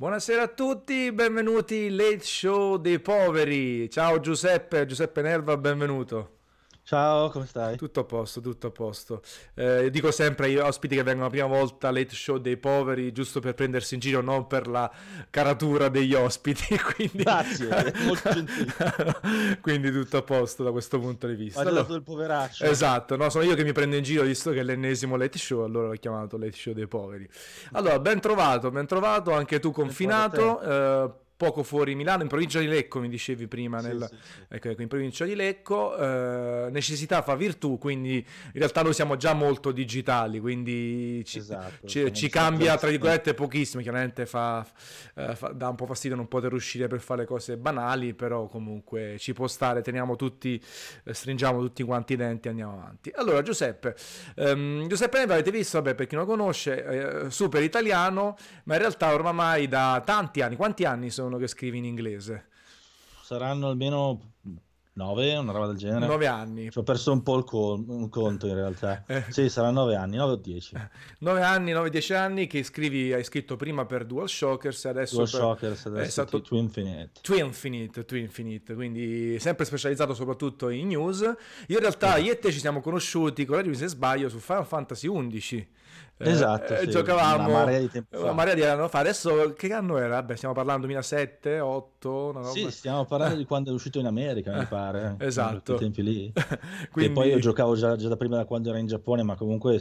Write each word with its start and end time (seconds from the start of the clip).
Buonasera 0.00 0.44
a 0.44 0.48
tutti, 0.48 1.12
benvenuti 1.12 1.90
Late 1.90 2.24
Show 2.24 2.78
dei 2.78 3.00
Poveri. 3.00 3.90
Ciao 3.90 4.18
Giuseppe, 4.18 4.86
Giuseppe 4.86 5.20
Nerva, 5.20 5.58
benvenuto. 5.58 6.39
Ciao, 6.90 7.30
come 7.30 7.46
stai? 7.46 7.76
Tutto 7.76 8.00
a 8.00 8.04
posto, 8.04 8.40
tutto 8.40 8.66
a 8.66 8.70
posto. 8.72 9.22
Eh, 9.54 9.90
dico 9.90 10.10
sempre 10.10 10.46
agli 10.46 10.56
ospiti 10.56 10.96
che 10.96 11.04
vengono 11.04 11.26
la 11.26 11.30
prima 11.30 11.46
volta 11.46 11.92
Late 11.92 12.16
Show 12.16 12.38
dei 12.38 12.56
Poveri, 12.56 13.12
giusto 13.12 13.38
per 13.38 13.54
prendersi 13.54 13.94
in 13.94 14.00
giro, 14.00 14.20
non 14.20 14.48
per 14.48 14.66
la 14.66 14.90
caratura 15.30 15.88
degli 15.88 16.14
ospiti. 16.14 16.76
Quindi... 16.96 17.22
Grazie, 17.22 17.94
molto 18.02 18.30
gentile. 18.32 18.74
quindi 19.60 19.92
tutto 19.92 20.16
a 20.16 20.22
posto 20.22 20.64
da 20.64 20.72
questo 20.72 20.98
punto 20.98 21.28
di 21.28 21.36
vista. 21.36 21.60
Allora... 21.60 21.82
dato 21.82 21.94
il 21.94 22.02
poveraccio. 22.02 22.64
Esatto, 22.64 23.14
no, 23.14 23.30
sono 23.30 23.44
io 23.44 23.54
che 23.54 23.62
mi 23.62 23.70
prendo 23.70 23.94
in 23.94 24.02
giro, 24.02 24.24
visto 24.24 24.50
che 24.50 24.58
è 24.58 24.62
l'ennesimo 24.64 25.14
Late 25.14 25.38
Show, 25.38 25.62
allora 25.62 25.86
l'ho 25.86 25.94
chiamato 25.94 26.36
Late 26.38 26.56
Show 26.56 26.72
dei 26.72 26.88
Poveri. 26.88 27.28
Allora, 27.70 28.00
ben 28.00 28.18
trovato, 28.18 28.68
ben 28.72 28.88
trovato, 28.88 29.32
anche 29.32 29.60
tu 29.60 29.70
confinato. 29.70 31.28
Poco 31.40 31.62
fuori 31.62 31.94
Milano, 31.94 32.20
in 32.20 32.28
provincia 32.28 32.60
di 32.60 32.66
Lecco 32.66 33.00
mi 33.00 33.08
dicevi 33.08 33.46
prima, 33.46 33.80
nel, 33.80 34.06
sì, 34.10 34.14
sì, 34.14 34.44
ecco, 34.46 34.68
ecco, 34.68 34.82
in 34.82 34.88
provincia 34.88 35.24
di 35.24 35.34
Lecco, 35.34 35.96
eh, 35.96 36.68
necessità 36.70 37.22
fa 37.22 37.34
virtù, 37.34 37.78
quindi 37.78 38.16
in 38.16 38.52
realtà 38.52 38.82
noi 38.82 38.92
siamo 38.92 39.16
già 39.16 39.32
molto 39.32 39.72
digitali, 39.72 40.38
quindi 40.38 41.22
ci, 41.24 41.38
esatto, 41.38 41.86
ci, 41.86 42.12
ci 42.12 42.28
cambia 42.28 42.76
tra 42.76 42.90
virgolette 42.90 43.32
pochissimo, 43.32 43.80
chiaramente 43.80 44.26
fa, 44.26 44.66
eh, 45.14 45.34
fa, 45.34 45.48
dà 45.48 45.70
un 45.70 45.76
po' 45.76 45.86
fastidio 45.86 46.14
non 46.14 46.28
poter 46.28 46.52
uscire 46.52 46.88
per 46.88 47.00
fare 47.00 47.24
cose 47.24 47.56
banali, 47.56 48.12
però 48.12 48.46
comunque 48.46 49.16
ci 49.18 49.32
può 49.32 49.46
stare, 49.46 49.80
teniamo 49.80 50.16
tutti, 50.16 50.62
eh, 51.04 51.14
stringiamo 51.14 51.58
tutti 51.58 51.82
quanti 51.82 52.12
i 52.12 52.16
denti 52.16 52.48
e 52.48 52.50
andiamo 52.50 52.74
avanti. 52.74 53.10
Allora 53.14 53.40
Giuseppe, 53.40 53.96
ehm, 54.36 54.86
Giuseppe 54.88 55.20
Neve 55.20 55.32
avete 55.32 55.50
visto, 55.50 55.80
vabbè 55.80 55.94
per 55.94 56.06
chi 56.06 56.16
non 56.16 56.24
lo 56.24 56.30
conosce, 56.30 56.84
eh, 56.84 57.30
super 57.30 57.62
italiano, 57.62 58.36
ma 58.64 58.74
in 58.74 58.80
realtà 58.80 59.14
ormai 59.14 59.68
da 59.68 60.02
tanti 60.04 60.42
anni, 60.42 60.56
quanti 60.56 60.84
anni 60.84 61.08
sono? 61.08 61.28
uno 61.30 61.38
che 61.38 61.46
scrive 61.48 61.76
in 61.78 61.84
inglese? 61.84 62.46
Saranno 63.22 63.68
almeno 63.68 64.20
9, 64.92 65.36
una 65.36 65.52
roba 65.52 65.68
del 65.68 65.76
genere. 65.76 66.04
Nove 66.06 66.26
anni. 66.26 66.70
Ci 66.70 66.78
ho 66.78 66.82
perso 66.82 67.12
un 67.12 67.22
po' 67.22 67.38
il 67.38 67.44
con- 67.44 68.08
conto 68.08 68.46
in 68.48 68.54
realtà. 68.54 69.04
eh. 69.06 69.24
Sì, 69.28 69.48
sarà 69.48 69.70
9 69.70 69.94
anni, 69.94 70.16
nove 70.16 70.32
o 70.32 70.36
10. 70.36 70.76
9 71.20 71.40
anni, 71.42 71.72
9-10 71.72 72.14
anni 72.14 72.46
che 72.48 72.62
scrivi, 72.64 73.12
hai 73.12 73.22
scritto 73.24 73.56
prima 73.56 73.86
per 73.86 74.04
Dual 74.04 74.28
Shockers 74.28 74.84
e 74.84 74.88
adesso 74.88 75.14
Dual 75.14 75.30
per 75.30 75.40
Shockers, 75.40 75.86
adesso 75.86 76.02
eh, 76.02 76.06
è 76.06 76.10
stato 76.10 76.40
Twinfinite. 76.42 77.10
Twinfinite, 77.22 78.04
Twinfinite, 78.04 78.74
quindi 78.74 79.38
sempre 79.38 79.64
specializzato 79.64 80.12
soprattutto 80.12 80.68
in 80.68 80.88
news. 80.88 81.20
Io 81.20 81.34
In 81.68 81.78
realtà 81.78 82.16
eh. 82.16 82.22
io 82.22 82.32
e 82.32 82.38
te 82.38 82.50
ci 82.50 82.58
siamo 82.58 82.80
conosciuti 82.80 83.44
con 83.44 83.72
se 83.74 83.86
sbaglio, 83.86 84.28
su 84.28 84.38
Final 84.38 84.66
Fantasy 84.66 85.06
11 85.06 85.68
esatto, 86.28 86.74
eh, 86.74 86.80
sì, 86.80 86.90
giocavamo 86.90 87.44
una 87.44 87.48
marea 87.48 87.78
di 87.78 87.88
tempo 87.88 88.16
fa. 88.16 88.22
Una 88.24 88.32
marea 88.32 88.54
di 88.54 88.62
anni 88.62 88.88
fa. 88.88 88.98
Adesso 88.98 89.52
che 89.54 89.72
anno 89.72 89.98
era? 89.98 90.16
Vabbè, 90.16 90.36
stiamo 90.36 90.54
parlando 90.54 90.86
2007, 90.86 91.60
8, 91.60 92.32
no, 92.34 92.44
Sì, 92.44 92.70
stiamo 92.70 93.04
parlando 93.04 93.36
di 93.36 93.44
quando 93.44 93.70
è 93.70 93.72
uscito 93.72 93.98
in 93.98 94.06
America, 94.06 94.56
mi 94.56 94.66
pare. 94.66 95.16
Esatto. 95.30 95.74
quei 95.76 95.78
tempi 95.78 96.02
lì. 96.02 96.32
Quindi... 96.90 97.10
E 97.10 97.14
poi 97.14 97.28
io 97.28 97.38
giocavo 97.38 97.74
già, 97.74 97.96
già 97.96 98.08
da 98.08 98.16
prima 98.16 98.36
da 98.36 98.44
quando 98.44 98.70
ero 98.70 98.78
in 98.78 98.86
Giappone, 98.86 99.22
ma 99.22 99.36
comunque 99.36 99.78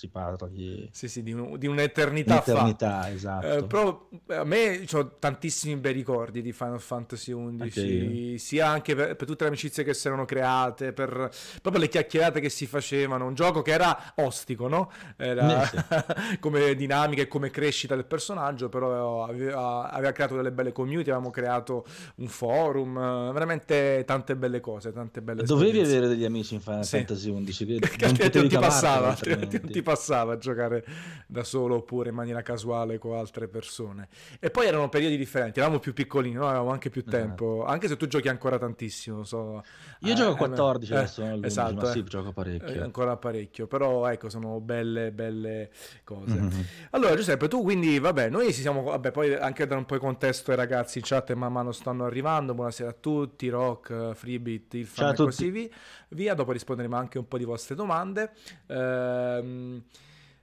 si 0.00 0.08
parla 0.08 0.48
di, 0.48 0.88
sì, 0.92 1.08
sì, 1.08 1.22
di, 1.22 1.32
un, 1.34 1.58
di 1.58 1.66
un'eternità, 1.66 2.42
un'eternità 2.46 3.02
fa. 3.02 3.10
esatto. 3.10 3.46
Eh, 3.46 3.64
però 3.64 4.08
a 4.28 4.44
me 4.44 4.86
ho 4.90 5.16
tantissimi 5.18 5.76
bei 5.76 5.92
ricordi 5.92 6.40
di 6.40 6.52
Final 6.52 6.80
Fantasy 6.80 7.34
XI, 7.34 8.38
sia 8.38 8.68
anche 8.68 8.94
per, 8.94 9.14
per, 9.14 9.26
tutte 9.26 9.44
le 9.44 9.50
amicizie 9.50 9.84
che 9.84 9.92
si 9.92 10.06
erano 10.06 10.24
create, 10.24 10.94
per 10.94 11.30
proprio 11.60 11.82
le 11.82 11.90
chiacchierate 11.90 12.40
che 12.40 12.48
si 12.48 12.64
facevano. 12.64 13.26
Un 13.26 13.34
gioco 13.34 13.60
che 13.60 13.72
era 13.72 14.14
ostico, 14.14 14.68
no? 14.68 14.90
Era 15.18 15.66
sì. 15.66 15.76
come 16.40 16.74
dinamica 16.74 17.20
e 17.20 17.28
come 17.28 17.50
crescita 17.50 17.94
del 17.94 18.06
personaggio, 18.06 18.70
però 18.70 19.24
aveva, 19.24 19.90
aveva, 19.90 20.12
creato 20.12 20.34
delle 20.34 20.50
belle 20.50 20.72
community, 20.72 21.10
avevamo 21.10 21.28
creato 21.30 21.84
un 22.16 22.28
forum, 22.28 22.94
veramente 23.34 24.02
tante 24.06 24.34
belle 24.34 24.60
cose, 24.60 24.92
tante 24.92 25.20
belle 25.20 25.42
Dovevi 25.42 25.80
avere 25.80 26.08
degli 26.08 26.24
amici 26.24 26.54
in 26.54 26.60
Final 26.60 26.86
sì. 26.86 26.96
Fantasy 26.96 27.44
XI 27.44 27.80
che, 27.80 27.88
che 28.00 28.06
non, 28.06 28.30
non 28.32 28.48
ti 28.48 28.56
passava, 28.56 29.12
ti 29.20 29.60
ti 29.60 29.82
passava 29.90 30.34
a 30.34 30.38
giocare 30.38 30.84
da 31.26 31.42
solo 31.42 31.76
oppure 31.76 32.10
in 32.10 32.14
maniera 32.14 32.42
casuale 32.42 32.98
con 32.98 33.16
altre 33.16 33.48
persone. 33.48 34.08
E 34.38 34.50
poi 34.50 34.66
erano 34.66 34.88
periodi 34.88 35.16
differenti, 35.16 35.58
eravamo 35.58 35.80
più 35.80 35.92
piccolini, 35.92 36.34
no? 36.34 36.46
avevamo 36.48 36.70
anche 36.70 36.90
più 36.90 37.04
tempo, 37.04 37.64
anche 37.64 37.88
se 37.88 37.96
tu 37.96 38.06
giochi 38.06 38.28
ancora 38.28 38.58
tantissimo. 38.58 39.24
So, 39.24 39.62
Io 40.00 40.12
eh, 40.12 40.16
gioco 40.16 40.36
14 40.36 40.92
eh, 40.92 40.96
adesso, 40.96 41.22
eh, 41.22 41.38
esatto, 41.42 41.86
sì, 41.86 42.04
gioco 42.04 42.32
parecchio. 42.32 42.82
ancora 42.82 43.16
parecchio, 43.16 43.66
però 43.66 44.08
ecco, 44.08 44.28
sono 44.28 44.60
belle, 44.60 45.10
belle 45.10 45.70
cose. 46.04 46.34
Mm-hmm. 46.34 46.60
Allora 46.90 47.16
Giuseppe, 47.16 47.48
tu 47.48 47.62
quindi, 47.62 47.98
vabbè, 47.98 48.28
noi 48.30 48.52
ci 48.52 48.60
siamo, 48.60 48.82
vabbè, 48.82 49.10
poi 49.10 49.34
anche 49.34 49.66
da 49.66 49.76
un 49.76 49.86
po' 49.86 49.94
di 49.94 50.00
contesto 50.00 50.50
ai 50.50 50.56
ragazzi 50.56 50.98
in 50.98 51.04
chat 51.04 51.32
man 51.34 51.52
mano 51.52 51.72
stanno 51.72 52.04
arrivando, 52.04 52.54
buonasera 52.54 52.90
a 52.90 52.96
tutti, 52.98 53.48
Rock, 53.48 54.12
Freebit, 54.14 54.74
il 54.74 54.86
fan 54.86 55.12
e 55.12 55.16
così 55.16 55.70
via, 56.10 56.34
dopo 56.34 56.52
risponderemo 56.52 56.96
anche 56.96 57.18
un 57.18 57.28
po' 57.28 57.38
di 57.38 57.44
vostre 57.44 57.74
domande. 57.74 58.32
Ehm, 58.66 59.69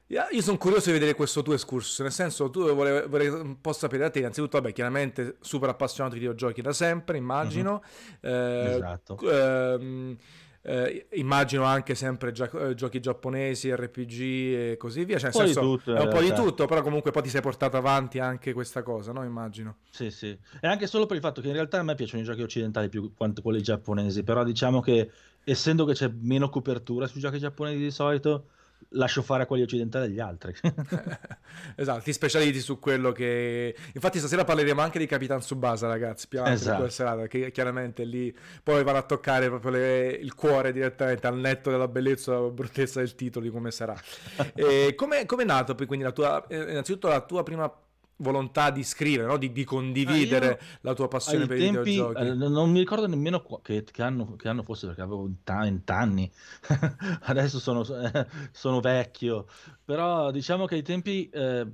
io 0.08 0.42
sono 0.42 0.58
curioso 0.58 0.86
di 0.88 0.94
vedere 0.94 1.16
questo 1.16 1.42
tuo 1.42 1.54
escurso, 1.54 2.02
nel 2.04 2.12
senso 2.14 2.50
tu 2.50 2.74
vorrei, 2.74 3.08
vorrei 3.08 3.28
un 3.28 3.60
po' 3.60 3.74
sapere 3.74 4.04
da 4.04 4.10
te, 4.10 4.20
innanzitutto 4.20 4.58
vabbè 4.58 4.72
chiaramente 4.72 5.38
super 5.42 5.68
appassionato 5.70 6.14
di 6.14 6.22
videogiochi 6.22 6.62
da 6.62 6.72
sempre, 6.72 7.18
immagino. 7.18 7.84
Uh-huh. 8.22 8.30
Eh, 8.30 8.74
esatto. 8.76 9.18
Ehm, 9.30 10.18
eh, 10.62 11.08
immagino 11.14 11.64
anche 11.64 11.96
sempre 11.96 12.32
gia- 12.32 12.50
eh, 12.52 12.74
giochi 12.74 13.00
giapponesi, 13.00 13.74
RPG 13.74 14.20
e 14.20 14.76
così 14.78 15.06
via. 15.06 15.18
Cioè, 15.18 15.30
un 15.34 15.40
po' 15.40 15.46
senso, 15.46 15.60
di 15.60 15.66
tutto. 15.66 15.96
È 15.96 16.02
un 16.02 16.10
po' 16.10 16.20
di 16.22 16.34
tutto, 16.34 16.66
però 16.66 16.82
comunque 16.82 17.12
poi 17.12 17.24
ti 17.24 17.30
sei 17.30 17.42
portato 17.42 17.78
avanti 17.78 18.20
anche 18.20 18.54
questa 18.54 18.84
cosa, 18.84 19.12
no? 19.12 19.24
Immagino. 19.24 19.78
Sì, 19.90 20.10
sì. 20.12 20.38
E 20.60 20.68
anche 20.68 20.88
solo 20.88 21.06
per 21.06 21.16
il 21.16 21.22
fatto 21.22 21.42
che 21.42 21.48
in 21.48 21.54
realtà 21.54 21.80
a 21.80 21.84
me 21.84 21.96
piacciono 21.96 22.22
i 22.22 22.26
giochi 22.26 22.42
occidentali 22.42 22.90
più 22.90 23.14
quanto 23.14 23.42
quelli 23.42 23.62
giapponesi, 23.62 24.24
però 24.24 24.44
diciamo 24.44 24.82
che 24.82 25.10
essendo 25.44 25.86
che 25.86 25.94
c'è 25.94 26.12
meno 26.20 26.50
copertura 26.50 27.08
sui 27.08 27.22
giochi 27.22 27.40
giapponesi 27.40 27.78
di 27.78 27.92
solito 27.92 28.48
lascio 28.92 29.22
fare 29.22 29.44
a 29.44 29.46
quelli 29.46 29.64
occidentali 29.64 30.06
agli 30.06 30.20
altri. 30.20 30.54
esatto, 31.76 32.02
ti 32.02 32.14
specializzi 32.14 32.60
su 32.62 32.80
quello 32.80 33.12
che... 33.12 33.76
Infatti 33.94 34.20
stasera 34.20 34.44
parleremo 34.44 34.82
anche 34.82 35.00
di 35.00 35.06
Capitan 35.06 35.42
Subasa, 35.42 35.88
ragazzi, 35.88 36.28
più 36.28 36.40
avanti 36.40 36.62
esatto. 36.62 36.90
serata, 36.90 37.28
che 37.28 37.52
chiaramente 37.52 38.04
lì 38.04 38.36
poi 38.64 38.84
vanno 38.84 39.00
a 39.00 39.04
toccare 39.04 39.48
proprio 39.50 39.72
le... 39.72 40.08
il 40.10 40.34
cuore 40.34 40.72
direttamente 40.72 41.28
al 41.28 41.38
netto 41.38 41.70
della 41.70 41.88
bellezza 41.88 42.32
e 42.32 42.36
della 42.36 42.50
bruttezza 42.50 43.00
del 43.00 43.16
titolo, 43.16 43.46
di 43.46 43.52
come 43.52 43.72
sarà. 43.72 43.96
e 44.54 44.94
come 44.96 45.22
è 45.22 45.44
nato 45.44 45.76
poi 45.76 45.86
quindi 45.86 46.06
la 46.06 46.12
tua... 46.12 46.46
Eh, 46.48 46.72
innanzitutto 46.72 47.08
la 47.08 47.22
tua 47.22 47.44
prima 47.44 47.72
volontà 48.18 48.72
di 48.72 48.84
scrivere, 48.84 49.28
no? 49.28 49.38
di, 49.38 49.52
di, 49.52 49.64
condividere 49.64 50.60
ah, 50.60 50.64
la 50.82 50.94
tua 50.94 51.08
passione 51.08 51.46
per 51.46 51.58
tempi, 51.58 51.90
i 51.90 51.92
videogiochi. 51.92 52.22
Eh, 52.22 52.34
non 52.34 52.72
mi 52.72 52.80
ricordo 52.80 53.08
nemmeno 53.08 53.44
che, 53.62 53.84
che, 53.84 54.02
anno, 54.02 54.36
che, 54.36 54.48
anno, 54.48 54.64
fosse 54.64 54.88
perché 54.88 55.02
avevo 55.02 55.30
20 55.44 55.92
anni, 55.92 56.32
adesso 57.24 57.60
sono, 57.60 57.84
eh, 57.84 58.28
sono, 58.52 58.80
vecchio, 58.80 59.48
però 59.84 60.32
diciamo 60.32 60.66
che 60.66 60.76
ai 60.76 60.84
tempi 60.84 61.30
eh, 61.30 61.68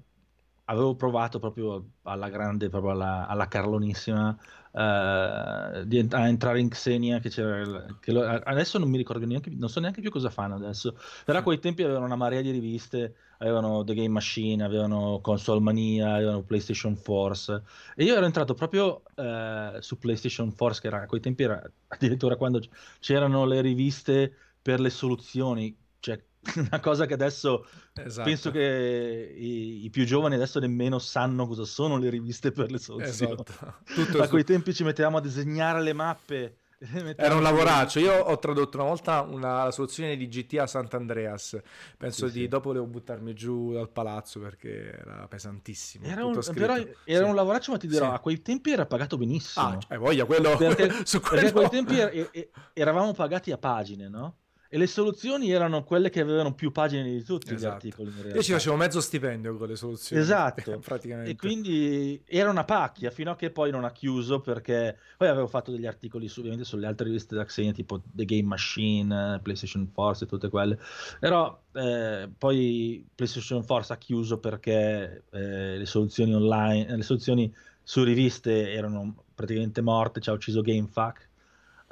avevo 0.66 0.96
provato 0.96 1.40
proprio 1.40 1.92
alla 2.04 2.30
grande, 2.30 2.70
proprio 2.70 2.92
alla, 2.92 3.28
alla 3.28 3.48
carlonissima 3.48 4.38
uh, 4.72 5.84
di, 5.86 6.08
a 6.10 6.28
entrare 6.28 6.60
in 6.60 6.70
Xenia 6.70 7.20
che 7.20 7.30
c'era 7.30 7.86
che 8.00 8.12
lo, 8.12 8.24
adesso 8.24 8.78
non 8.78 8.90
mi 8.90 8.98
ricordo 8.98 9.26
neanche 9.26 9.52
non 9.52 9.70
so 9.70 9.80
neanche 9.80 10.02
più 10.02 10.10
cosa 10.10 10.30
fanno 10.30 10.56
adesso 10.56 10.98
però 11.26 11.40
a 11.40 11.44
quei 11.44 11.60
tempi 11.60 11.84
avevano 11.84 12.06
una 12.06 12.16
marea 12.16 12.42
di 12.42 12.52
riviste 12.52 13.16
avevano 13.44 13.84
The 13.84 13.94
Game 13.94 14.10
Machine 14.10 14.64
avevano 14.64 15.20
Console 15.22 15.60
Mania 15.60 16.16
avevano 16.16 16.44
PlayStation 16.44 16.96
Force 16.96 17.62
e 17.96 18.04
io 18.04 18.16
ero 18.16 18.26
entrato 18.26 18.54
proprio 18.54 19.04
uh, 19.16 19.80
su 19.80 19.98
PlayStation 19.98 20.52
Force 20.52 20.82
che 20.82 20.88
era 20.88 21.02
a 21.02 21.06
quei 21.06 21.22
tempi 21.22 21.44
era 21.44 21.62
addirittura 21.88 22.36
quando 22.36 22.62
c'erano 23.00 23.46
le 23.46 23.62
riviste 23.62 24.34
per 24.62 24.80
le 24.80 24.90
soluzioni 24.90 25.78
cioè 26.00 26.20
una 26.56 26.80
cosa 26.80 27.06
che 27.06 27.14
adesso 27.14 27.66
esatto. 27.94 28.28
penso 28.28 28.52
che 28.52 29.34
i, 29.38 29.86
i, 29.86 29.90
più 29.90 30.06
giovani 30.06 30.36
adesso 30.36 30.60
nemmeno 30.60 31.00
sanno 31.00 31.48
cosa 31.48 31.64
sono 31.64 31.98
le 31.98 32.10
riviste 32.10 32.52
per 32.52 32.70
le 32.70 32.80
soluzioni. 32.80 33.34
Esatto. 33.34 34.20
a 34.22 34.28
quei 34.28 34.44
tempi 34.44 34.74
ci 34.74 34.84
mettevamo 34.84 35.18
a 35.18 35.22
disegnare 35.22 35.82
le 35.82 35.94
mappe. 35.94 36.58
Era 37.16 37.36
un 37.36 37.42
lavoraccio. 37.42 38.00
Io 38.00 38.14
ho 38.14 38.38
tradotto 38.40 38.78
una 38.78 38.88
volta 38.88 39.22
una, 39.22 39.72
soluzione 39.72 40.18
di 40.18 40.28
GTA 40.28 40.68
Sant'Andreas. 40.68 41.60
Penso 41.98 42.28
sì, 42.28 42.34
di 42.34 42.40
sì. 42.42 42.48
dopo 42.48 42.70
volevo 42.70 42.86
buttarmi 42.86 43.34
giù 43.34 43.74
dal 43.74 43.90
palazzo 43.90 44.40
perché 44.40 44.92
era 44.92 45.28
pesantissimo. 45.28 46.06
Era, 46.06 46.26
un, 46.26 46.40
però 46.54 46.76
era 46.76 47.24
sì. 47.24 47.30
un 47.30 47.36
lavoraccio, 47.36 47.72
ma 47.72 47.78
ti 47.78 47.88
dirò, 47.88 48.12
a 48.12 48.20
quei 48.20 48.42
tempi 48.42 48.72
era 48.72 48.86
pagato 48.86 49.18
benissimo. 49.18 49.66
Ah, 49.66 49.78
cioè, 49.80 49.98
voglia 49.98 50.26
quello 50.26 50.56
perché, 50.58 50.92
su 51.06 51.20
quello... 51.20 51.42
perché 51.42 51.48
a 51.48 51.52
quei 51.54 51.70
tempi 51.70 52.00
er- 52.00 52.30
er- 52.32 52.50
eravamo 52.74 53.14
pagati 53.14 53.52
a 53.52 53.58
pagine, 53.58 54.10
no? 54.10 54.38
E 54.74 54.78
le 54.80 54.88
soluzioni 54.88 55.52
erano 55.52 55.84
quelle 55.84 56.10
che 56.10 56.20
avevano 56.20 56.56
più 56.56 56.72
pagine 56.72 57.04
di 57.04 57.24
tutti 57.24 57.54
Esatto. 57.54 57.86
gli 57.86 57.92
articoli. 57.92 58.10
in 58.10 58.32
Io 58.34 58.42
ci 58.42 58.54
facevo 58.54 58.76
mezzo 58.76 59.02
stipendio 59.02 59.56
con 59.56 59.68
le 59.68 59.76
soluzioni. 59.76 60.20
Esatto. 60.20 60.80
praticamente. 60.84 61.30
E 61.30 61.36
quindi 61.36 62.20
era 62.26 62.50
una 62.50 62.64
pacchia 62.64 63.12
fino 63.12 63.30
a 63.30 63.36
che 63.36 63.52
poi 63.52 63.70
non 63.70 63.84
ha 63.84 63.92
chiuso 63.92 64.40
perché 64.40 64.98
poi 65.16 65.28
avevo 65.28 65.46
fatto 65.46 65.70
degli 65.70 65.86
articoli 65.86 66.28
su, 66.28 66.40
ovviamente 66.40 66.66
sulle 66.66 66.88
altre 66.88 67.06
riviste 67.06 67.36
da 67.36 67.46
Xenia 67.46 67.72
tipo 67.72 68.02
The 68.12 68.26
Game 68.26 68.48
Machine, 68.48 69.40
PlayStation 69.44 69.88
Force 69.94 70.24
e 70.24 70.28
tutte 70.28 70.50
quelle. 70.50 70.80
Però 71.20 71.56
eh, 71.74 72.32
poi 72.36 73.08
PlayStation 73.14 73.64
Force 73.64 73.94
ha 73.94 73.98
chiuso 73.98 74.40
perché 74.40 75.26
eh, 75.30 75.78
le 75.78 75.86
soluzioni 75.86 76.34
online, 76.34 76.96
le 76.98 77.04
soluzioni 77.04 77.54
su 77.84 78.02
riviste 78.04 78.72
erano 78.72 79.26
praticamente 79.36 79.82
morte, 79.82 80.20
ci 80.20 80.32
ha 80.32 80.34
ucciso 80.34 80.62
GameFAQ 80.62 81.30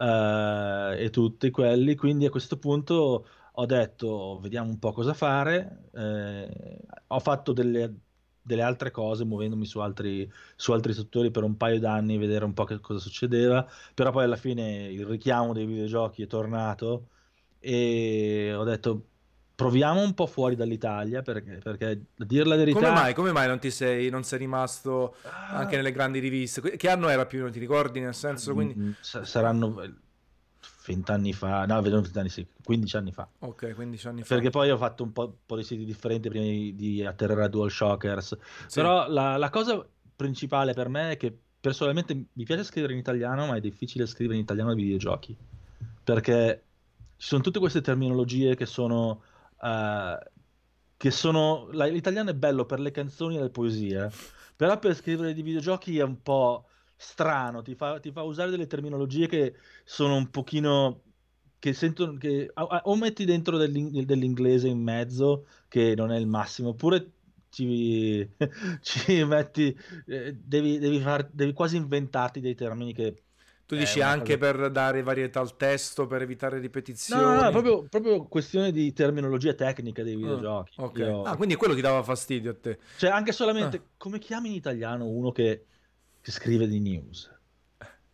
eh, 0.01 0.95
e 1.05 1.09
tutti 1.11 1.51
quelli, 1.51 1.95
quindi 1.95 2.25
a 2.25 2.29
questo 2.29 2.57
punto 2.57 3.27
ho 3.53 3.65
detto 3.65 4.39
vediamo 4.41 4.69
un 4.69 4.79
po' 4.79 4.91
cosa 4.91 5.13
fare, 5.13 5.89
eh, 5.93 6.79
ho 7.07 7.19
fatto 7.19 7.53
delle, 7.53 7.99
delle 8.41 8.61
altre 8.63 8.91
cose 8.91 9.25
muovendomi 9.25 9.65
su 9.65 9.79
altri, 9.79 10.29
su 10.55 10.71
altri 10.71 10.93
settori 10.93 11.29
per 11.31 11.43
un 11.43 11.55
paio 11.57 11.79
d'anni, 11.79 12.17
vedere 12.17 12.45
un 12.45 12.53
po' 12.53 12.63
che 12.63 12.79
cosa 12.79 12.99
succedeva, 12.99 13.67
però 13.93 14.11
poi 14.11 14.23
alla 14.23 14.35
fine 14.37 14.87
il 14.87 15.05
richiamo 15.05 15.53
dei 15.53 15.65
videogiochi 15.65 16.23
è 16.23 16.27
tornato 16.27 17.09
e 17.59 18.53
ho 18.55 18.63
detto 18.63 19.10
proviamo 19.61 20.01
un 20.01 20.13
po' 20.13 20.25
fuori 20.25 20.55
dall'Italia 20.55 21.21
perché, 21.21 21.59
perché 21.63 22.01
a 22.17 22.25
dire 22.25 22.45
la 22.45 22.55
verità... 22.55 22.79
Come 22.79 22.91
mai, 22.91 23.13
come 23.13 23.31
mai 23.31 23.47
non 23.47 23.59
ti 23.59 23.71
sei, 23.71 24.09
non 24.09 24.23
sei 24.23 24.39
rimasto 24.39 25.15
Ah, 25.23 25.57
anche 25.57 25.75
nelle 25.75 25.91
grandi 25.91 26.19
riviste? 26.19 26.77
Che 26.77 26.89
anno 26.89 27.09
era 27.09 27.25
più 27.25 27.39
meno, 27.39 27.51
ti 27.51 27.59
ricordi? 27.59 27.99
Nel 27.99 28.15
senso, 28.15 28.53
quindi... 28.53 28.75
mm, 28.75 28.91
sa- 28.99 29.23
saranno 29.23 29.81
20 30.85 31.11
anni 31.11 31.33
fa, 31.33 31.65
no, 31.65 31.81
vedo 31.81 32.01
20 32.01 32.19
anni 32.19 32.29
sì, 32.29 32.45
15 32.63 32.97
anni 32.97 33.11
fa. 33.11 33.27
Ok, 33.39 33.73
15 33.75 34.07
anni 34.07 34.21
fa. 34.23 34.33
Perché 34.35 34.49
poi 34.49 34.71
ho 34.71 34.77
fatto 34.77 35.03
un 35.03 35.11
po', 35.11 35.37
po' 35.45 35.55
di 35.55 35.63
siti 35.63 35.85
differenti 35.85 36.29
prima 36.29 36.45
di, 36.45 36.75
di 36.75 37.05
atterrare 37.05 37.43
a 37.43 37.47
DualShockers. 37.47 38.37
Sì. 38.67 38.79
Però 38.79 39.07
la, 39.07 39.37
la 39.37 39.49
cosa 39.49 39.85
principale 40.15 40.73
per 40.73 40.89
me 40.89 41.11
è 41.11 41.17
che 41.17 41.35
personalmente 41.59 42.13
mi 42.33 42.43
piace 42.43 42.63
scrivere 42.63 42.93
in 42.93 42.99
italiano, 42.99 43.45
ma 43.45 43.55
è 43.55 43.59
difficile 43.59 44.07
scrivere 44.07 44.37
in 44.37 44.43
italiano 44.43 44.71
ai 44.71 44.75
videogiochi. 44.75 45.35
Perché 46.03 46.63
ci 47.17 47.27
sono 47.27 47.41
tutte 47.41 47.59
queste 47.59 47.81
terminologie 47.81 48.55
che 48.55 48.65
sono... 48.65 49.21
eh, 49.61 50.31
che 50.97 51.11
sono 51.11 51.69
la- 51.71 51.85
l'italiano 51.87 52.29
è 52.31 52.35
bello 52.35 52.65
per 52.65 52.79
le 52.79 52.91
canzoni 52.91 53.37
e 53.37 53.41
le 53.41 53.49
poesie, 53.49 54.09
però 54.55 54.77
per 54.79 54.95
scrivere 54.95 55.33
di 55.33 55.41
videogiochi 55.41 55.97
è 55.97 56.03
un 56.03 56.21
po' 56.21 56.67
strano, 56.95 57.61
ti 57.63 57.73
fa, 57.75 57.99
ti 57.99 58.11
fa 58.11 58.21
usare 58.23 58.51
delle 58.51 58.67
terminologie 58.67 59.27
che 59.27 59.55
sono 59.83 60.15
un 60.15 60.29
pochino 60.29 61.01
che 61.59 61.73
sentono 61.73 62.17
che 62.17 62.51
o- 62.53 62.79
o 62.83 62.95
metti 62.95 63.25
dentro 63.25 63.57
dell'in- 63.57 64.05
dell'inglese 64.05 64.67
in 64.67 64.79
mezzo 64.81 65.47
che 65.67 65.93
non 65.95 66.11
è 66.11 66.17
il 66.17 66.27
massimo, 66.27 66.69
oppure 66.69 67.11
ci, 67.49 68.27
ci 68.81 69.23
metti 69.25 69.75
eh, 70.07 70.33
devi, 70.35 70.77
devi, 70.79 70.99
far- 70.99 71.29
devi 71.31 71.53
quasi 71.53 71.77
inventarti 71.77 72.39
dei 72.39 72.55
termini 72.55 72.93
che 72.93 73.23
Tu 73.71 73.77
è 73.77 73.79
dici 73.85 74.01
anche 74.01 74.37
cosa- 74.37 74.51
per 74.53 74.69
dare 74.71 75.01
varietà 75.01 75.39
al 75.39 75.55
testo, 75.55 76.05
per 76.07 76.21
evitare 76.21 76.59
ripetizioni. 76.59 77.21
No, 77.21 77.35
no, 77.35 77.41
no, 77.43 77.51
proprio, 77.51 77.83
proprio 77.83 78.23
questione 78.25 78.71
di 78.73 78.91
terminologia 78.91 79.53
tecnica 79.53 80.03
dei 80.03 80.15
videogiochi. 80.17 80.71
Ok. 80.81 80.97
Io- 80.97 81.21
Ah, 81.23 81.37
quindi 81.37 81.55
quello 81.55 81.73
ti 81.73 81.79
dava 81.81 82.03
fastidio 82.03 82.51
a 82.51 82.55
te. 82.59 82.79
Cioè, 82.97 83.09
anche 83.09 83.31
solamente 83.31 83.77
Ah. 83.77 83.81
come 83.97 84.19
chiami 84.19 84.49
in 84.49 84.55
italiano 84.55 85.05
uno 85.07 85.31
che, 85.31 85.65
che 86.19 86.31
scrive 86.31 86.67
di 86.67 86.79
news? 86.81 87.31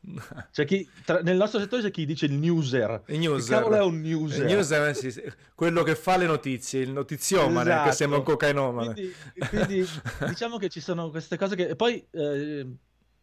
Cioè, 0.52 0.66
chi, 0.66 0.88
tra- 1.04 1.22
nel 1.22 1.38
nostro 1.38 1.60
settore 1.60 1.82
c'è 1.82 1.92
chi 1.92 2.06
dice 2.06 2.28
il 2.28 2.34
newser. 2.34 3.02
Il 3.08 3.14
Che 3.14 3.18
newser. 3.18 3.58
cavolo 3.58 3.76
è 3.78 3.82
un 3.84 4.00
newser? 4.00 4.42
Il 4.42 4.46
newser, 4.54 4.88
eh, 4.90 4.94
sì, 4.94 5.12
sì. 5.12 5.24
quello 5.56 5.82
che 5.84 5.96
fa 5.96 6.18
le 6.18 6.28
notizie, 6.28 6.82
il 6.82 6.92
notiziomane, 6.92 7.70
Esatto. 7.72 7.90
che 7.90 7.96
sembra 7.96 8.20
un 8.20 8.24
cocainomane. 8.24 8.94
Quindi, 8.94 9.14
quindi 9.50 9.86
diciamo 10.28 10.58
che 10.58 10.70
ci 10.70 10.80
sono 10.82 11.10
queste 11.10 11.36
cose 11.36 11.56
che... 11.56 11.70
E 11.70 11.76
poi, 11.76 12.06
eh, 12.12 12.68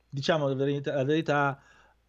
diciamo 0.09 0.49
la 0.49 0.55
verità, 0.55 0.95
la 0.95 1.05
verità, 1.05 1.63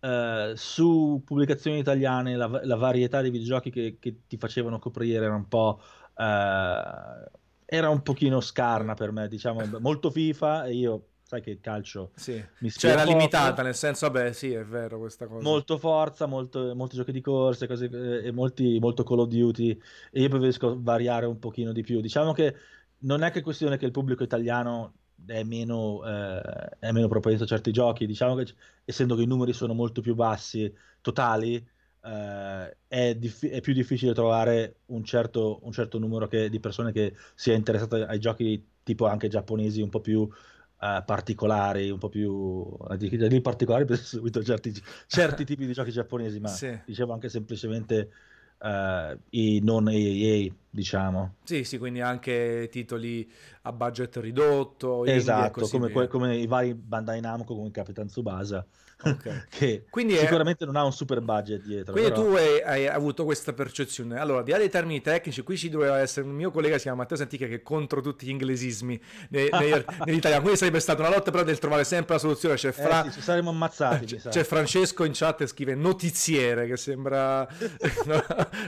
eh, 0.05 0.53
su 0.55 1.21
pubblicazioni 1.25 1.79
italiane 1.79 2.35
la, 2.35 2.47
la 2.63 2.75
varietà 2.75 3.21
di 3.21 3.29
videogiochi 3.29 3.69
che, 3.71 3.97
che 3.99 4.21
ti 4.27 4.37
facevano 4.37 4.79
coprire 4.79 5.25
era 5.25 5.35
un 5.35 5.47
po'... 5.47 5.81
eh, 6.17 7.29
era 7.67 7.89
un 7.89 8.01
pochino 8.03 8.41
scarna 8.41 8.93
per 8.93 9.11
me, 9.11 9.27
diciamo, 9.27 9.61
molto 9.79 10.11
FIFA 10.11 10.65
e 10.65 10.73
io, 10.75 11.07
sai 11.23 11.41
che 11.41 11.49
il 11.51 11.59
calcio 11.59 12.11
Sì. 12.13 12.33
mi 12.59 12.69
Cioè, 12.69 12.91
era 12.91 13.03
poco. 13.03 13.17
limitata, 13.17 13.61
nel 13.63 13.75
senso, 13.75 14.09
vabbè, 14.09 14.31
sì, 14.33 14.51
è 14.53 14.63
vero 14.63 14.99
questa 14.99 15.27
cosa. 15.27 15.41
molto 15.43 15.77
forza, 15.77 16.25
molto- 16.27 16.75
molti 16.75 16.95
giochi 16.95 17.11
di 17.11 17.21
corse 17.21 17.67
cose, 17.67 17.85
eh, 17.91 18.27
e 18.27 18.31
molti, 18.31 18.79
molto 18.79 19.03
Call 19.03 19.19
of 19.19 19.27
Duty 19.27 19.77
e 20.11 20.21
io 20.21 20.29
preferisco 20.29 20.81
variare 20.81 21.25
un 21.25 21.39
pochino 21.39 21.71
di 21.71 21.81
più. 21.83 22.01
Diciamo 22.01 22.31
che 22.33 22.55
non 22.99 23.23
è 23.23 23.31
che 23.31 23.41
questione 23.41 23.77
che 23.77 23.85
il 23.85 23.91
pubblico 23.91 24.23
italiano 24.23 24.93
è 25.25 25.43
meno, 25.43 26.03
eh, 26.05 26.77
è 26.79 26.91
meno 26.91 27.07
propenso 27.07 27.43
a 27.43 27.47
certi 27.47 27.71
giochi, 27.71 28.05
diciamo 28.05 28.35
che 28.35 28.53
essendo 28.83 29.15
che 29.15 29.23
i 29.23 29.27
numeri 29.27 29.53
sono 29.53 29.73
molto 29.73 30.01
più 30.01 30.15
bassi 30.15 30.71
totali, 31.01 31.55
eh, 32.01 32.77
è, 32.87 33.15
diffi- 33.15 33.49
è 33.49 33.61
più 33.61 33.73
difficile 33.73 34.13
trovare 34.13 34.81
un 34.87 35.03
certo, 35.03 35.59
un 35.63 35.71
certo 35.71 35.97
numero 35.99 36.27
che- 36.27 36.49
di 36.49 36.59
persone 36.59 36.91
che 36.91 37.15
sia 37.35 37.53
interessato 37.55 37.95
ai 37.95 38.19
giochi 38.19 38.73
tipo 38.83 39.07
anche 39.07 39.27
giapponesi 39.27 39.81
un 39.81 39.89
po' 39.89 40.01
più 40.01 40.27
eh, 40.81 41.03
particolari, 41.05 41.89
un 41.89 41.97
po' 41.99 42.09
più 42.09 42.75
a 42.87 42.95
dire 42.95 43.41
particolari 43.41 43.85
perché 43.85 44.03
ho 44.03 44.05
seguito 44.05 44.43
certi, 44.43 44.73
certi 45.07 45.45
tipi 45.45 45.65
di 45.65 45.73
giochi 45.73 45.91
giapponesi, 45.91 46.39
ma 46.39 46.49
Sì. 46.49 46.79
dicevo 46.83 47.13
anche 47.13 47.29
semplicemente 47.29 48.11
eh, 48.59 49.19
i 49.31 49.59
non 49.63 49.87
AAA, 49.87 50.55
diciamo. 50.75 51.35
Sì, 51.43 51.63
sì, 51.63 51.77
quindi 51.77 52.01
anche 52.01 52.67
titoli 52.69 53.29
a 53.63 53.71
budget 53.71 54.17
ridotto, 54.17 55.05
Esatto, 55.05 55.67
come, 55.67 55.89
que- 55.89 56.07
come 56.07 56.35
i 56.35 56.45
vari 56.45 56.73
Bandai 56.75 57.19
Namco 57.21 57.55
come 57.55 57.71
Capitan 57.71 58.05
Tsubasa, 58.07 58.63
Ok. 59.03 59.45
che 59.49 59.85
Quindi 59.89 60.15
è- 60.15 60.19
sicuramente 60.19 60.65
non 60.65 60.75
ha 60.75 60.83
un 60.83 60.91
super 60.93 61.19
budget 61.21 61.63
dietro. 61.63 61.93
Quindi 61.93 62.11
però- 62.11 62.23
tu 62.29 62.35
hai, 62.35 62.61
hai 62.61 62.87
avuto 62.87 63.23
questa 63.23 63.53
percezione. 63.53 64.19
Allora, 64.19 64.43
di 64.43 64.51
là 64.51 64.57
dei 64.57 64.69
termini 64.69 65.01
tecnici, 65.01 65.41
qui 65.41 65.57
ci 65.57 65.69
doveva 65.69 65.99
essere 65.99 66.27
un 66.27 66.33
mio 66.33 66.51
collega, 66.51 66.75
si 66.75 66.83
chiama 66.83 66.97
Matteo 66.97 67.17
Santica, 67.17 67.47
che 67.47 67.55
è 67.55 67.61
contro 67.61 68.01
tutti 68.01 68.25
gli 68.25 68.29
inglesismi 68.29 69.01
ne- 69.29 69.49
nei- 69.59 69.85
nell'italiano. 70.05 70.41
Quindi 70.41 70.57
sarebbe 70.59 70.79
stata 70.79 71.01
una 71.01 71.09
lotta 71.15 71.31
però 71.31 71.43
del 71.43 71.57
trovare 71.57 71.83
sempre 71.85 72.13
la 72.15 72.19
soluzione. 72.19 72.55
C'è, 72.55 72.67
Eh 72.67 72.71
Fra- 72.73 73.03
sì, 73.05 73.11
ci 73.13 73.21
saremmo 73.21 73.49
ammazzati, 73.49 74.05
c'è- 74.17 74.29
c'è 74.29 74.43
Francesco 74.43 75.03
in 75.05 75.11
chat 75.13 75.37
che 75.37 75.47
scrive 75.47 75.73
notiziere, 75.75 76.67
che 76.67 76.77
sembra... 76.77 77.47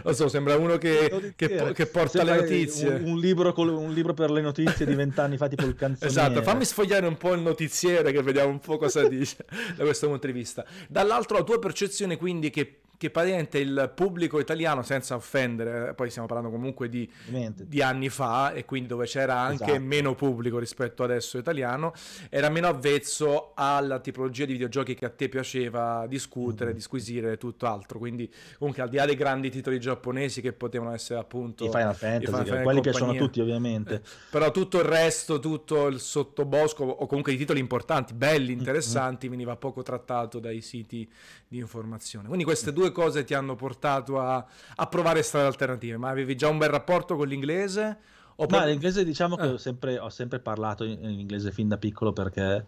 non 0.03 0.13
so, 0.15 0.27
sembra 0.27 0.55
uno 0.57 0.77
che, 0.77 1.33
che, 1.35 1.71
che 1.73 1.85
porta 1.97 2.23
le 2.23 2.35
notizie. 2.35 2.89
Un, 2.89 3.11
un 3.11 3.19
libro 3.19 3.53
col- 3.53 3.69
un 3.69 3.93
libro 3.93 4.13
per 4.13 4.31
le 4.31 4.41
notizie 4.41 4.85
di 4.85 4.93
vent'anni 4.93 5.37
fa, 5.37 5.47
tipo 5.47 5.65
il 5.65 5.75
canzoniere. 5.75 6.07
Esatto, 6.07 6.41
fammi 6.41 6.65
sfogliare 6.65 7.07
un 7.07 7.17
po' 7.17 7.33
il 7.33 7.41
notiziere 7.41 8.11
che 8.11 8.21
vediamo 8.21 8.49
un 8.49 8.59
po' 8.59 8.77
cosa 8.77 9.07
dice 9.07 9.45
da 9.75 9.83
questo 9.83 10.07
punto 10.07 10.27
di 10.27 10.33
vista. 10.33 10.65
Dall'altro 10.87 11.37
la 11.37 11.43
tua 11.43 11.59
percezione 11.59 12.17
quindi 12.17 12.49
che, 12.49 12.81
che 12.97 13.11
praticamente 13.11 13.59
il 13.59 13.91
pubblico 13.95 14.39
italiano, 14.39 14.81
senza 14.81 15.15
offendere, 15.15 15.89
eh, 15.89 15.93
poi 15.93 16.09
stiamo 16.09 16.27
parlando 16.27 16.49
comunque 16.51 16.89
di, 16.89 17.07
di 17.55 17.81
anni 17.81 18.09
fa 18.09 18.53
e 18.53 18.65
quindi 18.65 18.87
dove 18.87 19.05
c'era 19.05 19.35
anche 19.39 19.63
Esatto. 19.65 19.79
meno 19.81 20.15
pubblico 20.15 20.57
rispetto 20.57 21.03
adesso 21.03 21.37
italiano, 21.37 21.93
era 22.29 22.49
meno 22.49 22.67
avvezzo 22.67 23.51
alla 23.55 23.99
tipologia 23.99 24.45
di 24.45 24.53
videogiochi 24.53 24.95
che 24.95 25.05
a 25.05 25.09
te 25.09 25.29
piaceva 25.29 26.05
discutere, 26.07 26.71
Mhm. 26.71 26.75
disquisire 26.75 27.31
e 27.33 27.37
tutto 27.37 27.67
altro. 27.67 27.99
Quindi 27.99 28.31
comunque 28.57 28.81
al 28.81 28.89
di 28.89 28.95
là 28.97 29.05
dei 29.05 29.15
grandi 29.15 29.49
titoli 29.51 29.79
giapponesi 29.79 30.41
che 30.41 30.53
potevano 30.53 30.93
essere 30.93 31.19
appunto... 31.19 31.65
I 31.65 31.69
Final 31.69 31.95
Fantasy, 31.95 32.25
Final 32.25 32.45
Fantasy 32.45 32.63
quelli 32.63 32.81
piacciono 32.81 33.11
a 33.11 33.15
tutti 33.15 33.39
ovviamente. 33.41 34.01
Però 34.31 34.49
tutto 34.51 34.79
il 34.79 34.85
resto, 34.85 35.39
tutto 35.39 35.85
il 35.87 35.99
sottobosco 35.99 36.83
o 36.83 37.05
comunque 37.05 37.31
i 37.33 37.37
titoli 37.37 37.59
importanti, 37.59 38.13
belli, 38.13 38.45
Mm-hmm. 38.47 38.57
interessanti, 38.59 39.27
veniva 39.27 39.55
poco 39.55 39.83
trattato 39.83 40.39
dai 40.39 40.61
siti 40.61 41.07
di 41.47 41.57
informazione. 41.57 42.25
Quindi 42.27 42.43
queste 42.45 42.71
due 42.73 42.86
cose 42.91 43.23
ti 43.23 43.33
hanno 43.33 43.55
portato 43.55 44.19
a, 44.19 44.45
a 44.75 44.87
provare 44.87 45.21
strade 45.23 45.47
alternative. 45.47 45.97
Ma 45.97 46.09
avevi 46.09 46.35
già 46.35 46.47
un 46.49 46.57
bel 46.57 46.69
rapporto 46.69 47.15
con 47.15 47.27
l'inglese? 47.27 47.97
O 48.39 48.45
No, 48.49 48.63
l'inglese 48.65 49.03
diciamo 49.03 49.35
che 49.35 49.47
Ah. 49.47 49.53
ho 49.53 49.57
sempre, 49.57 49.97
ho 49.97 50.09
sempre 50.09 50.39
parlato 50.39 50.83
in, 50.83 51.03
in 51.03 51.19
inglese 51.19 51.51
fin 51.51 51.67
da 51.67 51.77
piccolo 51.77 52.13
perché 52.13 52.65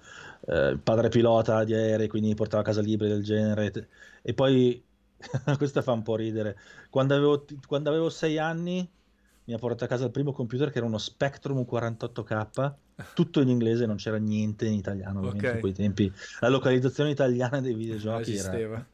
eh, 0.47 0.77
padre 0.81 1.09
pilota 1.09 1.63
di 1.63 1.73
aerei, 1.75 2.07
quindi 2.07 2.33
portava 2.33 2.61
a 2.63 2.65
casa 2.65 2.81
libri 2.81 3.07
del 3.07 3.23
genere. 3.23 3.69
Te- 3.71 3.87
E 4.23 4.33
poi, 4.33 4.83
questa 5.57 5.81
fa 5.83 5.91
un 5.91 6.01
po' 6.01 6.15
ridere, 6.15 6.57
quando 6.89 7.13
avevo, 7.13 7.45
quando 7.67 7.89
avevo 7.89 8.09
sei 8.09 8.37
anni 8.39 8.89
mi 9.45 9.53
ha 9.53 9.57
portato 9.57 9.83
a 9.85 9.87
casa 9.87 10.05
il 10.05 10.11
primo 10.11 10.31
computer 10.31 10.69
che 10.71 10.77
era 10.77 10.87
uno 10.87 10.97
Spectrum 10.99 11.63
48K, 11.65 12.75
tutto 13.13 13.39
in 13.41 13.49
inglese, 13.49 13.85
non 13.85 13.95
c'era 13.95 14.17
niente 14.17 14.65
in 14.67 14.73
italiano 14.73 15.19
ovviamente 15.19 15.47
Ok. 15.47 15.53
in 15.55 15.59
quei 15.59 15.73
tempi. 15.73 16.11
La 16.39 16.49
localizzazione 16.49 17.09
italiana 17.11 17.59
dei 17.59 17.73
videogiochi 17.73 18.35
era 18.35 18.55
esisteva. 18.55 18.85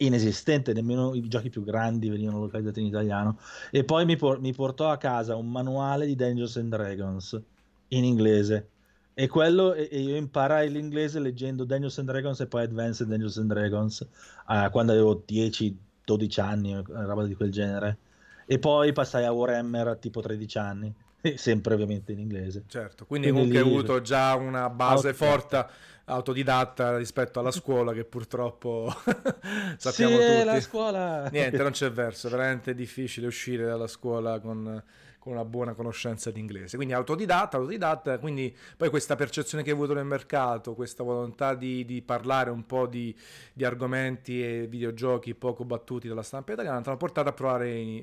Inesistente, 0.00 0.72
nemmeno 0.72 1.14
i 1.14 1.26
giochi 1.28 1.50
più 1.50 1.62
grandi 1.62 2.08
venivano 2.08 2.40
localizzati 2.40 2.80
in 2.80 2.86
italiano. 2.86 3.38
E 3.70 3.84
poi 3.84 4.04
mi, 4.04 4.16
por- 4.16 4.40
mi 4.40 4.52
portò 4.52 4.90
a 4.90 4.96
casa 4.96 5.36
un 5.36 5.50
manuale 5.50 6.06
di 6.06 6.14
Dungeons 6.14 6.56
and 6.56 6.70
Dragons 6.70 7.40
in 7.88 8.04
inglese. 8.04 8.68
E 9.14 9.28
quello, 9.28 9.74
e, 9.74 9.84
io 10.00 10.16
imparai 10.16 10.70
l'inglese 10.70 11.18
leggendo 11.18 11.64
Dungeons 11.64 11.98
and 11.98 12.08
Dragons 12.08 12.40
e 12.40 12.46
poi 12.46 12.62
Advanced 12.62 13.06
Dungeons 13.06 13.36
and 13.38 13.52
Dragons 13.52 14.06
eh, 14.48 14.68
quando 14.70 14.92
avevo 14.92 15.24
10-12 15.26 16.40
anni, 16.40 16.72
una 16.74 17.04
roba 17.04 17.24
di 17.24 17.34
quel 17.34 17.50
genere. 17.50 17.98
E 18.46 18.58
poi 18.58 18.92
passai 18.92 19.24
a 19.24 19.32
Warhammer 19.32 19.88
a 19.88 19.96
tipo 19.96 20.20
13 20.20 20.58
anni, 20.58 20.94
sempre 21.36 21.74
ovviamente 21.74 22.12
in 22.12 22.20
inglese. 22.20 22.64
Certo, 22.66 23.04
quindi, 23.04 23.30
quindi 23.30 23.50
comunque 23.50 23.70
hai 23.70 23.78
avuto 23.78 24.00
già 24.00 24.34
una 24.34 24.70
base 24.70 25.12
forte 25.12 25.66
autodidatta 26.10 26.96
rispetto 26.96 27.40
alla 27.40 27.50
scuola 27.50 27.92
che 27.92 28.04
purtroppo 28.04 28.92
sappiamo 29.76 30.18
sì, 30.18 30.26
tutti. 30.26 30.44
la 30.44 30.60
scuola... 30.60 31.28
Niente, 31.30 31.58
non 31.58 31.70
c'è 31.70 31.90
verso, 31.90 32.26
è 32.26 32.30
veramente 32.30 32.74
difficile 32.74 33.26
uscire 33.26 33.64
dalla 33.64 33.86
scuola 33.86 34.40
con, 34.40 34.82
con 35.18 35.32
una 35.32 35.44
buona 35.44 35.74
conoscenza 35.74 36.30
di 36.30 36.40
inglese. 36.40 36.76
Quindi 36.76 36.94
autodidatta, 36.94 37.56
autodidatta, 37.58 38.18
quindi 38.18 38.54
poi 38.76 38.90
questa 38.90 39.16
percezione 39.16 39.62
che 39.62 39.70
hai 39.70 39.76
avuto 39.76 39.94
nel 39.94 40.04
mercato, 40.04 40.74
questa 40.74 41.02
volontà 41.02 41.54
di, 41.54 41.84
di 41.84 42.02
parlare 42.02 42.50
un 42.50 42.66
po' 42.66 42.86
di, 42.86 43.14
di, 43.52 43.64
argomenti 43.64 44.44
e 44.44 44.66
videogiochi 44.66 45.34
poco 45.34 45.64
battuti 45.64 46.08
dalla 46.08 46.22
stampa 46.22 46.52
italiana 46.52 46.80
ti 46.80 46.88
hanno 46.88 46.96
portato 46.96 47.28
a 47.28 47.32
provare 47.32 47.76
in, 47.76 48.02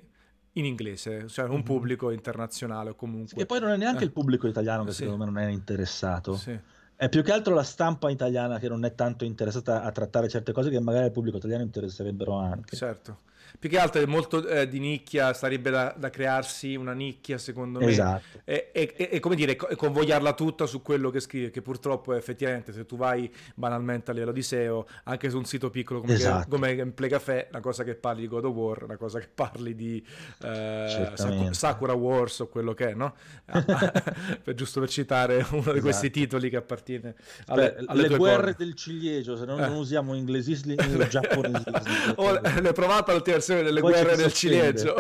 in 0.53 0.65
inglese, 0.65 1.27
cioè 1.27 1.45
un 1.45 1.55
mm-hmm. 1.55 1.61
pubblico 1.61 2.11
internazionale 2.11 2.91
o 2.91 2.95
comunque... 2.95 3.41
E 3.41 3.45
poi 3.45 3.59
non 3.59 3.71
è 3.71 3.77
neanche 3.77 4.03
eh. 4.03 4.05
il 4.05 4.11
pubblico 4.11 4.47
italiano 4.47 4.83
che 4.83 4.91
sì. 4.91 5.03
secondo 5.03 5.25
me 5.25 5.31
non 5.31 5.41
è 5.41 5.51
interessato. 5.51 6.35
Sì. 6.35 6.57
È 6.99 7.09
più 7.09 7.21
che 7.21 7.31
altro 7.31 7.53
la 7.53 7.61
stampa 7.61 8.09
italiana 8.09 8.57
che 8.57 8.67
non 8.67 8.83
è 8.83 8.95
tanto 8.95 9.23
interessata 9.23 9.83
a 9.83 9.91
trattare 9.91 10.27
certe 10.27 10.51
cose 10.51 10.71
che 10.71 10.79
magari 10.79 11.05
il 11.05 11.11
pubblico 11.11 11.37
italiano 11.37 11.61
interesserebbero 11.61 12.33
anche. 12.33 12.75
Certo 12.75 13.19
più 13.59 13.69
che 13.69 13.79
altro 13.79 14.01
è 14.01 14.05
molto 14.05 14.45
eh, 14.47 14.67
di 14.67 14.79
nicchia, 14.79 15.33
sarebbe 15.33 15.69
da, 15.69 15.93
da, 15.97 16.09
crearsi 16.09 16.75
una 16.75 16.93
nicchia 16.93 17.37
secondo 17.37 17.79
me 17.79 17.87
esatto. 17.87 18.41
e, 18.43 18.69
e, 18.71 19.09
e, 19.11 19.19
come 19.19 19.35
dire, 19.35 19.55
convogliarla 19.55 20.33
tutta 20.33 20.65
su 20.65 20.81
quello 20.81 21.09
che 21.09 21.19
scrive, 21.19 21.49
che 21.49 21.61
purtroppo 21.61 22.13
effettivamente 22.13 22.71
se 22.71 22.85
tu 22.85 22.97
vai 22.97 23.31
banalmente 23.55 24.11
a 24.11 24.13
livello 24.13 24.31
di 24.31 24.43
SEO, 24.43 24.87
anche 25.05 25.29
su 25.29 25.37
un 25.37 25.45
sito 25.45 25.69
piccolo 25.69 26.01
come, 26.01 26.13
esatto. 26.13 26.43
che, 26.43 26.49
come 26.49 26.75
Gameplay 26.75 27.09
Café, 27.09 27.47
una 27.49 27.61
cosa 27.61 27.83
che 27.83 27.95
parli 27.95 28.21
di 28.21 28.27
God 28.27 28.45
of 28.45 28.53
War, 28.53 28.83
una 28.83 28.97
cosa 28.97 29.19
che 29.19 29.29
parli 29.33 29.75
di 29.75 30.05
eh, 30.43 31.11
Sakura 31.51 31.93
Wars 31.93 32.39
o 32.39 32.47
quello 32.47 32.73
che 32.73 32.89
è, 32.89 32.93
no? 32.93 33.15
per, 33.45 34.53
giusto 34.53 34.79
per 34.79 34.89
citare 34.89 35.35
uno 35.35 35.59
esatto. 35.59 35.73
di 35.73 35.79
questi 35.79 36.05
esatto. 36.07 36.19
titoli 36.21 36.49
che 36.49 36.57
appartiene 36.57 37.15
alle, 37.47 37.73
Beh, 37.77 37.85
alle 37.87 38.07
le 38.07 38.17
guerre 38.17 38.35
corde. 38.37 38.55
del 38.57 38.75
ciliegio, 38.75 39.35
se 39.35 39.45
non, 39.45 39.59
eh. 39.59 39.67
non 39.67 39.77
usiamo 39.77 40.13
inglesismi 40.13 40.75
o 40.77 41.07
giapponesismi. 41.07 41.71
l'hai 42.61 42.73
provato 42.73 43.11
al 43.11 43.23
versione 43.47 43.63
delle 43.63 43.79
Poi 43.79 43.91
guerre 43.91 44.15
del 44.15 44.33
ciliegio, 44.33 44.95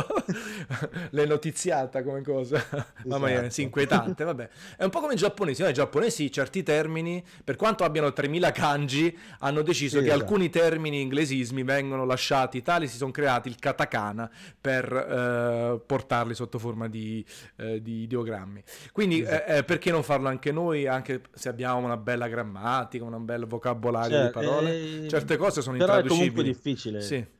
le 1.11 1.25
notiziata 1.25 2.03
come 2.03 2.21
cosa, 2.21 2.57
esatto. 2.57 2.85
mamma 3.09 3.27
mia, 3.27 3.49
sì, 3.49 3.63
inquietante, 3.63 4.23
vabbè. 4.23 4.49
È 4.77 4.83
un 4.83 4.89
po' 4.89 5.01
come 5.01 5.13
i 5.13 5.17
giapponesi, 5.17 5.61
no? 5.61 5.69
i 5.69 5.73
giapponesi 5.73 6.31
certi 6.31 6.63
termini, 6.63 7.23
per 7.43 7.55
quanto 7.55 7.83
abbiano 7.83 8.13
3000 8.13 8.51
kanji, 8.51 9.17
hanno 9.39 9.61
deciso 9.61 9.97
sì, 9.97 10.03
che 10.03 10.09
esatto. 10.09 10.23
alcuni 10.23 10.49
termini 10.49 11.01
inglesismi 11.01 11.63
vengono 11.63 12.05
lasciati 12.05 12.61
tali, 12.61 12.87
si 12.87 12.97
sono 12.97 13.11
creati 13.11 13.49
il 13.49 13.57
katakana 13.57 14.29
per 14.59 14.91
eh, 14.93 15.81
portarli 15.85 16.33
sotto 16.33 16.59
forma 16.59 16.87
di, 16.87 17.25
eh, 17.57 17.81
di 17.81 18.03
ideogrammi. 18.03 18.63
Quindi 18.91 19.21
esatto. 19.21 19.51
eh, 19.51 19.63
perché 19.63 19.91
non 19.91 20.03
farlo 20.03 20.27
anche 20.27 20.51
noi, 20.51 20.87
anche 20.87 21.21
se 21.33 21.49
abbiamo 21.49 21.85
una 21.85 21.97
bella 21.97 22.27
grammatica, 22.27 23.03
un 23.03 23.25
bel 23.25 23.45
vocabolario 23.45 24.17
cioè, 24.17 24.25
di 24.25 24.31
parole, 24.31 25.03
eh, 25.03 25.07
certe 25.07 25.37
cose 25.37 25.61
sono 25.61 25.77
però 25.77 25.97
intraducibili. 25.97 26.27
È 26.27 26.31
comunque 26.31 26.43
difficile. 26.43 27.01
Sì 27.01 27.35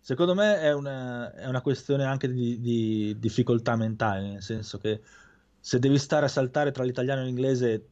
Secondo 0.00 0.34
me 0.34 0.60
è 0.60 0.72
una, 0.72 1.32
è 1.34 1.46
una 1.46 1.60
questione 1.60 2.04
anche 2.04 2.32
di, 2.32 2.58
di, 2.60 3.16
difficoltà 3.18 3.76
mentale, 3.76 4.30
nel 4.30 4.42
senso 4.42 4.78
che 4.78 5.00
se 5.60 5.78
devi 5.78 5.98
stare 5.98 6.24
a 6.24 6.28
saltare 6.28 6.70
tra 6.70 6.84
l'italiano 6.84 7.20
e 7.20 7.24
l'inglese 7.26 7.84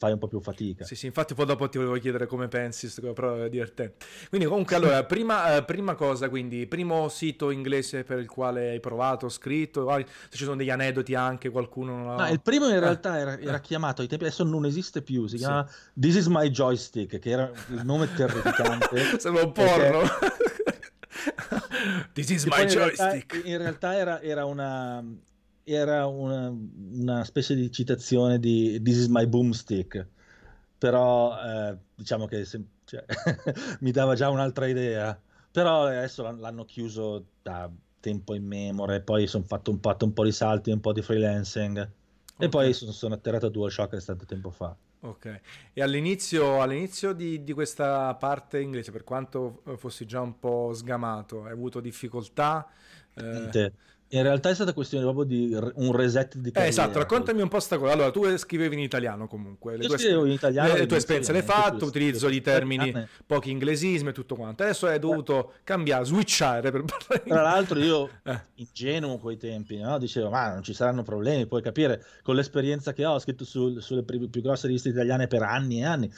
fai 0.00 0.12
un 0.12 0.18
po' 0.18 0.28
più 0.28 0.40
fatica. 0.40 0.82
Sì, 0.86 0.94
sì, 0.94 1.04
infatti 1.04 1.34
poi 1.34 1.44
dopo 1.44 1.68
ti 1.68 1.76
volevo 1.76 1.98
chiedere 1.98 2.26
come 2.26 2.48
pensi, 2.48 2.90
però 3.12 3.34
è 3.34 3.50
divertente. 3.50 4.06
Quindi 4.30 4.46
comunque 4.46 4.74
allora, 4.74 5.04
prima, 5.04 5.56
eh, 5.56 5.62
prima, 5.62 5.94
cosa, 5.94 6.30
quindi, 6.30 6.66
primo 6.66 7.10
sito 7.10 7.50
inglese 7.50 8.02
per 8.02 8.18
il 8.18 8.26
quale 8.26 8.70
hai 8.70 8.80
provato, 8.80 9.28
scritto, 9.28 9.86
se 10.30 10.38
ci 10.38 10.44
sono 10.44 10.56
degli 10.56 10.70
aneddoti 10.70 11.14
anche, 11.14 11.50
qualcuno... 11.50 11.98
Non 11.98 12.10
ha... 12.12 12.24
no, 12.24 12.32
il 12.32 12.40
primo 12.40 12.66
in 12.68 12.76
eh. 12.76 12.80
realtà 12.80 13.18
era, 13.18 13.38
era 13.38 13.58
eh. 13.58 13.60
chiamato, 13.60 14.00
ai 14.00 14.08
tempi 14.08 14.24
adesso 14.24 14.42
non 14.42 14.64
esiste 14.64 15.02
più, 15.02 15.26
si 15.26 15.36
chiama 15.36 15.68
This 15.92 16.14
is 16.14 16.26
my 16.28 16.48
joystick, 16.48 17.18
che 17.18 17.28
era 17.28 17.50
il 17.68 17.84
nome 17.84 18.10
terrificante. 18.14 19.18
Sembra 19.20 19.44
un 19.44 19.52
porno. 19.52 20.00
This 22.14 22.30
is 22.30 22.46
my 22.46 22.62
in 22.62 22.68
joystick. 22.68 23.32
Realtà, 23.32 23.48
in 23.48 23.58
realtà 23.58 23.96
era, 23.96 24.20
era, 24.20 24.44
una, 24.44 25.04
era 25.64 26.06
una, 26.06 26.54
una, 26.92 27.24
specie 27.24 27.54
di 27.54 27.70
citazione 27.70 28.38
di 28.38 28.80
This 28.82 28.96
is 28.96 29.06
my 29.06 29.26
boomstick, 29.26 30.06
però 30.78 31.38
eh, 31.42 31.76
diciamo 31.94 32.26
che 32.26 32.44
se, 32.44 32.62
cioè, 32.84 33.04
mi 33.80 33.90
dava 33.90 34.14
già 34.14 34.28
un'altra 34.28 34.66
idea. 34.66 35.18
Però 35.52 35.86
adesso 35.86 36.22
l'hanno 36.22 36.64
chiuso 36.64 37.24
da 37.42 37.68
tempo 37.98 38.34
in 38.34 38.46
memoria, 38.46 39.00
poi 39.00 39.26
sono 39.26 39.44
fatto 39.44 39.70
un, 39.70 39.80
fatto 39.80 40.04
un 40.04 40.12
po' 40.12 40.24
di 40.24 40.32
salti, 40.32 40.70
un 40.70 40.80
po' 40.80 40.92
di 40.92 41.02
freelancing. 41.02 41.78
Okay. 41.78 42.46
E 42.46 42.48
poi 42.48 42.72
sono, 42.72 42.92
sono 42.92 43.14
atterrato 43.14 43.46
a 43.46 43.50
DualShock 43.50 43.94
è 43.94 44.00
stato 44.00 44.24
tempo 44.24 44.50
fa. 44.50 44.74
Ok, 45.02 45.40
e 45.72 45.80
all'inizio, 45.80 46.60
all'inizio 46.60 47.14
di, 47.14 47.42
di, 47.42 47.54
questa 47.54 48.14
parte 48.16 48.60
inglese, 48.60 48.92
per 48.92 49.02
quanto 49.02 49.62
fossi 49.76 50.04
già 50.04 50.20
un 50.20 50.38
po' 50.38 50.72
sgamato, 50.74 51.44
hai 51.44 51.52
avuto 51.52 51.80
difficoltà? 51.80 52.68
Eh... 53.14 53.72
In 54.12 54.22
realtà 54.22 54.50
è 54.50 54.54
stata 54.54 54.72
questione 54.72 55.04
proprio 55.04 55.24
di 55.24 55.56
un 55.74 55.92
reset 55.92 56.34
di 56.34 56.50
carriera. 56.50 56.64
Eh, 56.64 56.68
esatto, 56.68 56.98
raccontami 56.98 57.42
un 57.42 57.48
po' 57.48 57.60
sta 57.60 57.78
cosa. 57.78 57.92
Allora, 57.92 58.10
tu 58.10 58.36
scrivevi 58.36 58.74
in 58.74 58.80
italiano 58.80 59.28
comunque. 59.28 59.76
Le 59.76 59.82
Io 59.82 59.88
tue, 59.88 59.98
scrivevo 59.98 60.24
in 60.24 60.32
italiano. 60.32 60.72
Le, 60.72 60.80
le 60.80 60.86
tue 60.86 60.96
esperienze 60.96 61.30
le 61.30 61.38
hai 61.38 61.44
fatte, 61.44 61.84
utilizzo 61.84 62.28
di 62.28 62.40
termini, 62.40 62.92
pochi 63.24 63.50
inglesismi 63.50 64.08
e 64.08 64.12
tutto 64.12 64.34
quanto. 64.34 64.64
Adesso 64.64 64.88
hai 64.88 64.98
dovuto 64.98 65.52
cambiare, 65.62 66.04
switchare 66.04 66.72
per 66.72 66.82
parlare. 66.84 67.22
Tra 67.28 67.42
l'altro 67.42 67.78
io, 67.78 68.10
eh. 68.24 68.40
ingenuo 68.56 69.18
quei 69.18 69.36
tempi, 69.36 69.76
no? 69.76 69.96
dicevo, 69.98 70.28
ma 70.28 70.54
non 70.54 70.64
ci 70.64 70.74
saranno 70.74 71.04
problemi, 71.04 71.46
puoi 71.46 71.62
capire, 71.62 72.04
con 72.22 72.34
l'esperienza 72.34 72.92
che 72.92 73.04
ho, 73.04 73.12
ho 73.12 73.18
scritto 73.20 73.44
su, 73.44 73.78
sulle 73.78 74.02
più 74.02 74.42
grosse 74.42 74.66
riviste 74.66 74.88
italiane 74.88 75.28
per 75.28 75.42
anni 75.42 75.82
e 75.82 75.84
anni, 75.84 76.12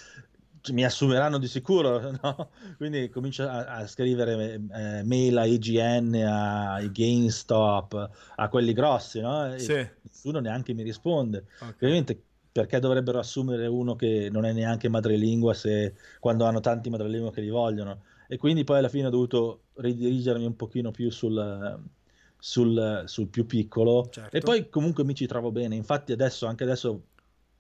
mi 0.71 0.85
assumeranno 0.85 1.39
di 1.39 1.49
sicuro, 1.49 2.13
no? 2.23 2.51
Quindi 2.77 3.09
comincio 3.09 3.45
a, 3.45 3.67
a 3.67 3.87
scrivere 3.87 4.61
eh, 4.73 5.03
mail 5.03 5.39
a 5.39 5.45
IGN, 5.45 6.15
ai 6.15 6.91
GameStop, 6.91 8.11
a 8.37 8.49
quelli 8.49 8.73
grossi, 8.73 9.21
no? 9.21 9.59
Sì. 9.59 9.87
nessuno 10.03 10.39
neanche 10.39 10.73
mi 10.73 10.83
risponde. 10.83 11.47
Okay. 11.57 11.75
Ovviamente 11.75 12.23
perché 12.53 12.79
dovrebbero 12.79 13.19
assumere 13.19 13.67
uno 13.67 13.97
che 13.97 14.29
non 14.31 14.45
è 14.45 14.53
neanche 14.53 14.89
madrelingua 14.89 15.55
se 15.55 15.95
quando 16.21 16.45
hanno 16.45 16.61
tanti 16.61 16.91
madrelingua 16.91 17.33
che 17.33 17.41
li 17.41 17.49
vogliono? 17.49 18.03
E 18.29 18.37
quindi 18.37 18.63
poi 18.63 18.79
alla 18.79 18.89
fine 18.89 19.07
ho 19.07 19.11
dovuto 19.11 19.65
ridirigermi 19.75 20.45
un 20.45 20.55
pochino 20.55 20.91
più 20.91 21.11
sul, 21.11 21.81
sul, 22.39 23.03
sul 23.07 23.29
più 23.29 23.47
piccolo 23.47 24.09
certo. 24.11 24.37
e 24.37 24.41
poi 24.41 24.69
comunque 24.69 25.05
mi 25.05 25.15
ci 25.15 25.27
trovo 25.27 25.51
bene. 25.51 25.77
Infatti 25.77 26.13
adesso, 26.13 26.47
anche 26.47 26.65
adesso, 26.65 27.05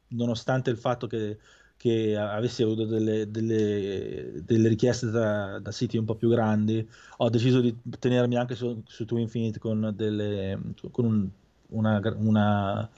nonostante 0.08 0.70
il 0.70 0.76
fatto 0.76 1.06
che 1.06 1.38
che 1.82 2.16
avessi 2.16 2.62
avuto 2.62 2.84
delle, 2.84 3.28
delle, 3.28 4.34
delle 4.44 4.68
richieste 4.68 5.10
da, 5.10 5.58
da, 5.58 5.72
siti 5.72 5.96
un 5.96 6.04
po' 6.04 6.14
più 6.14 6.28
grandi, 6.28 6.88
ho 7.16 7.28
deciso 7.28 7.60
di 7.60 7.76
tenermi 7.98 8.36
anche 8.36 8.54
su, 8.54 8.84
su 8.86 9.04
To 9.04 9.18
Infinite 9.18 9.58
con, 9.58 9.92
delle, 9.92 10.60
con 10.92 11.04
un, 11.04 11.28
una, 11.70 12.00
una, 12.18 12.88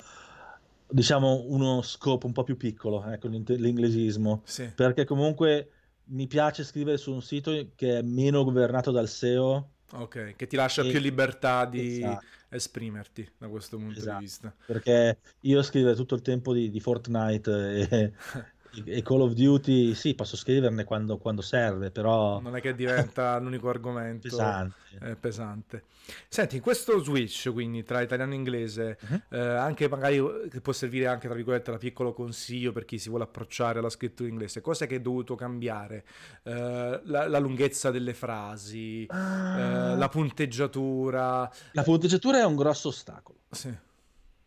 diciamo 0.87 1.45
uno 1.47 1.81
scopo 1.81 2.26
un 2.26 2.35
po' 2.35 2.43
più 2.43 2.59
piccolo, 2.59 3.03
ecco 3.07 3.29
l'inglesismo, 3.29 4.43
sì. 4.45 4.71
perché 4.75 5.07
comunque 5.07 5.71
mi 6.09 6.26
piace 6.26 6.62
scrivere 6.62 6.99
su 6.99 7.11
un 7.11 7.23
sito 7.23 7.69
che 7.75 8.00
è 8.00 8.03
meno 8.03 8.45
governato 8.45 8.91
dal 8.91 9.09
SEO. 9.09 9.71
Ok, 9.93 10.37
che 10.37 10.47
ti 10.47 10.57
lascia 10.57 10.83
e... 10.83 10.91
più 10.91 11.00
libertà 11.00 11.64
di 11.64 12.00
esatto. 12.00 12.26
esprimerti 12.50 13.26
da 13.38 13.49
questo 13.49 13.79
punto 13.79 13.99
esatto. 13.99 14.19
di 14.19 14.25
vista. 14.25 14.55
Perché 14.67 15.21
io 15.41 15.62
scrivo 15.62 15.95
tutto 15.95 16.14
il 16.14 16.21
tempo 16.21 16.53
di, 16.53 16.69
di 16.69 16.81
Fortnite 16.81 17.88
e, 17.88 18.12
e 18.85 19.02
Call 19.02 19.21
of 19.21 19.33
Duty, 19.33 19.95
sì, 19.95 20.14
posso 20.14 20.37
scriverne 20.37 20.85
quando, 20.85 21.19
quando 21.19 21.43
serve, 21.43 21.90
però... 21.90 22.40
Non 22.40 22.57
è 22.57 22.61
che 22.61 22.75
diventa 22.75 23.38
l'unico 23.40 23.69
argomento 23.69 24.28
pesante. 24.28 24.76
Eh, 25.00 25.16
pesante. 25.16 25.85
Senti, 26.28 26.57
in 26.57 26.62
questo 26.62 27.02
switch, 27.02 27.50
quindi, 27.52 27.83
tra 27.83 28.00
italiano 28.00 28.33
e 28.33 28.37
inglese, 28.37 28.99
uh-huh. 29.00 29.23
eh, 29.31 29.38
anche 29.38 29.88
magari 29.88 30.23
che 30.50 30.61
può 30.61 30.73
servire 30.73 31.07
anche, 31.07 31.26
tra 31.26 31.37
virgolette, 31.37 31.71
da 31.71 31.78
piccolo 31.78 32.12
consiglio 32.12 32.73
per 32.73 32.85
chi 32.85 32.99
si 32.99 33.09
vuole 33.09 33.25
approcciare 33.25 33.78
alla 33.78 33.90
scrittura 33.90 34.28
inglese, 34.28 34.61
cosa 34.61 34.87
che 34.87 34.97
è 34.97 35.00
dovuto 35.00 35.35
cambiare? 35.35 36.04
Eh, 36.43 37.00
la, 37.04 37.28
la, 37.28 37.38
lunghezza 37.38 37.90
delle 37.90 38.14
frasi, 38.14 39.07
uh... 39.09 39.14
la 39.14 40.09
punteggiatura... 40.11 41.50
La 41.73 41.83
punteggiatura 41.83 42.38
è 42.38 42.45
un 42.45 42.57
grosso 42.57 42.88
ostacolo. 42.88 43.38
Sì 43.50 43.93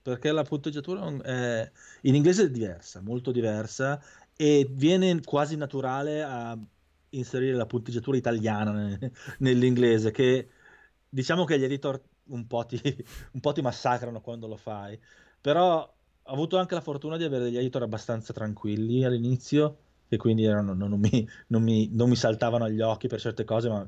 perché 0.08 0.32
la 0.32 0.44
punteggiatura 0.44 1.06
è, 1.22 1.70
in 2.04 2.16
inglese 2.16 2.44
è 2.44 2.50
diversa, 2.50 3.02
molto 3.02 3.34
diversa 3.34 4.02
e 4.38 4.68
viene 4.70 5.22
quasi 5.24 5.58
naturale 5.58 6.24
a 6.24 6.58
inserire 7.10 7.56
la 7.56 7.66
punteggiatura 7.66 8.18
italiana 8.18 8.98
nell'inglese 9.40 10.12
che 10.12 10.50
diciamo 11.10 11.44
che 11.46 11.60
gli 11.60 11.64
editor 11.64 12.02
un 12.26 12.46
po, 12.48 12.66
ti, 12.66 12.80
un 13.34 13.40
po' 13.40 13.52
ti 13.52 13.62
massacrano 13.62 14.22
quando 14.22 14.48
lo 14.48 14.58
fai. 14.58 15.00
Però 15.42 15.82
ho 15.82 16.32
avuto 16.34 16.58
anche 16.58 16.76
la 16.76 16.82
fortuna 16.82 17.18
di 17.18 17.24
avere 17.24 17.46
degli 17.46 17.58
editor 17.58 17.84
abbastanza 17.84 18.34
tranquilli 18.34 19.04
all'inizio 19.04 19.80
che 20.08 20.18
quindi 20.18 20.44
erano, 20.46 20.74
non, 20.74 20.90
non, 20.90 21.00
mi, 21.00 21.28
non, 21.48 21.64
mi, 21.64 21.90
non 21.94 22.10
mi 22.10 22.16
saltavano 22.16 22.66
agli 22.66 22.82
occhi 22.82 23.08
per 23.08 23.20
certe 23.20 23.44
cose 23.44 23.70
ma 23.70 23.88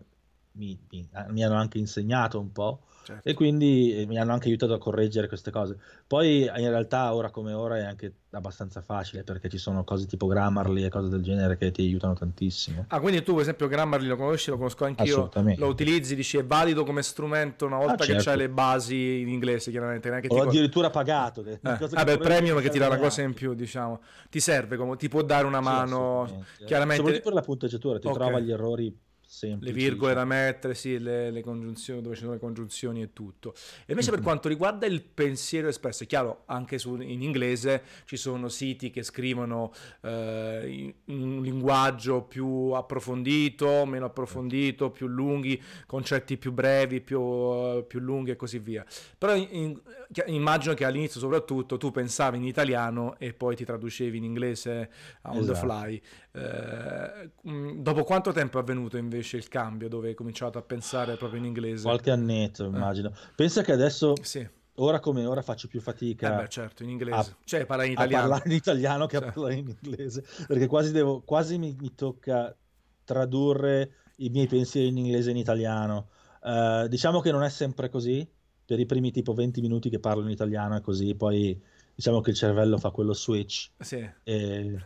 mi, 0.53 0.77
mi, 0.89 1.07
mi 1.29 1.43
hanno 1.43 1.55
anche 1.55 1.77
insegnato 1.77 2.39
un 2.39 2.51
po' 2.51 2.81
Certo. 3.01 3.27
e 3.27 3.33
quindi 3.33 3.95
eh, 3.95 4.05
mi 4.05 4.19
hanno 4.19 4.33
anche 4.33 4.49
aiutato 4.49 4.73
a 4.73 4.77
correggere 4.77 5.27
queste 5.27 5.49
cose. 5.49 5.79
Poi 6.05 6.41
in 6.43 6.69
realtà 6.69 7.13
ora 7.15 7.31
come 7.31 7.53
ora 7.53 7.77
è 7.77 7.83
anche 7.83 8.13
abbastanza 8.31 8.81
facile 8.81 9.23
perché 9.23 9.49
ci 9.49 9.57
sono 9.57 9.83
cose 9.83 10.05
tipo 10.05 10.27
Grammarly 10.27 10.83
e 10.83 10.89
cose 10.89 11.09
del 11.09 11.23
genere 11.23 11.57
che 11.57 11.71
ti 11.71 11.81
aiutano 11.81 12.13
tantissimo. 12.13 12.85
Ah, 12.89 12.99
quindi 12.99 13.23
tu 13.23 13.31
per 13.33 13.41
esempio 13.41 13.67
Grammarly 13.67 14.05
lo 14.05 14.15
conosci, 14.15 14.51
lo 14.51 14.57
conosco 14.57 14.85
anch'io, 14.85 15.31
lo 15.55 15.67
utilizzi, 15.67 16.13
dici 16.13 16.37
è 16.37 16.45
valido 16.45 16.83
come 16.83 17.01
strumento 17.01 17.65
una 17.65 17.77
volta 17.77 17.93
Ah, 17.93 17.97
che 17.97 18.05
certo. 18.05 18.29
c'hai 18.29 18.37
le 18.37 18.49
basi 18.49 19.21
in 19.21 19.29
inglese, 19.29 19.71
chiaramente. 19.71 20.09
Neanche 20.09 20.27
Ho 20.27 20.41
ti... 20.41 20.47
addirittura 20.47 20.91
pagato. 20.91 21.41
che- 21.41 21.53
Eh, 21.63 21.77
che 21.77 21.87
vabbè, 21.87 22.11
il 22.11 22.19
premium 22.19 22.61
che 22.61 22.69
ti 22.69 22.77
dà 22.77 22.87
una 22.87 22.97
cosa 22.99 23.23
in 23.23 23.33
più, 23.33 23.55
diciamo. 23.55 24.01
Ti 24.29 24.39
serve, 24.39 24.77
come, 24.77 24.97
ti 24.97 25.07
può 25.07 25.23
dare 25.23 25.47
una 25.47 25.61
mano, 25.61 26.45
chiaramente 26.63 26.97
Soprattutto 27.01 27.23
per 27.29 27.33
la 27.33 27.41
punteggiatura, 27.41 27.97
ti 27.97 28.07
Ok. 28.07 28.13
trova 28.13 28.39
gli 28.39 28.51
errori 28.51 28.95
semplici. 29.31 29.71
le 29.71 29.79
virgole 29.79 30.13
da 30.15 30.25
mettere, 30.25 30.73
sì, 30.73 30.97
le, 30.97 31.29
le 31.29 31.41
congiunzioni, 31.41 32.01
dove 32.01 32.15
ci 32.15 32.21
sono 32.21 32.33
le 32.33 32.39
congiunzioni 32.39 33.03
e 33.03 33.13
tutto. 33.13 33.53
E 33.85 33.91
invece 33.91 34.09
per 34.11 34.21
quanto 34.21 34.47
riguarda 34.47 34.87
il 34.87 35.03
pensiero 35.03 35.67
espresso, 35.67 36.03
è 36.03 36.07
chiaro, 36.07 36.43
anche 36.47 36.79
su- 36.79 36.99
in 36.99 37.21
inglese 37.21 37.83
ci 38.05 38.17
sono 38.17 38.49
siti 38.49 38.89
che 38.89 39.03
scrivono 39.03 39.71
eh, 40.01 40.93
in 41.05 41.21
un 41.21 41.41
linguaggio 41.43 42.23
più 42.23 42.71
approfondito, 42.71 43.85
meno 43.85 44.05
approfondito, 44.05 44.89
più 44.89 45.05
lunghi, 45.07 45.61
concetti 45.85 46.37
più 46.37 46.51
brevi, 46.51 46.99
più, 47.01 47.19
eh, 47.21 47.85
più 47.87 47.99
lunghi 47.99 48.31
e 48.31 48.35
così 48.35 48.57
via. 48.57 48.83
Però 49.17 49.35
in- 49.35 49.79
immagino 50.25 50.73
che 50.73 50.85
all'inizio 50.85 51.19
soprattutto 51.19 51.77
tu 51.77 51.91
pensavi 51.91 52.37
in 52.37 52.45
italiano 52.45 53.17
e 53.19 53.33
poi 53.33 53.55
ti 53.55 53.63
traducevi 53.63 54.17
in 54.17 54.23
inglese 54.23 54.89
on 55.23 55.45
the 55.45 55.51
Esatto. 55.51 55.67
fly. 55.67 56.01
Eh, 56.31 57.31
mh, 57.41 57.81
dopo 57.81 58.03
quanto 58.03 58.31
tempo 58.31 58.57
è 58.59 58.61
avvenuto 58.61 58.97
invece 58.97 59.37
il 59.37 59.47
cambio 59.47 59.89
dove 59.89 60.09
hai 60.09 60.13
cominciato 60.13 60.57
a 60.57 60.61
pensare 60.61 61.15
proprio 61.17 61.39
in 61.39 61.45
inglese? 61.45 61.83
Qualche 61.83 62.11
annetto, 62.11 62.65
immagino. 62.65 63.11
Pensa 63.35 63.61
che 63.63 63.71
adesso, 63.71 64.13
Sì, 64.21 64.39
eh 64.39 64.51
ora 64.81 64.99
come 64.99 65.25
ora, 65.25 65.41
faccio 65.41 65.67
più 65.67 65.81
fatica 65.81 66.31
beh, 66.35 66.47
certo, 66.49 66.83
in 66.83 66.89
inglese. 66.89 67.31
a- 67.31 67.37
cioè, 67.43 67.65
parla 67.65 67.83
in 67.83 67.89
a 67.91 67.93
italiano. 67.93 68.21
parlare 68.27 68.49
in 68.49 68.55
italiano 68.55 69.05
che 69.07 69.17
Cioè. 69.17 69.27
a 69.27 69.31
parlare 69.31 69.53
in 69.55 69.75
inglese, 69.81 70.23
perché 70.47 70.67
quasi, 70.67 70.91
devo, 70.91 71.21
quasi 71.21 71.57
mi, 71.57 71.75
mi 71.79 71.93
tocca 71.95 72.55
tradurre 73.03 73.91
i 74.17 74.29
miei 74.29 74.47
pensieri 74.47 74.87
in 74.89 74.97
inglese 74.97 75.29
e 75.29 75.31
in 75.31 75.37
italiano. 75.37 76.09
Eh, 76.43 76.85
diciamo 76.89 77.19
che 77.21 77.31
non 77.31 77.43
è 77.43 77.49
sempre 77.49 77.89
così, 77.89 78.27
per 78.65 78.79
i 78.79 78.85
primi 78.85 79.11
tipo 79.11 79.33
20 79.33 79.61
minuti 79.61 79.89
che 79.89 79.99
parlo 79.99 80.23
in 80.23 80.29
italiano 80.29 80.75
è 80.75 80.81
così, 80.81 81.15
poi 81.15 81.59
diciamo 81.95 82.21
che 82.21 82.29
il 82.29 82.35
cervello 82.35 82.77
fa 82.77 82.91
quello 82.91 83.13
switch. 83.13 83.71
Sì. 83.79 84.07
E... 84.23 84.85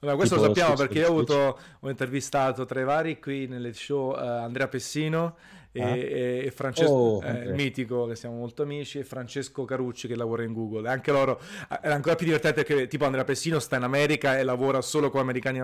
Allora, 0.00 0.16
questo 0.16 0.36
lo 0.36 0.42
sappiamo 0.42 0.74
perché 0.74 1.00
io 1.00 1.06
ho, 1.06 1.10
avuto, 1.10 1.58
ho 1.80 1.88
intervistato 1.88 2.64
tra 2.64 2.80
i 2.80 2.84
vari 2.84 3.18
qui 3.18 3.48
nelle 3.48 3.72
show 3.72 4.14
eh, 4.14 4.20
Andrea 4.20 4.68
Pessino 4.68 5.36
e, 5.72 5.82
Ah. 5.82 5.96
e- 5.96 6.52
Francesco, 6.54 6.92
Oh, 6.92 7.22
eh, 7.24 7.52
mitico 7.52 8.06
che 8.06 8.16
siamo 8.16 8.36
molto 8.36 8.62
amici, 8.62 8.98
e 8.98 9.04
Francesco 9.04 9.64
Carucci 9.64 10.08
che 10.08 10.16
lavora 10.16 10.42
in 10.42 10.52
Google. 10.52 10.88
E 10.88 10.92
anche 10.92 11.12
loro 11.12 11.40
è 11.80 11.88
ancora 11.90 12.14
più 12.16 12.26
divertente 12.26 12.64
perché 12.64 12.86
tipo 12.88 13.04
Andrea 13.04 13.24
Pessino 13.24 13.58
sta 13.58 13.76
in 13.76 13.82
America 13.82 14.38
e 14.38 14.42
lavora 14.42 14.80
solo 14.80 15.10
con 15.10 15.20
americani 15.20 15.60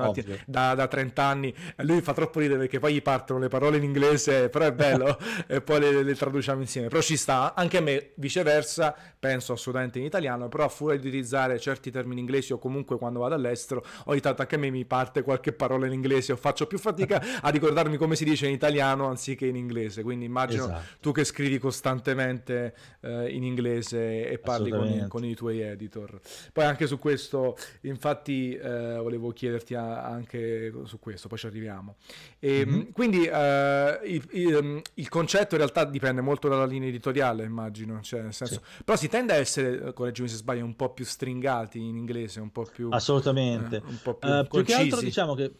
da, 0.46 0.74
da 0.74 0.86
30 0.88 1.22
anni 1.24 1.54
lui 1.78 2.00
fa 2.00 2.12
troppo 2.12 2.40
ridere 2.40 2.60
perché 2.60 2.78
poi 2.78 2.94
gli 2.94 3.02
partono 3.02 3.38
le 3.40 3.48
parole 3.48 3.76
in 3.78 3.82
inglese, 3.82 4.48
però 4.48 4.66
è 4.66 4.72
bello 4.72 5.18
e 5.46 5.60
poi 5.60 5.80
le, 5.80 6.02
le 6.02 6.14
traduciamo 6.14 6.60
insieme. 6.60 6.88
Però 6.88 7.00
ci 7.00 7.16
sta, 7.16 7.54
anche 7.54 7.78
a 7.78 7.80
me 7.80 8.10
viceversa, 8.16 8.94
penso 9.18 9.52
assolutamente 9.52 9.98
in 9.98 10.04
italiano, 10.04 10.48
però 10.48 10.64
a 10.64 10.68
furia 10.68 10.98
di 10.98 11.06
utilizzare 11.06 11.58
certi 11.58 11.90
termini 11.90 12.20
inglesi 12.20 12.52
o 12.52 12.58
comunque 12.58 12.98
quando 12.98 13.20
vado 13.20 13.34
all'estero, 13.34 13.84
ogni 14.06 14.20
tanto 14.20 14.42
anche 14.42 14.54
a 14.56 14.58
me 14.58 14.70
mi 14.70 14.84
parte 14.84 15.22
qualche 15.22 15.52
parola 15.52 15.86
in 15.86 15.92
inglese 15.92 16.32
o 16.32 16.36
faccio 16.36 16.66
più 16.66 16.78
fatica 16.78 17.22
a 17.40 17.48
ricordarmi 17.48 17.96
come 17.96 18.16
si 18.16 18.24
dice 18.24 18.46
in 18.46 18.52
italiano 18.52 19.06
anziché 19.06 19.46
in 19.46 19.56
inglese, 19.56 19.93
quindi 20.02 20.24
immagino 20.24 20.64
Esatto. 20.64 20.84
tu 21.00 21.12
che 21.12 21.24
scrivi 21.24 21.58
costantemente 21.58 22.74
eh, 23.00 23.30
in 23.34 23.42
inglese 23.44 24.28
e 24.28 24.38
parli 24.38 24.70
con 24.70 24.86
i, 24.88 25.08
con 25.08 25.24
i 25.24 25.34
tuoi 25.34 25.60
editor. 25.60 26.20
Poi 26.52 26.64
anche 26.64 26.86
su 26.86 26.98
questo, 26.98 27.56
infatti, 27.82 28.54
eh, 28.54 28.96
volevo 28.98 29.30
chiederti 29.30 29.74
a- 29.74 30.04
anche 30.04 30.72
su 30.84 30.98
questo, 30.98 31.28
poi 31.28 31.38
ci 31.38 31.46
arriviamo. 31.46 31.96
E, 32.38 32.64
Mhm. 32.66 32.92
Quindi 32.92 33.24
eh, 33.26 34.00
il, 34.04 34.28
il- 34.32 34.82
il 34.94 35.08
concetto 35.08 35.54
in 35.54 35.60
realtà 35.60 35.84
dipende 35.84 36.20
molto 36.20 36.48
dalla 36.48 36.66
linea 36.66 36.88
editoriale, 36.88 37.44
immagino, 37.44 38.00
cioè, 38.02 38.20
nel 38.22 38.32
senso, 38.34 38.62
però 38.84 38.96
si 38.96 39.08
tende 39.08 39.32
a 39.32 39.36
essere, 39.36 39.88
eh, 39.88 39.92
correggimi 39.92 40.28
se 40.28 40.36
sbaglio, 40.36 40.64
un 40.64 40.76
po' 40.76 40.92
più 40.92 41.04
stringati 41.04 41.78
in 41.78 41.96
inglese, 41.96 42.40
un 42.40 42.50
po' 42.52 42.64
più, 42.64 42.88
Assolutamente. 42.90 43.76
eh, 43.76 43.82
un 43.84 43.98
po' 44.02 44.14
più 44.14 44.28
Eh, 44.28 44.46
più 44.50 44.62
che 44.62 44.74
altro 44.74 45.00
diciamo 45.00 45.34
che 45.34 45.52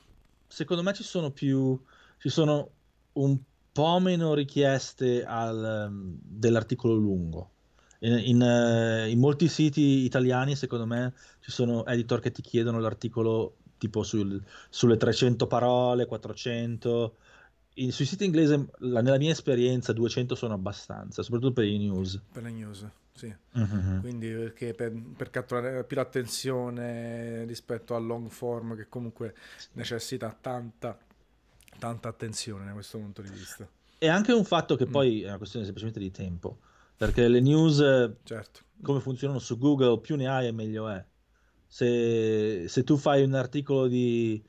secondo 0.47 0.83
me 0.83 0.93
ci 0.93 1.03
sono 1.03 1.31
più 1.31 1.79
ci 2.19 2.29
sono 2.29 2.71
un 3.15 3.37
po' 3.75 3.99
meno 3.99 4.35
richieste 4.35 5.25
al, 5.25 5.89
ehm, 5.89 6.17
dell'articolo 6.23 6.95
lungo. 6.95 7.51
In, 8.01 8.21
in, 8.25 8.41
eh, 8.43 9.11
in 9.11 9.19
molti 9.19 9.49
siti 9.49 10.05
italiani, 10.05 10.55
secondo 10.55 10.87
me, 10.87 11.13
ci 11.41 11.51
sono 11.51 11.85
editor 11.85 12.21
che 12.21 12.31
ti 12.31 12.41
chiedono 12.41 12.79
l'articolo 12.79 13.57
tipo 13.77 14.05
sul- 14.05 14.41
sulle 14.71 14.97
300 14.97 15.49
parole, 15.49 16.07
400. 16.07 17.17
In- 17.75 17.91
sui 17.91 18.05
siti 18.05 18.25
inglesi, 18.25 18.65
la- 18.79 19.03
nella 19.03 19.19
mia 19.19 19.33
esperienza, 19.33 19.93
200 19.93 20.37
sono 20.37 20.55
abbastanza, 20.55 21.23
soprattutto 21.25 21.53
per 21.55 21.65
i 21.65 21.77
news. 21.79 22.21
per 22.31 22.45
le 22.45 22.51
news, 22.53 22.87
sì. 23.13 23.35
Mhm. 23.55 24.01
Quindi 24.01 24.29
perché 24.33 24.73
per, 24.75 24.93
per 25.17 25.31
catturare 25.31 25.83
più 25.85 25.97
l'attenzione 25.97 27.45
rispetto 27.47 27.97
al 27.97 28.07
long 28.07 28.29
form 28.29 28.77
che 28.77 28.87
comunque 28.89 29.35
necessita 29.73 30.37
tanta, 30.41 30.97
tanta 31.79 32.09
attenzione 32.09 32.65
da 32.65 32.73
questo 32.73 32.99
punto 32.99 33.23
di 33.23 33.31
vista. 33.31 33.69
E 33.99 34.09
anche 34.09 34.33
un 34.33 34.45
fatto 34.45 34.77
che 34.77 34.87
Mm. 34.87 34.91
poi 34.91 35.23
è 35.23 35.29
una 35.29 35.39
questione 35.39 35.65
semplicemente 35.65 36.01
di 36.01 36.11
tempo, 36.11 36.59
perché 36.97 37.29
le 37.29 37.41
news 37.41 37.79
Certo. 38.23 38.61
come 38.83 39.01
funzionano 39.01 39.39
su 39.39 39.57
Google, 39.59 40.01
più 40.01 40.17
ne 40.17 40.29
hai 40.29 40.47
e 40.47 40.53
meglio 40.53 40.89
è. 40.89 41.05
Se, 41.67 42.67
se 42.69 42.85
tu 42.85 42.97
fai 42.97 43.25
un 43.25 43.35
articolo 43.35 43.87
di, 43.89 44.43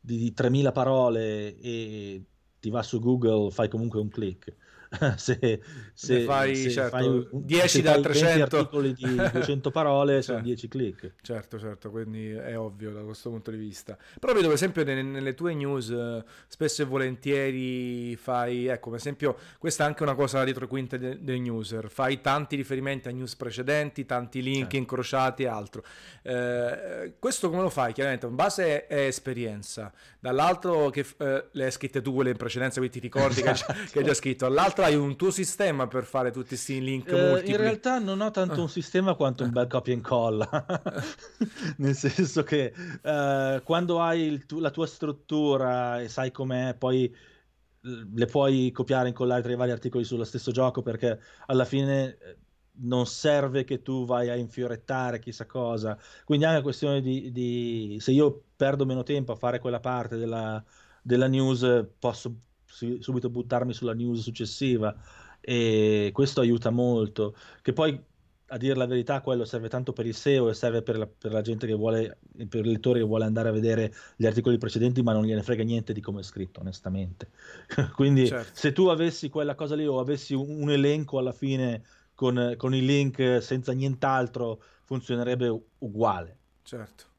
di, 0.00 0.16
di 0.18 0.32
3000 0.32 0.72
parole 0.72 1.56
e 1.58 2.24
ti 2.60 2.70
va 2.70 2.82
su 2.82 2.98
Google, 3.00 3.50
fai 3.50 3.68
comunque 3.68 4.00
un 4.00 4.08
click. 4.08 4.54
se, 5.16 5.60
se- 5.94 6.20
fai, 6.24 6.54
se 6.56 6.70
certo, 6.70 6.96
fai 6.96 7.06
un- 7.06 7.28
10 7.32 7.68
se 7.68 7.82
da 7.82 7.92
fai 7.92 8.02
20 8.02 8.18
300. 8.18 8.56
articoli 8.58 8.92
di 8.94 9.14
200 9.32 9.70
parole, 9.70 10.22
sono 10.22 10.38
Certo. 10.38 10.42
10 10.42 10.68
click. 10.68 11.12
Certo, 11.22 11.58
certo, 11.58 11.90
quindi 11.90 12.30
è 12.30 12.58
ovvio 12.58 12.92
da 12.92 13.00
questo 13.02 13.30
punto 13.30 13.50
di 13.50 13.56
vista. 13.56 13.96
Però 14.20 14.32
vedo 14.32 14.46
per 14.46 14.56
esempio 14.56 14.84
nelle, 14.84 15.02
nelle 15.02 15.34
tue 15.34 15.54
news 15.54 15.90
eh, 15.90 16.24
spesso 16.48 16.82
e 16.82 16.84
volentieri 16.84 18.16
fai, 18.16 18.66
ecco, 18.66 18.90
per 18.90 18.98
esempio, 18.98 19.36
questa 19.58 19.84
è 19.84 19.86
anche 19.86 20.02
una 20.02 20.14
cosa 20.14 20.44
dietro 20.44 20.66
quinte 20.66 20.98
de- 20.98 21.18
dei 21.22 21.40
newser, 21.40 21.88
fai 21.90 22.20
tanti 22.20 22.56
riferimenti 22.56 23.08
a 23.08 23.10
news 23.10 23.34
precedenti, 23.36 24.04
tanti 24.06 24.42
link 24.42 24.54
Certo. 24.62 24.76
incrociati 24.76 25.42
e 25.44 25.46
altro. 25.48 25.84
Eh, 26.22 27.14
questo 27.18 27.48
come 27.50 27.62
lo 27.62 27.70
fai? 27.70 27.92
Chiaramente, 27.92 28.26
in 28.26 28.34
base 28.34 28.86
è 28.86 29.06
esperienza, 29.06 29.92
dall'altro 30.20 30.90
che 30.90 31.04
eh, 31.18 31.44
le 31.52 31.64
hai 31.64 31.70
scritte 31.70 32.02
tu 32.02 32.12
quelle 32.14 32.30
in 32.30 32.36
precedenza, 32.36 32.78
quindi 32.78 32.98
ti 32.98 33.02
ricordi 33.02 33.42
che, 33.42 33.48
hai 33.48 33.54
già- 33.54 33.66
che 33.90 33.98
hai 33.98 34.04
già 34.04 34.14
scritto, 34.14 34.46
dall'altro 34.46 34.84
hai 34.86 34.94
un 34.94 35.16
tuo 35.16 35.30
sistema 35.30 35.86
per 35.86 36.04
fare 36.04 36.30
tutti 36.30 36.48
questi 36.48 36.80
link 36.80 37.12
Eh, 37.12 37.16
multipli. 37.16 37.52
in 37.52 37.56
realtà 37.58 37.98
non 37.98 38.20
ho 38.20 38.30
tanto 38.30 38.60
un 38.62 38.68
sistema 38.68 39.14
quanto 39.14 39.44
un 39.44 39.50
bel 39.52 39.66
copia 39.68 39.92
e 39.92 39.96
incolla, 39.96 40.48
nel 41.78 41.94
senso 41.94 42.42
che 42.42 42.72
eh, 43.02 43.60
quando 43.64 44.00
hai 44.00 44.44
tu- 44.46 44.58
la 44.60 44.70
tua 44.70 44.86
struttura 44.86 46.00
e 46.00 46.08
sai 46.08 46.30
com'è, 46.32 46.74
poi 46.76 47.14
le 47.80 48.26
puoi 48.26 48.70
copiare 48.72 49.06
e 49.06 49.08
incollare 49.10 49.42
tra 49.42 49.52
i 49.52 49.56
vari 49.56 49.70
articoli 49.70 50.04
sullo 50.04 50.24
stesso 50.24 50.50
gioco 50.50 50.82
perché 50.82 51.20
alla 51.46 51.64
fine 51.64 52.18
eh, 52.18 52.38
non 52.78 53.06
serve 53.06 53.64
che 53.64 53.82
tu 53.82 54.04
vai 54.04 54.28
a 54.28 54.34
infiorettare 54.36 55.18
chissà 55.20 55.46
cosa. 55.46 55.96
Quindi 56.24 56.44
è 56.44 56.48
una 56.48 56.62
questione 56.62 57.00
di, 57.00 57.30
di- 57.30 57.96
se 58.00 58.10
io 58.12 58.46
perdo 58.56 58.84
meno 58.84 59.02
tempo 59.04 59.32
a 59.32 59.36
fare 59.36 59.58
quella 59.60 59.80
parte 59.80 60.16
della, 60.16 60.62
della 61.02 61.28
news, 61.28 61.86
posso 61.98 62.34
subito 62.66 63.30
buttarmi 63.30 63.72
sulla 63.72 63.94
news 63.94 64.20
successiva 64.20 64.94
e 65.40 66.10
questo 66.12 66.40
aiuta 66.40 66.70
molto. 66.70 67.36
Che 67.62 67.72
poi, 67.72 67.98
a 68.48 68.56
dire 68.58 68.74
la 68.74 68.86
verità, 68.86 69.20
quello 69.20 69.44
serve 69.44 69.68
tanto 69.68 69.92
per 69.92 70.06
il 70.06 70.14
SEO 70.14 70.48
e 70.50 70.54
serve 70.54 70.82
per 70.82 70.98
la, 70.98 71.06
per 71.06 71.32
la 71.32 71.40
gente 71.40 71.66
che 71.66 71.74
vuole, 71.74 72.18
per 72.48 72.64
il 72.64 72.72
lettore 72.72 72.98
che 73.00 73.04
vuole 73.04 73.24
andare 73.24 73.48
a 73.48 73.52
vedere 73.52 73.92
gli 74.16 74.26
articoli 74.26 74.58
precedenti, 74.58 75.02
ma 75.02 75.12
non 75.12 75.24
gliene 75.24 75.42
frega 75.42 75.62
niente 75.62 75.92
di 75.92 76.00
come 76.00 76.20
è 76.20 76.22
scritto, 76.22 76.60
onestamente. 76.60 77.30
Quindi, 77.94 78.26
Certo. 78.26 78.50
se 78.54 78.72
tu 78.72 78.86
avessi 78.88 79.28
quella 79.28 79.54
cosa 79.54 79.74
lì 79.74 79.86
o 79.86 79.98
avessi 79.98 80.34
un, 80.34 80.62
un 80.62 80.70
elenco 80.70 81.18
alla 81.18 81.32
fine 81.32 81.84
con, 82.14 82.54
con 82.56 82.74
i 82.74 82.84
link 82.84 83.42
senza 83.42 83.72
nient'altro, 83.72 84.62
funzionerebbe 84.82 85.48
uguale. 85.78 86.40
Certo. 86.62 87.14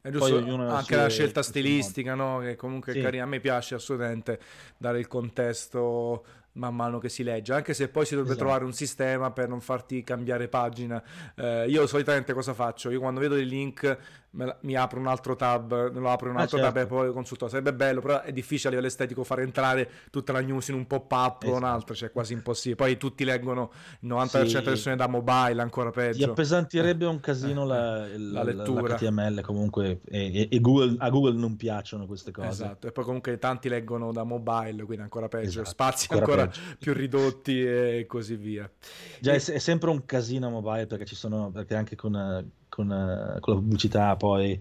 È 0.00 0.10
giusto 0.10 0.36
anche 0.36 0.96
la 0.96 1.08
scelta 1.08 1.42
stilistica, 1.42 2.14
no? 2.14 2.38
Che 2.38 2.56
comunque 2.56 2.92
è 2.92 2.94
Sì. 2.96 3.00
carina. 3.02 3.24
A 3.24 3.26
me 3.26 3.40
piace 3.40 3.74
assolutamente 3.74 4.38
dare 4.76 4.98
il 4.98 5.06
contesto 5.08 6.24
man 6.52 6.74
mano 6.74 6.98
che 6.98 7.08
si 7.08 7.22
legge, 7.22 7.52
anche 7.52 7.72
se 7.72 7.88
poi 7.88 8.04
si 8.04 8.14
dovrebbe 8.14 8.32
Esatto. 8.34 8.46
trovare 8.48 8.64
un 8.64 8.72
sistema 8.72 9.30
per 9.30 9.48
non 9.48 9.60
farti 9.60 10.02
cambiare 10.02 10.48
pagina. 10.48 11.00
Eh, 11.36 11.66
io 11.68 11.86
solitamente 11.86 12.32
cosa 12.32 12.52
faccio? 12.52 12.90
Io 12.90 12.98
quando 12.98 13.20
vedo 13.20 13.34
dei 13.36 13.46
link 13.46 13.96
mi 14.30 14.74
apro 14.74 15.00
un 15.00 15.06
altro 15.06 15.36
tab, 15.36 15.90
me 15.92 16.00
lo 16.00 16.10
apro 16.10 16.30
un 16.30 16.36
ah, 16.36 16.42
altro 16.42 16.58
ah, 16.58 16.62
certo. 16.62 16.78
tab 16.78 16.84
e 16.84 16.86
poi 16.86 17.12
consulto. 17.12 17.48
Sarebbe 17.48 17.72
bello, 17.72 18.00
però 18.00 18.20
è 18.20 18.32
difficile 18.32 18.68
a 18.68 18.70
livello 18.70 18.88
estetico 18.88 19.24
far 19.24 19.40
entrare 19.40 19.90
tutta 20.10 20.32
la 20.32 20.40
news 20.40 20.68
in 20.68 20.74
un 20.74 20.86
pop-up 20.86 21.42
esatto. 21.42 21.54
o 21.54 21.56
un'altra, 21.56 21.94
cioè 21.94 22.12
quasi 22.12 22.34
impossibile. 22.34 22.76
Poi 22.76 22.96
tutti 22.98 23.24
leggono 23.24 23.72
il 24.00 24.08
90% 24.08 24.26
sì. 24.26 24.46
delle 24.46 24.62
persone 24.62 24.96
da 24.96 25.08
mobile, 25.08 25.62
ancora 25.62 25.90
peggio. 25.90 26.18
Ti 26.18 26.24
appesantirebbe 26.24 27.06
un 27.06 27.20
casino 27.20 27.64
la, 27.64 28.06
la, 28.06 28.16
la 28.16 28.42
lettura. 28.42 28.96
HTML 28.96 29.40
comunque 29.40 30.00
e, 30.04 30.48
e, 30.50 30.60
Google, 30.60 30.96
a 30.98 31.08
Google 31.08 31.38
non 31.38 31.56
piacciono 31.56 32.06
queste 32.06 32.30
cose. 32.30 32.48
Esatto, 32.48 32.86
e 32.86 32.92
poi 32.92 33.04
comunque 33.04 33.38
tanti 33.38 33.68
leggono 33.68 34.12
da 34.12 34.24
mobile, 34.24 34.84
quindi 34.84 35.02
ancora 35.02 35.28
peggio, 35.28 35.62
esatto. 35.62 35.68
spazi 35.70 36.06
ancora, 36.10 36.42
ancora 36.42 36.60
più 36.78 36.92
ridotti 36.92 37.62
e 37.64 38.04
così 38.06 38.36
via. 38.36 38.70
Già, 39.20 39.32
e... 39.32 39.36
è, 39.36 39.52
è, 39.52 39.58
sempre 39.58 39.90
un 39.90 40.04
casino 40.04 40.50
mobile 40.50 40.86
perché 40.86 41.06
ci 41.06 41.14
sono, 41.16 41.50
perché 41.50 41.74
anche 41.74 41.96
con 41.96 42.14
con, 42.78 42.90
uh, 42.90 43.40
con 43.40 43.54
la 43.54 43.60
pubblicità 43.60 44.14
poi 44.14 44.60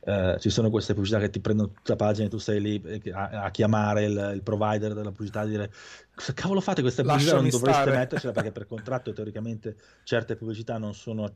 uh, 0.00 0.36
ci 0.38 0.50
sono 0.50 0.68
queste 0.68 0.94
pubblicità 0.94 1.20
che 1.20 1.30
ti 1.30 1.38
prendono 1.38 1.68
tutta 1.68 1.92
la 1.92 1.96
pagina 1.96 2.26
e 2.26 2.30
tu 2.30 2.38
stai 2.38 2.60
lì 2.60 2.82
eh, 2.84 3.12
a, 3.12 3.44
a 3.44 3.50
chiamare 3.52 4.04
il, 4.04 4.32
il, 4.34 4.42
provider 4.42 4.94
della 4.94 5.10
pubblicità 5.10 5.42
e 5.42 5.48
dire 5.48 5.72
cosa 6.12 6.32
cavolo 6.32 6.60
fate 6.60 6.82
queste 6.82 7.02
pubblicità 7.02 7.34
non 7.36 7.48
dovreste 7.48 7.82
stare. 7.82 7.96
mettercela 7.96 8.32
perché 8.32 8.50
per 8.50 8.66
contratto 8.66 9.12
teoricamente 9.12 9.76
certe 10.02 10.34
pubblicità 10.34 10.76
non 10.78 10.92
sono 10.92 11.32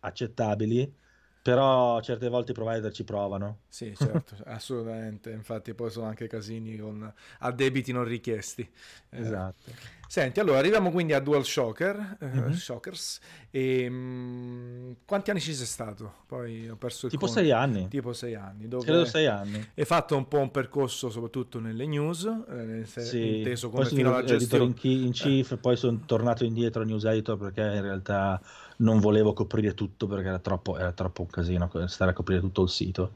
accettabili 0.00 1.02
però 1.44 2.00
certe 2.00 2.30
volte 2.30 2.52
i 2.52 2.54
provider 2.54 2.90
ci 2.90 3.04
provano. 3.04 3.58
Sì, 3.68 3.94
certo, 3.94 4.34
assolutamente. 4.48 5.30
Infatti 5.30 5.74
poi 5.74 5.90
sono 5.90 6.06
anche 6.06 6.26
casini 6.26 6.78
con 6.78 7.12
addebiti 7.40 7.92
non 7.92 8.04
richiesti. 8.04 8.66
Eh, 9.10 9.20
esatto. 9.20 9.68
Eh. 9.68 9.74
Senti, 10.08 10.40
allora 10.40 10.58
arriviamo 10.58 10.90
quindi 10.90 11.12
a 11.12 11.20
Dual 11.20 11.44
Shocker, 11.44 12.16
mm-hmm. 12.24 12.52
Shockers. 12.52 13.20
E, 13.50 13.86
um, 13.86 14.96
quanti 15.04 15.30
anni 15.30 15.40
ci 15.40 15.52
sei 15.52 15.66
stato? 15.66 16.14
Poi 16.26 16.70
ho 16.70 16.76
perso 16.76 17.06
il 17.06 17.12
Tipo 17.12 17.26
conto. 17.26 17.40
sei 17.40 17.50
anni. 17.50 17.88
Tipo 17.88 18.14
sei 18.14 18.34
anni. 18.34 18.66
Dove 18.66 18.84
Credo 18.86 19.04
sei 19.04 19.26
anni. 19.26 19.68
Hai 19.74 19.84
fatto 19.84 20.16
un 20.16 20.26
po' 20.26 20.38
un 20.38 20.50
percorso 20.50 21.10
soprattutto 21.10 21.60
nelle 21.60 21.86
news, 21.86 22.24
eh, 22.48 22.86
sì. 22.86 23.38
inteso 23.38 23.68
come 23.68 23.84
fino 23.84 24.14
alla 24.14 24.24
gestione. 24.24 24.72
In, 24.80 25.12
in 25.12 25.44
eh. 25.46 25.56
poi 25.58 25.76
sono 25.76 26.00
tornato 26.06 26.44
indietro 26.44 26.80
a 26.80 26.84
news 26.86 27.04
editor 27.04 27.36
perché 27.36 27.60
in 27.60 27.82
realtà 27.82 28.40
non 28.76 29.00
volevo 29.00 29.32
coprire 29.32 29.74
tutto 29.74 30.06
perché 30.06 30.28
era 30.28 30.38
troppo, 30.38 30.76
era 30.78 30.92
troppo 30.92 31.22
un 31.22 31.28
casino 31.28 31.70
stare 31.86 32.10
a 32.10 32.14
coprire 32.14 32.40
tutto 32.40 32.62
il 32.62 32.68
sito. 32.68 33.12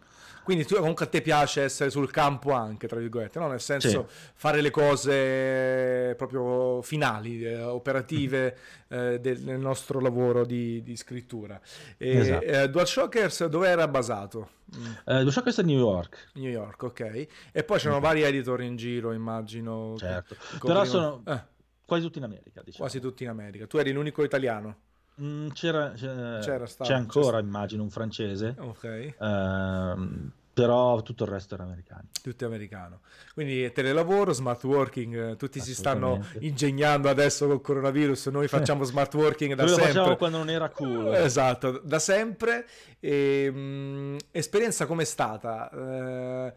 Quindi 0.49 0.65
tu, 0.65 0.77
comunque 0.77 1.05
a 1.05 1.09
te 1.09 1.21
piace 1.21 1.61
essere 1.61 1.91
sul 1.91 2.11
campo 2.11 2.53
anche, 2.53 2.89
tra 2.89 2.99
virgolette, 2.99 3.39
no? 3.39 3.49
nel 3.49 3.61
senso 3.61 4.07
sì. 4.09 4.31
fare 4.33 4.63
le 4.63 4.71
cose 4.71 6.15
proprio 6.17 6.81
finali, 6.81 7.45
eh, 7.45 7.61
operative 7.61 8.57
eh, 8.89 9.21
del, 9.21 9.43
nel 9.43 9.59
nostro 9.59 10.01
lavoro 10.01 10.47
di, 10.47 10.83
di 10.83 10.97
scrittura. 10.97 11.61
E, 11.99 12.17
esatto. 12.17 12.45
eh, 12.47 12.71
DualShockers 12.71 13.45
dove 13.45 13.69
era 13.69 13.87
basato? 13.89 14.49
Mm. 14.75 14.85
Uh, 14.85 15.21
DualShockers 15.21 15.59
è 15.59 15.63
New 15.65 15.81
York. 15.81 16.31
New 16.37 16.51
York, 16.51 16.83
ok. 16.83 17.27
E 17.53 17.63
poi 17.65 17.79
c'erano 17.79 17.99
mm. 17.99 18.03
vari 18.05 18.23
editor 18.23 18.63
in 18.63 18.77
giro, 18.77 19.13
immagino. 19.13 19.97
Certo, 19.99 20.35
però 20.63 20.87
sono 20.87 21.25
eh. 21.27 21.43
quasi 21.85 22.05
tutti 22.05 22.17
in 22.17 22.25
America. 22.25 22.63
Diciamo. 22.65 22.85
Quasi 22.85 23.01
tutti 23.01 23.23
in 23.23 23.29
America. 23.29 23.67
Tu 23.67 23.77
eri 23.77 23.93
l'unico 23.93 24.25
italiano? 24.25 24.77
Mm, 25.21 25.49
c'era, 25.49 25.93
c'era, 25.93 26.39
c'era 26.39 26.67
stato, 26.67 26.91
c'è 26.91 26.97
ancora, 26.97 27.39
c'è 27.39 27.45
immagino, 27.45 27.83
un 27.83 27.91
francese. 27.91 28.55
Ok. 28.59 29.15
Uh, 29.19 30.31
però 30.59 31.03
tutto 31.03 31.23
il 31.23 31.31
resto 31.31 31.55
era 31.55 31.63
americano. 31.63 32.09
Tutto 32.21 32.45
americano. 32.45 33.01
Quindi 33.33 33.71
telelavoro, 33.71 34.33
smart 34.33 34.65
working, 34.65 35.31
eh, 35.31 35.37
tutti 35.37 35.61
si 35.61 35.73
stanno 35.73 36.25
ingegnando 36.41 37.09
adesso 37.09 37.47
col 37.47 37.61
coronavirus, 37.61 38.27
noi 38.27 38.49
facciamo 38.49 38.83
smart 38.83 39.15
working 39.15 39.55
da 39.55 39.63
noi 39.63 39.75
sempre. 39.75 39.93
Lo 39.93 39.99
facciamo 39.99 40.17
quando 40.17 40.39
non 40.39 40.51
era 40.51 40.69
cool. 40.71 41.15
Esatto, 41.15 41.81
da 41.85 42.01
sempre. 42.01 42.67
E, 42.99 43.49
mh, 43.53 43.59
mm, 43.59 44.17
esperienza 44.33 44.87
com'è 44.87 45.05
stata? 45.05 45.71
Eh, 45.71 46.53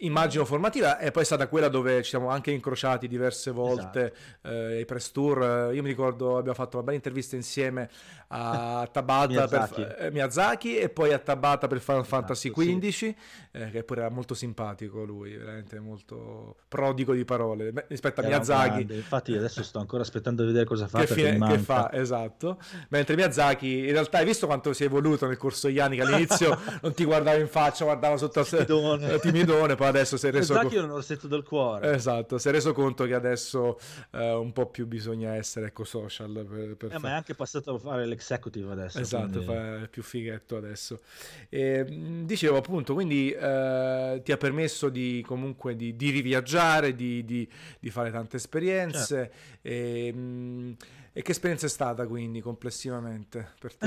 immagino 0.00 0.44
formativa 0.44 0.98
e 0.98 1.10
poi 1.10 1.22
è 1.22 1.24
stata 1.26 1.48
quella 1.48 1.68
dove 1.68 2.02
ci 2.02 2.10
siamo 2.10 2.28
anche 2.28 2.50
incrociati 2.50 3.08
diverse 3.08 3.50
volte 3.50 4.12
esatto. 4.12 4.48
eh, 4.48 4.80
i 4.80 4.84
press 4.84 5.10
tour 5.12 5.72
io 5.72 5.82
mi 5.82 5.88
ricordo 5.88 6.36
abbiamo 6.36 6.56
fatto 6.56 6.76
una 6.76 6.84
bella 6.84 6.96
intervista 6.96 7.36
insieme 7.36 7.88
a 8.28 8.88
Tabata 8.90 9.28
Miyazaki. 9.28 9.82
Per, 9.82 9.96
eh, 9.98 10.10
Miyazaki 10.10 10.78
e 10.78 10.88
poi 10.88 11.12
a 11.12 11.18
Tabata 11.18 11.66
per 11.66 11.80
Final 11.80 12.02
esatto, 12.02 12.16
Fantasy 12.16 12.50
XV 12.50 12.88
sì. 12.88 13.16
eh, 13.52 13.70
che 13.70 13.84
pure 13.84 14.00
era 14.00 14.10
molto 14.10 14.34
simpatico 14.34 15.04
lui 15.04 15.36
veramente 15.36 15.78
molto 15.80 16.56
prodigo 16.68 17.12
di 17.12 17.24
parole 17.24 17.72
rispetto 17.88 18.20
a 18.20 18.24
era 18.24 18.36
Miyazaki 18.36 18.68
grande. 18.68 18.96
infatti 18.96 19.36
adesso 19.36 19.62
sto 19.62 19.78
ancora 19.78 20.02
aspettando 20.02 20.42
di 20.42 20.48
vedere 20.48 20.64
cosa 20.64 20.88
fa 20.88 21.00
che, 21.00 21.06
fine, 21.06 21.38
che 21.46 21.58
fa 21.58 21.92
esatto 21.92 22.58
mentre 22.88 23.14
Miyazaki 23.14 23.86
in 23.86 23.92
realtà 23.92 24.18
hai 24.18 24.24
visto 24.24 24.46
quanto 24.46 24.72
si 24.72 24.82
è 24.82 24.86
evoluto 24.86 25.26
nel 25.26 25.36
corso 25.36 25.68
degli 25.68 25.78
anni 25.78 25.96
che 25.96 26.02
all'inizio 26.02 26.58
non 26.82 26.94
ti 26.94 27.04
guardava 27.04 27.38
in 27.38 27.48
faccia 27.48 27.84
guardava 27.84 28.16
sotto 28.16 28.40
il 28.40 28.46
timidone, 28.46 29.18
timidone 29.18 29.74
poi 29.74 29.88
adesso 29.88 30.16
si 30.16 30.26
è 30.26 30.30
reso 30.30 30.54
conto... 30.54 30.82
un 30.82 30.90
orsetto 30.90 31.26
del 31.26 31.42
cuore. 31.42 31.94
Esatto, 31.94 32.38
si 32.38 32.48
è 32.48 32.50
reso 32.50 32.72
conto 32.72 33.04
che 33.04 33.14
adesso 33.14 33.78
eh, 34.12 34.32
un 34.32 34.52
po' 34.52 34.66
più 34.66 34.86
bisogna 34.86 35.34
essere 35.34 35.66
ecco 35.66 35.84
social. 35.84 36.44
Per, 36.48 36.76
per 36.76 36.92
eh, 36.92 36.98
ma 36.98 37.10
è 37.10 37.12
anche 37.12 37.34
passato 37.34 37.74
a 37.74 37.78
fare 37.78 38.06
l'executive 38.16 38.72
adesso. 38.72 38.98
Esatto, 38.98 39.42
quindi... 39.42 39.44
fa 39.44 39.88
più 39.88 40.02
fighetto 40.02 40.56
adesso. 40.56 41.00
E, 41.48 41.84
dicevo 42.24 42.56
appunto, 42.56 42.94
quindi 42.94 43.30
eh, 43.30 44.20
ti 44.24 44.32
ha 44.32 44.36
permesso 44.36 44.88
di 44.88 45.22
comunque 45.26 45.76
di, 45.76 45.94
di 45.94 46.10
riviaggiare, 46.10 46.94
di, 46.94 47.24
di, 47.24 47.48
di, 47.78 47.90
fare 47.90 48.10
tante 48.10 48.36
esperienze. 48.36 49.30
Certo. 49.30 49.68
E, 49.68 50.12
mh, 50.12 50.76
e 51.12 51.22
che 51.22 51.30
esperienza 51.30 51.64
è 51.64 51.70
stata 51.70 52.06
quindi 52.06 52.40
complessivamente 52.40 53.54
per 53.58 53.74
te? 53.74 53.86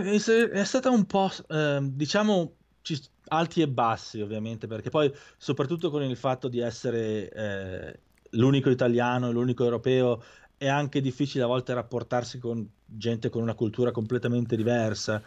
Eh, 0.00 0.50
è 0.50 0.64
stata 0.64 0.90
un 0.90 1.04
po', 1.04 1.30
eh, 1.48 1.78
diciamo, 1.80 2.54
ci, 2.82 3.00
alti 3.28 3.62
e 3.62 3.68
bassi 3.68 4.20
ovviamente, 4.20 4.66
perché 4.66 4.90
poi 4.90 5.12
soprattutto 5.36 5.90
con 5.90 6.02
il 6.02 6.16
fatto 6.16 6.48
di 6.48 6.58
essere 6.58 7.30
eh, 7.30 8.00
l'unico 8.30 8.68
italiano, 8.68 9.30
l'unico 9.30 9.62
europeo, 9.62 10.22
è 10.56 10.66
anche 10.66 11.00
difficile 11.00 11.44
a 11.44 11.46
volte 11.46 11.72
rapportarsi 11.72 12.38
con 12.38 12.68
gente 12.96 13.28
con 13.28 13.42
una 13.42 13.54
cultura 13.54 13.90
completamente 13.90 14.56
diversa, 14.56 15.22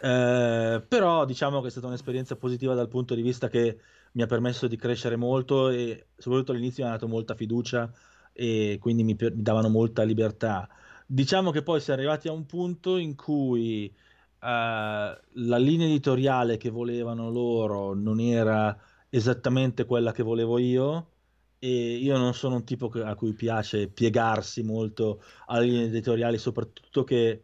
eh, 0.00 0.82
però 0.86 1.24
diciamo 1.24 1.60
che 1.60 1.68
è 1.68 1.70
stata 1.70 1.86
un'esperienza 1.86 2.36
positiva 2.36 2.74
dal 2.74 2.88
punto 2.88 3.14
di 3.14 3.22
vista 3.22 3.48
che 3.48 3.78
mi 4.12 4.22
ha 4.22 4.26
permesso 4.26 4.66
di 4.66 4.76
crescere 4.76 5.16
molto 5.16 5.68
e 5.68 6.06
soprattutto 6.16 6.52
all'inizio 6.52 6.84
mi 6.84 6.90
ha 6.90 6.92
dato 6.92 7.08
molta 7.08 7.34
fiducia 7.34 7.90
e 8.32 8.78
quindi 8.80 9.04
mi, 9.04 9.16
mi 9.18 9.42
davano 9.42 9.68
molta 9.68 10.02
libertà. 10.02 10.68
Diciamo 11.06 11.50
che 11.50 11.62
poi 11.62 11.80
si 11.80 11.90
è 11.90 11.94
arrivati 11.94 12.28
a 12.28 12.32
un 12.32 12.46
punto 12.46 12.96
in 12.96 13.14
cui 13.14 13.92
uh, 13.94 14.46
la 14.46 15.58
linea 15.58 15.86
editoriale 15.86 16.56
che 16.56 16.70
volevano 16.70 17.30
loro 17.30 17.94
non 17.94 18.20
era 18.20 18.76
esattamente 19.08 19.84
quella 19.84 20.12
che 20.12 20.22
volevo 20.22 20.58
io 20.58 21.08
e 21.58 21.96
io 21.96 22.16
non 22.16 22.34
sono 22.34 22.56
un 22.56 22.64
tipo 22.64 22.90
a 23.02 23.14
cui 23.14 23.32
piace 23.32 23.88
piegarsi 23.88 24.62
molto 24.62 25.22
alle 25.46 25.66
linee 25.66 25.84
editoriali, 25.86 26.38
soprattutto 26.38 27.04
che 27.04 27.42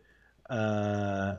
uh, 0.48 1.36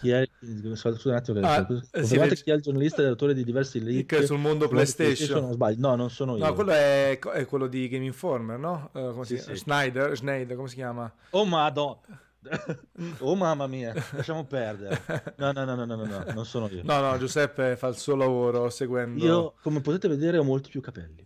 chi 0.00 0.10
è, 0.10 0.28
scusate 0.74 1.08
un 1.08 1.14
attimo, 1.14 1.40
ah, 1.40 1.66
sì, 2.02 2.18
chi 2.42 2.50
è 2.50 2.54
il 2.54 2.62
giornalista 2.62 3.02
e 3.02 3.06
l'autore 3.06 3.34
di 3.34 3.42
diversi 3.44 3.82
leak 3.82 4.24
sul 4.24 4.38
mondo 4.38 4.68
PlayStation. 4.68 5.14
PlayStation 5.14 5.42
non 5.42 5.52
sbaglio. 5.52 5.88
No, 5.88 5.96
non 5.96 6.10
sono 6.10 6.36
io. 6.36 6.44
No, 6.44 6.54
quello 6.54 6.70
è, 6.70 7.18
è 7.18 7.46
quello 7.46 7.66
di 7.66 7.88
Game 7.88 8.04
Informer, 8.04 8.58
no? 8.58 8.90
Uh, 8.92 9.10
come 9.12 9.24
sì, 9.24 9.38
si 9.38 9.42
sì. 9.42 9.56
Schneider, 9.56 10.16
Schneider, 10.16 10.56
come 10.56 10.68
si 10.68 10.76
chiama? 10.76 11.12
Oh, 11.30 11.44
madonna. 11.44 11.98
oh 13.20 13.34
mamma 13.34 13.66
mia, 13.66 13.94
lasciamo 14.12 14.44
perdere. 14.44 15.00
No, 15.36 15.52
no, 15.52 15.64
no, 15.64 15.74
no, 15.74 15.84
no, 15.84 16.04
no, 16.04 16.24
non 16.32 16.44
sono 16.44 16.68
io. 16.68 16.82
No, 16.84 17.00
no, 17.00 17.16
Giuseppe 17.18 17.76
fa 17.76 17.86
il 17.88 17.96
suo 17.96 18.16
lavoro 18.16 18.68
seguendo. 18.70 19.24
Io, 19.24 19.54
come 19.62 19.80
potete 19.80 20.08
vedere, 20.08 20.38
ho 20.38 20.44
molti 20.44 20.70
più 20.70 20.80
capelli. 20.80 21.22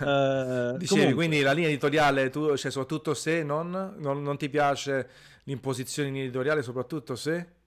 uh, 0.00 0.76
Dicevi, 0.78 0.86
comunque... 0.86 1.14
quindi 1.14 1.42
la 1.42 1.52
linea 1.52 1.68
editoriale, 1.68 2.30
tu, 2.30 2.56
cioè, 2.56 2.70
soprattutto 2.70 3.12
se 3.14 3.42
non, 3.42 3.96
non, 3.98 4.22
non 4.22 4.38
ti 4.38 4.48
piace 4.48 5.08
l'imposizione 5.44 6.08
in 6.08 6.16
editoriale, 6.16 6.62
soprattutto 6.62 7.14
se... 7.16 7.58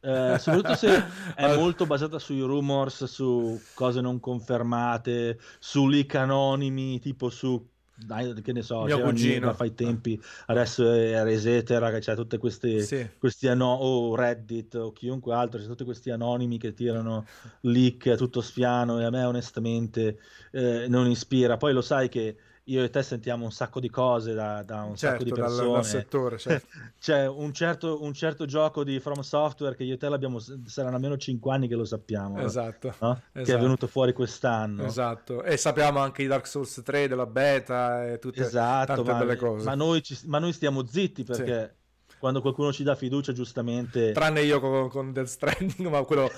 Eh, 0.00 0.36
soprattutto 0.38 0.76
se 0.76 1.04
è 1.34 1.56
molto 1.58 1.84
basata 1.84 2.20
sui 2.20 2.40
rumors, 2.40 3.04
su 3.04 3.60
cose 3.74 4.00
non 4.00 4.20
confermate, 4.20 5.40
su 5.58 5.88
leak 5.88 6.14
anonimi, 6.14 7.00
tipo 7.00 7.30
su 7.30 7.68
dai, 8.04 8.32
che 8.42 8.52
ne 8.52 8.62
so, 8.62 8.84
mio 8.84 9.00
cugino 9.00 9.52
fa 9.54 9.64
i 9.64 9.74
tempi, 9.74 10.20
adesso 10.46 10.90
è 10.92 11.22
Resetera 11.22 11.90
che 11.90 11.98
c'è 11.98 12.14
tutte 12.14 12.38
queste 12.38 12.80
sì. 12.82 13.08
questi 13.18 13.48
ano- 13.48 13.74
o 13.74 14.14
Reddit 14.14 14.74
o 14.76 14.92
chiunque 14.92 15.34
altro, 15.34 15.60
c'è 15.60 15.66
tutti 15.66 15.84
questi 15.84 16.10
anonimi 16.10 16.58
che 16.58 16.74
tirano 16.74 17.26
leak 17.62 18.14
tutto 18.16 18.40
spiano 18.40 19.00
e 19.00 19.04
a 19.04 19.10
me 19.10 19.24
onestamente 19.24 20.18
eh, 20.52 20.86
non 20.88 21.10
ispira. 21.10 21.56
Poi 21.56 21.72
lo 21.72 21.80
sai 21.82 22.08
che 22.08 22.36
io 22.68 22.82
e 22.82 22.90
te 22.90 23.02
sentiamo 23.02 23.44
un 23.44 23.52
sacco 23.52 23.80
di 23.80 23.90
cose 23.90 24.34
da, 24.34 24.62
da 24.62 24.82
un 24.82 24.96
certo, 24.96 25.18
sacco 25.18 25.24
di 25.24 25.32
persone. 25.32 25.62
Dal, 25.62 25.72
dal 25.72 25.84
settore, 25.84 26.38
certo. 26.38 26.66
C'è 26.98 27.26
un 27.26 27.52
certo, 27.52 28.02
un 28.02 28.12
certo, 28.12 28.46
gioco 28.46 28.84
di 28.84 29.00
From 29.00 29.20
Software 29.20 29.74
che 29.74 29.84
io 29.84 29.94
e 29.94 29.96
te 29.96 30.08
l'abbiamo, 30.08 30.38
saranno 30.38 30.96
almeno 30.96 31.16
5 31.16 31.52
anni 31.52 31.68
che 31.68 31.74
lo 31.74 31.84
sappiamo. 31.84 32.38
Esatto, 32.40 32.86
no? 33.00 33.10
esatto. 33.10 33.22
Che 33.32 33.38
è 33.38 33.42
esatto. 33.42 33.62
venuto 33.62 33.86
fuori 33.86 34.12
quest'anno. 34.12 34.84
Esatto, 34.84 35.42
e 35.42 35.56
sappiamo 35.56 35.98
anche 35.98 36.22
di 36.22 36.28
Dark 36.28 36.46
Souls 36.46 36.82
3, 36.84 37.08
della 37.08 37.26
beta 37.26 38.06
e 38.06 38.18
tutte 38.18 38.42
esatto, 38.42 38.94
tante 38.94 39.12
ma, 39.12 39.18
belle 39.18 39.36
cose. 39.36 39.64
Ma 39.64 39.74
noi, 39.74 40.02
ci, 40.02 40.18
ma 40.26 40.38
noi 40.38 40.52
stiamo 40.52 40.86
zitti 40.86 41.24
perché... 41.24 41.70
Sì 41.72 41.76
quando 42.18 42.40
qualcuno 42.40 42.72
ci 42.72 42.82
dà 42.82 42.94
fiducia, 42.94 43.32
giustamente. 43.32 44.12
Tranne 44.12 44.42
io 44.42 44.60
con, 44.60 44.88
con 44.88 45.12
Death 45.12 45.26
Stranding, 45.26 45.88
ma 45.88 46.02
quello, 46.02 46.30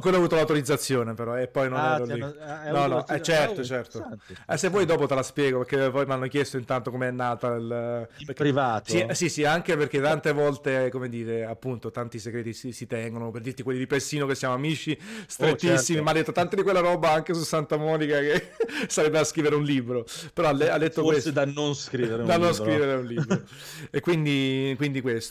quello 0.00 0.16
ho 0.16 0.20
avuto 0.20 0.34
l'autorizzazione, 0.36 1.14
però, 1.14 1.36
e 1.36 1.48
poi 1.48 1.68
non 1.68 1.78
ah, 1.78 1.94
ero 1.94 2.04
lì. 2.04 2.20
Hanno, 2.20 2.70
no, 2.70 2.86
no, 2.86 3.06
eh, 3.06 3.22
certo, 3.22 3.62
certo. 3.62 4.18
Eh, 4.46 4.56
se 4.56 4.68
vuoi 4.68 4.86
dopo 4.86 5.06
te 5.06 5.14
la 5.14 5.22
spiego, 5.22 5.64
perché 5.64 5.90
poi 5.90 6.06
mi 6.06 6.12
hanno 6.12 6.28
chiesto 6.28 6.56
intanto 6.56 6.90
com'è 6.90 7.10
nata 7.10 7.54
il. 7.54 8.08
In 8.16 8.34
privato. 8.34 8.90
Sì, 8.90 9.06
sì, 9.12 9.28
sì, 9.28 9.44
anche 9.44 9.76
perché 9.76 10.00
tante 10.00 10.32
volte, 10.32 10.90
come 10.90 11.08
dire, 11.08 11.44
appunto, 11.44 11.90
tanti 11.90 12.18
segreti 12.18 12.52
si, 12.52 12.72
si 12.72 12.86
tengono, 12.86 13.30
per 13.30 13.42
dirti 13.42 13.62
quelli 13.62 13.78
di 13.78 13.86
Pessino 13.86 14.26
che 14.26 14.34
siamo 14.34 14.54
amici 14.54 14.98
strettissimi, 15.26 15.72
oh, 15.72 15.78
certo. 15.78 16.02
ma 16.02 16.10
ha 16.10 16.14
detto 16.14 16.32
tante 16.32 16.56
di 16.56 16.62
quella 16.62 16.80
roba 16.80 17.12
anche 17.12 17.34
su 17.34 17.42
Santa 17.42 17.76
Monica 17.76 18.18
che 18.20 18.52
sarebbe 18.88 19.18
da 19.18 19.24
scrivere 19.24 19.54
un 19.54 19.64
libro. 19.64 20.04
Però 20.32 20.48
ha, 20.48 20.50
ha 20.50 20.78
detto 20.78 21.02
Forse 21.02 21.10
questo. 21.12 21.30
da 21.30 21.44
non 21.44 21.74
scrivere 21.74 22.22
un 22.22 22.26
da 22.26 22.34
libro. 22.34 22.46
non 22.46 22.54
scrivere 22.54 22.94
un 22.94 23.06
libro. 23.06 23.42
e 23.90 24.00
quindi, 24.00 24.74
quindi 24.76 25.00
questo. 25.00 25.25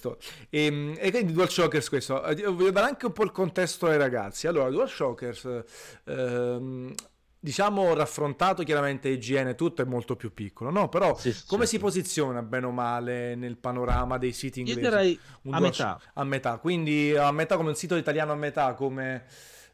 E, 0.49 0.65
ehm, 0.65 0.95
e 0.97 1.11
quindi 1.11 1.33
DualShockers 1.33 1.89
questo. 1.89 2.23
Eh, 2.23 2.35
voglio 2.45 2.71
dare 2.71 2.87
anche 2.87 3.05
un 3.05 3.13
po' 3.13 3.23
il 3.23 3.31
contesto 3.31 3.87
ai 3.87 3.97
ragazzi. 3.97 4.47
Allora, 4.47 4.69
DualShockers... 4.69 5.63
Ehm, 6.05 6.93
diciamo 7.45 7.93
raffrontato 7.93 8.63
chiaramente 8.63 9.07
IGN 9.07 9.53
tutto 9.55 9.83
è 9.83 9.85
molto 9.85 10.15
più 10.15 10.33
piccolo 10.33 10.71
no? 10.71 10.89
Però 10.89 11.15
sì, 11.15 11.31
come 11.45 11.65
sì, 11.65 11.75
si 11.75 11.79
posiziona 11.79 12.41
bene 12.41 12.65
o 12.65 12.71
male 12.71 13.35
nel 13.35 13.55
panorama 13.57 14.17
dei 14.17 14.31
siti 14.31 14.61
inglesi? 14.61 14.79
io 14.79 14.89
direi 14.89 15.19
a 15.51 15.59
metà. 15.59 16.01
A 16.15 16.23
metà. 16.23 16.57
Quindi 16.57 17.15
a 17.15 17.31
metà 17.31 17.55
come 17.55 17.69
un 17.69 17.75
sito 17.75 17.95
italiano 17.97 18.31
a 18.31 18.35
metà 18.35 18.73
come 18.73 19.25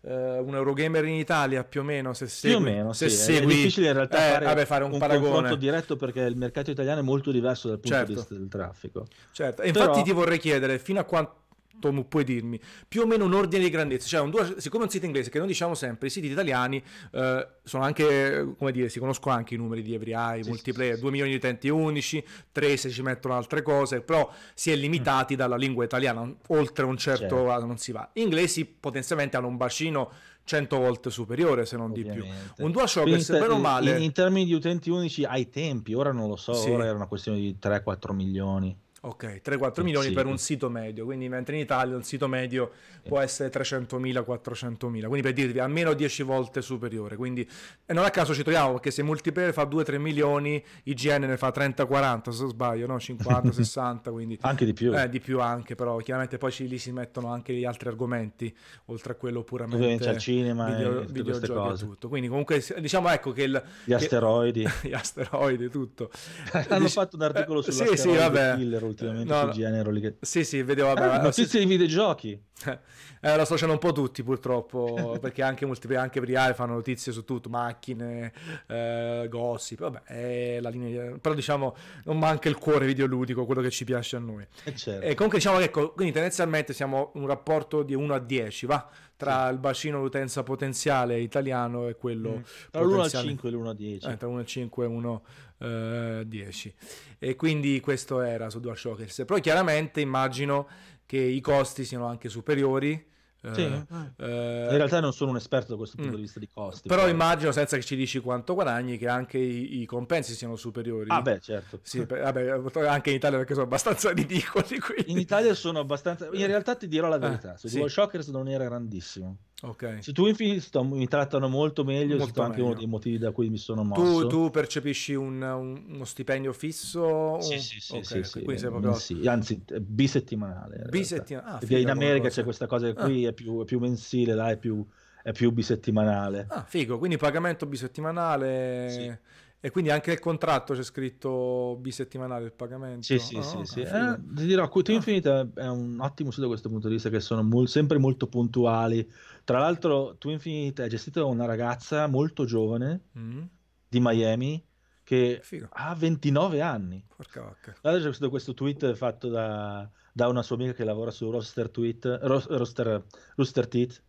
Uh, 0.01 0.43
un 0.43 0.55
Eurogamer 0.55 1.05
in 1.05 1.13
Italia 1.13 1.63
più 1.63 1.81
o 1.81 1.83
meno 1.83 2.13
se 2.13 2.25
segui, 2.25 2.57
più 2.57 2.65
o 2.65 2.73
meno 2.73 2.91
se 2.91 3.07
sì. 3.07 3.17
segui, 3.17 3.53
è 3.53 3.55
difficile 3.55 3.87
in 3.89 3.93
realtà 3.93 4.17
eh, 4.17 4.31
fare, 4.31 4.45
vabbè, 4.45 4.65
fare 4.65 4.83
un, 4.83 4.93
un 4.93 4.97
paragone 4.97 5.29
confronto 5.29 5.55
diretto 5.55 5.95
perché 5.95 6.21
il 6.21 6.35
mercato 6.35 6.71
italiano 6.71 7.01
è 7.01 7.03
molto 7.03 7.29
diverso 7.29 7.67
dal 7.67 7.79
punto 7.79 7.95
certo. 7.95 8.11
di 8.11 8.17
vista 8.17 8.33
del 8.33 8.47
traffico 8.47 9.05
certo 9.31 9.61
e 9.61 9.67
infatti 9.67 9.91
Però... 9.91 10.01
ti 10.01 10.11
vorrei 10.11 10.39
chiedere 10.39 10.79
fino 10.79 10.99
a 10.99 11.03
quanto 11.03 11.33
tu 11.79 12.07
puoi 12.07 12.23
dirmi 12.23 12.59
più 12.87 13.01
o 13.01 13.05
meno 13.05 13.25
un 13.25 13.33
ordine 13.33 13.63
di 13.63 13.69
grandezza, 13.69 14.07
cioè 14.07 14.21
un 14.21 14.29
due, 14.29 14.55
siccome 14.57 14.83
è 14.83 14.85
un 14.85 14.91
sito 14.91 15.05
inglese 15.05 15.29
che 15.29 15.37
noi 15.39 15.47
diciamo 15.47 15.73
sempre, 15.73 16.07
i 16.07 16.09
siti 16.11 16.27
italiani 16.27 16.83
eh, 17.11 17.47
sono 17.63 17.83
anche, 17.83 18.53
come 18.57 18.71
dire, 18.71 18.89
si 18.89 18.99
conoscono 18.99 19.35
anche 19.35 19.55
i 19.55 19.57
numeri 19.57 19.81
di 19.81 19.93
Every 19.93 20.43
sì, 20.43 20.49
multiplayer, 20.49 20.95
sì, 20.95 21.01
2 21.01 21.11
milioni 21.11 21.31
di 21.31 21.37
utenti 21.37 21.69
unici, 21.69 22.23
3 22.51 22.77
se 22.77 22.89
ci 22.89 23.01
mettono 23.01 23.35
altre 23.35 23.61
cose, 23.61 24.01
però 24.01 24.31
si 24.53 24.71
è 24.71 24.75
limitati 24.75 25.33
mm. 25.33 25.37
dalla 25.37 25.55
lingua 25.55 25.83
italiana, 25.83 26.29
oltre 26.47 26.85
un 26.85 26.97
certo 26.97 27.35
certo. 27.35 27.65
non 27.65 27.77
si 27.77 27.91
va. 27.91 28.09
Gli 28.13 28.21
inglesi 28.21 28.65
potenzialmente 28.65 29.37
hanno 29.37 29.47
un 29.47 29.57
bacino 29.57 30.11
100 30.43 30.77
volte 30.77 31.09
superiore 31.09 31.65
se 31.65 31.77
non 31.77 31.91
Ovviamente. 31.91 32.21
di 32.21 32.33
più. 32.55 32.65
Un 32.65 32.71
DualShock 32.71 33.21
se 33.21 33.39
bene 33.39 33.53
o 33.53 33.57
male... 33.57 33.97
In, 33.97 34.03
in, 34.03 34.11
termini 34.11 34.45
di 34.45 34.53
utenti 34.53 34.89
unici 34.89 35.23
ai 35.23 35.49
tempi, 35.49 35.93
ora 35.93 36.11
non 36.11 36.27
lo 36.27 36.35
so, 36.35 36.53
sì. 36.53 36.69
ora 36.69 36.85
era 36.85 36.95
una 36.95 37.07
questione 37.07 37.39
di 37.39 37.57
3-4 37.61 38.13
milioni. 38.13 38.75
Ok, 39.03 39.41
3-4 39.43 39.81
milioni 39.81 40.09
sì. 40.09 40.13
per 40.13 40.27
un 40.27 40.37
sito 40.37 40.69
medio, 40.69 41.05
quindi 41.05 41.27
mentre 41.27 41.55
in 41.55 41.61
Italia 41.61 41.95
un 41.95 42.03
sito 42.03 42.27
medio 42.27 42.69
sì. 43.01 43.09
può 43.09 43.19
essere 43.19 43.49
300.000, 43.49 44.23
400.000, 44.23 44.77
quindi 45.07 45.21
per 45.21 45.33
dirvi 45.33 45.57
almeno 45.57 45.93
10 45.93 46.21
volte 46.21 46.61
superiore. 46.61 47.15
Quindi, 47.15 47.49
e 47.83 47.93
non 47.93 48.05
a 48.05 48.11
caso 48.11 48.35
ci 48.35 48.43
troviamo 48.43 48.73
perché 48.73 48.91
se 48.91 49.01
multiplayer 49.01 49.53
fa 49.53 49.63
2-3 49.63 49.97
milioni, 49.97 50.63
IGN 50.83 51.23
ne 51.23 51.37
fa 51.37 51.47
30-40 51.47 52.29
se 52.29 52.45
sbaglio, 52.45 52.85
no? 52.85 52.97
50-60, 52.97 54.11
quindi... 54.13 54.37
anche 54.41 54.65
di 54.65 54.73
più. 54.73 54.95
Eh, 54.95 55.09
di 55.09 55.19
più 55.19 55.41
anche, 55.41 55.73
però 55.73 55.97
chiaramente 55.97 56.37
poi 56.37 56.51
ci, 56.51 56.67
lì 56.67 56.77
si 56.77 56.91
mettono 56.91 57.29
anche 57.29 57.53
gli 57.53 57.65
altri 57.65 57.89
argomenti, 57.89 58.55
oltre 58.85 59.13
a 59.13 59.15
quello 59.15 59.41
puramente... 59.41 59.77
Ovviamente 59.77 60.09
al 60.09 60.19
cinema 60.19 60.75
video, 60.75 61.01
e 61.01 61.05
videogiochi 61.07 61.73
e 61.73 61.87
tutto. 61.87 62.07
Quindi 62.07 62.27
comunque 62.27 62.63
diciamo 62.77 63.09
ecco 63.09 63.31
che 63.31 63.41
il... 63.41 63.63
Gli 63.83 63.93
asteroidi. 63.93 64.63
gli 64.83 64.93
asteroidi, 64.93 65.71
tutto. 65.71 66.11
Hanno 66.69 66.83
Dic- 66.83 66.91
fatto 66.91 67.15
un 67.15 67.23
articolo 67.23 67.63
sulla 67.63 67.87
sì, 67.87 67.97
sì, 67.97 68.15
vabbè. 68.15 68.57
Killer 68.57 68.89
ultimamente 68.91 69.33
no, 69.33 69.41
sul 69.41 69.51
genere. 69.51 69.91
Lì 69.91 70.01
che... 70.01 70.15
Sì, 70.21 70.43
sì, 70.43 70.61
vedevo. 70.63 70.93
Vabbè, 70.93 71.15
eh, 71.15 71.21
notizie 71.21 71.59
di 71.59 71.65
videogiochi. 71.65 72.41
Eh, 73.23 73.37
lo 73.37 73.45
so, 73.45 73.55
un 73.69 73.77
po' 73.77 73.91
tutti 73.91 74.23
purtroppo, 74.23 75.17
perché 75.21 75.43
anche 75.43 75.67
multiplayer, 75.67 76.03
anche 76.03 76.19
Priare 76.19 76.55
fanno 76.55 76.73
notizie 76.73 77.11
su 77.11 77.23
tutto, 77.23 77.49
macchine, 77.49 78.33
eh, 78.65 79.27
gossip, 79.29 79.81
vabbè, 79.81 80.01
è 80.05 80.59
la 80.59 80.69
linea, 80.69 81.17
però 81.21 81.35
diciamo 81.35 81.75
non 82.05 82.17
manca 82.17 82.49
il 82.49 82.57
cuore 82.57 82.87
videoludico, 82.87 83.45
quello 83.45 83.61
che 83.61 83.69
ci 83.69 83.83
piace 83.83 84.15
a 84.15 84.19
noi. 84.19 84.43
Eh 84.63 84.75
certo. 84.75 85.05
E 85.05 85.13
comunque 85.13 85.37
diciamo 85.37 85.59
che 85.59 85.65
ecco, 85.65 85.91
quindi 85.91 86.13
tendenzialmente 86.13 86.73
siamo 86.73 87.11
un 87.13 87.27
rapporto 87.27 87.83
di 87.83 87.93
1 87.93 88.11
a 88.11 88.19
10, 88.19 88.65
va? 88.65 88.89
Tra 89.15 89.45
sì. 89.45 89.53
il 89.53 89.59
bacino 89.59 90.01
d'utenza 90.01 90.41
potenziale 90.41 91.19
italiano 91.19 91.87
e 91.89 91.95
quello 91.95 92.37
mm. 92.37 92.41
Tra 92.71 92.81
l'1 92.81 93.01
al 93.01 93.11
5 93.11 93.49
e 93.49 93.51
l'1 93.51 93.67
a 93.67 93.73
10. 93.75 94.07
Eh, 94.07 94.17
tra 94.17 94.27
1 94.27 94.39
al 94.39 94.45
5 94.47 94.83
e 94.83 94.87
1 94.87 95.23
a 95.61 96.23
10. 96.23 96.73
E 97.19 97.35
quindi 97.35 97.79
questo 97.79 98.21
era 98.21 98.49
su 98.49 98.59
DualShockers. 98.59 99.23
Però 99.25 99.39
chiaramente 99.39 100.01
immagino 100.01 100.67
che 101.05 101.17
i 101.17 101.41
costi 101.41 101.85
siano 101.85 102.07
anche 102.07 102.29
superiori 102.29 103.09
sì. 103.53 103.61
Eh, 103.61 103.85
eh, 104.17 104.67
in 104.69 104.77
realtà 104.77 104.99
non 104.99 105.13
sono 105.13 105.31
un 105.31 105.37
esperto 105.37 105.71
da 105.71 105.77
questo 105.77 105.95
punto 105.95 106.11
mm. 106.11 106.15
di 106.15 106.21
vista 106.21 106.39
di 106.39 106.47
costi. 106.47 106.87
Però 106.87 107.01
poi. 107.01 107.11
immagino, 107.11 107.51
senza 107.51 107.75
che 107.75 107.81
ci 107.81 107.95
dici 107.95 108.19
quanto 108.19 108.53
guadagni, 108.53 108.97
che 108.99 109.07
anche 109.07 109.39
i, 109.39 109.81
i 109.81 109.85
compensi 109.85 110.35
siano 110.35 110.55
superiori. 110.55 111.09
Ah, 111.09 111.21
beh, 111.21 111.39
certo. 111.39 111.79
Sì, 111.81 112.05
vabbè, 112.05 112.61
anche 112.87 113.09
in 113.09 113.15
Italia 113.15 113.39
perché 113.39 113.53
sono 113.53 113.65
abbastanza 113.65 114.11
ridicoli. 114.13 114.79
Quindi. 114.79 115.11
In 115.11 115.17
Italia 115.17 115.55
sono 115.55 115.79
abbastanza. 115.79 116.29
In 116.31 116.45
realtà 116.45 116.75
ti 116.75 116.87
dirò 116.87 117.07
la 117.07 117.17
verità: 117.17 117.55
eh, 117.55 117.57
su 117.57 117.67
sì. 117.67 117.77
DualShockers 117.77 118.27
non 118.27 118.47
era 118.47 118.65
grandissimo. 118.65 119.37
Okay. 119.63 120.01
Su 120.01 120.11
Twin 120.11 120.29
Infinite 120.29 120.83
mi 120.83 121.07
trattano 121.07 121.47
molto 121.47 121.83
meglio, 121.83 122.17
molto 122.17 122.41
è 122.41 122.45
anche 122.45 122.61
uno 122.61 122.73
dei 122.73 122.87
motivi 122.87 123.19
da 123.19 123.31
cui 123.31 123.49
mi 123.49 123.57
sono 123.57 123.83
mosso. 123.83 124.21
Tu, 124.21 124.27
tu 124.27 124.49
percepisci 124.49 125.13
un, 125.13 125.41
un, 125.41 125.83
uno 125.87 126.05
stipendio 126.05 126.51
fisso? 126.51 127.39
Sì, 127.41 127.59
sì, 127.59 127.79
sì, 127.79 127.97
okay, 127.97 128.23
sì, 128.23 128.23
sì, 128.23 128.41
proprio... 128.41 128.93
sì, 128.93 129.27
anzi 129.27 129.61
bisettimanale. 129.79 130.87
bisettimanale. 130.89 131.55
Ah, 131.55 131.57
Perché 131.59 131.77
in 131.77 131.89
America 131.89 132.29
c'è 132.29 132.43
questa 132.43 132.65
cosa 132.65 132.91
qui, 132.93 133.25
ah. 133.25 133.29
è, 133.29 133.33
più, 133.33 133.61
è, 133.61 133.65
più, 133.65 133.79
mensile, 133.79 134.33
là 134.33 134.49
è 134.49 134.57
più, 134.57 134.83
è 135.21 135.31
più 135.31 135.51
bisettimanale. 135.51 136.47
Ah, 136.49 136.63
figo, 136.63 136.97
quindi 136.97 137.17
pagamento 137.17 137.67
bisettimanale. 137.67 138.89
Sì. 138.89 139.39
E 139.63 139.69
quindi 139.69 139.91
anche 139.91 140.09
nel 140.09 140.19
contratto 140.19 140.73
c'è 140.73 140.81
scritto 140.81 141.77
bisettimanale 141.79 142.45
il 142.45 142.51
pagamento? 142.51 143.03
Sì, 143.03 143.19
sì, 143.19 143.35
oh, 143.35 143.43
sì. 143.43 143.57
sì. 143.63 143.81
Eh, 143.81 144.17
ti 144.33 144.47
dirò, 144.47 144.67
Twin 144.67 144.95
Infinite 144.95 145.51
è 145.53 145.67
un 145.67 145.99
ottimo 145.99 146.31
sito 146.31 146.41
da 146.41 146.47
questo 146.47 146.67
punto 146.67 146.87
di 146.87 146.95
vista, 146.95 147.09
che 147.09 147.19
sono 147.19 147.43
mol- 147.43 147.67
sempre 147.67 147.99
molto 147.99 148.25
puntuali. 148.25 149.07
Tra 149.43 149.59
l'altro, 149.59 150.15
Twin 150.17 150.35
Infinite 150.35 150.85
è 150.85 150.87
gestito 150.87 151.19
da 151.21 151.25
una 151.25 151.45
ragazza 151.45 152.07
molto 152.07 152.45
giovane 152.45 153.01
mm. 153.17 153.43
di 153.87 153.99
Miami 153.99 154.63
che 155.03 155.39
Figo. 155.41 155.67
ha 155.71 155.93
29 155.93 156.61
anni. 156.61 157.03
Porca 157.15 157.41
vacca. 157.41 157.75
Allora 157.81 158.09
c'è 158.09 158.29
questo 158.29 158.53
tweet 158.53 158.93
fatto 158.93 159.27
da, 159.27 159.89
da, 160.13 160.27
una 160.27 160.41
sua 160.41 160.55
amica 160.55 160.73
che 160.73 160.83
lavora 160.83 161.11
su 161.11 161.29
Roster, 161.29 161.69
tweet, 161.69 162.19
Roster, 162.21 163.03
Rooster 163.35 163.67
Teeth, 163.67 164.01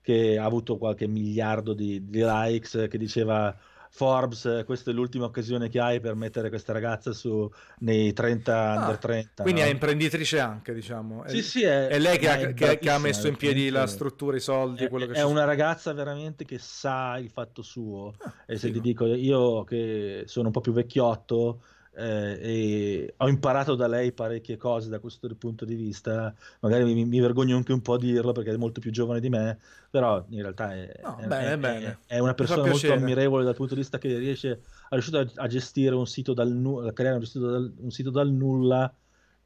che 0.00 0.38
ha 0.38 0.44
avuto 0.44 0.78
qualche 0.78 1.06
miliardo 1.06 1.74
di, 1.74 2.08
di 2.08 2.22
likes, 2.24 2.86
che 2.88 2.98
diceva 2.98 3.56
Forbes, 3.90 4.62
questa 4.64 4.90
è 4.90 4.94
l'ultima 4.94 5.24
occasione 5.24 5.68
che 5.68 5.80
hai 5.80 6.00
per 6.00 6.14
mettere 6.14 6.48
questa 6.48 6.72
ragazza 6.72 7.12
su 7.12 7.50
nei 7.80 8.12
30 8.12 8.72
ah, 8.72 8.78
under 8.80 8.98
30. 8.98 9.42
Quindi 9.42 9.60
no? 9.60 9.66
è 9.66 9.70
imprenditrice 9.70 10.38
anche, 10.38 10.74
diciamo. 10.74 11.24
Sì, 11.26 11.42
sì, 11.42 11.62
è, 11.62 11.86
è 11.88 11.98
lei 11.98 12.18
che, 12.18 12.28
ha, 12.28 12.36
che, 12.52 12.78
che 12.78 12.90
ha, 12.90 12.98
messo 12.98 13.28
in 13.28 13.36
piedi 13.36 13.70
la 13.70 13.86
struttura, 13.86 14.36
i 14.36 14.40
soldi, 14.40 14.84
è, 14.84 14.88
quello 14.88 15.06
che 15.06 15.12
È 15.14 15.22
una 15.22 15.44
ragazza 15.44 15.92
veramente 15.92 16.44
che 16.44 16.58
sa 16.58 17.16
il 17.18 17.30
fatto 17.30 17.62
suo. 17.62 18.14
Ah, 18.18 18.32
e 18.46 18.56
se 18.56 18.70
ti 18.70 18.80
dico, 18.80 19.06
io 19.06 19.64
che 19.64 20.24
sono 20.26 20.46
un 20.46 20.52
po' 20.52 20.60
più 20.60 20.72
vecchiotto, 20.72 21.62
eh, 21.98 22.38
e 22.40 23.14
ho 23.16 23.28
imparato 23.28 23.74
da 23.74 23.88
lei 23.88 24.12
parecchie 24.12 24.56
cose 24.56 24.88
da 24.88 25.00
questo 25.00 25.28
punto 25.36 25.64
di 25.64 25.74
vista, 25.74 26.32
magari 26.60 26.84
mi, 26.84 27.04
mi, 27.04 27.18
vergogno 27.18 27.56
anche 27.56 27.72
un 27.72 27.82
po' 27.82 27.94
a 27.94 27.98
dirlo 27.98 28.30
perché 28.30 28.52
è 28.52 28.56
molto 28.56 28.80
più 28.80 28.92
giovane 28.92 29.18
di 29.18 29.28
me, 29.28 29.58
però 29.90 30.24
in 30.28 30.40
realtà 30.40 30.72
è, 30.74 31.00
no, 31.02 31.16
è, 31.16 31.26
bene, 31.26 31.52
è, 31.52 31.58
bene. 31.58 31.98
è 32.06 32.18
una 32.20 32.34
persona 32.34 32.68
molto 32.68 32.92
ammirevole 32.92 33.42
dal 33.42 33.56
punto 33.56 33.74
di 33.74 33.80
vista 33.80 33.98
che 33.98 34.16
riesce, 34.16 34.62
a, 34.90 35.26
a 35.34 35.46
gestire 35.48 35.96
un 35.96 36.06
sito 36.06 36.34
dal, 36.34 36.84
a 36.86 36.92
creare 36.92 37.16
un 37.16 37.26
sito 37.26 37.50
dal, 37.50 37.74
un 37.76 37.90
sito 37.90 38.10
dal 38.10 38.30
nulla 38.30 38.94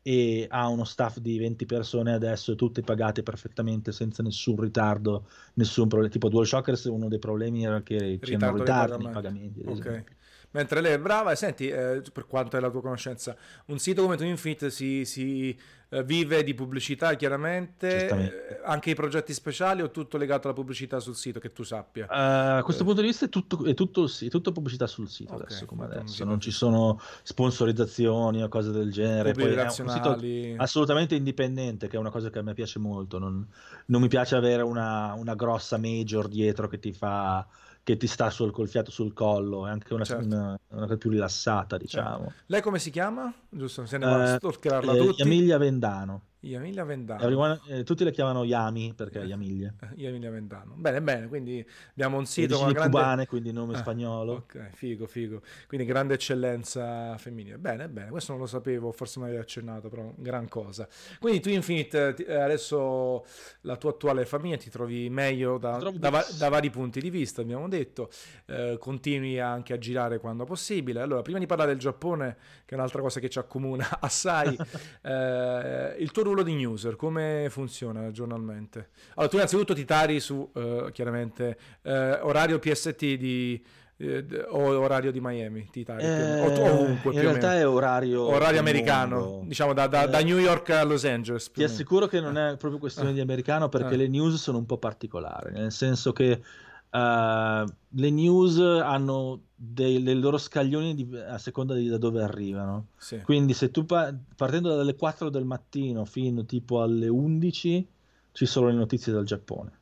e 0.04 0.46
ha 0.50 0.68
uno 0.68 0.84
staff 0.84 1.18
di 1.18 1.38
20 1.38 1.64
persone 1.64 2.12
adesso, 2.12 2.54
tutte 2.54 2.82
pagate 2.82 3.22
perfettamente 3.22 3.92
senza 3.92 4.22
nessun 4.22 4.60
ritardo, 4.60 5.26
nessun 5.54 5.88
problema. 5.88 6.12
Tipo 6.12 6.28
DualShockers, 6.28 6.84
uno 6.84 7.08
dei 7.08 7.20
problemi 7.20 7.64
era 7.64 7.82
che 7.82 8.18
c'erano 8.20 8.58
ritardi 8.58 9.04
nei 9.04 9.12
pagamenti. 9.12 9.62
Ok 9.64 10.04
mentre 10.52 10.80
lei 10.80 10.92
è 10.92 10.98
brava. 10.98 11.32
E 11.32 11.36
senti, 11.36 11.68
eh, 11.68 12.02
per 12.12 12.26
quanto 12.26 12.56
è 12.56 12.60
la 12.60 12.70
tua 12.70 12.80
conoscenza, 12.80 13.36
un 13.66 13.78
sito 13.78 14.02
come 14.02 14.16
Twinfit 14.16 14.68
si, 14.68 15.04
si 15.04 15.56
eh, 15.94 16.02
vive 16.04 16.42
di 16.42 16.54
pubblicità 16.54 17.14
chiaramente, 17.16 18.08
eh, 18.08 18.60
anche 18.64 18.88
i 18.88 18.94
progetti 18.94 19.34
speciali 19.34 19.82
o 19.82 19.90
tutto 19.90 20.16
legato 20.16 20.46
alla 20.46 20.56
pubblicità 20.56 21.00
sul 21.00 21.14
sito, 21.14 21.38
che 21.38 21.52
tu 21.52 21.64
sappia? 21.64 22.06
Uh, 22.06 22.58
a 22.60 22.62
questo 22.64 22.82
punto 22.82 23.02
di 23.02 23.08
vista 23.08 23.26
è 23.26 23.28
tutto, 23.28 23.62
è 23.66 23.74
tutto, 23.74 24.06
sì, 24.06 24.30
tutto 24.30 24.52
pubblicità 24.52 24.86
sul 24.86 25.10
sito 25.10 25.34
okay, 25.34 25.44
adesso, 25.44 25.66
come 25.66 25.84
adesso. 25.84 26.24
non 26.24 26.40
ci 26.40 26.50
sono 26.50 26.98
sponsorizzazioni 27.22 28.42
o 28.42 28.48
cose 28.48 28.70
del 28.70 28.90
genere. 28.90 29.32
Poi 29.32 29.52
è 29.52 29.62
un 29.62 29.70
sito 29.70 30.18
assolutamente 30.56 31.14
indipendente, 31.14 31.88
che 31.88 31.96
è 31.96 31.98
una 31.98 32.10
cosa 32.10 32.30
che 32.30 32.38
a 32.38 32.42
me 32.42 32.54
piace 32.54 32.78
molto. 32.78 33.18
Non, 33.18 33.46
non 33.86 34.00
mi 34.00 34.08
piace 34.08 34.34
avere 34.34 34.62
una, 34.62 35.12
una 35.12 35.34
grossa 35.34 35.76
major 35.76 36.26
dietro 36.26 36.68
che 36.68 36.78
ti 36.78 36.94
fa 36.94 37.46
che 37.84 37.96
ti 37.96 38.06
sta 38.06 38.30
sul, 38.30 38.52
col 38.52 38.68
fiato 38.68 38.90
sul 38.90 39.12
collo, 39.12 39.66
è 39.66 39.70
anche 39.70 39.92
una, 39.92 40.04
certo. 40.04 40.24
una, 40.24 40.58
una 40.68 40.80
cosa 40.82 40.96
più 40.96 41.10
rilassata, 41.10 41.76
certo. 41.78 41.84
diciamo. 41.84 42.24
Certo. 42.24 42.42
Lei 42.46 42.60
come 42.62 42.78
si 42.78 42.90
chiama? 42.90 43.32
Giusto, 43.48 43.86
se 43.86 43.98
ne 43.98 44.06
va 44.06 44.22
a 44.22 44.36
stalkerarla 44.36 44.92
eh, 44.92 44.98
tutti. 44.98 45.22
Emilia 45.22 45.58
Vendano. 45.58 46.22
Yamilia 46.42 46.84
Vendano. 46.84 47.20
Everyone, 47.22 47.60
eh, 47.68 47.84
tutti 47.84 48.02
le 48.02 48.10
chiamano 48.10 48.42
Yami 48.42 48.94
perché 48.96 49.20
è 49.20 49.24
Yamilia. 49.24 49.72
Eh, 49.80 49.88
Yamilia 49.94 50.30
Vendano. 50.30 50.74
Bene, 50.76 51.00
bene, 51.00 51.28
quindi 51.28 51.64
abbiamo 51.90 52.18
un 52.18 52.26
sito 52.26 52.58
con 52.58 52.72
grande... 52.72 52.90
cubane, 52.90 53.26
quindi 53.26 53.52
nome 53.52 53.74
ah, 53.74 53.78
spagnolo. 53.78 54.32
Ok, 54.32 54.70
figo, 54.72 55.06
figo. 55.06 55.40
Quindi 55.68 55.86
grande 55.86 56.14
eccellenza 56.14 57.16
femminile. 57.16 57.58
Bene, 57.58 57.88
bene, 57.88 58.10
questo 58.10 58.32
non 58.32 58.40
lo 58.40 58.46
sapevo, 58.46 58.90
forse 58.90 59.20
mi 59.20 59.26
avevi 59.26 59.40
accennato, 59.40 59.88
però 59.88 60.12
gran 60.16 60.48
cosa. 60.48 60.88
Quindi 61.20 61.40
tu 61.40 61.48
Infinite, 61.48 62.16
eh, 62.16 62.34
adesso 62.34 63.24
la 63.60 63.76
tua 63.76 63.90
attuale 63.90 64.24
famiglia 64.24 64.56
ti 64.56 64.68
trovi 64.68 65.08
meglio 65.10 65.58
da, 65.58 65.78
da, 65.78 65.90
da, 65.90 66.26
da 66.38 66.48
vari 66.48 66.70
punti 66.70 67.00
di 67.00 67.10
vista, 67.10 67.40
abbiamo 67.40 67.68
detto. 67.68 68.10
Eh, 68.46 68.78
continui 68.80 69.38
anche 69.38 69.74
a 69.74 69.78
girare 69.78 70.18
quando 70.18 70.44
possibile. 70.44 71.00
Allora, 71.00 71.22
prima 71.22 71.38
di 71.38 71.46
parlare 71.46 71.70
del 71.70 71.78
Giappone, 71.78 72.36
che 72.64 72.74
è 72.74 72.78
un'altra 72.78 73.00
cosa 73.00 73.20
che 73.20 73.28
ci 73.28 73.38
accomuna 73.38 73.86
assai, 74.00 74.56
eh, 75.02 75.94
il 75.98 76.10
tuo 76.10 76.22
ruolo 76.32 76.42
di 76.42 76.54
newser, 76.54 76.96
come 76.96 77.46
funziona 77.50 78.10
giornalmente? 78.10 78.90
Allora, 79.14 79.28
tu 79.28 79.36
innanzitutto 79.36 79.74
ti 79.74 79.84
tari 79.84 80.20
su, 80.20 80.50
uh, 80.52 80.90
chiaramente, 80.92 81.56
uh, 81.82 81.90
orario 82.22 82.58
PST 82.58 83.14
di 83.14 83.62
eh, 84.02 84.46
o 84.48 84.78
orario 84.80 85.12
di 85.12 85.20
Miami 85.20 85.68
ti 85.70 85.84
tari 85.84 86.02
eh, 86.02 86.40
o 86.40 86.72
ovunque 86.72 87.12
in 87.14 87.20
realtà 87.20 87.54
è 87.54 87.68
orario 87.68 88.22
orario 88.22 88.58
americano 88.58 89.18
mondo. 89.18 89.46
diciamo 89.46 89.72
da, 89.72 89.86
da, 89.86 90.04
eh, 90.04 90.08
da, 90.08 90.20
New 90.22 90.38
York 90.38 90.70
a 90.70 90.82
Los 90.82 91.04
Angeles 91.04 91.50
ti 91.52 91.62
assicuro 91.62 92.08
che 92.08 92.18
non 92.18 92.36
è 92.36 92.56
proprio 92.56 92.80
questione 92.80 93.12
di 93.12 93.20
americano 93.20 93.68
perché 93.68 93.94
le 93.94 94.08
news 94.08 94.34
sono 94.36 94.58
un 94.58 94.66
po' 94.66 94.78
particolari 94.78 95.52
nel 95.52 95.70
senso 95.70 96.12
che 96.12 96.32
uh, 96.32 96.71
le 96.94 98.10
news 98.10 98.58
hanno 98.58 99.40
dei, 99.54 100.02
dei 100.02 100.18
loro 100.18 100.36
scaglioni 100.36 100.94
di, 100.94 101.16
a 101.16 101.38
seconda 101.38 101.74
di 101.74 101.88
da 101.88 101.96
dove 101.96 102.22
arrivano. 102.22 102.88
Sì. 102.98 103.20
Quindi 103.22 103.54
se 103.54 103.70
tu 103.70 103.86
pa- 103.86 104.14
partendo 104.36 104.74
dalle 104.74 104.94
4 104.94 105.30
del 105.30 105.44
mattino 105.44 106.04
fino 106.04 106.44
tipo 106.44 106.82
alle 106.82 107.08
11 107.08 107.88
ci 108.32 108.46
sono 108.46 108.66
le 108.66 108.74
notizie 108.74 109.12
dal 109.12 109.24
Giappone. 109.24 109.80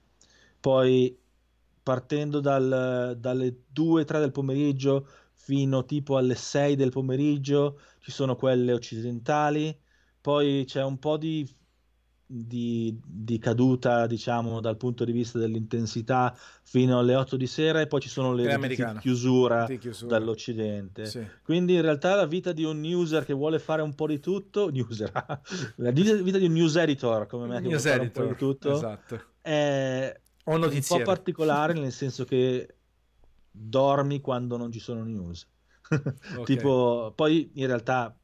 Poi 0.60 1.16
partendo 1.82 2.40
dal, 2.40 3.16
dalle 3.18 3.62
2-3 3.74 4.20
del 4.20 4.32
pomeriggio 4.32 5.08
fino 5.32 5.84
tipo 5.84 6.16
alle 6.16 6.34
6 6.34 6.76
del 6.76 6.90
pomeriggio 6.90 7.80
ci 7.98 8.12
sono 8.12 8.36
quelle 8.36 8.72
occidentali. 8.72 9.76
Poi 10.20 10.64
c'è 10.66 10.84
un 10.84 10.98
po' 10.98 11.16
di 11.16 11.48
di, 12.32 12.96
di, 13.04 13.40
caduta, 13.40 14.06
diciamo, 14.06 14.60
dal 14.60 14.76
punto 14.76 15.04
di 15.04 15.10
vista 15.10 15.36
dell'intensità 15.38 16.32
fino 16.62 17.00
alle 17.00 17.16
8 17.16 17.36
di 17.36 17.48
sera 17.48 17.80
e 17.80 17.88
poi 17.88 18.00
ci 18.00 18.08
sono 18.08 18.32
le 18.32 18.56
di 18.68 18.76
chiusura, 19.00 19.64
di 19.64 19.78
chiusura 19.78 20.16
dall'Occidente. 20.16 21.06
Sì. 21.06 21.26
Quindi 21.42 21.74
in 21.74 21.82
realtà 21.82 22.14
la 22.14 22.26
vita 22.26 22.52
di 22.52 22.62
un 22.62 22.84
user 22.84 23.24
che 23.24 23.32
vuole 23.32 23.58
fare 23.58 23.82
un 23.82 23.96
po' 23.96 24.06
di 24.06 24.20
tutto, 24.20 24.70
user, 24.72 25.10
la 25.76 25.90
vita 25.90 26.38
di 26.38 26.46
un 26.46 26.52
news 26.52 26.76
editor 26.76 27.26
come 27.26 27.48
me 27.48 27.60
che 27.60 27.66
news 27.66 27.82
vuole 27.82 28.02
editor, 28.02 28.12
fare 28.12 28.26
un 28.28 28.36
po' 28.36 28.44
di 28.44 28.52
tutto, 28.52 28.76
esatto. 28.76 29.20
è 29.40 30.20
un 30.44 30.80
po' 30.86 31.02
particolare 31.02 31.72
nel 31.80 31.92
senso 31.92 32.24
che 32.24 32.76
dormi 33.50 34.20
quando 34.20 34.56
non 34.56 34.70
ci 34.70 34.78
sono 34.78 35.02
news. 35.02 35.48
Okay. 36.30 36.44
tipo, 36.44 37.12
poi 37.16 37.50
in 37.54 37.66
realtà 37.66 38.16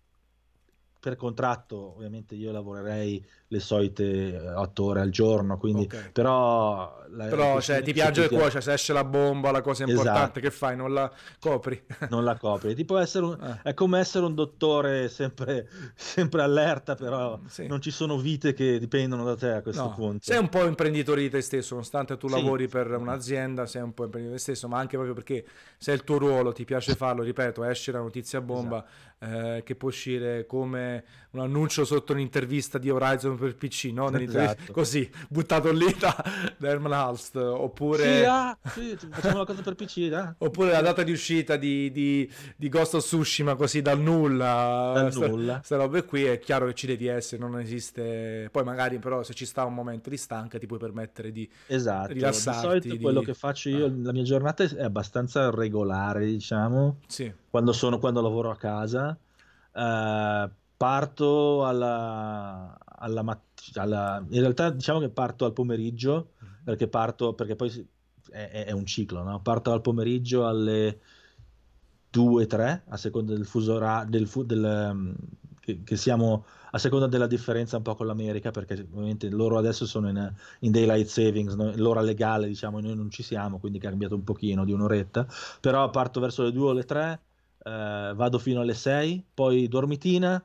per 1.06 1.14
contratto 1.14 1.94
ovviamente 1.94 2.34
io 2.34 2.50
lavorerei 2.50 3.24
le 3.48 3.60
solite 3.60 4.36
8 4.36 4.84
ore 4.84 5.00
al 5.02 5.10
giorno, 5.10 5.56
quindi 5.56 5.84
okay. 5.84 6.10
però... 6.10 7.04
La, 7.10 7.26
però 7.26 7.60
cioè, 7.60 7.80
ti 7.82 7.92
piange 7.92 8.24
il 8.24 8.28
cuore, 8.28 8.50
cioè, 8.50 8.60
se 8.60 8.72
esce 8.72 8.92
la 8.92 9.04
bomba, 9.04 9.52
la 9.52 9.60
cosa 9.60 9.84
importante 9.84 10.40
esatto. 10.40 10.40
che 10.40 10.50
fai, 10.50 10.76
non 10.76 10.92
la 10.92 11.10
copri. 11.38 11.80
non 12.10 12.24
la 12.24 12.36
copri, 12.36 12.74
tipo 12.74 12.98
essere 12.98 13.24
un, 13.24 13.36
ah. 13.40 13.60
è 13.62 13.72
come 13.72 14.00
essere 14.00 14.26
un 14.26 14.34
dottore 14.34 15.08
sempre, 15.08 15.68
sempre 15.94 16.42
allerta, 16.42 16.96
però 16.96 17.38
sì. 17.46 17.68
non 17.68 17.80
ci 17.80 17.92
sono 17.92 18.18
vite 18.18 18.52
che 18.52 18.80
dipendono 18.80 19.22
da 19.22 19.36
te 19.36 19.52
a 19.52 19.62
questo 19.62 19.82
no. 19.82 19.94
punto. 19.94 20.24
Sei 20.24 20.38
un 20.38 20.48
po' 20.48 20.64
imprenditore 20.64 21.20
di 21.20 21.30
te 21.30 21.40
stesso, 21.40 21.74
nonostante 21.74 22.16
tu 22.16 22.26
sì. 22.26 22.34
lavori 22.34 22.66
per 22.66 22.90
un'azienda, 22.90 23.64
sei 23.66 23.82
un 23.82 23.94
po' 23.94 24.02
imprenditore 24.02 24.40
di 24.40 24.44
te 24.44 24.52
stesso, 24.52 24.66
ma 24.66 24.78
anche 24.78 24.96
proprio 24.96 25.14
perché 25.14 25.46
se 25.78 25.92
è 25.92 25.94
il 25.94 26.02
tuo 26.02 26.18
ruolo, 26.18 26.52
ti 26.52 26.64
piace 26.64 26.96
farlo, 26.96 27.22
ripeto, 27.22 27.62
esce 27.62 27.92
la 27.92 28.00
notizia 28.00 28.40
bomba 28.40 28.84
esatto. 29.20 29.54
eh, 29.54 29.62
che 29.62 29.76
può 29.76 29.88
uscire 29.88 30.44
come 30.46 30.95
un 31.36 31.40
annuncio 31.40 31.84
sotto 31.84 32.12
un'intervista 32.12 32.78
di 32.78 32.90
Horizon 32.90 33.36
per 33.36 33.56
PC, 33.56 33.90
no? 33.92 34.10
Esatto. 34.10 34.72
Così, 34.72 35.08
buttato 35.28 35.70
lì 35.70 35.94
da, 35.98 36.14
da 36.56 36.68
Herman 36.68 36.92
Halst, 36.92 37.36
oppure... 37.36 38.18
Sì, 38.18 38.24
ah, 38.24 38.58
sì, 38.64 38.96
facciamo 39.10 39.38
la 39.38 39.44
cosa 39.44 39.62
per 39.62 39.74
PC, 39.74 39.96
eh? 39.98 40.34
Oppure 40.38 40.72
la 40.72 40.80
data 40.80 41.02
di 41.02 41.12
uscita 41.12 41.56
di, 41.56 41.90
di, 41.90 42.30
di 42.56 42.68
Ghost 42.68 42.94
of 42.94 43.04
Tsushima, 43.04 43.54
così 43.54 43.82
dal 43.82 44.00
nulla. 44.00 44.92
Dal 44.94 45.12
sta, 45.12 45.26
nulla. 45.26 45.54
Queste 45.56 45.76
robe 45.76 46.04
qui, 46.04 46.24
è 46.24 46.38
chiaro 46.38 46.66
che 46.66 46.74
ci 46.74 46.86
devi 46.86 47.06
essere, 47.06 47.40
non 47.40 47.58
esiste... 47.60 48.48
Poi 48.50 48.64
magari 48.64 48.98
però 48.98 49.22
se 49.22 49.34
ci 49.34 49.44
sta 49.44 49.64
un 49.64 49.74
momento 49.74 50.08
di 50.08 50.16
stanca 50.16 50.58
ti 50.58 50.66
puoi 50.66 50.78
permettere 50.78 51.30
di 51.32 51.48
esatto. 51.66 52.12
rilassarti. 52.12 52.60
Di 52.60 52.66
solito 52.66 52.88
di... 52.88 52.98
quello 53.00 53.20
che 53.20 53.34
faccio 53.34 53.68
io, 53.68 53.86
ah. 53.86 53.92
la 53.94 54.12
mia 54.12 54.22
giornata 54.22 54.64
è 54.64 54.82
abbastanza 54.82 55.50
regolare, 55.50 56.24
diciamo. 56.24 57.00
Sì. 57.06 57.30
Quando 57.50 57.72
sono, 57.72 57.98
quando 57.98 58.22
lavoro 58.22 58.50
a 58.50 58.56
casa. 58.56 59.18
Uh, 59.72 60.48
parto 60.76 61.64
alla, 61.64 62.76
alla 62.84 63.22
mattina, 63.22 64.24
in 64.28 64.40
realtà 64.40 64.70
diciamo 64.70 65.00
che 65.00 65.08
parto 65.08 65.44
al 65.44 65.52
pomeriggio, 65.52 66.32
mm-hmm. 66.42 66.54
perché 66.64 66.88
parto, 66.88 67.34
perché 67.34 67.56
poi 67.56 67.88
è, 68.30 68.64
è 68.66 68.72
un 68.72 68.86
ciclo, 68.86 69.22
no? 69.22 69.40
parto 69.40 69.72
al 69.72 69.80
pomeriggio 69.80 70.46
alle 70.46 71.00
2-3, 72.12 72.82
a 72.88 72.96
seconda 72.96 73.32
del 73.34 73.46
fuso 73.46 73.74
orario, 73.74 74.10
del, 74.10 74.26
fu- 74.26 74.44
del, 74.44 74.88
um, 74.92 75.14
che, 75.60 75.82
che, 75.82 75.96
siamo 75.96 76.44
a 76.70 76.78
seconda 76.78 77.06
della 77.06 77.26
differenza 77.26 77.76
un 77.76 77.82
po' 77.82 77.94
con 77.94 78.06
l'America, 78.06 78.50
perché 78.50 78.86
ovviamente 78.90 79.28
loro 79.30 79.58
adesso 79.58 79.86
sono 79.86 80.08
in, 80.08 80.32
in 80.60 80.70
daylight 80.70 81.06
savings, 81.06 81.54
no? 81.54 81.72
l'ora 81.76 82.00
legale 82.00 82.46
diciamo, 82.46 82.80
noi 82.80 82.94
non 82.94 83.10
ci 83.10 83.22
siamo, 83.22 83.58
quindi 83.58 83.78
è 83.78 83.80
cambiato 83.80 84.14
un 84.14 84.24
pochino 84.24 84.64
di 84.64 84.72
un'oretta, 84.72 85.26
però 85.60 85.88
parto 85.90 86.20
verso 86.20 86.42
le 86.42 86.52
2 86.52 86.68
o 86.68 86.72
le 86.72 86.84
3, 86.84 87.20
eh, 87.64 88.12
vado 88.14 88.38
fino 88.38 88.60
alle 88.60 88.74
6, 88.74 89.24
poi 89.34 89.68
dormitina, 89.68 90.42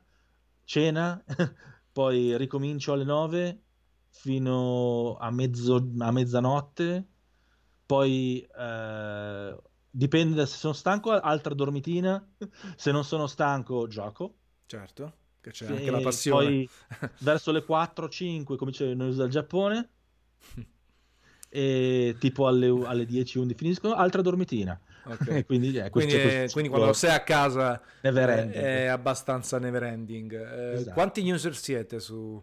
cena, 0.63 1.23
poi 1.91 2.37
ricomincio 2.37 2.93
alle 2.93 3.03
9 3.03 3.61
fino 4.09 5.15
a, 5.17 5.31
mezzo, 5.31 5.89
a 5.97 6.11
mezzanotte, 6.11 7.07
poi 7.85 8.47
eh, 8.57 9.61
dipende 9.89 10.35
da 10.35 10.45
se 10.45 10.57
sono 10.57 10.73
stanco, 10.73 11.11
altra 11.11 11.53
dormitina, 11.53 12.25
se 12.75 12.91
non 12.91 13.03
sono 13.03 13.27
stanco 13.27 13.87
gioco. 13.87 14.35
Certo, 14.65 15.13
che 15.41 15.51
c'è 15.51 15.67
anche 15.67 15.91
la 15.91 15.99
passione. 15.99 16.45
Poi 16.45 16.69
verso 17.19 17.51
le 17.51 17.65
4-5 17.67 18.55
comincio 18.55 18.85
le 18.85 18.95
news 18.95 19.15
dal 19.17 19.29
Giappone 19.29 19.89
e 21.49 22.15
tipo 22.19 22.47
alle, 22.47 22.67
alle 22.85 23.05
10-11 23.05 23.55
finiscono, 23.55 23.93
altra 23.93 24.21
dormitina. 24.21 24.79
Okay. 25.03 25.43
quindi, 25.45 25.75
eh, 25.77 25.89
quindi, 25.89 26.13
è, 26.13 26.47
quindi, 26.51 26.69
quando 26.69 26.93
sei 26.93 27.11
a 27.11 27.21
casa 27.21 27.81
è, 28.01 28.09
è 28.09 28.85
abbastanza 28.85 29.59
never 29.59 29.83
ending. 29.83 30.33
Eh, 30.33 30.73
esatto. 30.73 30.93
Quanti 30.93 31.29
user 31.29 31.55
siete 31.55 31.99
su? 31.99 32.41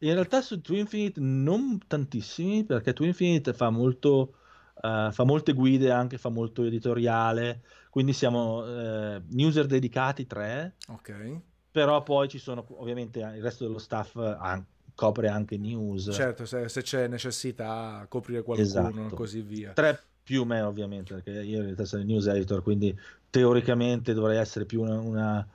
In 0.00 0.12
realtà 0.12 0.40
su 0.40 0.60
Twinfinite 0.60 1.20
non 1.20 1.80
tantissimi, 1.86 2.64
perché 2.64 2.92
Twinfinite 2.92 3.52
fa 3.52 3.70
molto... 3.70 4.34
Uh, 4.80 5.10
fa 5.10 5.24
molte 5.24 5.54
guide, 5.54 5.90
anche 5.90 6.18
fa 6.18 6.28
molto 6.28 6.62
editoriale, 6.62 7.62
quindi 7.90 8.12
siamo 8.12 8.58
uh, 8.58 9.20
user 9.34 9.66
dedicati 9.66 10.24
tre. 10.24 10.76
Ok. 10.86 11.40
Però 11.72 12.00
poi 12.04 12.28
ci 12.28 12.38
sono 12.38 12.64
ovviamente 12.76 13.18
il 13.18 13.42
resto 13.42 13.66
dello 13.66 13.78
staff 13.78 14.14
an- 14.14 14.64
copre 14.94 15.28
anche 15.28 15.56
news. 15.58 16.10
Certo, 16.12 16.44
se, 16.44 16.68
se 16.68 16.82
c'è 16.82 17.08
necessità 17.08 18.06
coprire 18.08 18.42
qualcuno 18.42 18.68
esatto. 18.68 19.06
e 19.06 19.16
così 19.16 19.40
via. 19.42 19.72
Tre 19.72 20.00
più 20.28 20.44
me 20.44 20.60
ovviamente, 20.60 21.14
perché 21.14 21.30
io 21.40 21.56
in 21.56 21.62
realtà 21.62 21.86
sono 21.86 22.02
il 22.02 22.08
news 22.08 22.26
editor, 22.26 22.62
quindi 22.62 22.94
teoricamente 23.30 24.12
dovrei 24.12 24.36
essere 24.36 24.66
più 24.66 24.82
una, 24.82 25.00
una, 25.00 25.48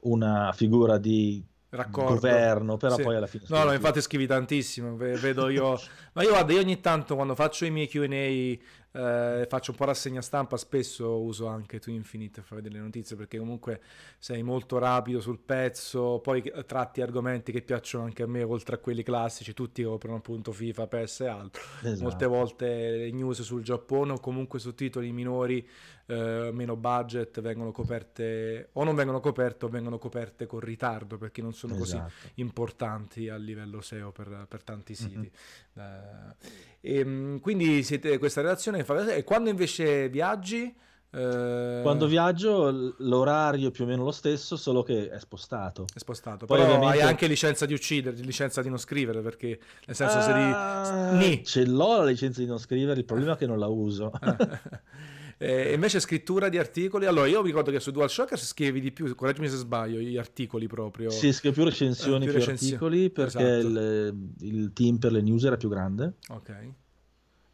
una 0.00 0.50
figura 0.54 0.96
di 0.96 1.44
Raccordo. 1.68 2.14
governo, 2.14 2.78
però 2.78 2.96
sì. 2.96 3.02
poi 3.02 3.16
alla 3.16 3.26
fine... 3.26 3.44
No, 3.48 3.64
no, 3.64 3.74
infatti 3.74 4.00
scrivi 4.00 4.26
tantissimo, 4.26 4.96
vedo 4.96 5.50
io... 5.50 5.78
Ma 6.14 6.22
io 6.22 6.30
guarda, 6.30 6.54
io 6.54 6.60
ogni 6.60 6.80
tanto 6.80 7.16
quando 7.16 7.34
faccio 7.34 7.66
i 7.66 7.70
miei 7.70 7.86
Q&A 7.86 8.64
eh, 8.96 9.46
faccio 9.48 9.72
un 9.72 9.76
po' 9.76 9.86
rassegna 9.86 10.22
stampa, 10.22 10.56
spesso 10.56 11.20
uso 11.20 11.48
anche 11.48 11.80
tu 11.80 11.90
Infinite 11.90 12.40
per 12.40 12.44
fare 12.44 12.62
delle 12.62 12.78
notizie 12.78 13.16
perché 13.16 13.38
comunque 13.38 13.80
sei 14.18 14.44
molto 14.44 14.78
rapido 14.78 15.20
sul 15.20 15.40
pezzo, 15.40 16.20
poi 16.20 16.52
tratti 16.64 17.00
argomenti 17.00 17.50
che 17.50 17.62
piacciono 17.62 18.04
anche 18.04 18.22
a 18.22 18.26
me 18.28 18.44
oltre 18.44 18.76
a 18.76 18.78
quelli 18.78 19.02
classici, 19.02 19.52
tutti 19.52 19.82
coprono 19.82 20.18
appunto 20.18 20.52
FIFA, 20.52 20.86
PES 20.86 21.20
e 21.20 21.26
altro. 21.26 21.62
Esatto. 21.82 22.02
Molte 22.02 22.26
volte 22.26 22.90
le 22.90 23.10
news 23.10 23.42
sul 23.42 23.64
Giappone 23.64 24.12
o 24.12 24.20
comunque 24.20 24.60
su 24.60 24.74
titoli 24.74 25.10
minori 25.10 25.68
eh, 26.06 26.50
meno 26.52 26.76
budget 26.76 27.40
vengono 27.40 27.72
coperte 27.72 28.68
o 28.74 28.84
non 28.84 28.94
vengono 28.94 29.20
coperte 29.20 29.64
o 29.64 29.68
vengono 29.68 29.98
coperte 29.98 30.46
con 30.46 30.60
ritardo 30.60 31.16
perché 31.16 31.40
non 31.42 31.54
sono 31.54 31.74
esatto. 31.74 32.02
così 32.02 32.32
importanti 32.34 33.28
a 33.28 33.36
livello 33.36 33.80
SEO 33.80 34.12
per, 34.12 34.46
per 34.48 34.62
tanti 34.62 34.94
siti. 34.94 35.30
Mm-hmm. 35.78 35.88
Eh, 35.90 36.72
e, 36.86 37.38
quindi 37.40 37.82
siete, 37.82 38.18
questa 38.18 38.42
relazione 38.42 38.84
fa... 38.84 39.14
E 39.14 39.24
quando 39.24 39.48
invece 39.48 40.10
viaggi? 40.10 40.64
Eh... 41.10 41.78
Quando 41.80 42.06
viaggio 42.06 42.94
l'orario 42.98 43.68
è 43.68 43.70
più 43.70 43.84
o 43.84 43.86
meno 43.86 44.04
lo 44.04 44.10
stesso, 44.10 44.56
solo 44.56 44.82
che 44.82 45.08
è 45.08 45.18
spostato. 45.18 45.86
È 45.94 45.98
spostato. 45.98 46.44
Poi 46.44 46.58
Però 46.58 46.74
ovviamente... 46.74 47.02
hai 47.02 47.08
anche 47.08 47.26
licenza 47.26 47.64
di 47.64 47.72
uccidere, 47.72 48.14
licenza 48.18 48.60
di 48.60 48.68
non 48.68 48.76
scrivere, 48.76 49.22
perché 49.22 49.58
nel 49.86 49.96
senso 49.96 50.18
uh... 50.18 50.20
se 50.20 50.32
di... 50.34 50.40
Ah, 50.40 51.42
ce 51.42 51.64
l'ho 51.64 51.96
la 51.96 52.04
licenza 52.04 52.40
di 52.40 52.46
non 52.46 52.58
scrivere, 52.58 52.98
il 52.98 53.06
problema 53.06 53.32
è 53.32 53.36
che 53.38 53.46
non 53.46 53.58
la 53.58 53.68
uso. 53.68 54.12
Eh, 55.38 55.72
invece 55.72 56.00
scrittura 56.00 56.48
di 56.48 56.58
articoli, 56.58 57.06
allora 57.06 57.26
io 57.26 57.40
mi 57.40 57.48
ricordo 57.48 57.70
che 57.70 57.80
su 57.80 57.90
DualShocker 57.90 58.38
scrivi 58.38 58.80
di 58.80 58.92
più, 58.92 59.12
correggimi 59.14 59.48
se 59.48 59.56
sbaglio, 59.56 59.98
gli 59.98 60.16
articoli 60.16 60.66
proprio. 60.66 61.10
Sì, 61.10 61.32
scrivo 61.32 61.54
più 61.54 61.64
recensioni, 61.64 62.26
eh, 62.26 62.30
più, 62.30 62.40
più 62.40 62.50
articoli 62.50 63.10
perché 63.10 63.58
esatto. 63.58 63.66
il, 63.66 64.32
il, 64.40 64.72
team 64.72 64.98
per 64.98 65.12
le 65.12 65.20
news 65.20 65.44
era 65.44 65.56
più 65.56 65.68
grande. 65.68 66.14
Ok. 66.28 66.72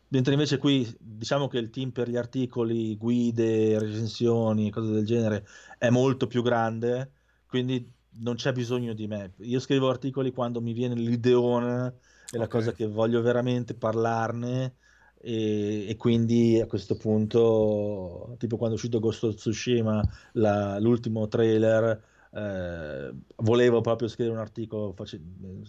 Mentre 0.09 0.33
invece 0.33 0.59
qui 0.59 0.93
diciamo 0.99 1.47
che 1.47 1.59
il 1.59 1.71
team 1.71 1.91
per 1.91 2.09
gli 2.09 2.17
articoli, 2.17 2.97
guide, 2.97 3.79
recensioni, 3.79 4.71
cose 4.71 4.93
del 4.93 5.05
genere 5.05 5.47
è 5.79 5.89
molto 5.89 6.27
più 6.27 6.43
grande, 6.43 7.13
quindi 7.47 7.93
non 8.19 8.35
c'è 8.35 8.53
bisogno 8.53 8.93
di 8.93 9.07
me. 9.07 9.33
Io 9.39 9.61
scrivo 9.61 9.89
articoli 9.89 10.33
quando 10.33 10.61
mi 10.61 10.73
viene 10.73 10.97
l'ideone 10.97 11.87
e 11.87 11.87
okay. 11.87 12.41
la 12.41 12.49
cosa 12.49 12.73
che 12.73 12.87
voglio 12.87 13.23
veramente 13.23 13.75
parlarne 13.75 14.75
e, 15.23 15.87
e, 15.89 15.97
quindi 15.97 16.61
a 16.61 16.67
questo 16.67 16.97
punto, 16.97 18.35
tipo 18.39 18.57
quando 18.57 18.75
è 18.75 18.79
uscito 18.79 19.01
Ghost 19.01 19.25
of 19.25 19.35
Tsushima, 19.35 20.03
la, 20.33 20.79
l'ultimo 20.79 21.29
trailer, 21.29 22.03
eh, 22.33 23.13
volevo 23.37 23.81
proprio 23.81 24.09
scrivere 24.09 24.37
un 24.37 24.41
articolo 24.41 24.93
face- 24.93 25.21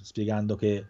spiegando 0.02 0.56
che 0.56 0.86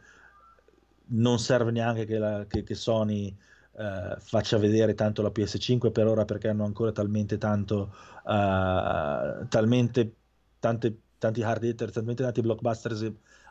non 1.13 1.39
serve 1.39 1.71
neanche 1.71 2.05
che, 2.05 2.17
la, 2.17 2.45
che, 2.47 2.63
che 2.63 2.75
Sony 2.75 3.35
eh, 3.73 4.15
faccia 4.19 4.57
vedere 4.57 4.93
tanto 4.93 5.21
la 5.21 5.31
PS5 5.31 5.91
per 5.91 6.07
ora 6.07 6.25
perché 6.25 6.49
hanno 6.49 6.65
ancora 6.65 6.91
talmente 6.91 7.37
tanto, 7.37 7.93
uh, 8.25 9.47
talmente 9.47 10.15
tante, 10.59 10.99
tanti 11.17 11.41
hard 11.41 11.63
hitter, 11.63 11.91
talmente 11.91 12.23
tanti 12.23 12.41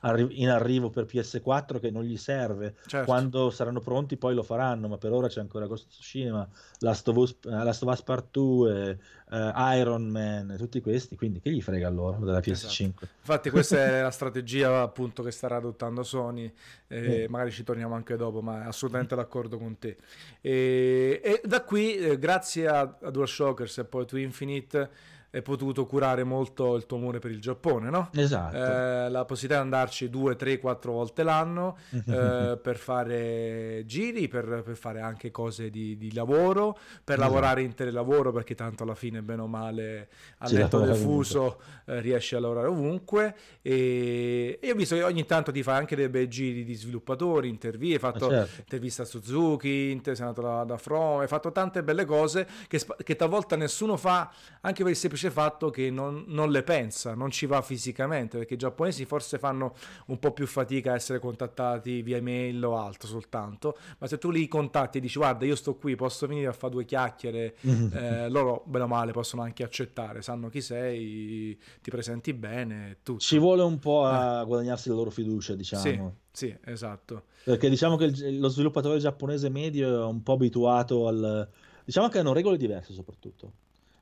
blockbusters 0.00 0.28
in 0.30 0.48
arrivo 0.48 0.90
per 0.90 1.04
PS4 1.04 1.78
che 1.78 1.90
non 1.90 2.02
gli 2.04 2.16
serve. 2.16 2.76
Certo. 2.86 3.06
Quando 3.06 3.50
saranno 3.50 3.80
pronti 3.80 4.16
poi 4.16 4.34
lo 4.34 4.42
faranno, 4.42 4.88
ma 4.88 4.98
per 4.98 5.12
ora 5.12 5.28
c'è 5.28 5.40
ancora 5.40 5.66
Ghost 5.66 5.86
of 5.86 5.92
Tsushima, 5.92 6.48
Last 6.78 7.08
of 7.08 7.16
Us, 7.16 7.36
uh, 7.44 7.50
Last 7.50 7.82
of 7.82 7.92
Us 7.92 8.02
Part 8.02 8.26
2, 8.30 8.98
uh, 9.30 9.36
Iron 9.74 10.08
Man, 10.08 10.54
tutti 10.56 10.80
questi, 10.80 11.16
quindi 11.16 11.40
che 11.40 11.50
gli 11.50 11.60
frega 11.60 11.88
loro 11.90 12.24
della 12.24 12.40
PS5? 12.40 12.50
Esatto. 12.50 13.08
Infatti 13.18 13.50
questa 13.50 13.76
è 13.76 14.02
la 14.02 14.10
strategia 14.10 14.80
appunto 14.80 15.22
che 15.22 15.30
starà 15.30 15.56
adottando 15.56 16.02
Sony, 16.02 16.52
eh, 16.88 17.26
mm. 17.28 17.30
magari 17.30 17.50
ci 17.50 17.62
torniamo 17.62 17.94
anche 17.94 18.16
dopo, 18.16 18.40
ma 18.40 18.64
assolutamente 18.64 19.14
d'accordo 19.14 19.58
con 19.58 19.78
te. 19.78 19.96
E, 20.40 21.20
e 21.22 21.40
da 21.44 21.62
qui, 21.62 21.96
eh, 21.96 22.18
grazie 22.18 22.66
a, 22.66 22.96
a 23.00 23.10
DualShockers 23.10 23.78
e 23.78 23.84
poi 23.84 24.06
to 24.06 24.16
Infinite, 24.16 25.18
potuto 25.42 25.86
curare 25.86 26.24
molto 26.24 26.74
il 26.74 26.86
tuo 26.86 26.96
amore 26.96 27.20
per 27.20 27.30
il 27.30 27.40
Giappone, 27.40 27.88
no? 27.88 28.10
Esatto. 28.14 28.56
Eh, 28.56 29.08
la 29.08 29.24
possibilità 29.24 29.60
di 29.60 29.72
andarci 29.72 30.10
due, 30.10 30.34
tre, 30.34 30.58
quattro 30.58 30.92
volte 30.92 31.22
l'anno 31.22 31.78
eh, 31.94 32.58
per 32.60 32.76
fare 32.76 33.84
giri, 33.86 34.26
per, 34.26 34.62
per 34.64 34.76
fare 34.76 35.00
anche 35.00 35.30
cose 35.30 35.70
di, 35.70 35.96
di 35.96 36.12
lavoro, 36.12 36.76
per 37.04 37.16
esatto. 37.16 37.20
lavorare 37.20 37.62
in 37.62 37.74
telelavoro 37.74 38.32
perché 38.32 38.56
tanto 38.56 38.82
alla 38.82 38.96
fine, 38.96 39.22
bene 39.22 39.42
o 39.42 39.46
male, 39.46 40.08
al 40.38 40.52
netto 40.52 40.80
del 40.80 40.96
fuso 40.96 41.60
eh, 41.86 42.00
riesci 42.00 42.34
a 42.34 42.40
lavorare 42.40 42.66
ovunque. 42.66 43.36
E, 43.62 44.58
e, 44.60 44.70
ho 44.72 44.74
visto 44.74 44.96
che 44.96 45.04
ogni 45.04 45.26
tanto 45.26 45.52
ti 45.52 45.62
fai 45.62 45.76
anche 45.78 45.94
dei 45.94 46.08
bei 46.08 46.28
giri 46.28 46.64
di 46.64 46.74
sviluppatori, 46.74 47.48
interviste, 47.48 47.94
hai 47.94 48.00
fatto 48.00 48.28
certo. 48.28 48.60
intervista 48.62 49.02
a 49.02 49.06
Suzuki, 49.06 50.00
sei 50.02 50.14
andato 50.18 50.42
da, 50.42 50.64
da 50.64 50.76
From, 50.76 51.20
hai 51.20 51.28
fatto 51.28 51.52
tante 51.52 51.84
belle 51.84 52.04
cose 52.04 52.48
che, 52.66 52.80
che 53.04 53.14
talvolta 53.14 53.54
nessuno 53.54 53.96
fa 53.96 54.32
anche 54.62 54.82
per 54.82 54.90
il 54.90 54.96
semplice 54.96 55.19
semplice 55.20 55.30
fatto 55.30 55.70
che 55.70 55.90
non, 55.90 56.24
non, 56.28 56.50
le 56.50 56.62
pensa, 56.62 57.14
non 57.14 57.30
ci 57.30 57.44
va 57.46 57.60
fisicamente, 57.60 58.38
perché 58.38 58.54
i 58.54 58.56
giapponesi 58.56 59.04
forse 59.04 59.38
fanno 59.38 59.74
un 60.06 60.18
po' 60.18 60.32
più 60.32 60.46
fatica 60.46 60.92
a 60.92 60.94
essere 60.94 61.18
contattati 61.18 62.00
via 62.02 62.16
email 62.16 62.64
o 62.64 62.78
altro 62.78 63.06
soltanto, 63.06 63.76
ma 63.98 64.06
se 64.06 64.16
tu 64.18 64.30
li 64.30 64.48
contatti 64.48 64.98
e 64.98 65.00
dici 65.00 65.18
guarda 65.18 65.44
io 65.44 65.54
sto 65.54 65.74
qui, 65.76 65.94
posso 65.94 66.26
venire 66.26 66.46
a 66.46 66.52
fare 66.52 66.72
due 66.72 66.84
chiacchiere, 66.84 67.56
mm-hmm. 67.66 67.92
eh, 67.92 68.28
loro 68.30 68.62
bene 68.66 68.84
o 68.84 68.88
male 68.88 69.12
possono 69.12 69.42
anche 69.42 69.62
accettare, 69.62 70.22
sanno 70.22 70.48
chi 70.48 70.62
sei, 70.62 71.58
ti 71.82 71.90
presenti 71.90 72.32
bene, 72.32 72.98
tutto. 73.02 73.20
Ci 73.20 73.38
vuole 73.38 73.62
un 73.62 73.78
po' 73.78 74.04
a 74.04 74.40
eh. 74.40 74.44
guadagnarsi 74.46 74.88
la 74.88 74.94
loro 74.94 75.10
fiducia, 75.10 75.54
diciamo. 75.54 75.82
Sì. 75.82 76.18
Sì, 76.32 76.56
esatto. 76.66 77.24
Perché 77.42 77.68
diciamo 77.68 77.96
che 77.96 78.04
il, 78.04 78.38
lo 78.38 78.48
sviluppatore 78.48 79.00
giapponese 79.00 79.48
medio 79.48 80.02
è 80.02 80.04
un 80.04 80.22
po' 80.22 80.34
abituato 80.34 81.08
al... 81.08 81.48
Diciamo 81.84 82.08
che 82.08 82.20
hanno 82.20 82.32
regole 82.32 82.56
diverse 82.56 82.92
soprattutto 82.92 83.52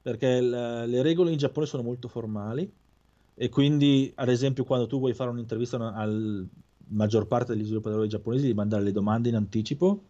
perché 0.09 0.41
l- 0.41 0.85
le 0.87 1.03
regole 1.03 1.31
in 1.31 1.37
Giappone 1.37 1.67
sono 1.67 1.83
molto 1.83 2.09
formali 2.09 2.71
e 3.35 3.49
quindi 3.51 4.11
ad 4.15 4.31
esempio 4.31 4.65
quando 4.65 4.87
tu 4.87 4.99
vuoi 4.99 5.13
fare 5.13 5.29
un'intervista 5.29 5.77
alla 5.95 6.43
maggior 6.91 7.27
parte 7.27 7.55
degli 7.55 7.65
sviluppatori 7.65 8.09
giapponesi 8.09 8.45
devi 8.45 8.55
mandare 8.55 8.83
le 8.85 8.93
domande 8.93 9.29
in 9.29 9.35
anticipo 9.35 10.03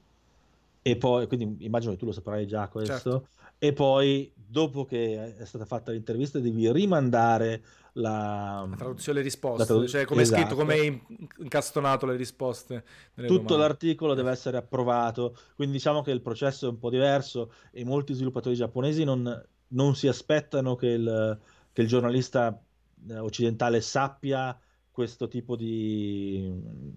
e 0.83 0.97
poi 0.97 1.27
quindi 1.27 1.65
immagino 1.65 1.93
che 1.93 1.99
tu 1.99 2.07
lo 2.07 2.13
saprai 2.13 2.47
già 2.47 2.69
questo 2.69 2.93
certo. 2.93 3.29
e 3.59 3.73
poi 3.73 4.31
dopo 4.35 4.85
che 4.85 5.37
è 5.37 5.45
stata 5.45 5.65
fatta 5.65 5.91
l'intervista 5.91 6.39
devi 6.39 6.71
rimandare 6.71 7.63
la, 7.95 8.65
la 8.71 8.77
traduzione 8.77 9.19
delle 9.19 9.31
risposte, 9.31 9.67
tradu- 9.67 9.89
cioè 9.89 10.05
come 10.05 10.23
esatto. 10.23 10.41
è 10.41 10.45
scritto, 10.45 10.57
come 10.57 10.75
è 10.77 11.01
incastonato 11.39 12.07
le 12.07 12.15
risposte. 12.15 12.85
Tutto 13.17 13.27
domande. 13.27 13.57
l'articolo 13.57 14.15
deve 14.15 14.31
essere 14.31 14.57
approvato, 14.57 15.37
quindi 15.57 15.75
diciamo 15.75 16.03
che 16.03 16.13
il 16.13 16.21
processo 16.21 16.67
è 16.67 16.69
un 16.69 16.79
po' 16.79 16.91
diverso 16.91 17.53
e 17.73 17.85
molti 17.85 18.15
sviluppatori 18.15 18.55
giapponesi 18.55 19.03
non, 19.03 19.45
non 19.69 19.95
si 19.95 20.09
aspettano 20.09 20.75
che 20.77 20.89
il, 20.89 21.41
che 21.73 21.83
il 21.83 21.89
giornalista 21.89 22.61
eh, 23.09 23.19
occidentale 23.19 23.81
sappia 23.81 24.59
questo 24.91 25.29
tipo, 25.29 25.55
di, 25.57 26.53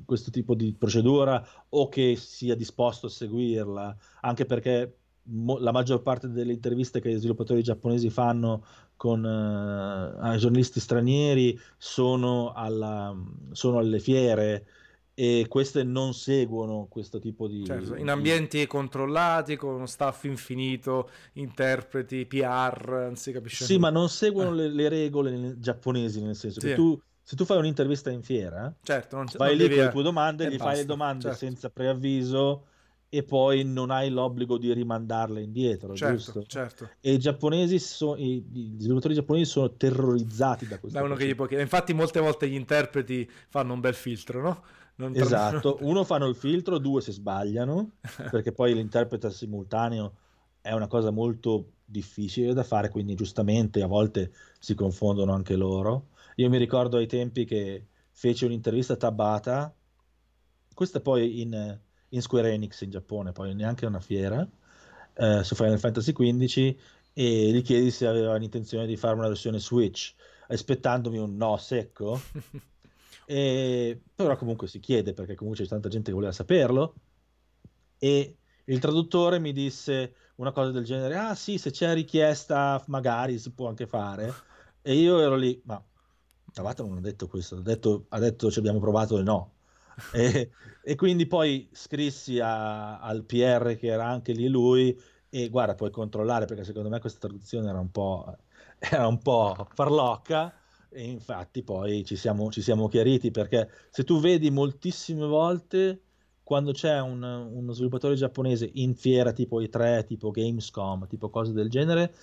questo 0.05 0.31
tipo 0.31 0.55
di 0.55 0.73
procedura 0.73 1.45
o 1.69 1.87
che 1.87 2.15
sia 2.15 2.55
disposto 2.55 3.05
a 3.07 3.09
seguirla, 3.09 3.95
anche 4.21 4.45
perché 4.45 4.97
mo- 5.23 5.59
la 5.59 5.71
maggior 5.71 6.01
parte 6.01 6.27
delle 6.29 6.53
interviste 6.53 6.99
che 6.99 7.11
gli 7.11 7.17
sviluppatori 7.17 7.61
giapponesi 7.61 8.09
fanno 8.09 8.65
con 8.95 9.25
ai 9.25 10.37
giornalisti 10.37 10.79
stranieri 10.79 11.59
sono, 11.77 12.51
alla, 12.53 13.15
sono 13.51 13.79
alle 13.79 13.99
fiere 13.99 14.65
e 15.13 15.45
queste 15.49 15.83
non 15.83 16.13
seguono 16.13 16.87
questo 16.89 17.19
tipo 17.19 17.47
di... 17.47 17.65
Certo, 17.65 17.95
in 17.95 18.09
ambienti 18.09 18.65
controllati, 18.65 19.55
con 19.55 19.75
uno 19.75 19.85
staff 19.85 20.23
infinito, 20.23 21.09
interpreti, 21.33 22.25
PR, 22.25 23.03
non 23.05 23.15
si 23.15 23.31
capisce. 23.31 23.65
Sì, 23.65 23.75
nulla. 23.75 23.91
ma 23.91 23.99
non 23.99 24.09
seguono 24.09 24.51
eh. 24.51 24.55
le, 24.55 24.69
le, 24.69 24.89
regole 24.89 25.59
giapponesi, 25.59 26.21
nel 26.21 26.35
senso 26.35 26.59
sì. 26.61 26.67
che 26.67 26.75
tu, 26.75 26.99
se 27.21 27.35
tu 27.35 27.45
fai 27.45 27.57
un'intervista 27.57 28.09
in 28.09 28.23
fiera, 28.23 28.73
certo, 28.81 29.17
non, 29.17 29.25
vai 29.37 29.57
non 29.57 29.67
lì 29.67 29.75
con 29.75 29.83
le 29.85 29.91
tue 29.91 30.03
domande, 30.03 30.45
gli 30.45 30.57
basta, 30.57 30.63
fai 30.63 30.75
le 30.77 30.85
domande 30.85 31.21
certo. 31.23 31.37
senza 31.37 31.69
preavviso 31.69 32.65
e 33.13 33.23
poi 33.23 33.65
non 33.65 33.91
hai 33.91 34.09
l'obbligo 34.09 34.57
di 34.57 34.71
rimandarle 34.71 35.41
indietro, 35.41 35.93
certo, 35.93 36.15
giusto? 36.15 36.43
Certo. 36.43 36.89
E 37.01 37.11
i 37.11 37.19
giapponesi, 37.19 37.77
so, 37.77 38.15
i, 38.15 38.41
gli 38.41 38.79
sviluppatori 38.79 39.15
giapponesi 39.15 39.51
sono 39.51 39.73
terrorizzati 39.73 40.65
da 40.65 40.79
questo. 40.79 40.97
Da 40.97 41.03
uno 41.03 41.15
che 41.15 41.27
gli 41.27 41.35
può 41.35 41.45
Infatti 41.49 41.91
molte 41.93 42.21
volte 42.21 42.47
gli 42.47 42.55
interpreti 42.55 43.29
fanno 43.49 43.73
un 43.73 43.81
bel 43.81 43.95
filtro, 43.95 44.41
no? 44.41 44.63
Non 44.95 45.15
esatto, 45.15 45.77
uno 45.81 46.03
fanno 46.03 46.27
il 46.27 46.35
filtro, 46.35 46.77
due 46.77 47.01
se 47.01 47.11
sbagliano, 47.11 47.93
perché 48.29 48.51
poi 48.51 48.73
l'interprete 48.73 49.31
simultaneo 49.31 50.13
è 50.61 50.73
una 50.73 50.87
cosa 50.87 51.09
molto 51.09 51.71
difficile 51.83 52.53
da 52.53 52.63
fare, 52.63 52.89
quindi 52.89 53.15
giustamente 53.15 53.81
a 53.81 53.87
volte 53.87 54.31
si 54.59 54.75
confondono 54.75 55.33
anche 55.33 55.55
loro. 55.55 56.09
Io 56.35 56.49
mi 56.49 56.57
ricordo 56.57 56.97
ai 56.97 57.07
tempi 57.07 57.45
che 57.45 57.87
fece 58.11 58.45
un'intervista 58.45 58.93
a 58.93 58.97
Tabata, 58.97 59.75
questa 60.73 61.01
poi 61.01 61.41
in, 61.41 61.79
in 62.09 62.21
Square 62.21 62.51
Enix 62.51 62.81
in 62.81 62.91
Giappone, 62.91 63.31
poi 63.31 63.53
neanche 63.55 63.85
una 63.85 63.99
fiera, 63.99 64.47
eh, 65.13 65.43
su 65.43 65.55
Final 65.55 65.79
Fantasy 65.79 66.13
XV, 66.13 66.75
e 67.13 67.51
gli 67.51 67.61
chiesi 67.61 67.91
se 67.91 68.07
aveva 68.07 68.35
l'intenzione 68.37 68.85
di 68.85 68.95
fare 68.95 69.15
una 69.15 69.27
versione 69.27 69.59
Switch, 69.59 70.13
aspettandomi 70.47 71.17
un 71.17 71.35
no 71.35 71.57
secco. 71.57 72.19
E, 73.31 74.01
però 74.13 74.35
comunque 74.35 74.67
si 74.67 74.81
chiede 74.81 75.13
perché 75.13 75.35
comunque 75.35 75.63
c'è 75.63 75.69
tanta 75.69 75.87
gente 75.87 76.09
che 76.09 76.15
voleva 76.15 76.33
saperlo. 76.33 76.95
E 77.97 78.37
il 78.65 78.79
traduttore 78.79 79.39
mi 79.39 79.53
disse 79.53 80.15
una 80.35 80.51
cosa 80.51 80.71
del 80.71 80.83
genere 80.83 81.15
ah 81.15 81.33
sì 81.35 81.57
se 81.57 81.71
c'è 81.71 81.93
richiesta 81.93 82.83
magari 82.87 83.39
si 83.39 83.53
può 83.53 83.69
anche 83.69 83.87
fare. 83.87 84.33
E 84.81 84.95
io 84.95 85.17
ero 85.19 85.35
lì 85.37 85.61
ma 85.63 85.81
Tabata 86.51 86.83
non 86.83 86.97
ha 86.97 86.99
detto 86.99 87.27
questo 87.29 87.55
ha 87.55 87.61
detto, 87.61 88.07
ha 88.09 88.19
detto 88.19 88.51
ci 88.51 88.59
abbiamo 88.59 88.79
provato 88.79 89.17
e 89.17 89.23
no. 89.23 89.53
E, 90.13 90.51
e 90.83 90.95
quindi 90.95 91.25
poi 91.25 91.69
scrissi 91.71 92.39
a, 92.39 92.99
al 92.99 93.23
PR 93.23 93.75
che 93.77 93.87
era 93.87 94.07
anche 94.07 94.33
lì 94.33 94.47
lui 94.49 94.99
e 95.29 95.47
guarda 95.49 95.75
puoi 95.75 95.91
controllare 95.91 96.45
perché 96.45 96.65
secondo 96.65 96.89
me 96.89 96.99
questa 96.99 97.19
traduzione 97.19 97.69
era 97.69 97.79
un 97.79 97.91
po', 97.91 98.35
era 98.79 99.07
un 99.07 99.19
po 99.19 99.67
farlocca 99.73 100.60
e 100.93 101.03
infatti 101.03 101.63
poi 101.63 102.03
ci 102.03 102.17
siamo, 102.17 102.51
ci 102.51 102.61
siamo 102.61 102.89
chiariti 102.89 103.31
perché 103.31 103.69
se 103.89 104.03
tu 104.03 104.19
vedi 104.19 104.51
moltissime 104.51 105.25
volte 105.25 106.01
quando 106.43 106.73
c'è 106.73 106.99
un, 106.99 107.23
uno 107.23 107.71
sviluppatore 107.71 108.15
giapponese 108.15 108.69
in 108.73 108.93
fiera 108.93 109.31
tipo 109.31 109.61
i3, 109.61 110.03
tipo 110.03 110.31
Gamescom, 110.31 111.07
tipo 111.07 111.29
cose 111.29 111.53
del 111.53 111.69
genere, 111.69 112.13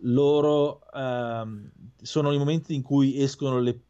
loro 0.00 0.82
ehm, 0.92 1.70
sono 2.02 2.32
i 2.32 2.38
momenti 2.38 2.74
in 2.74 2.82
cui 2.82 3.18
escono 3.22 3.60
le 3.60 3.80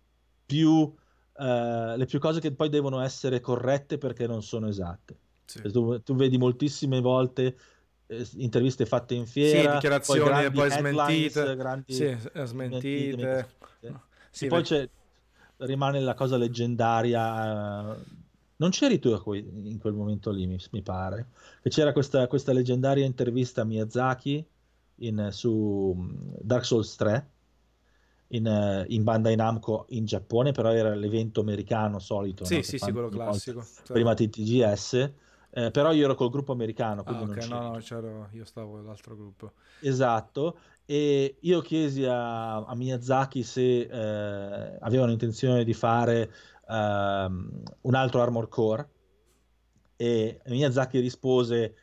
più, 0.47 0.95
eh, 1.37 1.95
le 1.97 2.07
più 2.07 2.21
cose 2.21 2.39
che 2.39 2.53
poi 2.53 2.69
devono 2.69 3.01
essere 3.01 3.41
corrette 3.41 3.99
perché 3.99 4.29
non 4.29 4.43
sono 4.45 4.69
esatte. 4.69 5.19
Sì. 5.45 5.63
Tu, 5.63 6.01
tu, 6.03 6.15
vedi 6.15 6.39
moltissime 6.39 7.01
volte 7.01 7.59
eh, 8.07 8.25
interviste 8.37 8.87
fatte 8.87 9.15
in 9.15 9.27
fiera, 9.27 9.71
sì, 9.71 9.75
dichiarazioni 9.75 10.45
e 10.45 10.51
poi 10.53 10.71
smentite, 10.71 11.57
grandi 11.57 11.93
sì, 11.93 12.17
smentite. 12.45 13.11
smentite. 13.11 14.07
Sì, 14.39 14.47
poi 14.47 14.63
c'è, 14.63 14.89
rimane 15.59 15.99
la 16.01 16.15
cosa 16.15 16.37
leggendaria. 16.37 17.97
Non 18.61 18.71
c'eri 18.71 19.01
tu 19.01 19.11
in 19.11 19.79
quel 19.81 19.95
momento 19.95 20.31
lì, 20.31 20.47
mi, 20.47 20.57
mi 20.71 20.83
pare, 20.83 21.27
che 21.61 21.71
c'era 21.71 21.93
questa, 21.93 22.27
questa 22.29 22.53
leggendaria 22.53 23.05
intervista 23.05 23.63
a 23.63 23.65
Miyazaki 23.65 24.45
in, 25.01 25.29
su 25.33 25.93
mm, 25.97 26.35
Dark 26.41 26.65
Souls 26.65 26.95
3 26.95 27.31
in, 28.29 28.47
eh, 28.47 28.85
in 28.89 29.03
Bandai 29.03 29.35
Namco 29.35 29.87
in 29.91 30.05
Giappone, 30.05 30.53
però 30.53 30.73
era 30.73 30.95
l'evento 30.95 31.41
americano 31.41 31.99
solito. 31.99 32.45
Sì, 32.45 32.57
no? 32.57 32.63
sì, 32.63 32.79
sì, 32.79 32.93
quello 32.93 33.09
classico. 33.09 33.67
Prima 33.85 34.15
TTGS. 34.15 35.13
Eh, 35.51 35.71
però 35.71 35.93
io 35.93 36.05
ero 36.05 36.15
col 36.15 36.31
gruppo 36.31 36.53
americano, 36.53 37.03
quindi 37.03 37.23
ah, 37.23 37.27
okay, 37.27 37.49
no, 37.49 37.73
no, 37.73 37.79
c'ero, 37.79 38.29
io 38.33 38.45
stavo 38.45 38.77
nell'altro 38.77 39.17
gruppo. 39.17 39.53
Esatto, 39.81 40.59
e 40.91 41.37
io 41.39 41.61
chiesi 41.61 42.07
a, 42.07 42.65
a 42.65 42.75
Miyazaki 42.75 43.43
se 43.43 43.81
eh, 43.81 44.79
avevano 44.81 45.13
intenzione 45.13 45.63
di 45.63 45.75
fare 45.75 46.33
um, 46.67 47.63
un 47.83 47.95
altro 47.95 48.23
Armor 48.23 48.49
Core. 48.49 48.89
E 49.97 50.41
Miyazaki 50.47 50.99
rispose 50.99 51.75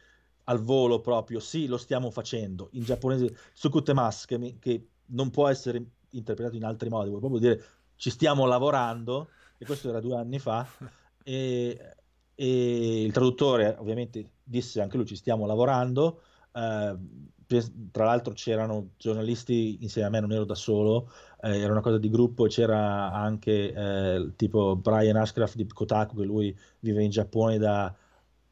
al 0.46 0.60
volo 0.60 1.02
proprio 1.02 1.40
sì, 1.40 1.68
lo 1.68 1.78
stiamo 1.78 2.10
facendo, 2.10 2.70
in 2.72 2.82
giapponese 2.82 3.36
Tsukutemasu, 3.54 4.26
che, 4.26 4.58
che 4.60 4.88
non 5.10 5.30
può 5.30 5.50
essere 5.50 5.86
interpretato 6.10 6.56
in 6.56 6.64
altri 6.64 6.90
modi, 6.90 7.10
vuol 7.10 7.20
proprio 7.20 7.40
dire 7.40 7.64
ci 7.98 8.10
stiamo 8.10 8.48
lavorando, 8.48 9.30
e 9.60 9.66
questo 9.66 9.90
era 9.90 10.00
due 10.00 10.16
anni 10.16 10.40
fa, 10.40 10.68
e, 11.24 11.96
e 12.34 13.04
il 13.04 13.12
traduttore 13.12 13.76
ovviamente 13.78 14.32
disse 14.44 14.82
anche 14.82 14.98
lui 14.98 15.06
ci 15.06 15.16
stiamo 15.16 15.46
lavorando, 15.46 16.24
eh, 16.54 16.98
tra 17.92 18.06
l'altro 18.06 18.34
c'erano 18.34 18.92
giornalisti 18.98 19.78
insieme 19.82 20.08
a 20.08 20.12
me, 20.12 20.20
non 20.20 20.32
ero 20.32 20.46
da 20.46 20.56
solo, 20.56 21.12
eh, 21.42 21.60
era 21.60 21.72
una 21.72 21.82
cosa 21.82 21.98
di 21.98 22.10
gruppo, 22.10 22.46
c'era 22.46 23.12
anche 23.12 23.74
eh, 23.74 24.32
tipo 24.36 24.76
Brian 24.76 25.16
Ashcraft 25.16 25.56
di 25.56 25.68
Kotaku, 25.68 26.18
che 26.18 26.24
lui 26.26 26.58
vive 26.80 27.04
in 27.04 27.10
Giappone 27.10 27.58
da 27.58 27.96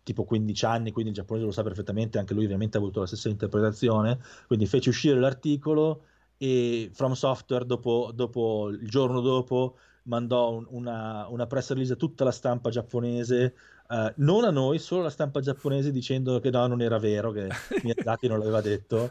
tipo 0.03 0.25
15 0.25 0.65
anni, 0.65 0.91
quindi 0.91 1.11
il 1.11 1.15
giapponese 1.17 1.45
lo 1.45 1.51
sa 1.51 1.63
perfettamente, 1.63 2.19
anche 2.19 2.33
lui 2.33 2.43
ovviamente 2.43 2.77
ha 2.77 2.79
avuto 2.79 2.99
la 2.99 3.07
stessa 3.07 3.29
interpretazione, 3.29 4.19
quindi 4.47 4.65
fece 4.65 4.89
uscire 4.89 5.19
l'articolo 5.19 6.03
e 6.37 6.89
From 6.93 7.13
Software 7.13 7.65
dopo, 7.65 8.11
dopo 8.13 8.69
il 8.69 8.87
giorno 8.87 9.21
dopo 9.21 9.77
mandò 10.03 10.51
un, 10.51 10.65
una, 10.69 11.27
una, 11.29 11.47
press 11.47 11.69
release 11.69 11.93
a 11.93 11.95
tutta 11.95 12.23
la 12.23 12.31
stampa 12.31 12.69
giapponese, 12.69 13.55
uh, 13.89 14.11
non 14.17 14.43
a 14.43 14.51
noi, 14.51 14.79
solo 14.79 15.03
la 15.03 15.09
stampa 15.09 15.39
giapponese 15.39 15.91
dicendo 15.91 16.39
che 16.39 16.49
no, 16.49 16.65
non 16.67 16.81
era 16.81 16.97
vero, 16.97 17.31
che 17.31 17.49
Miyazaki 17.83 18.27
non 18.27 18.39
l'aveva 18.39 18.61
detto. 18.61 19.09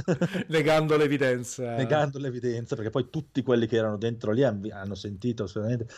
Negando 0.48 0.96
l'evidenza. 0.96 1.74
Negando 1.76 2.18
l'evidenza, 2.18 2.74
perché 2.74 2.90
poi 2.90 3.08
tutti 3.10 3.42
quelli 3.42 3.66
che 3.66 3.76
erano 3.76 3.96
dentro 3.96 4.32
lì 4.32 4.42
hanno 4.44 4.94
sentito, 4.94 5.46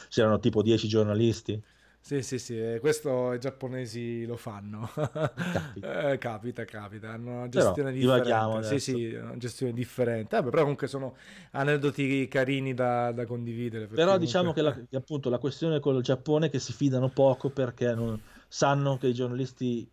c'erano 0.08 0.38
tipo 0.38 0.62
10 0.62 0.88
giornalisti. 0.88 1.62
Sì, 2.06 2.22
sì, 2.22 2.38
sì, 2.38 2.56
eh, 2.56 2.78
questo 2.78 3.32
i 3.32 3.40
giapponesi 3.40 4.24
lo 4.26 4.36
fanno. 4.36 4.88
Capita, 4.94 6.12
eh, 6.12 6.18
capita, 6.18 6.64
capita. 6.64 7.10
hanno 7.10 7.32
una 7.32 7.48
gestione 7.48 7.90
però, 7.92 8.20
differente. 8.20 8.78
Sì, 8.78 8.78
sì, 8.78 9.14
una 9.14 9.36
gestione 9.36 9.72
differente. 9.72 10.36
Vabbè, 10.36 10.50
però 10.50 10.62
comunque 10.62 10.86
sono 10.86 11.16
aneddoti 11.50 12.28
carini 12.28 12.74
da, 12.74 13.10
da 13.10 13.26
condividere. 13.26 13.88
Però 13.88 14.02
comunque... 14.04 14.24
diciamo 14.24 14.52
che, 14.52 14.62
la, 14.62 14.72
che, 14.72 14.94
appunto 14.94 15.28
la 15.30 15.38
questione 15.38 15.80
con 15.80 15.96
il 15.96 16.02
Giappone 16.04 16.46
è 16.46 16.48
che 16.48 16.60
si 16.60 16.72
fidano 16.72 17.08
poco 17.08 17.50
perché 17.50 17.92
non, 17.92 18.22
sanno 18.46 18.98
che 18.98 19.08
i 19.08 19.12
giornalisti 19.12 19.90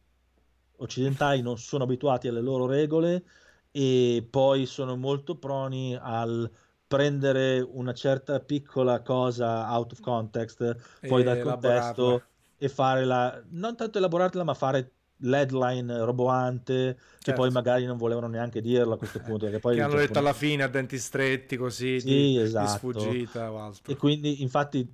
occidentali 0.76 1.41
non 1.41 1.57
sono 1.57 1.86
abituati 1.86 2.28
alle 2.28 2.41
loro 2.41 2.68
regole 2.68 3.24
e 3.72 4.24
poi 4.30 4.68
sono 4.68 4.95
molto 4.95 5.36
proni 5.38 5.97
al 5.99 6.47
prendere 6.93 7.59
una 7.59 7.91
certa 7.93 8.39
piccola 8.39 9.01
cosa 9.01 9.67
out 9.73 9.93
of 9.93 9.99
context, 9.99 10.75
fuori 11.01 11.23
dal 11.23 11.39
contesto 11.39 12.21
e 12.55 12.69
fare 12.69 13.03
la 13.03 13.41
non 13.49 13.75
tanto 13.75 13.97
elaborarla, 13.97 14.43
ma 14.43 14.53
fare 14.53 14.91
l'headline 15.17 16.03
roboante 16.03 16.73
certo. 16.73 17.17
che 17.21 17.33
poi 17.33 17.49
magari 17.49 17.85
non 17.85 17.97
volevano 17.97 18.27
neanche 18.27 18.61
dirlo 18.61 18.93
a 18.93 18.97
questo 18.97 19.19
punto 19.25 19.45
perché 19.45 19.59
poi 19.59 19.75
che 19.75 19.81
hanno 19.81 19.95
detto 19.95 20.19
alla 20.19 20.33
fine 20.33 20.63
a 20.63 20.67
denti 20.67 20.97
stretti 20.97 21.55
così 21.55 21.99
sì, 21.99 22.05
di, 22.05 22.37
esatto. 22.39 22.65
di 22.65 22.97
sfuggita 22.97 23.51
o 23.51 23.59
altro 23.59 23.91
e 23.91 23.95
quindi 23.95 24.41
infatti 24.41 24.85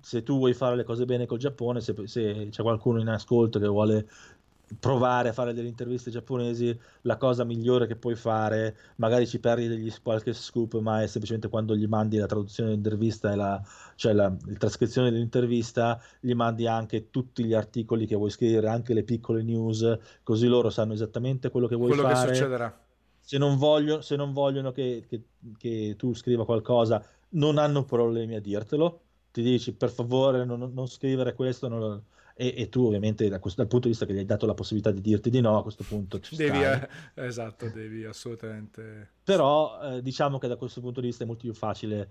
se 0.00 0.22
tu 0.22 0.38
vuoi 0.38 0.52
fare 0.52 0.74
le 0.74 0.84
cose 0.84 1.04
bene 1.04 1.26
col 1.26 1.38
Giappone 1.38 1.80
se, 1.80 1.94
se 2.06 2.48
c'è 2.50 2.62
qualcuno 2.62 3.00
in 3.00 3.08
ascolto 3.08 3.60
che 3.60 3.68
vuole 3.68 4.08
provare 4.80 5.28
a 5.28 5.32
fare 5.32 5.54
delle 5.54 5.68
interviste 5.68 6.10
giapponesi, 6.10 6.76
la 7.02 7.16
cosa 7.16 7.44
migliore 7.44 7.86
che 7.86 7.94
puoi 7.94 8.16
fare, 8.16 8.76
magari 8.96 9.26
ci 9.26 9.38
perdi 9.38 9.68
degli, 9.68 9.92
qualche 10.02 10.32
scoop, 10.32 10.78
ma 10.80 11.02
è 11.02 11.06
semplicemente 11.06 11.48
quando 11.48 11.76
gli 11.76 11.86
mandi 11.86 12.16
la 12.16 12.26
traduzione 12.26 12.70
dell'intervista 12.70 13.32
e 13.32 13.36
la, 13.36 13.62
cioè 13.94 14.12
la, 14.12 14.28
la 14.28 14.56
trascrizione 14.56 15.10
dell'intervista, 15.10 16.00
gli 16.18 16.32
mandi 16.32 16.66
anche 16.66 17.10
tutti 17.10 17.44
gli 17.44 17.54
articoli 17.54 18.06
che 18.06 18.16
vuoi 18.16 18.30
scrivere, 18.30 18.68
anche 18.68 18.92
le 18.92 19.04
piccole 19.04 19.42
news, 19.42 19.98
così 20.24 20.48
loro 20.48 20.68
sanno 20.70 20.94
esattamente 20.94 21.50
quello 21.50 21.68
che 21.68 21.76
vuoi 21.76 21.90
quello 21.90 22.02
fare. 22.02 22.30
Che 22.30 22.34
succederà. 22.34 22.80
Se 23.20 23.38
non, 23.38 23.56
voglio, 23.56 24.00
se 24.00 24.16
non 24.16 24.32
vogliono 24.32 24.72
che, 24.72 25.04
che, 25.08 25.22
che, 25.56 25.94
tu 25.96 26.14
scriva 26.14 26.44
qualcosa, 26.44 27.04
non 27.30 27.58
hanno 27.58 27.84
problemi 27.84 28.34
a 28.34 28.40
dirtelo. 28.40 29.00
Ti 29.32 29.42
dici 29.42 29.74
per 29.74 29.90
favore 29.90 30.44
non, 30.44 30.70
non 30.72 30.86
scrivere 30.86 31.34
questo, 31.34 31.68
non, 31.68 32.02
e, 32.38 32.52
e 32.54 32.68
tu 32.68 32.84
ovviamente 32.84 33.26
da 33.28 33.38
questo, 33.38 33.62
dal 33.62 33.70
punto 33.70 33.86
di 33.86 33.92
vista 33.92 34.04
che 34.06 34.12
gli 34.12 34.18
hai 34.18 34.26
dato 34.26 34.44
la 34.44 34.52
possibilità 34.52 34.90
di 34.90 35.00
dirti 35.00 35.30
di 35.30 35.40
no, 35.40 35.56
a 35.56 35.62
questo 35.62 35.84
punto 35.84 36.20
ci 36.20 36.36
devi, 36.36 36.62
eh, 36.62 36.88
esatto, 37.14 37.70
devi 37.70 38.04
assolutamente... 38.04 39.12
Però 39.24 39.80
eh, 39.80 40.02
diciamo 40.02 40.36
che 40.36 40.46
da 40.46 40.56
questo 40.56 40.82
punto 40.82 41.00
di 41.00 41.06
vista 41.06 41.24
è 41.24 41.26
molto 41.26 41.44
più 41.44 41.54
facile 41.54 42.10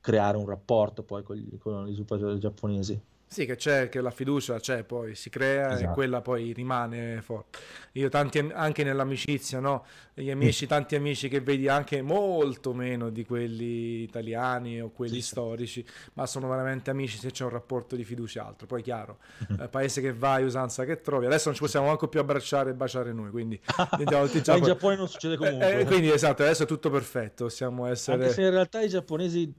creare 0.00 0.38
un 0.38 0.46
rapporto 0.46 1.02
poi 1.02 1.22
con 1.22 1.36
gli, 1.36 1.58
con 1.58 1.84
gli 1.84 1.90
sviluppatori 1.90 2.38
giapponesi. 2.38 2.98
Sì, 3.32 3.46
che 3.46 3.54
c'è, 3.54 3.88
che 3.88 4.00
la 4.00 4.10
fiducia 4.10 4.58
c'è, 4.58 4.82
poi 4.82 5.14
si 5.14 5.30
crea 5.30 5.74
esatto. 5.74 5.90
e 5.90 5.94
quella 5.94 6.20
poi 6.20 6.52
rimane 6.52 7.22
forte. 7.22 7.60
Io 7.92 8.08
tanti, 8.08 8.38
anche 8.52 8.82
nell'amicizia, 8.82 9.60
no? 9.60 9.84
Gli 10.14 10.30
amici, 10.30 10.66
tanti 10.66 10.96
amici 10.96 11.28
che 11.28 11.40
vedi 11.40 11.68
anche 11.68 12.02
molto 12.02 12.74
meno 12.74 13.08
di 13.08 13.24
quelli 13.24 14.02
italiani 14.02 14.80
o 14.80 14.90
quelli 14.90 15.20
sì, 15.20 15.28
storici, 15.28 15.86
ma 16.14 16.26
sono 16.26 16.48
veramente 16.48 16.90
amici 16.90 17.18
se 17.18 17.30
c'è 17.30 17.44
un 17.44 17.50
rapporto 17.50 17.94
di 17.94 18.02
fiducia 18.02 18.44
altro. 18.44 18.66
Poi 18.66 18.82
chiaro, 18.82 19.18
eh, 19.60 19.68
paese 19.68 20.00
che 20.00 20.12
vai, 20.12 20.42
usanza 20.42 20.84
che 20.84 21.00
trovi. 21.00 21.26
Adesso 21.26 21.44
non 21.46 21.54
ci 21.54 21.62
possiamo 21.62 21.86
manco 21.86 22.08
più 22.08 22.18
abbracciare 22.18 22.70
e 22.70 22.74
baciare 22.74 23.12
noi, 23.12 23.30
quindi 23.30 23.60
andiamo 23.90 24.26
tutti 24.26 24.50
in 24.50 24.62
Giappone 24.64 24.96
non 24.96 25.08
succede 25.08 25.36
comunque. 25.36 25.78
Eh, 25.78 25.84
quindi 25.84 26.10
esatto, 26.10 26.42
adesso 26.42 26.64
è 26.64 26.66
tutto 26.66 26.90
perfetto, 26.90 27.44
possiamo 27.44 27.86
essere... 27.86 28.24
Anche 28.24 28.34
se 28.34 28.42
in 28.42 28.50
realtà 28.50 28.80
i 28.80 28.88
giapponesi 28.88 29.54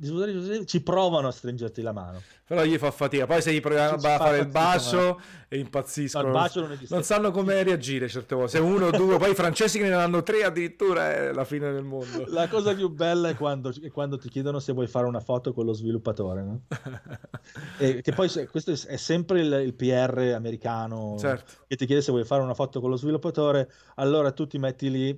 ci 0.65 0.84
provano 0.84 1.30
a 1.30 1.32
stringerti 1.32 1.82
la 1.82 1.93
mano. 1.93 2.22
Però 2.52 2.66
gli 2.66 2.78
fa 2.78 2.91
fatica, 2.91 3.26
poi 3.26 3.41
se 3.41 3.54
gli 3.54 3.62
proviamo 3.62 3.95
a 3.95 3.97
fare 4.18 4.39
il 4.39 4.47
bacio 4.47 5.22
e 5.47 5.58
impazziscono. 5.58 6.28
No, 6.28 6.34
bacio 6.34 6.68
non, 6.68 6.78
non, 6.89 7.04
sanno 7.04 7.32
come 7.32 7.64
reagire 7.64 8.10
certe 8.10 8.36
volte. 8.36 8.52
Se 8.52 8.60
uno 8.60 8.91
due, 8.91 9.18
poi 9.18 9.32
i 9.32 9.36
francesi 9.36 9.80
che 9.80 9.88
ne 9.88 9.93
hanno 9.93 10.22
tre 10.22 10.43
addirittura 10.43 11.14
è 11.14 11.32
la 11.32 11.45
fine 11.45 11.72
del 11.72 11.86
mondo. 11.86 12.26
La 12.28 12.49
cosa 12.49 12.76
più 12.76 12.89
bella 12.89 13.30
è 13.30 13.36
quando, 13.36 13.74
quando 13.93 14.18
ti 14.18 14.28
chiedono 14.28 14.60
se 14.60 14.74
vuoi 14.74 14.88
fare 14.88 15.08
una 15.08 15.22
foto 15.22 15.54
con 15.54 15.64
lo 15.64 15.72
sviluppatore, 15.72 16.43
no? 16.43 16.62
e 17.80 18.02
che 18.02 18.12
poi 18.12 18.30
questo 18.47 18.72
è 18.72 18.97
sempre 18.97 19.39
il, 19.39 19.62
il 19.64 19.74
PR 19.74 20.34
americano 20.36 21.16
certo. 21.18 21.54
che 21.66 21.78
ti 21.78 21.86
chiede 21.86 22.02
se 22.02 22.12
vuoi 22.12 22.26
fare 22.26 22.41
una 22.41 22.54
foto 22.54 22.82
con 22.82 22.89
lo 22.89 22.97
sviluppatore, 22.97 23.72
allora 23.95 24.34
tu 24.34 24.45
ti 24.45 24.58
metti 24.58 24.91
lì 24.91 25.18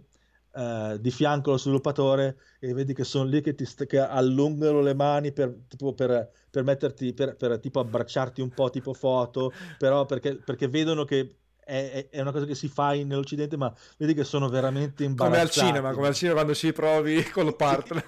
Uh, 0.54 0.99
di 0.99 1.10
fianco 1.10 1.49
allo 1.49 1.58
sviluppatore 1.58 2.38
e 2.60 2.76
vedi 2.76 2.93
che 2.93 3.04
sono 3.04 3.28
lì 3.28 3.41
che, 3.41 3.56
ti 3.56 3.66
che 3.88 3.97
allungano 3.97 4.82
le 4.82 4.93
mani 4.93 5.32
per, 5.32 5.51
tipo 5.68 5.95
per, 5.95 6.30
per 6.51 6.64
metterti 6.64 7.12
per, 7.12 7.36
per, 7.36 7.60
tipo 7.60 7.80
abbracciarti 7.80 8.39
un 8.39 8.51
po' 8.51 8.70
tipo 8.70 8.93
foto 8.93 9.51
però 9.80 10.06
perché, 10.06 10.36
perché 10.36 10.68
vedono 10.68 11.06
che 11.06 11.38
è, 11.66 12.07
è, 12.09 12.22
una 12.22 12.32
cosa 12.32 12.45
che 12.45 12.55
si 12.55 12.68
fa 12.68 12.93
in, 12.93 13.07
nell'Occidente, 13.07 13.57
ma 13.57 13.74
vedi 13.97 14.14
che 14.14 14.24
sono 14.24 14.49
veramente 14.49 15.03
imbarazzati. 15.03 15.32
Come 15.32 15.41
al 15.41 15.49
cinema, 15.49 15.93
come 15.93 16.07
al 16.07 16.14
cinema 16.14 16.36
quando 16.36 16.55
ci 16.55 16.74
provi 16.74 17.24
con 17.32 17.47
il 17.47 17.55
partner, 17.55 18.07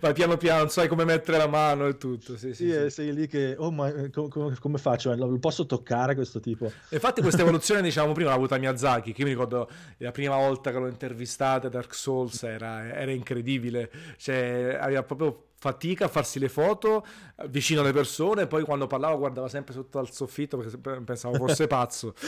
vai 0.00 0.12
piano 0.12 0.36
piano, 0.36 0.60
non 0.60 0.70
sai 0.70 0.88
come 0.88 1.04
mettere 1.04 1.38
la 1.38 1.46
mano 1.46 1.86
e 1.86 1.96
tutto. 1.96 2.36
Sì, 2.36 2.54
sì, 2.54 2.70
sì, 2.70 2.80
sì. 2.82 2.90
sei 2.90 3.12
lì 3.12 3.26
che, 3.26 3.54
oh 3.58 3.70
ma 3.70 3.92
come, 4.10 4.56
come 4.58 4.78
faccio? 4.78 5.14
Lo 5.14 5.38
posso 5.38 5.66
toccare 5.66 6.14
questo 6.14 6.40
tipo? 6.40 6.70
Infatti 6.90 7.20
questa 7.20 7.42
evoluzione, 7.42 7.82
diciamo, 7.82 8.12
prima 8.12 8.30
l'ha 8.30 8.36
avuta 8.36 8.58
Miyazaki, 8.58 9.12
che 9.12 9.20
io 9.20 9.26
mi 9.26 9.32
ricordo 9.32 9.68
la 9.98 10.10
prima 10.10 10.36
volta 10.36 10.70
che 10.70 10.78
l'ho 10.78 10.88
intervistata 10.88 11.68
Dark 11.68 11.94
Souls 11.94 12.42
era, 12.42 12.94
era 12.94 13.10
incredibile, 13.10 13.90
cioè 14.16 14.78
aveva 14.80 15.02
proprio 15.02 15.48
fatica 15.64 16.04
a 16.04 16.08
farsi 16.08 16.38
le 16.38 16.50
foto 16.50 17.06
eh, 17.36 17.48
vicino 17.48 17.80
alle 17.80 17.94
persone, 17.94 18.46
poi 18.46 18.64
quando 18.64 18.86
parlava 18.86 19.16
guardava 19.16 19.48
sempre 19.48 19.72
sotto 19.72 19.98
al 19.98 20.10
soffitto 20.10 20.58
perché 20.58 20.76
pensavo 20.76 21.36
fosse 21.36 21.66
pazzo. 21.66 22.12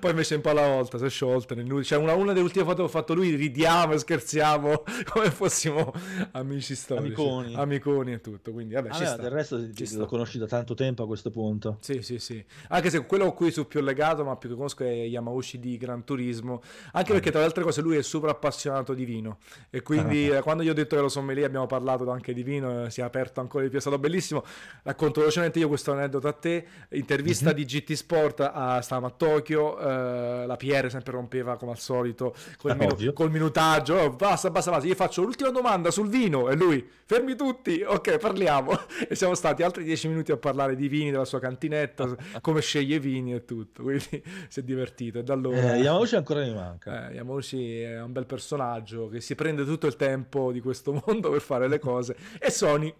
poi 0.00 0.10
invece 0.10 0.36
un 0.36 0.40
po' 0.40 0.50
alla 0.50 0.66
volta 0.66 0.96
si 0.96 1.04
è 1.04 1.10
sciolta. 1.10 1.54
Cioè 1.82 1.98
una, 1.98 2.14
una, 2.14 2.32
delle 2.32 2.44
ultime 2.44 2.64
foto 2.64 2.76
che 2.76 2.82
ho 2.82 2.88
fatto 2.88 3.12
lui, 3.12 3.34
ridiamo 3.34 3.92
e 3.92 3.98
scherziamo 3.98 4.84
come 5.12 5.30
fossimo 5.30 5.92
amici 6.32 6.74
storici. 6.74 7.08
Amiconi. 7.08 7.54
Amiconi 7.54 8.12
e 8.14 8.20
tutto. 8.22 8.52
Quindi 8.52 8.72
vabbè, 8.72 8.88
ah, 8.88 8.94
ci 8.94 9.04
sta. 9.04 9.16
Del 9.16 9.30
resto 9.30 9.72
ci 9.74 9.96
lo 9.96 10.06
conosci 10.06 10.38
da 10.38 10.46
tanto 10.46 10.72
tempo 10.72 11.02
a 11.02 11.06
questo 11.06 11.30
punto. 11.30 11.76
Sì, 11.80 12.00
sì, 12.00 12.18
sì. 12.18 12.42
Anche 12.68 12.88
se 12.88 13.04
quello 13.04 13.26
a 13.26 13.32
cui 13.34 13.50
sono 13.50 13.66
più 13.66 13.82
legato, 13.82 14.24
ma 14.24 14.36
più 14.36 14.48
che 14.48 14.54
conosco 14.54 14.82
è 14.82 14.92
Yamauchi 14.92 15.58
di 15.58 15.76
Gran 15.76 16.04
Turismo. 16.04 16.62
Anche 16.92 17.10
ah, 17.10 17.14
perché 17.14 17.30
tra 17.30 17.40
le 17.40 17.46
altre 17.46 17.62
cose 17.62 17.82
lui 17.82 17.98
è 17.98 18.02
super 18.02 18.30
appassionato 18.30 18.94
di 18.94 19.04
vino. 19.04 19.36
E 19.68 19.82
quindi 19.82 20.30
ah, 20.30 20.42
quando 20.42 20.62
gli 20.62 20.70
ho 20.70 20.74
detto 20.74 20.96
che 20.96 21.02
lo 21.02 21.10
sommelier 21.34 21.46
abbiamo 21.46 21.66
parlato 21.66 22.08
anche 22.10 22.32
di 22.32 22.42
vino, 22.42 22.88
si 22.88 23.00
è 23.00 23.04
aperto 23.04 23.40
ancora 23.40 23.64
di 23.64 23.70
più, 23.70 23.78
è 23.78 23.80
stato 23.80 23.98
bellissimo. 23.98 24.44
Racconto 24.82 25.20
velocemente 25.20 25.58
io 25.58 25.68
questo 25.68 25.92
aneddoto 25.92 26.28
a 26.28 26.32
te, 26.32 26.64
intervista 26.90 27.46
mm-hmm. 27.46 27.56
di 27.56 27.64
GT 27.64 27.92
Sport, 27.92 28.40
a, 28.52 28.80
stavamo 28.80 29.06
a 29.08 29.10
Tokyo, 29.10 29.78
eh, 29.78 30.46
la 30.46 30.56
PR 30.56 30.90
sempre 30.90 31.12
rompeva 31.12 31.56
come 31.56 31.72
al 31.72 31.78
solito 31.78 32.34
col, 32.56 32.76
minu- 32.76 33.12
col 33.12 33.30
minutaggio, 33.30 33.94
oh, 33.96 34.10
basta, 34.10 34.50
basta, 34.50 34.70
basta, 34.70 34.86
io 34.86 34.94
faccio 34.94 35.22
l'ultima 35.22 35.50
domanda 35.50 35.90
sul 35.90 36.08
vino 36.08 36.48
e 36.48 36.56
lui, 36.56 36.86
fermi 37.04 37.34
tutti, 37.34 37.82
ok 37.82 38.18
parliamo. 38.18 38.72
E 39.06 39.16
siamo 39.16 39.34
stati 39.34 39.62
altri 39.62 39.84
dieci 39.84 40.08
minuti 40.08 40.32
a 40.32 40.36
parlare 40.36 40.76
di 40.76 40.88
vini, 40.88 41.10
della 41.10 41.24
sua 41.24 41.38
cantinetta, 41.38 42.14
come 42.40 42.60
sceglie 42.60 42.96
i 42.96 42.98
vini 42.98 43.34
e 43.34 43.44
tutto, 43.44 43.82
quindi 43.82 44.22
si 44.48 44.60
è 44.60 44.62
divertito. 44.62 45.18
E 45.18 45.22
da 45.22 45.34
allora... 45.34 45.74
Eh, 45.74 45.80
Yamauchi 45.80 46.16
ancora 46.16 46.40
mi 46.40 46.54
manca. 46.54 47.10
Eh, 47.10 47.14
Yamauchi 47.14 47.80
è 47.80 48.00
un 48.00 48.12
bel 48.12 48.24
personaggio 48.24 49.08
che 49.08 49.20
si 49.20 49.34
prende 49.34 49.64
tutto 49.64 49.86
il 49.86 49.96
tempo 49.96 50.52
di 50.52 50.60
questo 50.60 51.02
mondo 51.04 51.23
per 51.30 51.40
fare 51.40 51.68
le 51.68 51.78
cose. 51.78 52.16
E 52.38 52.50
Sony 52.50 52.92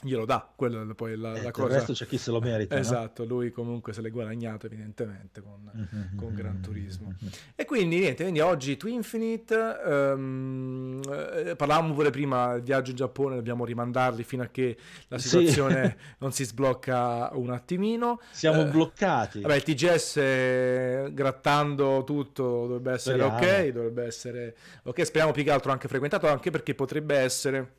glielo 0.00 0.24
dà, 0.24 0.48
quello 0.54 0.88
è 0.88 0.94
poi 0.94 1.16
la, 1.16 1.34
eh, 1.34 1.42
la 1.42 1.50
cosa. 1.50 1.66
Il 1.66 1.72
resto 1.74 1.92
c'è 1.92 2.06
chi 2.06 2.18
se 2.18 2.30
lo 2.30 2.40
merita. 2.40 2.78
Esatto, 2.78 3.24
no? 3.24 3.30
lui 3.30 3.50
comunque 3.50 3.92
se 3.92 4.00
l'è 4.00 4.10
guadagnato 4.10 4.66
evidentemente 4.66 5.40
con, 5.40 5.70
mm-hmm, 5.76 6.16
con 6.16 6.34
Gran 6.34 6.60
Turismo. 6.60 7.08
Mm-hmm. 7.08 7.32
E 7.56 7.64
quindi 7.64 7.98
niente, 7.98 8.22
quindi 8.22 8.40
oggi 8.40 8.76
Twinfinite, 8.76 9.56
um, 9.84 11.00
eh, 11.10 11.56
parlavamo 11.56 11.94
pure 11.94 12.10
prima 12.10 12.52
del 12.52 12.62
viaggio 12.62 12.90
in 12.90 12.96
Giappone, 12.96 13.34
dobbiamo 13.34 13.64
rimandarli 13.64 14.22
fino 14.22 14.44
a 14.44 14.46
che 14.46 14.76
la 15.08 15.18
situazione 15.18 15.88
sì. 15.88 16.04
non 16.18 16.32
si 16.32 16.44
sblocca 16.44 17.30
un 17.32 17.50
attimino. 17.50 18.20
Siamo 18.30 18.62
uh, 18.62 18.70
bloccati. 18.70 19.40
Vabbè, 19.40 19.56
il 19.56 19.62
TGS 19.64 21.12
grattando 21.12 22.04
tutto 22.04 22.42
dovrebbe 22.66 22.92
essere 22.92 23.18
Speriamo. 23.18 23.36
ok, 23.36 23.68
dovrebbe 23.72 24.04
essere 24.04 24.56
ok, 24.84 25.04
speriamo 25.04 25.32
più 25.32 25.42
che 25.42 25.50
altro 25.50 25.72
anche 25.72 25.88
frequentato, 25.88 26.28
anche 26.28 26.50
perché 26.50 26.76
potrebbe 26.76 27.16
essere 27.16 27.72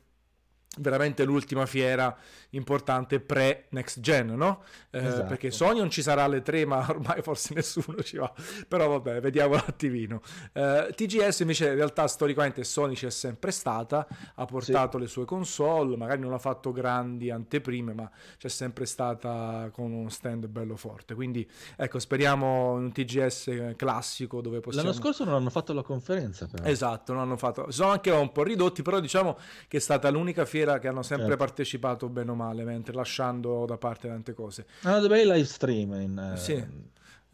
veramente 0.78 1.24
l'ultima 1.24 1.66
fiera 1.66 2.16
importante 2.50 3.20
pre 3.20 3.66
next 3.70 4.00
gen 4.00 4.28
no? 4.28 4.62
Eh, 4.90 5.04
esatto. 5.04 5.26
perché 5.26 5.50
Sony 5.50 5.78
non 5.78 5.90
ci 5.90 6.02
sarà 6.02 6.24
alle 6.24 6.42
3 6.42 6.64
ma 6.64 6.86
ormai 6.88 7.22
forse 7.22 7.54
nessuno 7.54 8.02
ci 8.02 8.16
va 8.16 8.32
però 8.68 8.88
vabbè 8.88 9.20
vediamo 9.20 9.54
un 9.54 9.62
attimino 9.66 10.20
eh, 10.52 10.92
TGS 10.94 11.40
invece 11.40 11.68
in 11.68 11.74
realtà 11.74 12.06
storicamente 12.06 12.64
Sony 12.64 12.94
ci 12.94 13.06
è 13.06 13.10
sempre 13.10 13.50
stata 13.50 14.06
ha 14.34 14.44
portato 14.44 14.96
sì. 14.96 15.04
le 15.04 15.08
sue 15.08 15.24
console 15.24 15.96
magari 15.96 16.20
non 16.20 16.32
ha 16.32 16.38
fatto 16.38 16.72
grandi 16.72 17.30
anteprime 17.30 17.92
ma 17.92 18.10
c'è 18.38 18.48
sempre 18.48 18.86
stata 18.86 19.68
con 19.72 19.92
uno 19.92 20.08
stand 20.08 20.46
bello 20.46 20.76
forte 20.76 21.14
quindi 21.14 21.48
ecco 21.76 21.98
speriamo 21.98 22.72
un 22.72 22.92
TGS 22.92 23.74
classico 23.76 24.40
dove 24.40 24.60
possiamo 24.60 24.88
l'anno 24.88 25.00
scorso 25.00 25.24
non 25.24 25.34
hanno 25.34 25.50
fatto 25.50 25.72
la 25.72 25.82
conferenza 25.82 26.46
però. 26.46 26.64
esatto 26.64 27.12
non 27.12 27.22
hanno 27.22 27.36
fatto 27.36 27.70
sono 27.70 27.90
anche 27.90 28.10
un 28.10 28.32
po' 28.32 28.42
ridotti 28.42 28.82
però 28.82 29.00
diciamo 29.00 29.36
che 29.68 29.76
è 29.76 29.80
stata 29.80 30.08
l'unica 30.10 30.44
fiera 30.44 30.60
fiera 30.60 30.78
che 30.78 30.88
hanno 30.88 31.02
sempre 31.02 31.28
certo. 31.28 31.44
partecipato 31.44 32.08
bene 32.08 32.30
o 32.30 32.34
male, 32.34 32.39
mentre 32.48 32.94
lasciando 32.94 33.64
da 33.66 33.76
parte 33.76 34.08
tante 34.08 34.34
cose. 34.34 34.66
Hanno 34.82 35.00
dei 35.00 35.08
bei 35.08 35.24
live 35.24 35.44
stream 35.44 35.92
in, 35.94 36.32
eh, 36.34 36.36
sì. 36.36 36.64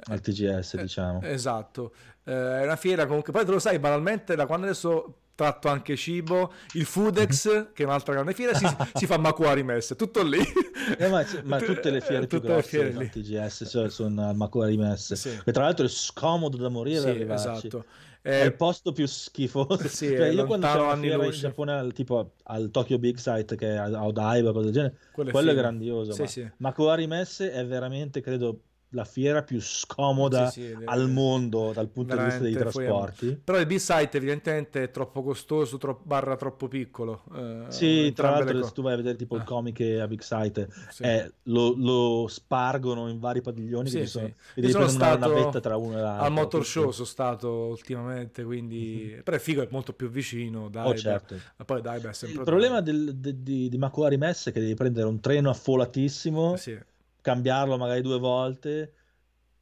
al 0.06 0.20
TGS, 0.20 0.74
eh, 0.74 0.82
diciamo. 0.82 1.22
Esatto, 1.22 1.92
eh, 2.24 2.60
è 2.60 2.64
una 2.64 2.76
fiera 2.76 3.06
comunque, 3.06 3.32
poi 3.32 3.44
te 3.44 3.50
lo 3.50 3.58
sai, 3.58 3.78
banalmente 3.78 4.34
da 4.34 4.46
quando 4.46 4.66
adesso 4.66 5.14
tratto 5.36 5.68
anche 5.68 5.96
cibo, 5.96 6.52
il 6.72 6.86
Foodex, 6.86 7.72
che 7.74 7.82
è 7.82 7.86
un'altra 7.86 8.14
grande 8.14 8.32
fiera, 8.32 8.54
si, 8.54 8.66
si 8.94 9.06
fa 9.06 9.18
Macquarie 9.18 9.62
Mess, 9.62 9.94
tutto 9.94 10.22
lì. 10.22 10.40
Eh, 10.98 11.08
ma, 11.08 11.24
ma, 11.42 11.58
tutte 11.58 11.90
le 11.90 12.00
fiere 12.00 12.26
tutte 12.28 12.46
più 12.46 12.48
grosse 12.48 12.84
le 12.84 13.08
fiere 13.08 13.48
TGS 13.48 13.66
cioè, 13.68 13.90
sono 13.90 14.28
al 14.28 14.36
Macquarie 14.36 14.76
Mess, 14.76 15.14
sì. 15.14 15.40
che 15.42 15.50
tra 15.50 15.64
l'altro 15.64 15.84
è 15.84 15.88
scomodo 15.88 16.56
da 16.56 16.68
morire 16.68 17.12
sì, 17.12 17.26
esatto. 17.28 17.84
È 18.26 18.44
il 18.44 18.54
posto 18.54 18.92
più 18.92 19.06
schifoso. 19.06 19.86
Sì, 19.88 20.08
cioè, 20.08 20.28
io 20.28 20.46
quando 20.46 20.66
c'ero 20.66 20.90
anni 20.90 21.08
in 21.10 21.30
Giappone, 21.30 21.72
al, 21.72 21.92
tipo 21.92 22.32
al 22.44 22.70
Tokyo 22.70 22.98
Big 22.98 23.16
Site, 23.16 23.54
che 23.54 23.74
è 23.74 23.76
a 23.76 24.04
Odaiba, 24.04 24.52
cose 24.52 24.64
del 24.64 24.74
genere, 24.74 24.98
quello, 25.12 25.30
quello 25.30 25.50
è, 25.50 25.52
è, 25.52 25.56
grandioso. 25.56 26.12
Sì, 26.12 26.20
ma, 26.20 26.26
sì. 26.26 26.50
ma 26.56 26.72
Koari 26.72 27.06
Messe 27.06 27.52
è 27.52 27.64
veramente, 27.64 28.20
credo, 28.20 28.60
la 28.96 29.04
fiera 29.04 29.42
più 29.42 29.60
scomoda 29.60 30.48
sì, 30.48 30.62
sì, 30.62 30.76
al 30.86 31.10
mondo 31.10 31.72
dal 31.72 31.88
punto 31.88 32.16
di 32.16 32.24
vista 32.24 32.40
dei 32.40 32.54
trasporti. 32.54 33.38
Però 33.44 33.58
il 33.58 33.66
B-Site 33.66 34.16
evidentemente 34.16 34.84
è 34.84 34.90
troppo 34.90 35.22
costoso, 35.22 35.76
tro- 35.76 36.00
barra 36.02 36.34
troppo 36.36 36.66
piccolo. 36.66 37.24
Eh, 37.34 37.64
sì, 37.68 38.12
tra 38.14 38.30
l'altro 38.30 38.64
se 38.64 38.72
tu 38.72 38.80
vai 38.80 38.94
a 38.94 38.96
vedere 38.96 39.16
tipo 39.16 39.36
il 39.36 39.42
ah. 39.42 39.44
comic 39.44 39.80
a 40.00 40.08
Big 40.08 40.22
Site, 40.22 40.68
sì. 40.88 41.02
eh, 41.02 41.30
lo, 41.44 41.74
lo, 41.76 42.26
spargono 42.26 43.08
in 43.08 43.18
vari 43.18 43.42
padiglioni 43.42 43.90
sì, 43.90 43.98
che 43.98 44.06
sono, 44.06 44.28
sì. 44.28 44.60
devi 44.60 44.72
sono 44.72 44.88
stato 44.88 45.18
una 45.18 45.26
navetta 45.26 45.60
tra 45.60 45.76
uno 45.76 45.98
e 45.98 46.00
l'altro. 46.00 46.24
Al 46.24 46.32
Motor 46.32 46.64
Show 46.64 46.90
sono 46.90 47.06
stato 47.06 47.50
ultimamente, 47.66 48.42
quindi... 48.44 49.04
Mm-hmm. 49.10 49.20
Però 49.20 49.36
è 49.36 49.40
figo, 49.40 49.62
è 49.62 49.68
molto 49.70 49.92
più 49.92 50.08
vicino, 50.08 50.70
dai. 50.70 50.88
Oh, 50.88 50.94
certo. 50.94 51.36
Ma 51.56 51.64
poi 51.66 51.82
dai, 51.82 52.00
beh, 52.00 52.12
Il 52.22 52.40
problema 52.42 52.80
del, 52.80 53.14
de, 53.14 53.42
di, 53.42 53.68
di 53.68 53.78
Macquarie 53.78 54.16
Mess 54.16 54.48
è 54.48 54.52
che 54.52 54.60
devi 54.60 54.74
prendere 54.74 55.06
un 55.06 55.20
treno 55.20 55.50
affolatissimo. 55.50 56.56
Sì 56.56 56.94
cambiarlo 57.26 57.76
magari 57.76 58.02
due 58.02 58.20
volte. 58.20 58.94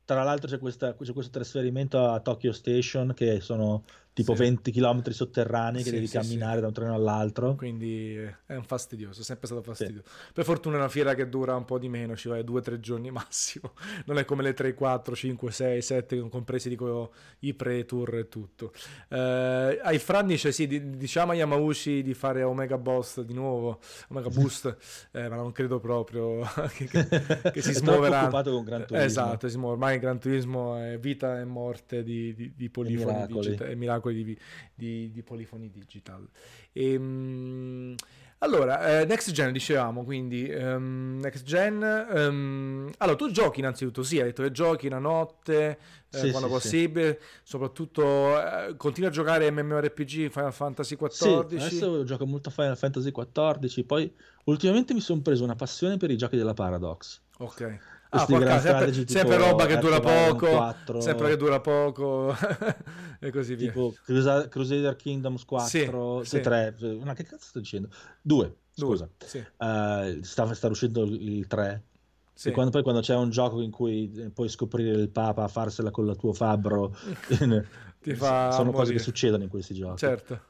Tra 0.05 0.23
l'altro 0.23 0.51
c'è, 0.51 0.59
questa, 0.59 0.95
c'è 0.95 1.13
questo 1.15 1.31
trasferimento 1.33 2.05
a 2.05 2.21
Tokyo 2.21 2.53
Station 2.53 3.15
che 3.15 3.41
sono 3.41 3.85
tipo 4.15 4.35
sì. 4.37 4.43
20 4.43 4.71
km 4.71 5.11
sotterranei 5.11 5.83
che 5.83 5.89
sì, 5.89 5.95
devi 5.97 6.07
sì, 6.07 6.17
camminare 6.17 6.61
da 6.61 6.69
un 6.69 6.73
treno 6.73 6.95
all'altro. 6.95 7.57
Quindi 7.57 8.15
è 8.15 8.55
un 8.55 8.63
fastidioso, 8.63 9.21
è 9.21 9.25
sempre 9.25 9.49
stato 9.49 9.61
fastidioso. 9.61 10.05
Per 10.33 10.45
fortuna 10.45 10.77
è 10.77 10.79
una 10.79 10.89
fiera 10.89 11.15
che 11.15 11.29
dura 11.29 11.57
un 11.57 11.65
po' 11.65 11.79
di 11.79 11.89
meno, 11.89 12.17
ci 12.17 12.29
vai 12.29 12.45
due 12.45 12.61
o 12.61 12.63
tre 12.63 12.79
giorni 12.79 13.11
massimo. 13.13 13.73
Non 14.07 14.19
è 14.19 14.25
come 14.25 14.45
le 14.45 14.55
3, 14.55 14.73
4, 14.75 15.17
5, 15.17 15.51
6, 15.51 15.83
7, 15.83 16.29
compresi 16.29 16.69
dico 16.69 17.13
i 17.41 17.55
pre-tour 17.55 18.15
e 18.15 18.29
tutto. 18.29 18.73
Eh, 19.09 19.81
ai 19.83 19.99
Fran 19.99 20.27
dice 20.27 20.53
sì, 20.53 20.97
diciamo 20.97 21.33
a 21.33 21.35
Yamauchi 21.35 22.03
di 22.03 22.15
fare 22.15 22.45
Omega 22.45 22.79
Boss 22.79 23.21
di 23.21 23.35
nuovo, 23.35 23.81
Omega 24.09 24.29
Boost, 24.35 24.77
eh, 25.11 25.29
ma 25.29 25.35
non 25.35 25.51
credo 25.51 25.81
proprio 25.81 26.41
che, 26.77 26.87
che, 26.87 27.51
che 27.53 27.63
si 27.63 27.73
smuoverà. 27.73 28.23
occupato 28.23 28.53
con 28.53 28.63
Gran 28.63 28.87
Turismo. 28.87 29.05
Esatto, 29.05 29.49
si 29.49 29.59
muove. 29.59 29.73
ormai 29.75 29.95
il 29.95 30.01
Gran 30.01 30.21
Turismo 30.21 30.77
è 30.77 31.01
vita 31.01 31.41
e 31.41 31.45
morte 31.45 32.05
di, 32.05 32.33
di, 32.33 32.53
di 32.55 32.71
polifoni 32.71 33.27
digitali, 33.27 33.75
miracoli 33.75 34.04
di, 34.13 34.39
di, 34.75 35.11
di 35.11 35.23
Polifoni 35.23 35.71
Digital. 35.71 36.29
E, 36.73 36.93
ehm, 36.93 37.95
allora, 38.39 39.01
eh, 39.01 39.05
Next 39.07 39.31
Gen 39.31 39.53
dicevamo, 39.53 40.05
quindi 40.05 40.51
um, 40.51 41.19
Next 41.23 41.45
Gen... 41.45 41.81
Um, 41.83 42.91
allora, 42.99 43.17
tu 43.17 43.31
giochi 43.31 43.61
innanzitutto, 43.61 44.03
sì, 44.03 44.19
hai 44.19 44.25
detto 44.25 44.43
che 44.43 44.51
giochi 44.51 44.89
la 44.91 44.99
notte, 44.99 45.79
eh, 46.11 46.19
sì, 46.19 46.31
quando 46.31 46.49
sì, 46.49 46.55
possibile, 46.55 47.19
sì. 47.21 47.27
soprattutto 47.45 48.39
eh, 48.39 48.77
continui 48.77 49.09
a 49.09 49.13
giocare 49.13 49.51
MMORPG, 49.51 50.29
Final 50.29 50.53
Fantasy 50.53 50.97
XIV. 50.97 51.47
Sì, 51.49 51.55
adesso 51.57 52.05
gioco 52.05 52.27
molto 52.27 52.51
Final 52.51 52.77
Fantasy 52.77 53.11
XIV, 53.11 53.85
poi 53.87 54.13
ultimamente 54.45 54.93
mi 54.93 55.01
sono 55.01 55.23
preso 55.23 55.43
una 55.43 55.57
passione 55.57 55.97
per 55.97 56.11
i 56.11 56.17
giochi 56.19 56.37
della 56.37 56.55
Paradox. 56.55 57.23
Ok 57.39 57.94
ah, 58.19 58.27
porca, 58.27 58.61
sempre, 58.61 59.07
sempre 59.07 59.37
roba 59.37 59.67
che 59.67 59.79
dura 59.79 60.01
poco, 60.01 60.49
4, 60.49 61.01
sempre 61.01 61.29
che 61.29 61.37
dura 61.37 61.61
poco 61.61 62.35
e 63.21 63.31
così 63.31 63.55
via. 63.55 63.69
Tipo 63.69 63.95
Crusader 64.05 64.97
Kingdoms 64.97 65.45
4, 65.45 66.25
sì, 66.25 66.41
3, 66.41 66.75
sì. 66.79 67.01
ma 67.03 67.15
che 67.15 67.25
cazzo 67.25 67.45
sto 67.47 67.59
dicendo? 67.59 67.89
2, 68.23 68.55
scusa. 68.73 69.09
Sì. 69.25 69.39
Uh, 69.39 70.23
sta, 70.23 70.53
sta 70.55 70.69
uscendo 70.69 71.05
il 71.05 71.47
3. 71.47 71.83
Sì. 72.35 72.49
E 72.49 72.51
quando, 72.51 72.73
poi 72.73 72.83
quando 72.83 73.01
c'è 73.01 73.15
un 73.15 73.31
gioco 73.31 73.61
in 73.61 73.71
cui 73.71 74.31
puoi 74.35 74.49
scoprire 74.49 74.91
il 74.91 75.09
Papa, 75.09 75.47
farsela 75.47 75.91
con 75.91 76.09
il 76.09 76.17
tuo 76.17 76.33
fabbro, 76.33 76.97
Ti 78.05 78.15
fa 78.15 78.51
sono 78.51 78.65
morire. 78.65 78.73
cose 78.73 78.93
che 78.93 78.99
succedono 78.99 79.45
in 79.45 79.49
questi 79.49 79.75
giochi. 79.75 79.99
Certo. 79.99 80.41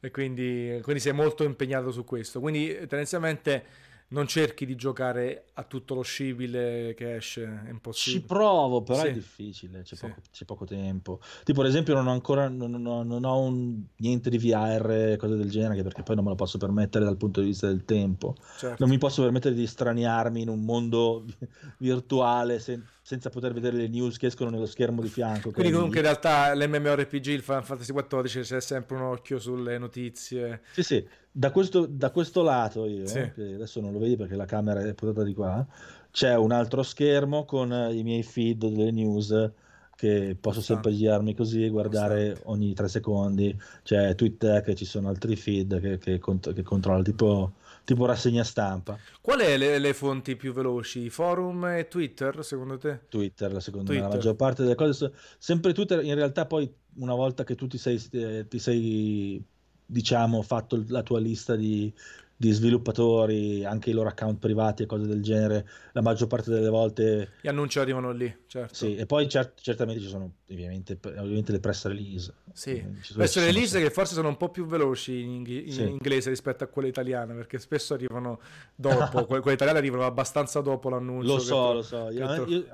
E 0.00 0.10
quindi, 0.10 0.78
quindi 0.82 1.00
sei 1.00 1.12
molto 1.12 1.42
impegnato 1.42 1.90
su 1.90 2.04
questo. 2.04 2.40
Quindi 2.40 2.68
tendenzialmente 2.86 3.64
non 4.08 4.28
cerchi 4.28 4.66
di 4.66 4.76
giocare 4.76 5.46
a 5.54 5.64
tutto 5.64 5.94
lo 5.94 6.02
scibile 6.02 6.94
che 6.96 7.16
esce, 7.16 7.62
è 7.66 7.70
impossibile. 7.70 8.22
Ci 8.22 8.26
provo, 8.26 8.82
però 8.82 9.00
sì. 9.00 9.06
è 9.08 9.12
difficile, 9.12 9.82
c'è, 9.82 9.96
sì. 9.96 10.06
poco, 10.06 10.20
c'è, 10.30 10.44
poco, 10.44 10.64
tempo. 10.64 11.20
Tipo, 11.42 11.62
ad 11.62 11.66
esempio, 11.66 11.94
non 11.94 12.06
ho 12.06 12.12
ancora 12.12 12.48
non, 12.48 12.70
non, 12.70 13.06
non 13.06 13.24
ho 13.24 13.40
un, 13.40 13.82
niente 13.96 14.30
di 14.30 14.38
VR, 14.38 15.16
cose 15.16 15.34
del 15.34 15.50
genere, 15.50 15.82
perché 15.82 16.02
poi 16.02 16.14
non 16.14 16.24
me 16.24 16.30
lo 16.30 16.36
posso 16.36 16.56
permettere 16.56 17.04
dal 17.04 17.16
punto 17.16 17.40
di 17.40 17.48
vista 17.48 17.66
del 17.66 17.84
tempo. 17.84 18.36
Certo. 18.58 18.76
Non 18.78 18.88
mi 18.88 18.98
posso 18.98 19.22
permettere 19.22 19.54
di 19.54 19.66
straniarmi 19.66 20.42
in 20.42 20.48
un 20.50 20.60
mondo 20.60 21.24
virtuale 21.78 22.60
sen- 22.60 22.86
senza 23.02 23.30
poter 23.30 23.52
vedere 23.52 23.76
le 23.76 23.88
news 23.88 24.18
che 24.18 24.26
escono 24.26 24.50
nello 24.50 24.66
schermo 24.66 25.00
di 25.00 25.08
fianco. 25.08 25.50
Quindi 25.50 25.72
comunque 25.72 25.98
in 25.98 26.04
realtà 26.04 26.54
l'MMORPG, 26.54 27.26
il 27.26 27.42
Final 27.42 27.64
Fantasy 27.64 27.92
XIV 27.92 28.42
c'è 28.42 28.60
sempre 28.60 28.96
un 28.96 29.02
occhio 29.02 29.38
sulle 29.38 29.78
notizie. 29.78 30.62
Sì, 30.72 30.82
sì 30.82 31.08
da 31.38 31.50
questo, 31.50 31.84
da 31.84 32.10
questo 32.10 32.42
lato 32.42 32.86
io, 32.86 33.06
Sì. 33.06 33.30
che 33.34 33.52
adesso 33.54 33.78
non 33.82 33.92
lo 33.92 33.98
vedi 33.98 34.16
perché 34.16 34.36
la 34.36 34.46
camera 34.46 34.80
è 34.80 34.94
portata 34.94 35.22
di 35.22 35.34
qua, 35.34 35.66
c'è 36.10 36.34
un 36.34 36.50
altro 36.50 36.82
schermo 36.82 37.44
con 37.44 37.70
eh, 37.70 37.92
i 37.94 38.02
miei 38.02 38.22
feed 38.22 38.66
delle 38.68 38.90
news 38.90 39.50
che 39.94 40.34
posso 40.40 40.60
sempre 40.62 40.92
girarmi 40.94 41.34
così 41.34 41.64
e 41.64 41.68
guardare 41.68 42.28
Costante. 42.28 42.50
ogni 42.50 42.72
tre 42.74 42.88
secondi. 42.88 43.58
C'è 43.82 44.14
Twitter 44.14 44.62
che 44.62 44.74
ci 44.74 44.84
sono 44.84 45.08
altri 45.08 45.36
feed 45.36 45.80
che, 45.80 45.98
che, 45.98 46.18
cont- 46.18 46.52
che 46.52 46.62
controllo, 46.62 47.02
tipo, 47.02 47.52
tipo 47.84 48.04
rassegna 48.06 48.44
stampa. 48.44 48.98
Qual 49.22 49.40
è 49.40 49.56
le, 49.58 49.78
le 49.78 49.92
fonti 49.94 50.36
più 50.36 50.52
veloci? 50.52 51.08
Forum 51.10 51.64
e 51.66 51.88
Twitter, 51.88 52.44
secondo 52.44 52.76
te? 52.78 53.00
Twitter, 53.08 53.52
la 53.52 53.60
secondo 53.60 53.90
me, 53.92 53.98
la 53.98 54.04
Twitter. 54.04 54.18
maggior 54.18 54.36
parte 54.36 54.62
delle 54.62 54.74
cose, 54.74 55.12
sempre 55.38 55.72
Twitter, 55.72 56.02
in 56.04 56.14
realtà 56.14 56.44
poi 56.46 56.70
una 56.96 57.14
volta 57.14 57.44
che 57.44 57.54
tu 57.54 57.66
ti 57.66 57.78
sei, 57.78 57.98
eh, 58.12 58.46
ti 58.48 58.58
sei 58.58 59.42
diciamo, 59.86 60.42
fatto 60.42 60.82
la 60.88 61.02
tua 61.02 61.20
lista 61.20 61.54
di, 61.56 61.92
di 62.38 62.50
sviluppatori, 62.50 63.64
anche 63.64 63.90
i 63.90 63.92
loro 63.94 64.08
account 64.08 64.38
privati 64.38 64.82
e 64.82 64.86
cose 64.86 65.06
del 65.06 65.22
genere, 65.22 65.66
la 65.92 66.02
maggior 66.02 66.28
parte 66.28 66.50
delle 66.50 66.68
volte 66.68 67.30
Gli 67.40 67.48
annunci 67.48 67.78
arrivano 67.78 68.10
lì, 68.12 68.34
certo. 68.46 68.74
sì, 68.74 68.94
e 68.96 69.06
poi 69.06 69.28
cer- 69.28 69.54
certamente 69.60 70.02
ci 70.02 70.08
sono 70.08 70.30
ovviamente, 70.50 70.98
ovviamente 71.02 71.52
le 71.52 71.60
press 71.60 71.86
release. 71.86 72.34
Sì, 72.52 72.70
Eh, 72.72 72.86
ci 73.02 73.12
sono- 73.14 73.46
release 73.46 73.80
che 73.80 73.90
forse 73.90 74.14
sono 74.14 74.28
un 74.28 74.36
po' 74.36 74.50
più 74.50 74.66
veloci 74.66 75.20
in, 75.22 75.30
inghi- 75.30 75.66
in 75.66 75.72
Sì. 75.72 75.82
inglese 75.88 76.28
rispetto 76.28 76.64
a 76.64 76.66
quelle 76.66 76.88
italiane, 76.88 77.32
perché 77.34 77.58
spesso 77.58 77.94
arrivano 77.94 78.38
dopo, 78.74 79.24
que- 79.26 79.40
quelle 79.40 79.54
italiane 79.54 79.78
arrivano 79.78 80.04
abbastanza 80.04 80.60
dopo 80.60 80.90
l'annuncio. 80.90 81.32
Lo 81.34 81.38
so, 81.38 81.66
tu- 81.68 81.72
lo 81.74 81.82
so. 81.82 82.10
Io- 82.10 82.34
tu- 82.44 82.50
io- 82.50 82.66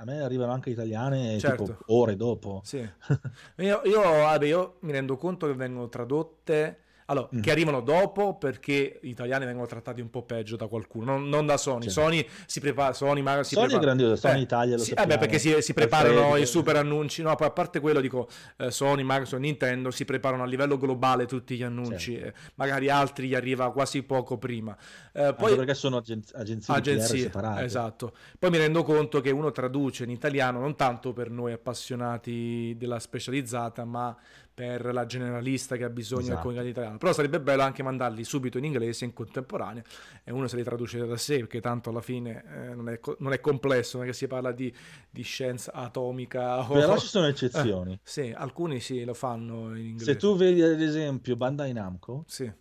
a- 0.00 0.04
me 0.04 0.20
arrivano 0.22 0.52
anche 0.52 0.70
italiane 0.70 1.38
Certo. 1.38 1.64
tipo 1.64 1.78
ore 1.86 2.16
dopo. 2.16 2.60
Sì. 2.64 2.78
Io, 3.58 3.80
io, 3.84 4.00
vabbè, 4.00 4.46
io 4.46 4.76
mi 4.80 4.92
rendo 4.92 5.16
conto 5.16 5.46
che 5.46 5.54
vengono 5.54 5.88
tradotte, 5.88 6.78
allora, 7.10 7.28
Mm. 7.34 7.40
che 7.40 7.50
arrivano 7.50 7.80
dopo 7.80 8.36
perché 8.36 8.98
gli 9.02 9.08
italiani 9.08 9.44
vengono 9.44 9.66
trattati 9.66 10.00
un 10.00 10.10
po' 10.10 10.22
peggio 10.22 10.56
da 10.56 10.66
qualcuno, 10.68 11.12
non, 11.16 11.28
non 11.28 11.44
da 11.46 11.56
Sony. 11.56 11.84
Sì. 11.84 11.90
Sony 11.90 12.26
si 12.46 12.60
prepara, 12.60 12.92
Sony, 12.92 13.20
ma 13.20 13.42
si 13.42 13.54
Sony 13.54 13.66
è 13.66 13.68
prepara- 13.68 13.86
grandioso, 13.94 14.16
Sony 14.16 14.38
Eh, 14.38 14.42
Italia 14.42 14.76
lo 14.76 14.82
sì, 14.82 14.88
sappiamo. 14.90 15.08
vabbè, 15.10 15.20
perché 15.20 15.38
si, 15.38 15.60
si 15.60 15.74
preparano 15.74 16.28
Freddy, 16.30 16.42
i 16.42 16.46
super 16.46 16.76
annunci, 16.76 17.22
no, 17.22 17.34
poi 17.34 17.46
a 17.48 17.50
parte 17.50 17.80
quello 17.80 18.00
dico, 18.00 18.28
eh, 18.58 18.70
Sony, 18.70 19.02
Microsoft, 19.02 19.42
Nintendo 19.42 19.90
si 19.90 20.04
preparano 20.04 20.42
a 20.44 20.46
livello 20.46 20.78
globale 20.78 21.26
tutti 21.26 21.56
gli 21.56 21.62
annunci, 21.62 22.12
Certo. 22.14 22.26
eh, 22.28 22.32
magari 22.54 22.88
altri 22.90 23.26
gli 23.28 23.34
arriva 23.34 23.70
quasi 23.72 24.02
poco 24.02 24.38
prima. 24.38 24.76
Eh, 25.12 25.22
Anche 25.22 25.34
poi 25.34 25.56
perché 25.56 25.74
sono 25.74 25.96
agen- 25.96 26.22
agenzie, 26.34 26.74
agenzie, 26.74 27.18
separate. 27.22 27.64
esatto. 27.64 28.14
Poi 28.38 28.50
mi 28.50 28.58
rendo 28.58 28.82
conto 28.84 29.20
che 29.20 29.30
uno 29.30 29.50
traduce 29.50 30.04
in 30.04 30.10
italiano 30.10 30.60
non 30.60 30.76
tanto 30.76 31.12
per 31.12 31.28
noi 31.30 31.52
appassionati 31.52 32.74
della 32.78 32.98
specializzata, 32.98 33.84
ma 33.84 34.16
per 34.60 34.92
la 34.92 35.06
generalista 35.06 35.76
che 35.76 35.84
ha 35.84 35.88
bisogno 35.88 36.20
del 36.20 36.32
Esatto. 36.32 36.42
comunicato 36.42 36.68
italiano. 36.70 36.98
Però 36.98 37.12
sarebbe 37.14 37.40
bello 37.40 37.62
anche 37.62 37.82
mandarli 37.82 38.24
subito 38.24 38.58
in 38.58 38.64
inglese 38.64 39.06
in 39.06 39.14
contemporanea 39.14 39.82
e 40.22 40.30
uno 40.32 40.46
se 40.48 40.56
li 40.56 40.62
traduce 40.62 40.98
da 41.06 41.16
sé, 41.16 41.38
perché 41.38 41.60
tanto 41.62 41.88
alla 41.88 42.02
fine 42.02 42.44
eh, 42.46 42.74
non, 42.74 42.90
è, 42.90 43.00
non 43.20 43.32
è 43.32 43.40
complesso, 43.40 43.96
non 43.96 44.04
è 44.06 44.10
che 44.10 44.14
si 44.14 44.26
parla 44.26 44.52
di, 44.52 44.70
di 45.08 45.22
scienza 45.22 45.72
atomica. 45.72 46.58
o- 46.58 46.74
Però 46.74 46.98
ci 46.98 47.06
sono 47.06 47.24
eccezioni. 47.32 47.98
Sì, 48.02 48.32
alcuni 48.36 48.80
sì, 48.80 49.02
lo 49.04 49.14
fanno 49.14 49.74
in 49.76 49.86
inglese. 49.86 50.12
Se 50.12 50.16
tu 50.18 50.36
vedi 50.36 50.60
ad 50.62 50.80
esempio 50.80 51.36
Bandai 51.36 51.72
Namco, 51.72 52.24
Sì, 52.26 52.52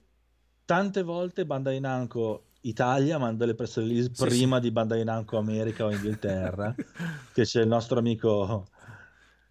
tante 0.65 1.03
volte 1.03 1.45
Bandai 1.45 1.79
Namco 1.81 2.45
Italia 2.61 3.17
manda 3.17 3.45
le 3.45 3.55
press 3.55 3.77
release 3.77 4.09
Sì, 4.11 4.25
prima 4.25 4.59
di 4.59 4.71
Bandai 4.71 5.03
Namco 5.03 5.37
America 5.37 5.85
o 5.85 5.91
Inghilterra, 5.91 6.73
che 7.33 7.43
c'è 7.43 7.61
il 7.61 7.67
nostro 7.67 7.99
amico 7.99 8.67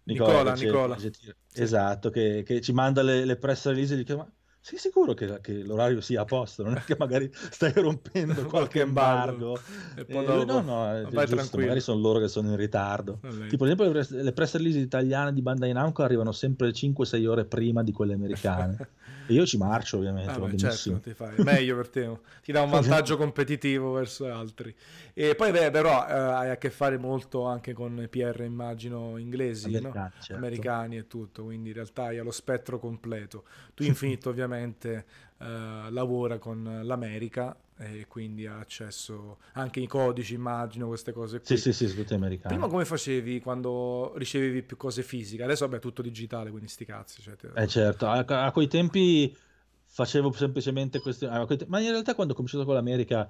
Nicola, 0.03 0.53
che 0.53 0.65
Nicola. 0.65 0.95
che 0.95 1.11
Sì. 1.13 1.33
Esatto, 1.53 2.09
che, 2.09 2.43
che 2.45 2.61
ci 2.61 2.73
manda 2.73 3.01
le, 3.01 3.25
le 3.25 3.35
press 3.37 3.65
release 3.67 3.93
e 3.93 4.03
chiede 4.03 4.21
ma 4.21 4.31
sei 4.61 4.77
sicuro 4.77 5.13
che, 5.13 5.39
che 5.41 5.63
l'orario 5.63 6.01
sia 6.01 6.21
a 6.21 6.25
posto? 6.25 6.63
Non 6.63 6.75
è 6.75 6.83
che 6.83 6.95
magari 6.99 7.31
stai 7.33 7.71
rompendo 7.73 8.45
qualche 8.47 8.81
embargo. 8.81 9.57
E 9.95 10.03
poi 10.03 10.25
lui, 10.25 10.45
dopo, 10.45 10.61
no, 10.61 10.61
no, 10.61 11.09
vai 11.09 11.25
giusto, 11.25 11.35
tranquillo. 11.35 11.61
magari 11.61 11.79
sono 11.79 12.01
loro 12.01 12.19
che 12.19 12.27
sono 12.27 12.49
in 12.49 12.57
ritardo. 12.57 13.19
Vabbè. 13.21 13.47
Tipo, 13.47 13.63
ad 13.63 13.69
esempio, 13.71 13.85
le 13.85 13.91
press, 13.91 14.11
le 14.11 14.33
press 14.33 14.55
release 14.55 14.77
italiane 14.79 15.33
di 15.33 15.41
Bandai 15.41 15.71
Namco 15.71 16.03
arrivano 16.03 16.33
sempre 16.33 16.71
5-6 16.71 17.25
ore 17.25 17.45
prima 17.45 17.83
di 17.83 17.93
quelle 17.93 18.13
americane. 18.13 18.89
e 19.27 19.33
io 19.33 19.45
ci 19.45 19.57
marcio, 19.57 19.97
ovviamente, 19.97 20.31
Ah, 20.31 20.39
beh, 20.39 20.57
certo, 20.57 20.99
ti 20.99 21.13
fai. 21.13 21.41
meglio 21.41 21.77
per 21.77 21.87
te, 21.87 22.19
ti 22.43 22.51
dà 22.51 22.61
un 22.61 22.69
vantaggio 22.71 23.15
competitivo 23.15 23.93
verso 23.93 24.25
altri. 24.31 24.75
E 25.21 25.35
poi, 25.35 25.51
beh, 25.51 25.69
però, 25.69 26.07
eh, 26.07 26.13
hai 26.13 26.49
a 26.49 26.55
che 26.55 26.69
fare 26.69 26.97
molto 26.97 27.43
anche 27.43 27.73
con 27.73 28.07
PR, 28.09 28.39
immagino, 28.45 29.17
inglesi, 29.17 29.69
no? 29.69 29.77
Americani, 29.89 30.11
certo. 30.19 30.35
americani 30.35 30.95
e 30.95 31.07
tutto, 31.07 31.43
quindi 31.43 31.67
in 31.67 31.75
realtà 31.75 32.03
hai 32.03 32.19
lo 32.19 32.31
spettro 32.31 32.79
completo. 32.79 33.43
Tu 33.73 33.83
Infinito 33.83 34.29
ovviamente 34.31 35.05
eh, 35.39 35.87
lavora 35.89 36.37
con 36.37 36.83
l'America 36.83 37.53
e 37.77 38.05
quindi 38.07 38.47
ha 38.47 38.59
accesso 38.59 39.39
anche 39.55 39.81
ai 39.81 39.87
codici, 39.87 40.35
immagino, 40.35 40.87
queste 40.87 41.11
cose 41.11 41.41
qui. 41.41 41.57
Sì, 41.57 41.73
sì, 41.73 41.73
sì, 41.73 41.93
tutti 41.93 42.13
americani. 42.13 42.55
Prima 42.55 42.69
come 42.69 42.85
facevi 42.85 43.41
quando 43.41 44.13
ricevevi 44.15 44.61
più 44.61 44.77
cose 44.77 45.03
fisiche? 45.03 45.43
Adesso 45.43 45.67
vabbè, 45.67 45.81
tutto 45.81 46.01
digitale, 46.01 46.49
quindi 46.49 46.69
sti 46.69 46.85
cazzi. 46.85 47.21
Cioè, 47.21 47.35
te- 47.35 47.51
Eh 47.55 47.67
certo, 47.67 48.07
a, 48.07 48.23
a 48.25 48.51
quei 48.53 48.67
tempi 48.67 49.35
facevo 49.83 50.31
semplicemente 50.31 51.01
queste... 51.01 51.27
Ma 51.67 51.81
in 51.81 51.89
realtà 51.89 52.15
quando 52.15 52.31
ho 52.31 52.35
cominciato 52.37 52.63
con 52.63 52.73
l'America 52.73 53.29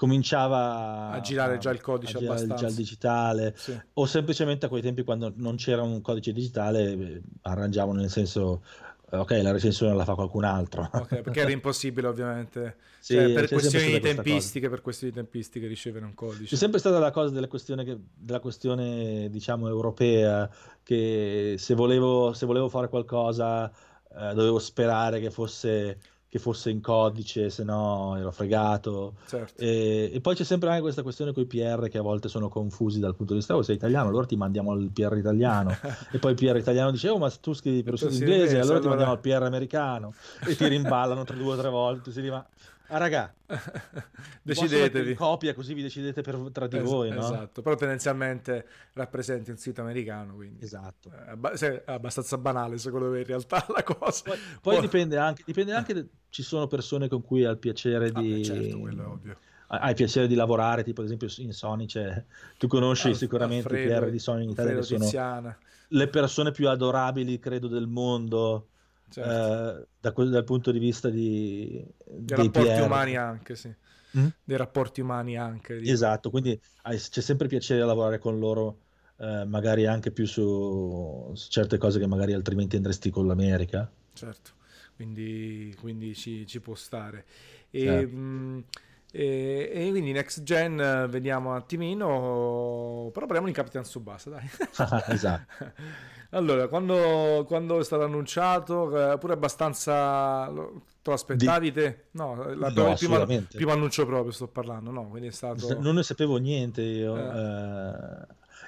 cominciava 0.00 1.10
A 1.10 1.20
girare 1.20 1.58
già 1.58 1.70
il 1.70 1.82
codice 1.82 2.16
a 2.16 2.20
girare 2.20 2.46
già 2.54 2.68
il 2.68 2.74
digitale. 2.74 3.52
Sì. 3.54 3.78
o 3.92 4.06
semplicemente 4.06 4.64
a 4.64 4.70
quei 4.70 4.80
tempi 4.80 5.02
quando 5.02 5.30
non 5.36 5.56
c'era 5.56 5.82
un 5.82 6.00
codice 6.00 6.32
digitale 6.32 6.92
eh, 6.92 7.20
arrangiavo 7.42 7.92
nel 7.92 8.08
senso 8.08 8.62
ok 9.10 9.30
la 9.42 9.50
recensione 9.50 9.94
la 9.94 10.04
fa 10.04 10.14
qualcun 10.14 10.44
altro. 10.44 10.88
Ok, 10.90 11.20
perché 11.20 11.40
era 11.40 11.50
impossibile 11.50 12.06
ovviamente, 12.06 12.76
Sì, 13.00 13.14
Cioè, 13.14 13.32
per 13.32 13.48
questioni 13.48 13.92
di 13.92 14.00
tempistiche, 14.00 14.68
per 14.68 14.80
questioni 14.82 15.12
di 15.12 15.18
tempistiche 15.18 15.66
ricevere 15.66 16.04
un 16.04 16.14
codice. 16.14 16.44
C'è 16.44 16.56
sempre 16.56 16.78
stata 16.78 16.98
la 16.98 17.10
cosa 17.10 17.30
della 17.32 17.48
questione, 17.48 17.82
che- 17.84 17.98
della 18.14 18.40
questione 18.40 19.28
diciamo, 19.30 19.68
europea, 19.68 20.48
che 20.82 21.56
se 21.58 21.74
volevo, 21.74 22.32
se 22.34 22.44
volevo 22.46 22.68
fare 22.68 22.88
qualcosa 22.88 23.70
eh, 23.70 24.34
dovevo 24.34 24.58
sperare 24.58 25.18
che 25.18 25.30
fosse, 25.30 25.98
che 26.30 26.38
fosse 26.38 26.70
in 26.70 26.80
codice, 26.80 27.50
se 27.50 27.64
no 27.64 28.14
ero 28.16 28.30
fregato. 28.30 29.14
Certo. 29.26 29.60
E, 29.60 30.12
e 30.14 30.20
poi 30.20 30.36
c'è 30.36 30.44
sempre 30.44 30.68
anche 30.68 30.80
questa 30.80 31.02
questione 31.02 31.32
con 31.32 31.42
i 31.42 31.46
PR 31.46 31.88
che 31.88 31.98
a 31.98 32.02
volte 32.02 32.28
sono 32.28 32.48
confusi 32.48 33.00
dal 33.00 33.16
punto 33.16 33.32
di 33.32 33.40
vista, 33.40 33.56
oh 33.56 33.62
sei 33.62 33.74
italiano, 33.74 34.08
allora 34.10 34.26
ti 34.26 34.36
mandiamo 34.36 34.70
al 34.70 34.90
PR 34.94 35.16
italiano. 35.16 35.74
e 36.12 36.18
poi 36.18 36.30
il 36.30 36.36
PR 36.36 36.56
italiano 36.56 36.92
dice, 36.92 37.08
oh 37.08 37.18
ma 37.18 37.28
tu 37.30 37.52
scrivi 37.52 37.82
per 37.82 37.98
sei 37.98 38.12
inglese, 38.12 38.32
inglese, 38.32 38.58
allora 38.58 38.78
ti 38.78 38.86
allora- 38.86 38.88
mandiamo 38.90 39.12
al 39.12 39.18
PR 39.18 39.42
americano. 39.42 40.14
E 40.46 40.54
ti 40.54 40.68
rimballano 40.68 41.24
tra 41.24 41.34
due 41.34 41.54
o 41.54 41.56
tre 41.56 41.68
volte, 41.68 42.02
tu 42.02 42.10
si 42.12 42.20
dici, 42.20 42.32
ma... 42.32 42.46
Ah 42.92 42.98
raga, 42.98 43.32
Decidetevi. 44.42 45.14
copia 45.14 45.54
così 45.54 45.74
vi 45.74 45.82
decidete 45.82 46.22
per, 46.22 46.36
tra 46.52 46.66
di 46.66 46.78
Es- 46.78 46.82
voi, 46.82 47.10
no? 47.10 47.20
Esatto, 47.20 47.62
però 47.62 47.76
tendenzialmente 47.76 48.66
rappresenti 48.94 49.50
un 49.50 49.56
sito 49.56 49.80
americano, 49.80 50.34
quindi 50.34 50.64
Esatto. 50.64 51.10
è 51.12 51.56
se- 51.56 51.84
è 51.84 51.92
abbastanza 51.92 52.36
banale 52.38 52.78
secondo 52.78 53.08
me 53.08 53.20
in 53.20 53.26
realtà 53.26 53.64
la 53.74 53.82
cosa. 53.82 54.22
Poi, 54.24 54.38
poi 54.60 54.76
Oh. 54.76 54.80
dipende 54.80 55.16
anche, 55.18 55.42
dipende 55.46 55.72
anche, 55.72 55.94
da- 55.94 56.04
ci 56.28 56.42
sono 56.42 56.66
persone 56.66 57.08
con 57.08 57.22
cui 57.22 57.44
hai 57.44 57.52
il 57.52 57.58
piacere 57.58 58.10
Vabbè, 58.10 58.26
di... 58.26 58.44
certo, 58.44 58.78
quello 58.80 59.02
è 59.02 59.06
ovvio. 59.06 59.36
Hai 59.72 59.94
piacere 59.94 60.26
di 60.26 60.34
lavorare, 60.34 60.82
tipo 60.82 61.00
ad 61.00 61.06
esempio 61.06 61.28
in 61.44 61.52
Sony 61.52 61.86
c'è... 61.86 62.24
Tu 62.58 62.66
conosci 62.66 63.08
Al- 63.08 63.14
sicuramente 63.16 63.68
i 63.68 63.82
Alfredo- 63.82 64.00
PR 64.06 64.10
di 64.10 64.18
Sony 64.18 64.42
in 64.42 64.50
Italia 64.50 64.74
che 64.74 64.82
sono 64.82 65.04
Tiziana, 65.04 65.56
le 65.92 66.08
persone 66.08 66.50
più 66.50 66.68
adorabili, 66.68 67.38
credo, 67.38 67.68
del 67.68 67.86
mondo 67.86 68.70
certo. 69.10 69.28
eh, 69.28 69.86
da 70.00 70.10
dal 70.10 70.44
punto 70.44 70.70
di 70.72 70.78
vista 70.78 71.08
di, 71.10 71.84
dei 72.04 72.36
rapporti 72.36 72.80
PR. 72.80 72.82
umani 72.82 73.16
anche, 73.16 73.54
sì. 73.56 73.74
Mm? 74.16 74.26
Dei 74.44 74.56
rapporti 74.56 75.00
umani 75.00 75.36
anche. 75.36 75.78
dico. 75.78 75.92
Esatto, 75.92 76.30
quindi 76.30 76.60
c'è 76.82 77.20
sempre 77.20 77.48
piacere 77.48 77.82
a 77.82 77.86
lavorare 77.86 78.18
con 78.18 78.38
loro, 78.38 78.80
eh, 79.18 79.44
magari 79.46 79.86
anche 79.86 80.10
più 80.10 80.26
su, 80.26 81.30
su 81.34 81.50
certe 81.50 81.78
cose 81.78 81.98
che 81.98 82.06
magari 82.06 82.32
altrimenti 82.32 82.76
andresti 82.76 83.10
con 83.10 83.26
l'America. 83.26 83.90
Certo, 84.12 84.50
quindi, 84.96 85.74
quindi 85.80 86.14
ci, 86.14 86.46
ci 86.46 86.60
può 86.60 86.74
stare. 86.74 87.24
E, 87.70 88.06
Certo. 88.06 88.16
mh, 88.16 88.64
e- 89.12 89.70
e 89.72 89.88
quindi 89.90 90.12
next 90.12 90.42
gen 90.42 91.06
vediamo 91.08 91.50
un 91.50 91.56
attimino, 91.56 93.10
però 93.12 93.26
parliamo 93.26 93.46
di 93.46 93.52
Capitan 93.52 93.82
Tsubasa, 93.82 94.30
dai. 94.30 94.48
Esatto. 95.14 95.44
Allora, 96.32 96.68
quando, 96.68 97.44
quando 97.44 97.80
è 97.80 97.82
stato 97.82 98.04
annunciato, 98.04 99.12
eh, 99.14 99.18
pure 99.18 99.32
abbastanza... 99.32 100.48
lo- 100.48 100.82
Te 101.02 101.10
lo 101.10 101.14
aspettavi 101.16 101.72
te? 101.72 102.04
No, 102.12 102.36
la- 102.36 102.44
No, 102.54 102.66
il 102.68 102.72
primo, 102.74 102.86
assolutamente. 102.92 103.56
primo 103.56 103.72
annuncio 103.72 104.06
proprio 104.06 104.30
sto 104.30 104.46
parlando, 104.46 104.92
no? 104.92 105.08
Quindi 105.08 105.26
è 105.26 105.32
stato... 105.32 105.76
Non 105.80 105.96
ne 105.96 106.04
sapevo 106.04 106.36
niente 106.36 106.82
io. 106.82 107.16
Eh. 107.16 107.20
eh. 107.20 108.26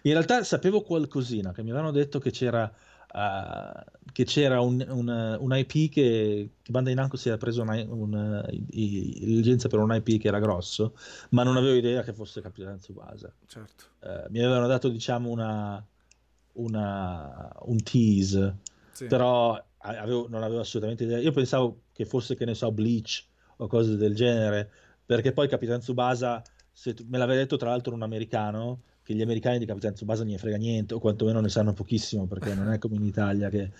in 0.08 0.12
realtà 0.12 0.42
sapevo 0.42 0.80
qualcosina, 0.82 1.52
che 1.52 1.62
mi 1.62 1.70
avevano 1.70 1.92
detto 1.92 2.18
che 2.18 2.32
c'era, 2.32 2.68
eh, 3.14 3.84
che 4.12 4.24
c'era 4.24 4.60
un, 4.60 4.84
un, 4.88 5.36
un 5.40 5.56
IP 5.56 5.90
che, 5.90 6.50
che 6.62 6.70
Bandai 6.70 6.94
Namco 6.94 7.16
si 7.16 7.28
era 7.28 7.38
preso 7.38 7.62
un, 7.62 7.68
un, 7.88 8.44
i- 8.50 9.22
i- 9.22 9.26
licenza 9.36 9.68
per 9.68 9.78
un 9.78 9.94
IP 9.94 10.20
che 10.20 10.28
era 10.28 10.38
grosso, 10.38 10.94
ma 11.30 11.42
non 11.42 11.56
avevo 11.56 11.74
idea 11.74 12.02
che 12.02 12.12
fosse 12.12 12.40
Capitan 12.40 12.78
Tsubasa. 12.78 13.32
Certo. 13.46 13.84
Eh, 14.02 14.26
mi 14.30 14.40
avevano 14.40 14.66
dato, 14.66 14.88
diciamo, 14.88 15.30
una, 15.30 15.84
una- 16.54 17.52
un 17.62 17.82
tease, 17.82 18.56
Sì. 18.92 19.06
però 19.06 19.62
avevo- 19.78 20.28
non 20.28 20.42
avevo 20.42 20.60
assolutamente 20.60 21.04
idea. 21.04 21.18
Io 21.18 21.32
pensavo 21.32 21.82
che 21.92 22.04
fosse, 22.04 22.34
che 22.36 22.44
ne 22.44 22.54
so, 22.54 22.70
Bleach 22.72 23.24
o 23.56 23.66
cose 23.66 23.96
del 23.96 24.14
genere, 24.14 24.70
perché 25.04 25.32
poi 25.32 25.48
Capitan 25.48 25.80
Tsubasa, 25.80 26.42
se 26.70 26.94
tu, 26.94 27.04
me 27.08 27.18
l'aveva 27.18 27.40
detto 27.40 27.56
tra 27.56 27.70
l'altro 27.70 27.94
un 27.94 28.02
americano, 28.02 28.82
che 29.02 29.14
gli 29.14 29.22
americani 29.22 29.58
di 29.58 29.66
Capitan 29.66 29.94
Tsubasa 29.94 30.24
ne 30.24 30.38
frega 30.38 30.56
niente, 30.56 30.94
o 30.94 30.98
quantomeno 31.00 31.40
ne 31.40 31.48
sanno 31.48 31.72
pochissimo, 31.72 32.26
perché 32.26 32.54
non 32.54 32.72
è 32.72 32.78
come 32.78 32.96
in 32.96 33.04
Italia 33.04 33.48
che... 33.48 33.70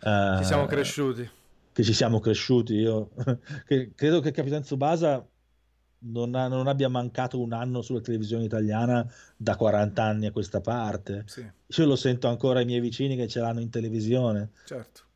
Uh, 0.00 0.38
ci 0.38 0.44
siamo 0.44 0.66
cresciuti. 0.66 1.28
Che 1.72 1.82
ci 1.82 1.92
siamo 1.92 2.20
cresciuti, 2.20 2.74
io 2.74 3.10
che, 3.66 3.92
credo 3.94 4.20
che 4.20 4.30
Capitan 4.30 4.62
Tsubasa 4.62 5.26
non, 6.00 6.34
ha, 6.34 6.46
non, 6.48 6.68
abbia 6.68 6.88
mancato 6.88 7.40
un 7.40 7.52
anno 7.52 7.82
sulla 7.82 8.00
televisione 8.00 8.44
italiana 8.44 9.06
da 9.36 9.56
40 9.56 10.02
anni 10.02 10.26
a 10.26 10.32
questa 10.32 10.60
parte. 10.60 11.24
Sì. 11.26 11.44
Io 11.66 11.86
lo 11.86 11.96
sento 11.96 12.28
ancora 12.28 12.60
ai 12.60 12.64
miei 12.64 12.80
vicini 12.80 13.16
che 13.16 13.26
ce 13.26 13.40
l'hanno 13.40 13.60
in 13.60 13.70
televisione. 13.70 14.50
Certo. 14.64 15.06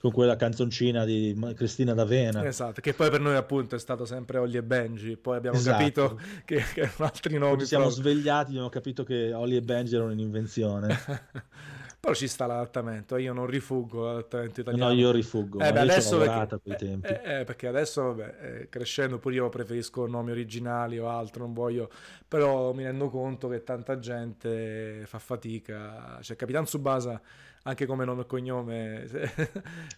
Con 0.00 0.12
quella 0.12 0.36
canzoncina 0.36 1.04
di 1.04 1.36
Cristina 1.56 1.92
D'Avena. 1.92 2.46
Esatto, 2.46 2.80
che 2.80 2.94
poi 2.94 3.10
per 3.10 3.20
noi 3.20 3.34
appunto 3.34 3.74
è 3.74 3.78
stato 3.80 4.04
sempre 4.04 4.38
Olly 4.38 4.58
e 4.58 4.62
Benji, 4.62 5.16
poi 5.16 5.36
abbiamo 5.36 5.56
esatto. 5.56 5.76
capito 5.76 6.20
che, 6.44 6.62
che 6.72 6.80
erano 6.82 7.04
altri 7.12 7.36
nomi. 7.36 7.52
Poi 7.52 7.60
ci 7.60 7.66
siamo 7.66 7.86
proprio. 7.86 8.02
svegliati 8.02 8.50
abbiamo 8.50 8.68
capito 8.68 9.02
che 9.02 9.32
Olly 9.32 9.56
e 9.56 9.62
Benji 9.62 9.96
erano 9.96 10.12
un'invenzione. 10.12 10.96
Però 12.00 12.14
ci 12.14 12.28
sta 12.28 12.46
l'adattamento, 12.46 13.16
io 13.16 13.32
non 13.32 13.46
rifuggo 13.46 14.04
l'adattamento 14.04 14.60
italiano. 14.60 14.92
No, 14.92 14.96
io 14.96 15.10
rifuggo, 15.10 15.58
eh, 15.58 15.72
beh, 15.72 15.80
adesso 15.80 16.18
perché, 16.18 16.60
quei 16.62 16.76
tempi. 16.76 17.08
Eh, 17.08 17.40
eh, 17.40 17.44
perché 17.44 17.66
adesso, 17.66 18.14
vabbè, 18.14 18.36
eh, 18.40 18.68
crescendo 18.68 19.18
pure 19.18 19.34
io 19.34 19.48
preferisco 19.48 20.06
nomi 20.06 20.30
originali 20.30 20.98
o 21.00 21.08
altro, 21.08 21.42
non 21.42 21.52
voglio... 21.52 21.90
Però 22.28 22.72
mi 22.72 22.84
rendo 22.84 23.08
conto 23.08 23.48
che 23.48 23.64
tanta 23.64 23.98
gente 23.98 25.02
fa 25.06 25.18
fatica. 25.18 26.18
Cioè, 26.20 26.36
Capitan 26.36 26.64
Tsubasa 26.64 27.20
anche 27.62 27.86
come 27.86 28.04
nome 28.04 28.22
e 28.22 28.26
cognome, 28.26 29.02
eh, 29.10 29.40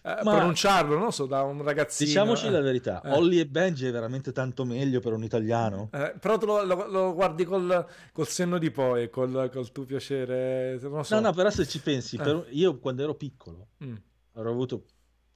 pronunciarlo, 0.01 0.97
non 0.97 1.11
so, 1.11 1.25
da 1.25 1.43
un 1.43 1.63
ragazzino. 1.63 2.07
Diciamoci 2.09 2.47
eh. 2.47 2.49
la 2.49 2.61
verità, 2.61 3.01
eh. 3.01 3.11
Olly 3.11 3.39
e 3.39 3.47
Benji 3.47 3.87
è 3.87 3.91
veramente 3.91 4.31
tanto 4.31 4.65
meglio 4.65 4.99
per 4.99 5.13
un 5.13 5.23
italiano. 5.23 5.89
Eh, 5.91 6.13
però 6.19 6.37
lo, 6.39 6.63
lo, 6.63 6.87
lo, 6.87 7.13
guardi 7.13 7.45
col, 7.45 7.85
col, 8.11 8.27
senno 8.27 8.57
di 8.57 8.71
poi, 8.71 9.09
col, 9.09 9.49
col 9.51 9.71
tuo 9.71 9.85
piacere, 9.85 10.79
non 10.81 11.05
so. 11.05 11.15
No, 11.15 11.21
no, 11.21 11.33
però 11.33 11.49
se 11.49 11.67
ci 11.67 11.79
pensi, 11.79 12.17
per, 12.17 12.45
eh. 12.47 12.53
io 12.53 12.77
quando 12.79 13.03
ero 13.03 13.15
piccolo, 13.15 13.67
mm. 13.83 13.95
avrò 14.33 14.51
avuto... 14.51 14.85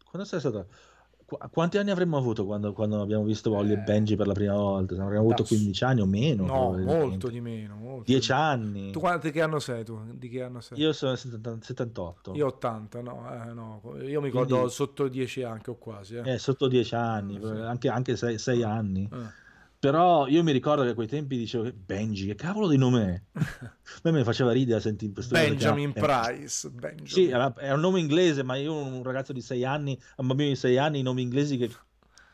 Quando 0.09 0.27
sei 0.27 0.39
stato? 0.39 0.67
Qu- 1.37 1.49
quanti 1.49 1.77
anni 1.77 1.91
avremmo 1.91 2.17
avuto 2.17 2.45
quando, 2.45 2.73
quando 2.73 3.01
abbiamo 3.01 3.23
visto 3.23 3.51
Wally 3.51 3.71
eh, 3.71 3.73
e 3.73 3.77
Benji 3.77 4.15
per 4.15 4.27
la 4.27 4.33
prima 4.33 4.53
volta? 4.53 4.93
Avremmo 5.01 5.19
avuto 5.19 5.43
15 5.43 5.83
anni 5.83 6.01
o 6.01 6.05
meno? 6.05 6.45
No, 6.45 6.77
molto 6.77 7.29
di 7.29 7.41
meno. 7.41 7.75
Molto 7.75 8.03
10 8.05 8.31
anni. 8.31 8.91
Tu 8.91 8.99
quanti 8.99 9.31
che 9.31 9.41
anno 9.41 9.59
sei 9.59 9.83
tu? 9.83 9.99
Di 10.13 10.29
che 10.29 10.43
anno 10.43 10.61
sei? 10.61 10.79
Io 10.79 10.93
sono 10.93 11.15
78. 11.15 12.33
Io 12.33 12.45
80, 12.47 13.01
no, 13.01 13.27
eh, 13.31 13.53
no. 13.53 13.81
Io 14.01 14.19
mi 14.21 14.27
ricordo 14.27 14.55
Quindi, 14.55 14.73
sotto 14.73 15.07
10 15.07 15.43
anche 15.43 15.71
o 15.71 15.75
quasi. 15.75 16.15
Eh, 16.15 16.33
eh 16.33 16.37
sotto 16.37 16.67
10 16.67 16.95
anni, 16.95 17.39
sì. 17.41 17.47
anche, 17.47 17.89
anche 17.89 18.15
6, 18.15 18.37
6 18.37 18.63
anni. 18.63 19.09
Eh. 19.11 19.43
Però 19.79 20.27
io 20.27 20.41
mi 20.43 20.51
ricordo 20.51 20.83
che 20.83 20.89
a 20.89 20.93
quei 20.93 21.07
tempi 21.07 21.37
dicevo 21.37 21.71
Benji, 21.73 22.25
che 22.25 22.35
cavolo 22.35 22.67
di 22.67 22.77
nome 22.77 23.23
è? 23.33 23.39
a 23.65 23.99
me 24.03 24.11
mi 24.11 24.23
faceva 24.23 24.51
ridere 24.51 24.79
sentire 24.79 25.13
questo 25.13 25.33
Benjamin 25.33 25.93
Price. 25.93 26.69
Benjamin. 26.69 27.07
Sì, 27.07 27.27
è 27.27 27.71
un 27.71 27.79
nome 27.79 27.99
inglese, 27.99 28.43
ma 28.43 28.55
io 28.55 28.73
un 28.73 29.03
ragazzo 29.03 29.33
di 29.33 29.41
6 29.41 29.63
anni, 29.63 29.99
un 30.17 30.27
bambino 30.27 30.49
di 30.49 30.55
6 30.55 30.77
anni, 30.77 30.99
i 30.99 31.03
nomi 31.03 31.21
inglesi 31.21 31.57
che 31.57 31.69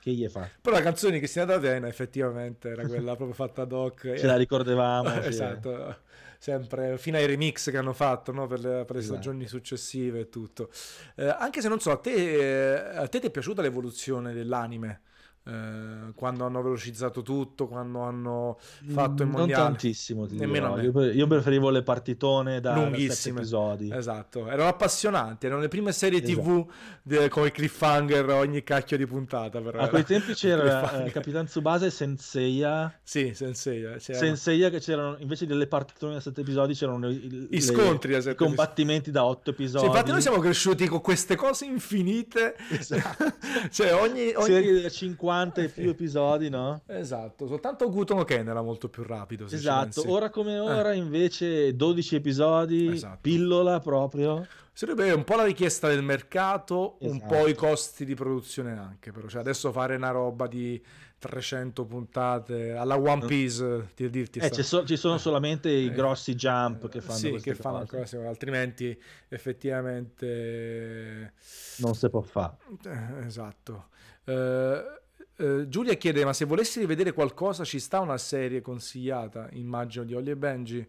che 0.02 0.12
gli 0.12 0.28
fa. 0.28 0.50
Però 0.60 0.76
la 0.76 0.82
canzone 0.82 1.14
di 1.14 1.20
Cristina 1.20 1.46
D'Avena 1.46 1.88
effettivamente 1.88 2.70
era 2.70 2.86
quella 2.88 3.16
proprio 3.16 3.34
fatta 3.34 3.62
ad 3.62 3.72
hoc. 3.72 4.14
Ce 4.18 4.26
la 4.26 4.36
ricordavamo. 4.36 5.14
esatto, 5.22 5.92
sì. 5.92 5.96
sempre 6.40 6.98
fino 6.98 7.18
ai 7.18 7.28
remix 7.28 7.70
che 7.70 7.78
hanno 7.78 7.94
fatto 7.94 8.32
no? 8.32 8.48
per, 8.48 8.60
le, 8.60 8.84
per 8.84 8.96
le 8.96 9.00
esatto. 9.00 9.22
stagioni 9.22 9.48
successive 9.48 10.22
e 10.22 10.30
tutto. 10.30 10.72
Eh, 11.16 11.28
anche 11.28 11.62
se 11.62 11.70
non 11.70 11.80
so, 11.80 11.92
a 11.92 11.98
te, 11.98 12.92
a 12.96 13.08
te 13.08 13.20
ti 13.20 13.28
è 13.28 13.30
piaciuta 13.30 13.62
l'evoluzione 13.62 14.34
dell'anime? 14.34 15.02
Eh, 15.44 16.12
quando 16.14 16.46
hanno 16.46 16.62
velocizzato 16.62 17.24
tutto, 17.24 17.68
quando 17.68 18.02
hanno 18.02 18.60
fatto 18.86 19.24
il 19.24 19.30
mondiale. 19.30 19.64
Non 19.64 19.72
tantissimo, 19.72 20.28
ti 20.28 20.36
Nemmeno 20.36 20.80
io, 20.80 21.12
io, 21.12 21.26
preferivo 21.26 21.72
le 21.72 21.82
partitone 21.82 22.60
da 22.60 22.76
lunghissime 22.76 23.40
episodi. 23.40 23.90
Esatto, 23.92 24.48
erano 24.48 24.68
appassionanti, 24.70 25.48
erano 25.48 25.62
le 25.62 25.68
prime 25.68 25.94
serie 25.94 26.22
esatto. 26.22 26.42
TV 26.42 26.72
de, 27.02 27.28
come 27.30 27.50
cliffhanger 27.50 28.30
ogni 28.30 28.62
cacchio 28.64 28.98
di 28.98 29.08
puntata. 29.08 29.60
Però 29.62 29.80
A 29.80 29.88
quei 29.88 30.04
tempi 30.04 30.34
c'era 30.36 31.06
eh, 31.06 31.12
Capitan 31.12 31.46
Tsubasa 31.46 31.88
e 31.88 31.90
Senseiya. 31.90 33.00
Sì, 33.02 33.34
Senseiya. 33.34 33.96
C'era. 33.96 34.20
Senseiya 34.20 34.70
che 34.70 34.80
c'erano 34.80 35.16
invece 35.22 35.48
delle 35.48 35.66
partitone 35.66 36.14
da 36.14 36.20
7 36.20 36.42
episodi 36.42 36.76
c'erano 36.76 37.10
i, 37.10 37.48
i 37.50 37.62
scontri 37.62 38.14
7 38.14 38.36
combattimenti 38.36 39.10
da 39.10 39.26
8 39.26 39.50
episodi. 39.50 39.86
Sì, 39.86 39.90
infatti 39.90 40.12
noi 40.12 40.22
siamo 40.22 40.38
cresciuti 40.38 40.88
con 40.88 41.02
queste 41.02 41.36
cose 41.36 41.66
infinite. 41.66 42.56
Esatto. 42.70 43.26
cioè 43.72 43.96
ogni, 43.96 44.34
ogni... 44.36 44.46
serie 44.46 44.82
da 44.84 44.90
50 44.90 45.30
50 45.32 45.62
e 45.62 45.70
più 45.70 45.90
episodi, 45.90 46.50
no? 46.50 46.82
Esatto, 46.88 47.48
soltanto 47.48 47.90
Gutono 47.90 48.24
Ken 48.24 48.48
era 48.48 48.62
molto 48.62 48.90
più 48.90 49.04
rapido. 49.04 49.46
Esatto, 49.46 50.04
ora 50.12 50.30
come 50.30 50.56
eh. 50.56 50.60
ora 50.60 50.92
eh. 50.92 50.98
invece 50.98 51.76
12 51.76 52.16
episodi, 52.16 52.94
esatto. 52.94 53.20
pillola 53.22 53.80
proprio. 53.80 54.46
Sarebbe 54.74 55.12
un 55.12 55.24
po' 55.24 55.36
la 55.36 55.44
richiesta 55.44 55.88
del 55.88 56.02
mercato, 56.02 56.98
esatto. 57.00 57.12
un 57.12 57.28
po' 57.28 57.48
i 57.48 57.54
costi 57.54 58.06
di 58.06 58.16
produzione 58.16 58.78
anche, 58.78 59.12
però 59.12 59.28
cioè 59.28 59.42
adesso 59.42 59.72
fare 59.72 59.96
una 59.96 60.12
roba 60.12 60.48
di 60.48 60.82
300 61.22 61.86
puntate 61.86 62.72
alla 62.72 62.98
One 62.98 63.28
Piece 63.28 63.90
ti 63.96 64.10
dirti 64.10 64.40
eh, 64.40 64.52
so, 64.64 64.84
ci 64.86 64.98
sono 64.98 65.20
solamente 65.20 65.70
i 65.70 65.86
eh, 65.86 65.92
grossi 65.92 66.34
jump 66.34 66.90
che 66.90 67.00
fanno 67.00 67.20
sì, 67.20 67.34
che 67.34 67.54
fanno 67.54 67.86
cose, 67.86 68.18
altrimenti 68.26 69.00
effettivamente 69.28 71.34
non 71.78 71.94
si 71.94 72.10
può 72.10 72.22
fare 72.22 72.56
eh, 72.86 73.28
esatto 73.28 73.90
eh, 74.26 75.01
eh, 75.38 75.68
Giulia 75.68 75.94
chiede: 75.96 76.26
Ma 76.26 76.34
se 76.34 76.46
volessi 76.46 76.80
rivedere 76.80 77.14
qualcosa, 77.14 77.64
ci 77.64 77.80
sta 77.80 78.00
una 78.00 78.18
serie 78.18 78.62
consigliata? 78.62 79.50
Immagino 79.54 80.04
di 80.04 80.14
Ollie 80.14 80.34
e 80.34 80.38
Benji. 80.38 80.88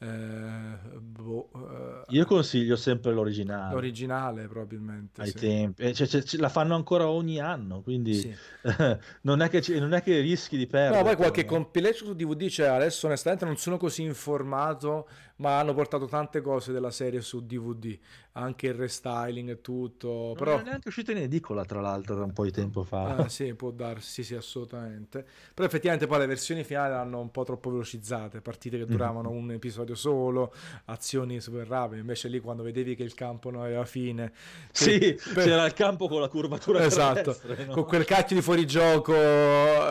Eh, 0.00 0.98
boh, 1.00 1.50
eh, 1.54 2.14
Io 2.14 2.24
consiglio 2.24 2.76
sempre 2.76 3.12
l'originale. 3.12 3.74
L'originale, 3.74 4.46
probabilmente. 4.46 5.20
Ai 5.20 5.30
sì. 5.30 5.38
tempi, 5.38 5.92
cioè, 5.92 6.06
cioè, 6.06 6.40
la 6.40 6.48
fanno 6.48 6.76
ancora 6.76 7.08
ogni 7.08 7.40
anno, 7.40 7.82
quindi 7.82 8.14
sì. 8.14 8.34
non, 9.22 9.42
è 9.42 9.48
che, 9.48 9.60
non, 9.80 9.94
è 9.94 10.02
che, 10.02 10.20
rischi 10.20 10.56
di 10.56 10.68
perdere. 10.68 10.98
No, 10.98 11.02
poi 11.02 11.16
qualche 11.16 11.44
compilation 11.44 12.10
su 12.10 12.14
DVD 12.14 12.42
c'è. 12.42 12.48
Cioè, 12.48 12.66
adesso, 12.68 13.06
onestamente, 13.06 13.44
non 13.44 13.56
sono 13.56 13.76
così 13.76 14.02
informato 14.02 15.08
ma 15.38 15.58
hanno 15.58 15.74
portato 15.74 16.06
tante 16.06 16.40
cose 16.40 16.72
della 16.72 16.90
serie 16.90 17.20
su 17.20 17.44
DVD, 17.44 17.96
anche 18.32 18.68
il 18.68 18.74
restyling 18.74 19.50
e 19.50 19.60
tutto. 19.60 20.34
Però... 20.36 20.52
Non 20.52 20.60
è 20.60 20.64
neanche 20.64 20.88
uscito 20.88 21.10
in 21.10 21.18
edicola, 21.18 21.64
tra 21.64 21.80
l'altro, 21.80 22.14
da 22.14 22.24
un 22.24 22.32
po' 22.32 22.44
di 22.44 22.50
tempo 22.50 22.82
fa. 22.82 23.16
Ah, 23.16 23.28
sì, 23.28 23.54
può 23.54 23.70
darsi, 23.70 24.22
sì, 24.22 24.24
sì, 24.24 24.34
assolutamente. 24.34 25.24
Però 25.54 25.66
effettivamente 25.66 26.06
poi 26.06 26.18
le 26.18 26.26
versioni 26.26 26.64
finali 26.64 26.94
hanno 26.94 27.20
un 27.20 27.30
po' 27.30 27.44
troppo 27.44 27.70
velocizzate, 27.70 28.40
partite 28.40 28.78
che 28.78 28.84
mm. 28.84 28.90
duravano 28.90 29.30
mm. 29.30 29.36
un 29.36 29.50
episodio 29.52 29.94
solo, 29.94 30.52
azioni 30.86 31.40
super 31.40 31.66
rapide, 31.66 32.00
invece 32.00 32.28
lì 32.28 32.40
quando 32.40 32.62
vedevi 32.62 32.96
che 32.96 33.04
il 33.04 33.14
campo 33.14 33.50
non 33.50 33.62
aveva 33.62 33.84
fine... 33.84 34.32
Sì, 34.72 34.98
per... 35.34 35.44
c'era 35.44 35.64
il 35.64 35.72
campo 35.72 36.08
con 36.08 36.20
la 36.20 36.28
curvatura 36.28 36.84
esatto, 36.84 37.36
no? 37.66 37.74
con 37.74 37.84
quel 37.84 38.04
cacchio 38.04 38.36
di 38.36 38.42
fuorigioco 38.42 39.12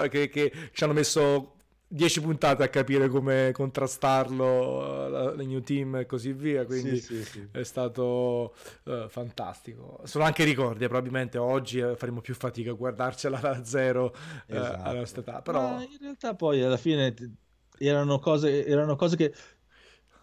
che, 0.10 0.30
che 0.30 0.52
ci 0.72 0.84
hanno 0.84 0.93
messo 0.93 1.57
10 1.90 2.22
puntate 2.22 2.64
a 2.64 2.68
capire 2.68 3.08
come 3.08 3.52
contrastarlo, 3.54 5.34
le 5.36 5.46
new 5.46 5.62
team 5.62 5.96
e 5.98 6.06
così 6.06 6.34
via, 6.34 6.66
quindi 6.66 6.98
sì, 6.98 7.24
sì, 7.24 7.24
sì. 7.24 7.48
è 7.52 7.64
stato 7.64 8.54
uh, 8.84 9.08
fantastico. 9.08 10.02
Sono 10.04 10.26
anche 10.26 10.44
ricordi, 10.44 10.84
eh, 10.84 10.88
probabilmente 10.88 11.38
oggi 11.38 11.80
eh, 11.80 11.96
faremo 11.96 12.20
più 12.20 12.36
fatica 12.36 12.72
a 12.72 12.74
guardarcela 12.74 13.40
da 13.40 13.64
zero 13.64 14.14
esatto. 14.48 14.80
uh, 14.80 14.84
alla 14.84 15.00
nostra 15.00 15.22
età, 15.22 15.42
però... 15.42 15.62
Ma 15.62 15.84
in 15.84 15.98
realtà 16.00 16.36
poi 16.36 16.62
alla 16.62 16.78
fine 16.78 17.14
erano 17.78 18.20
cose, 18.20 18.66
erano 18.66 18.96
cose 18.96 19.16
che 19.16 19.34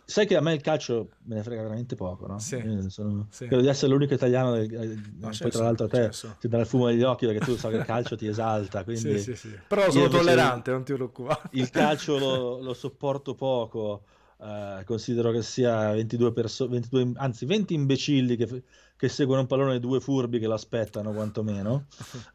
Sai 0.07 0.27
che 0.27 0.37
a 0.37 0.41
me 0.41 0.53
il 0.53 0.61
calcio 0.61 1.09
me 1.25 1.37
ne 1.37 1.43
frega 1.43 1.63
veramente 1.63 1.95
poco, 1.95 2.27
no? 2.27 2.39
Sì. 2.39 2.63
Sono... 2.89 3.27
sì. 3.31 3.47
Credo 3.47 3.63
di 3.63 3.69
essere 3.69 3.93
l'unico 3.93 4.13
italiano, 4.13 4.53
del... 4.53 5.01
poi 5.21 5.33
certo, 5.33 5.57
tra 5.57 5.65
l'altro 5.65 5.87
a 5.87 5.89
te 5.89 6.11
ti 6.39 6.49
dà 6.49 6.59
il 6.59 6.67
fumo 6.67 6.87
negli 6.87 7.03
occhi 7.03 7.27
perché 7.27 7.45
tu 7.45 7.57
sai 7.57 7.73
che 7.73 7.77
il 7.79 7.85
calcio 7.85 8.17
ti 8.17 8.27
esalta. 8.27 8.85
Quindi... 8.85 9.19
Sì, 9.19 9.35
sì, 9.35 9.49
sì. 9.49 9.59
Però 9.67 9.91
sono 9.91 10.09
tollerante, 10.09 10.71
non 10.71 10.85
ti 10.85 10.93
preoccupare. 10.93 11.49
Il 11.53 11.71
calcio 11.71 12.19
lo, 12.19 12.61
lo 12.63 12.75
sopporto 12.75 13.35
poco, 13.35 14.05
uh, 14.39 14.85
considero 14.85 15.31
che 15.31 15.43
sia 15.43 15.93
22 15.93 16.33
persone, 16.33 16.83
anzi 17.15 17.47
20 17.47 17.73
imbecilli 17.73 18.37
che 18.37 18.63
che 19.05 19.11
seguono 19.11 19.43
un 19.43 19.47
pallone 19.47 19.79
due 19.81 20.01
furbi 20.01 20.39
che 20.39 20.47
lo 20.47 20.55
aspettano 20.55 21.13
quantomeno. 21.13 21.87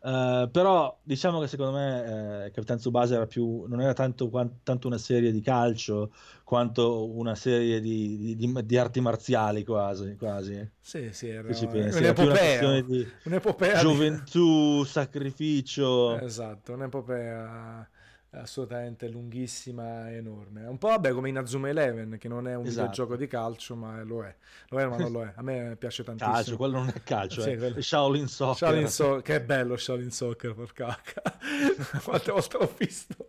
uh, 0.02 0.50
però 0.52 1.00
diciamo 1.02 1.40
che 1.40 1.48
secondo 1.48 1.72
me 1.72 2.46
eh, 2.46 2.52
Capitan 2.52 2.78
Tsubasa 2.78 3.16
era 3.16 3.26
più, 3.26 3.66
non 3.68 3.82
era 3.82 3.94
tanto, 3.94 4.30
quant, 4.30 4.60
tanto, 4.64 4.88
una 4.88 5.00
serie 5.00 5.32
di 5.32 5.42
calcio 5.42 6.12
quanto 6.44 7.10
una 7.16 7.36
serie 7.36 7.80
di, 7.80 8.36
di, 8.36 8.66
di, 8.66 8.78
arti 8.78 9.02
marziali 9.02 9.64
quasi. 9.64 10.16
quasi. 10.16 10.70
Sì, 10.80 11.12
sì, 11.12 11.30
era, 11.30 11.52
ci 11.54 11.66
pensi, 11.68 11.98
un'epopea, 11.98 12.62
era 12.62 12.86
un'epopea 13.24 13.80
gioventù, 13.80 14.84
sacrificio. 14.84 16.20
Esatto, 16.20 16.74
un'epopea 16.74 17.90
assolutamente 18.32 19.08
lunghissima 19.08 20.10
e 20.12 20.16
enorme. 20.18 20.66
Un 20.66 20.78
po' 20.78 20.90
vabbè 20.90 21.12
come 21.12 21.30
in 21.30 21.38
Azuma 21.38 21.70
Eleven, 21.70 22.18
che 22.20 22.28
non 22.28 22.48
è 22.48 22.56
un 22.56 22.66
Esatto. 22.66 22.90
videogioco 22.90 23.16
di 23.16 23.28
calcio, 23.28 23.76
ma 23.76 24.02
lo 24.04 24.24
è. 24.24 24.36
Lo 24.70 24.80
è, 24.80 24.86
ma 24.86 24.98
non 24.98 25.12
lo 25.12 25.24
è. 25.24 25.34
A 25.36 25.42
me 25.42 25.76
piace 25.78 26.04
tantissimo. 26.04 26.34
Calcio, 26.36 26.58
quello 26.58 26.78
non 26.78 26.92
è 26.94 27.02
calcio, 27.04 27.42
Sì, 27.42 27.50
è 27.52 27.58
quello- 27.58 27.82
Shaolin 27.82 28.28
Soccer. 28.28 28.68
Shaolin 28.70 28.88
So- 28.88 29.22
che 29.24 29.36
è 29.36 29.42
bello 29.42 29.76
Shaolin 29.78 30.12
Soccer, 30.12 30.54
porca 30.54 30.98
Quante 32.04 32.32
volte 32.32 32.58
l'ho 32.58 32.74
visto, 32.78 33.28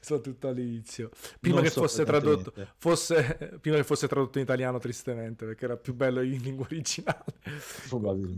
soprattutto 0.00 0.48
all'inizio. 0.48 1.10
Prima 1.40 1.56
Non 1.56 1.64
che 1.64 1.70
so 1.70 1.80
fosse 1.82 2.04
tradotto, 2.04 2.52
fosse, 2.78 3.58
prima 3.60 3.76
che 3.76 3.84
fosse 3.84 4.08
tradotto 4.08 4.38
in 4.38 4.44
italiano, 4.44 4.78
tristemente, 4.78 5.44
perché 5.46 5.64
era 5.64 5.76
più 5.76 5.94
bello 5.94 6.20
in 6.20 6.40
lingua 6.40 6.64
originale, 6.64 7.24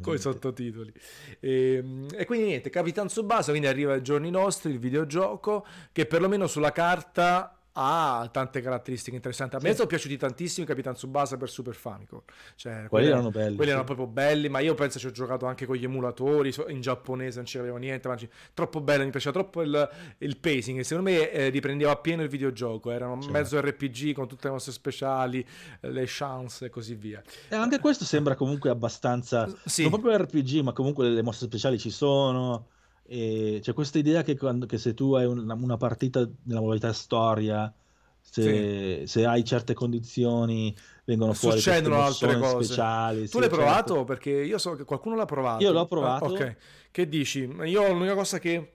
con 0.03 0.15
i 0.15 0.19
sottotitoli. 0.19 0.93
E, 1.41 2.07
e 2.15 2.25
quindi 2.27 2.47
niente, 2.47 2.71
Capitan 2.71 3.07
Tsubasa, 3.07 3.51
quindi 3.51 3.69
arriva 3.69 3.95
ai 3.95 4.03
giorni 4.03 4.31
nostri, 4.31 4.73
il 4.73 4.79
videogioco, 4.79 5.65
che 5.95 6.07
perlomeno 6.07 6.49
sulla 6.49 6.73
carta 6.73 7.57
ha 7.77 8.29
tante 8.33 8.61
caratteristiche 8.61 9.15
interessanti. 9.17 9.57
A 9.57 9.59
me 9.61 9.71
Sì. 9.71 9.75
sono 9.77 9.89
piaciuti 9.89 10.17
tantissimo 10.17 10.65
Capitan 10.67 10.95
Tsubasa 10.95 11.37
per 11.37 11.49
Super 11.51 11.75
Famicom. 11.75 12.21
Cioè, 12.55 12.73
Quelli 12.73 12.89
quelli 12.89 13.07
erano 13.09 13.31
belli. 13.31 13.47
quelli 13.57 13.63
sì. 13.65 13.69
erano 13.71 13.85
proprio 13.85 14.07
belli, 14.07 14.49
ma 14.49 14.59
io 14.61 14.75
penso 14.75 14.99
ci 15.01 15.07
ho 15.07 15.11
giocato 15.11 15.47
anche 15.47 15.67
con 15.67 15.75
gli 15.77 15.83
emulatori, 15.85 16.53
in 16.69 16.81
giapponese 16.81 17.43
non 17.43 17.47
avevo 17.63 17.77
niente, 17.79 18.07
ma 18.09 18.17
troppo 18.55 18.81
bello, 18.81 19.05
mi 19.05 19.11
piaceva 19.11 19.33
troppo 19.33 19.63
il, 19.63 19.89
il 20.19 20.37
pacing, 20.37 20.79
e 20.81 20.85
secondo 20.85 21.11
me 21.11 21.31
eh, 21.33 21.49
riprendeva 21.49 21.91
appieno 21.93 22.23
il 22.23 22.29
videogioco, 22.29 22.91
era 22.93 23.09
un 23.09 23.21
Certo. 23.23 23.37
mezzo 23.37 23.61
RPG 23.61 24.13
con 24.15 24.27
tutte 24.29 24.47
le 24.47 24.53
mosse 24.53 24.71
speciali, 24.73 25.45
eh, 25.81 25.91
le 25.91 26.05
chance 26.07 26.67
e 26.67 26.71
così 26.71 26.95
via. 26.95 27.23
E 27.49 27.55
anche 27.57 27.79
questo 27.81 28.05
sembra 28.05 28.35
comunque 28.37 28.71
abbastanza 28.71 29.49
Sì, 29.65 29.83
non 29.83 29.91
proprio 30.01 30.17
RPG, 30.17 30.61
ma 30.63 30.73
comunque 30.73 31.09
le 31.09 31.23
mosse 31.23 31.47
speciali 31.47 31.79
ci 31.81 31.91
sono. 31.91 32.69
E 33.07 33.59
c'è 33.63 33.73
questa 33.75 33.99
idea 33.99 34.23
che, 34.23 34.37
quando, 34.37 34.67
che 34.67 34.79
se 34.79 34.95
tu 34.95 35.13
hai 35.15 35.27
una, 35.27 35.55
una 35.55 35.77
partita 35.77 36.27
nella 36.45 36.61
modalità 36.61 36.93
storia, 36.93 37.73
se, 38.21 39.03
se 39.07 39.27
hai 39.27 39.45
certe 39.45 39.75
condizioni, 39.75 40.75
vengono 41.05 41.35
fuori 41.35 41.59
Succedono 41.61 42.01
altre 42.01 42.39
cose. 42.39 42.65
speciali. 42.65 43.21
tu 43.23 43.27
sì, 43.27 43.39
l'hai 43.41 43.49
certo. 43.49 43.57
provato? 43.57 44.05
Perché 44.05 44.31
io 44.31 44.59
so 44.59 44.75
che 44.75 44.85
qualcuno 44.85 45.17
l'ha 45.17 45.27
provato. 45.27 45.63
Io 45.63 45.73
l'ho 45.73 45.81
Ah, 45.81 45.87
provato. 45.87 46.25
ok, 46.27 46.57
che 46.91 47.09
dici? 47.09 47.41
Io 47.65 47.93
l'unica 47.93 48.15
cosa 48.15 48.39
che 48.39 48.73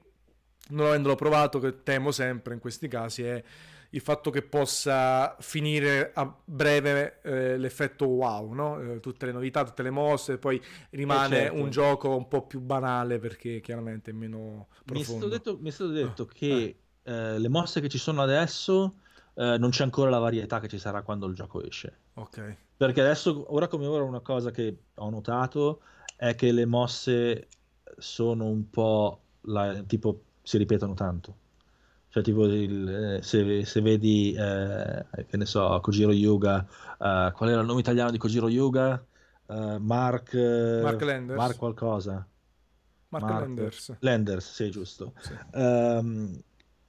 non 0.70 0.86
avendolo 0.88 1.16
provato, 1.16 1.60
che 1.60 1.82
temo 1.82 2.12
sempre 2.12 2.54
in 2.54 2.60
questi 2.60 2.88
casi, 2.88 3.24
è 3.24 3.44
il 3.92 4.02
fatto 4.02 4.30
che 4.30 4.42
possa 4.44 5.36
finire 5.40 6.12
a 6.14 6.32
breve 6.46 7.22
eh, 7.24 7.58
l'effetto 7.58 8.06
wow, 8.08 8.52
no? 8.54 8.80
Eh, 8.82 9.00
tutte 9.00 9.26
le 9.26 9.32
novità, 9.32 9.64
tutte 9.64 9.84
le 9.84 9.90
mosse, 9.90 10.38
poi 10.38 10.62
rimane 10.92 11.36
certo. 11.38 11.56
un 11.56 11.70
gioco 11.70 12.16
un 12.16 12.28
po' 12.28 12.46
più 12.46 12.60
banale 12.62 13.20
perché 13.20 13.60
chiaramente 13.62 14.12
è 14.12 14.14
meno 14.14 14.68
Mi 14.86 15.00
è 15.02 15.04
stato 15.04 15.28
profondo. 15.28 15.28
detto, 15.28 15.58
mi 15.60 15.70
è 15.70 15.72
stato 15.72 15.92
detto 15.92 16.26
che 16.26 16.80
eh, 17.04 17.40
le 17.40 17.50
mosse 17.50 17.82
che 17.82 17.90
ci 17.90 17.98
sono 17.98 18.22
adesso 18.22 19.00
eh, 19.36 19.58
non 19.58 19.70
c'è 19.70 19.84
ancora 19.84 20.10
la 20.10 20.20
varietà 20.20 20.60
che 20.60 20.68
ci 20.68 20.78
sarà 20.80 21.02
quando 21.02 21.28
il 21.28 21.36
gioco 21.36 21.62
esce. 21.64 21.98
Ok, 22.16 22.40
Perché 22.78 23.02
adesso, 23.02 23.54
ora 23.54 23.68
come 23.68 23.86
ora, 23.88 24.04
una 24.04 24.22
cosa 24.22 24.52
che 24.52 24.84
ho 24.96 25.10
notato 25.10 25.82
è 26.16 26.36
che 26.36 26.52
le 26.52 26.66
mosse 26.66 27.48
sono 27.98 28.46
un 28.46 28.70
po' 28.70 29.22
la- 29.42 29.84
tipo 29.84 30.24
si 30.42 30.58
ripetono 30.58 30.94
tanto. 30.94 31.38
Cioè, 32.10 32.24
tipo, 32.24 32.46
il- 32.46 33.18
eh, 33.20 33.22
se, 33.22 33.66
se 33.66 33.82
vedi, 33.82 34.34
eh, 34.34 35.06
che 35.28 35.38
ne 35.38 35.46
so, 35.46 35.80
Kojiro 35.82 36.12
Yuga, 36.12 36.66
eh, 37.00 37.32
qual 37.36 37.50
era 37.50 37.62
il 37.62 37.68
nome 37.68 37.82
italiano 37.82 38.10
di 38.12 38.18
Kojiro 38.18 38.50
Yuga? 38.50 39.06
Eh, 39.48 39.78
Mark, 39.80 40.34
eh, 40.34 40.80
Mark 40.82 41.02
Landers. 41.02 41.38
Mark 41.38 41.58
qualcosa. 41.58 42.28
Mark 43.10 43.24
Mark- 43.24 43.40
Landers. 43.40 43.96
Landers, 44.00 44.52
sì, 44.54 44.70
giusto. 44.72 45.14
Sì. 45.20 45.34
Ehm, 45.54 46.42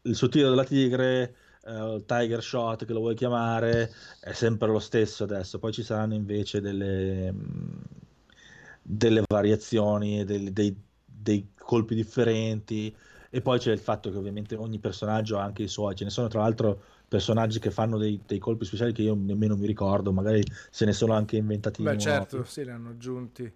il 0.02 0.14
suo 0.14 0.28
tiro 0.28 0.48
della 0.48 0.64
tigre, 0.64 1.34
il 1.66 2.04
tiger 2.06 2.42
shot 2.42 2.84
che 2.86 2.92
lo 2.94 3.00
vuoi 3.00 3.14
chiamare, 3.14 3.92
è 4.20 4.32
sempre 4.32 4.68
lo 4.68 4.78
stesso 4.78 5.24
adesso. 5.24 5.58
Poi 5.58 5.72
ci 5.72 5.82
saranno 5.82 6.14
invece 6.14 6.60
delle, 6.62 7.30
mh, 7.30 7.82
delle 8.82 9.22
variazioni, 9.26 10.24
dei, 10.24 10.52
dei- 10.52 10.82
dei 11.04 11.52
colpi 11.56 11.94
differenti. 11.94 12.94
E 13.31 13.41
poi 13.43 13.59
c'è 13.59 13.72
il 13.72 13.78
fatto 13.78 14.11
che 14.11 14.16
ovviamente 14.16 14.57
ogni 14.57 14.78
personaggio 14.78 15.39
ha 15.39 15.43
anche 15.45 15.62
i 15.62 15.68
suoi. 15.68 15.95
Ce 15.95 16.05
ne 16.05 16.11
sono 16.11 16.28
tra 16.28 16.41
l'altro 16.43 16.83
personaggi 17.09 17.59
che 17.61 17.70
fanno 17.70 17.97
dei, 17.99 18.20
dei 18.26 18.39
colpi 18.39 18.64
speciali 18.64 18.93
che 18.93 19.03
io 19.03 19.14
nemmeno 19.14 19.57
mi 19.57 19.66
ricordo, 19.66 20.12
magari 20.12 20.43
se 20.70 20.85
ne 20.85 20.93
sono 20.93 21.12
anche 21.14 21.37
inventati 21.37 21.83
Beh, 21.83 21.91
nuovi. 21.91 22.01
certo, 22.01 22.45
sì, 22.45 22.64
li 22.64 22.70
hanno 22.70 22.91
aggiunti. 22.91 23.51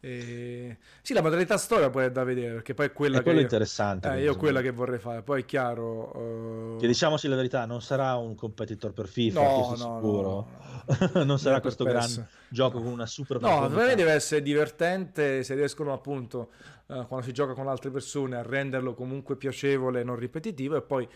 E... 0.00 0.78
Sì, 1.02 1.12
la 1.14 1.22
modalità 1.22 1.56
storia 1.58 1.90
poi 1.90 2.04
è 2.06 2.10
da 2.12 2.22
vedere, 2.24 2.54
perché 2.54 2.74
poi 2.74 2.86
è 2.86 2.92
quella 2.92 3.18
E 3.18 3.22
che 3.22 3.30
è 3.30 3.34
io... 3.34 3.40
interessante. 3.40 4.08
Eh, 4.12 4.22
io 4.22 4.36
quella 4.36 4.60
che 4.60 4.70
vorrei 4.70 4.98
fare. 4.98 5.22
Poi 5.22 5.42
è 5.42 5.44
chiaro... 5.44 6.76
eh, 6.76 6.80
Che 6.80 6.86
diciamoci 6.86 7.26
la 7.28 7.36
verità, 7.36 7.64
non 7.66 7.82
sarà 7.82 8.14
un 8.16 8.34
competitor 8.34 8.92
per 8.92 9.08
FIFA, 9.08 9.40
No, 9.40 9.56
no, 9.68 9.74
sicuro. 9.76 10.48
no, 10.86 11.24
non 11.24 11.38
sarà 11.38 11.60
questo 11.60 11.84
gran 11.84 12.28
gioco 12.48 12.78
con 12.80 12.92
una 12.92 13.06
super 13.06 13.40
No, 13.40 13.68
per 13.68 13.70
me 13.86 13.94
deve 13.94 14.12
essere 14.12 14.42
divertente 14.42 15.42
se 15.42 15.54
riescono 15.54 15.92
appunto, 15.92 16.50
eh, 16.88 17.04
quando 17.06 17.26
si 17.26 17.32
gioca 17.32 17.54
con 17.54 17.68
altre 17.68 17.90
persone, 17.90 18.36
a 18.36 18.42
renderlo 18.42 18.94
comunque 18.94 19.36
piacevole 19.36 20.00
e 20.00 20.04
non 20.04 20.16
ripetitivo 20.16 20.76
e 20.76 20.82
poi 20.82 21.08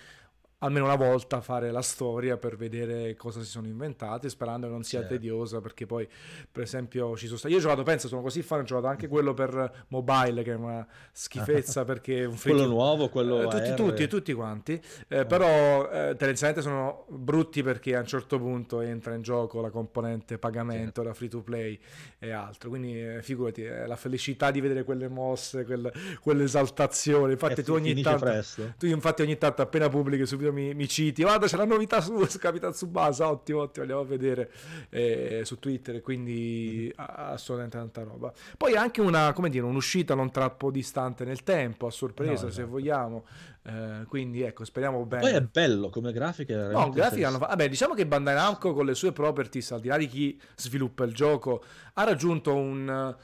almeno 0.60 0.84
una 0.86 0.94
volta 0.96 1.40
fare 1.40 1.70
la 1.70 1.82
storia 1.82 2.36
per 2.36 2.56
vedere 2.56 3.14
cosa 3.16 3.40
si 3.40 3.46
sono 3.46 3.66
inventati, 3.66 4.28
sperando 4.28 4.66
che 4.66 4.72
non 4.72 4.82
sia 4.82 5.00
Certo. 5.00 5.14
tediosa, 5.14 5.60
perché 5.60 5.86
poi 5.86 6.06
per 6.50 6.62
esempio 6.62 7.16
ci 7.16 7.26
sono 7.26 7.38
stati... 7.38 7.52
Io 7.54 7.60
ho 7.60 7.62
giocato, 7.62 7.82
penso, 7.82 8.08
sono 8.08 8.22
così 8.22 8.42
fan, 8.42 8.60
ho 8.60 8.64
giocato 8.64 8.86
anche 8.86 9.08
quello 9.08 9.34
per 9.34 9.84
mobile, 9.88 10.42
che 10.42 10.52
è 10.52 10.54
una 10.54 10.86
schifezza 11.12 11.84
perché 11.86 12.24
un 12.24 12.36
free 12.36 12.54
Quello 12.54 12.68
nuovo, 12.68 13.08
quello 13.08 13.42
eh, 13.42 13.48
tutti, 13.48 13.74
tutti, 13.74 14.06
tutti 14.08 14.32
quanti, 14.32 14.80
Eh, 15.08 15.24
però 15.26 15.90
eh, 15.90 16.14
tendenzialmente 16.16 16.62
sono 16.62 17.06
brutti 17.08 17.62
perché 17.62 17.96
a 17.96 18.00
un 18.00 18.06
certo 18.06 18.38
punto 18.38 18.80
entra 18.80 19.14
in 19.14 19.22
gioco 19.22 19.60
la 19.60 19.70
componente 19.70 20.38
pagamento, 20.38 21.02
la 21.02 21.14
free 21.14 21.28
to 21.28 21.42
play 21.42 21.78
e 22.18 22.30
altro, 22.32 22.68
quindi 22.68 23.02
eh, 23.02 23.22
figurati, 23.22 23.64
eh, 23.64 23.86
la 23.86 23.96
felicità 23.96 24.50
di 24.50 24.60
vedere 24.60 24.84
quelle 24.84 25.08
mosse, 25.08 25.64
quel- 25.64 25.90
quell'esaltazione, 26.20 27.32
infatti 27.32 27.60
E 27.60 27.62
tu 27.64 27.72
ogni 27.72 28.00
tanto... 28.02 28.24
presto. 28.24 28.74
Tu 28.78 28.86
infatti 28.86 29.22
ogni 29.22 29.38
tanto 29.38 29.62
appena 29.62 29.88
pubblichi 29.88 30.26
subito 30.26 30.49
mi, 30.52 30.74
mi 30.74 30.88
citi, 30.88 31.22
guarda 31.22 31.46
c'è 31.46 31.56
la 31.56 31.64
novità 31.64 32.00
su, 32.00 32.24
su 32.26 32.38
Capitan 32.38 32.72
Tsubasa, 32.72 33.28
ottimo, 33.30 33.60
ottimo, 33.60 33.82
andiamo 33.82 34.02
a 34.02 34.04
vedere 34.06 34.50
eh, 34.90 35.42
su 35.44 35.58
Twitter, 35.58 36.00
quindi 36.00 36.92
a- 36.96 37.30
assolutamente 37.32 37.76
tanta 37.78 38.02
roba. 38.02 38.32
Poi 38.56 38.74
anche 38.76 39.00
una, 39.00 39.32
come 39.32 39.48
dire, 39.50 39.64
un'uscita 39.64 40.14
non 40.14 40.30
troppo 40.30 40.70
distante 40.70 41.24
nel 41.24 41.42
tempo, 41.42 41.86
a 41.86 41.90
sorpresa 41.90 42.32
No, 42.32 42.36
se 42.38 42.46
esatto. 42.48 42.68
vogliamo, 42.68 43.24
Eh, 43.62 44.04
quindi 44.08 44.40
ecco, 44.42 44.64
speriamo 44.64 45.04
bene. 45.04 45.22
Poi 45.22 45.32
è 45.32 45.42
bello 45.42 45.90
come 45.90 46.12
grafica. 46.12 46.54
No, 46.54 46.62
grafica 46.68 46.78
hanno 46.78 46.86
interessante. 46.96 47.38
fa- 47.40 47.46
Vabbè, 47.48 47.68
diciamo 47.68 47.92
che 47.94 48.06
Bandai 48.06 48.34
Namco 48.34 48.72
con 48.72 48.86
le 48.86 48.94
sue 48.94 49.12
properties, 49.12 49.70
al 49.72 49.80
di 49.80 49.88
là 49.88 49.98
di 49.98 50.06
chi 50.08 50.40
sviluppa 50.56 51.04
il 51.04 51.12
gioco, 51.12 51.62
ha 51.94 52.04
raggiunto 52.04 52.54
un, 52.54 53.14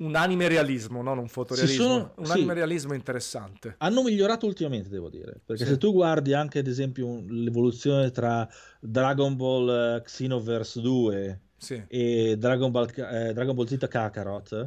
un 0.00 0.16
anime 0.16 0.48
realismo, 0.48 1.02
non 1.02 1.18
un 1.18 1.28
fotorealismo, 1.28 1.82
sono- 1.82 2.14
un 2.16 2.24
sì. 2.26 2.32
anime 2.32 2.54
realismo 2.54 2.94
interessante. 2.94 3.74
Hanno 3.78 4.02
migliorato 4.02 4.46
ultimamente, 4.46 4.88
devo 4.88 5.08
dire. 5.10 5.40
Perché 5.44 5.64
Sì. 5.64 5.70
se 5.70 5.76
tu 5.78 5.92
guardi 5.92 6.32
anche, 6.32 6.58
ad 6.58 6.66
esempio, 6.66 7.22
l'evoluzione 7.28 8.10
tra 8.10 8.48
Dragon 8.80 9.36
Ball 9.36 9.96
eh, 9.96 10.02
Xenoverse 10.02 10.80
2 10.80 11.40
Sì, 11.56 11.82
e 11.86 12.36
Dragon 12.38 12.70
Ball, 12.70 12.88
eh, 12.96 13.32
Dragon 13.34 13.54
Ball 13.54 13.66
Z 13.66 13.86
Kakarot, 13.88 14.66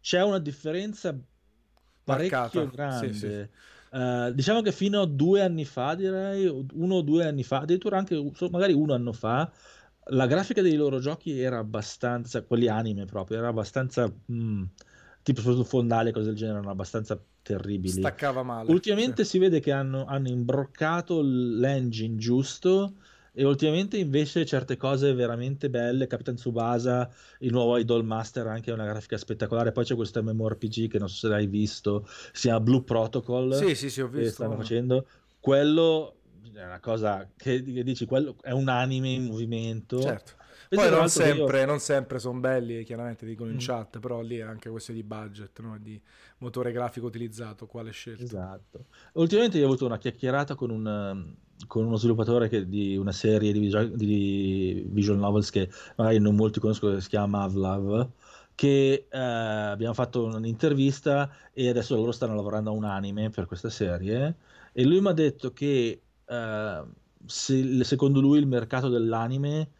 c'è 0.00 0.22
una 0.22 0.38
differenza 0.38 1.14
parecchio 2.04 2.38
Marcata, 2.64 2.64
grande. 2.64 3.50
Eh, 3.94 4.32
diciamo 4.34 4.62
che 4.62 4.72
fino 4.72 5.02
a 5.02 5.06
due 5.06 5.42
anni 5.42 5.66
fa, 5.66 5.94
direi, 5.94 6.46
uno 6.72 6.94
o 6.94 7.02
due 7.02 7.26
anni 7.26 7.44
fa, 7.44 7.58
addirittura 7.60 7.98
anche 7.98 8.18
magari 8.50 8.72
un 8.72 8.90
anno 8.90 9.12
fa, 9.12 9.52
la 10.06 10.26
grafica 10.26 10.62
dei 10.62 10.74
loro 10.74 10.98
giochi 10.98 11.38
era 11.40 11.58
abbastanza, 11.58 12.42
quelli 12.42 12.68
anime 12.68 13.04
proprio, 13.04 13.38
era 13.38 13.48
abbastanza, 13.48 14.12
mm, 14.32 14.62
tipo 15.22 15.40
soprattutto 15.40 15.68
fondali 15.68 16.08
e 16.08 16.12
cose 16.12 16.26
del 16.26 16.36
genere, 16.36 16.56
erano 16.58 16.72
abbastanza 16.72 17.20
terribili. 17.42 18.00
Staccava 18.00 18.42
male. 18.42 18.70
Ultimamente 18.70 19.24
si 19.24 19.38
vede 19.38 19.60
che 19.60 19.72
hanno, 19.72 20.04
hanno 20.04 20.28
imbroccato 20.28 21.20
l'engine 21.22 22.16
giusto 22.16 22.94
e 23.34 23.44
ultimamente 23.44 23.96
invece 23.96 24.44
certe 24.44 24.76
cose 24.76 25.14
veramente 25.14 25.70
belle, 25.70 26.06
Capitan 26.06 26.34
Tsubasa, 26.34 27.08
il 27.38 27.50
nuovo 27.50 27.78
Idol 27.78 28.04
Master 28.04 28.46
anche 28.46 28.70
una 28.72 28.84
grafica 28.84 29.16
spettacolare, 29.16 29.72
poi 29.72 29.84
c'è 29.84 29.94
questo 29.94 30.22
MMORPG 30.22 30.88
che 30.88 30.98
non 30.98 31.08
so 31.08 31.16
se 31.16 31.28
l'hai 31.28 31.46
visto, 31.46 32.06
si 32.32 32.42
chiama 32.42 32.60
Blue 32.60 32.82
Protocol, 32.82 33.54
Sì, 33.54 33.74
sì, 33.74 33.88
sì, 33.88 34.00
ho 34.02 34.10
che 34.10 34.18
visto. 34.18 34.34
stanno 34.34 34.56
facendo, 34.56 35.06
quello 35.40 36.16
è 36.54 36.64
una 36.64 36.80
cosa 36.80 37.28
che, 37.36 37.62
che 37.62 37.82
dici, 37.84 38.06
quello 38.06 38.36
è 38.42 38.50
un 38.52 38.68
anime 38.68 39.10
in 39.10 39.24
movimento. 39.24 40.00
Certo. 40.00 40.32
Poi 40.68 40.88
non 40.88 40.94
che 41.00 41.02
io- 41.02 41.08
sempre, 41.08 41.64
non 41.66 41.78
sempre 41.80 42.18
sono 42.18 42.40
belli, 42.40 42.82
chiaramente 42.84 43.26
dicono 43.26 43.50
in 43.50 43.56
Mm. 43.56 43.60
chat, 43.60 43.98
però 43.98 44.22
lì 44.22 44.38
è 44.38 44.42
anche 44.42 44.70
questione 44.70 45.00
di 45.00 45.06
budget, 45.06 45.60
no? 45.60 45.76
di 45.78 46.00
motore 46.38 46.72
grafico 46.72 47.06
utilizzato, 47.06 47.66
quale 47.66 47.90
scelta. 47.90 48.22
Esatto. 48.22 48.86
Ultimamente 49.14 49.58
io 49.58 49.64
ho 49.64 49.68
avuto 49.68 49.84
una 49.84 49.98
chiacchierata 49.98 50.54
con, 50.54 50.70
un, 50.70 51.34
con 51.66 51.84
uno 51.84 51.96
sviluppatore 51.96 52.48
che- 52.48 52.66
di 52.68 52.96
una 52.96 53.12
serie 53.12 53.52
di, 53.52 53.58
visua- 53.58 53.84
di 53.84 54.86
visual 54.88 55.18
novels 55.18 55.50
che 55.50 55.68
magari 55.96 56.18
non 56.20 56.34
molti 56.34 56.58
conoscono, 56.58 56.94
che 56.94 57.02
si 57.02 57.08
chiama 57.10 57.42
Avlav, 57.42 58.08
che 58.54 59.08
eh, 59.10 59.18
abbiamo 59.18 59.94
fatto 59.94 60.24
un'intervista 60.24 61.30
e 61.52 61.68
adesso 61.68 61.96
loro 61.96 62.12
stanno 62.12 62.34
lavorando 62.34 62.70
a 62.70 62.74
un 62.74 62.84
anime 62.84 63.28
per 63.30 63.44
questa 63.46 63.68
serie 63.70 64.36
e 64.72 64.84
lui 64.84 65.00
mi 65.02 65.08
ha 65.08 65.12
detto 65.12 65.52
che 65.52 66.00
eh, 66.32 66.84
se, 67.26 67.84
secondo 67.84 68.20
lui 68.20 68.38
il 68.38 68.46
mercato 68.46 68.88
dell'anime 68.88 69.70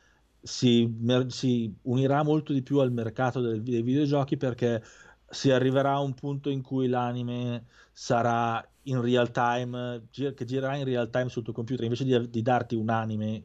si, 0.42 0.92
si, 1.28 1.74
unirà 1.82 2.22
molto 2.22 2.52
di 2.52 2.62
più 2.62 2.78
al 2.78 2.92
mercato 2.92 3.40
del, 3.40 3.62
dei 3.62 3.82
videogiochi 3.82 4.36
perché 4.36 4.82
si 5.28 5.50
arriverà 5.50 5.92
a 5.92 6.00
un 6.00 6.14
punto 6.14 6.50
in 6.50 6.62
cui 6.62 6.88
l'anime 6.88 7.66
sarà 7.92 8.64
in 8.82 9.00
real 9.00 9.30
time, 9.30 10.08
che 10.10 10.44
girerà 10.44 10.76
in 10.76 10.84
real 10.84 11.08
time 11.10 11.28
sul 11.28 11.42
tuo 11.42 11.52
computer 11.52 11.84
invece 11.84 12.04
di, 12.04 12.28
di 12.28 12.42
darti 12.42 12.74
un 12.74 12.90
anime 12.90 13.44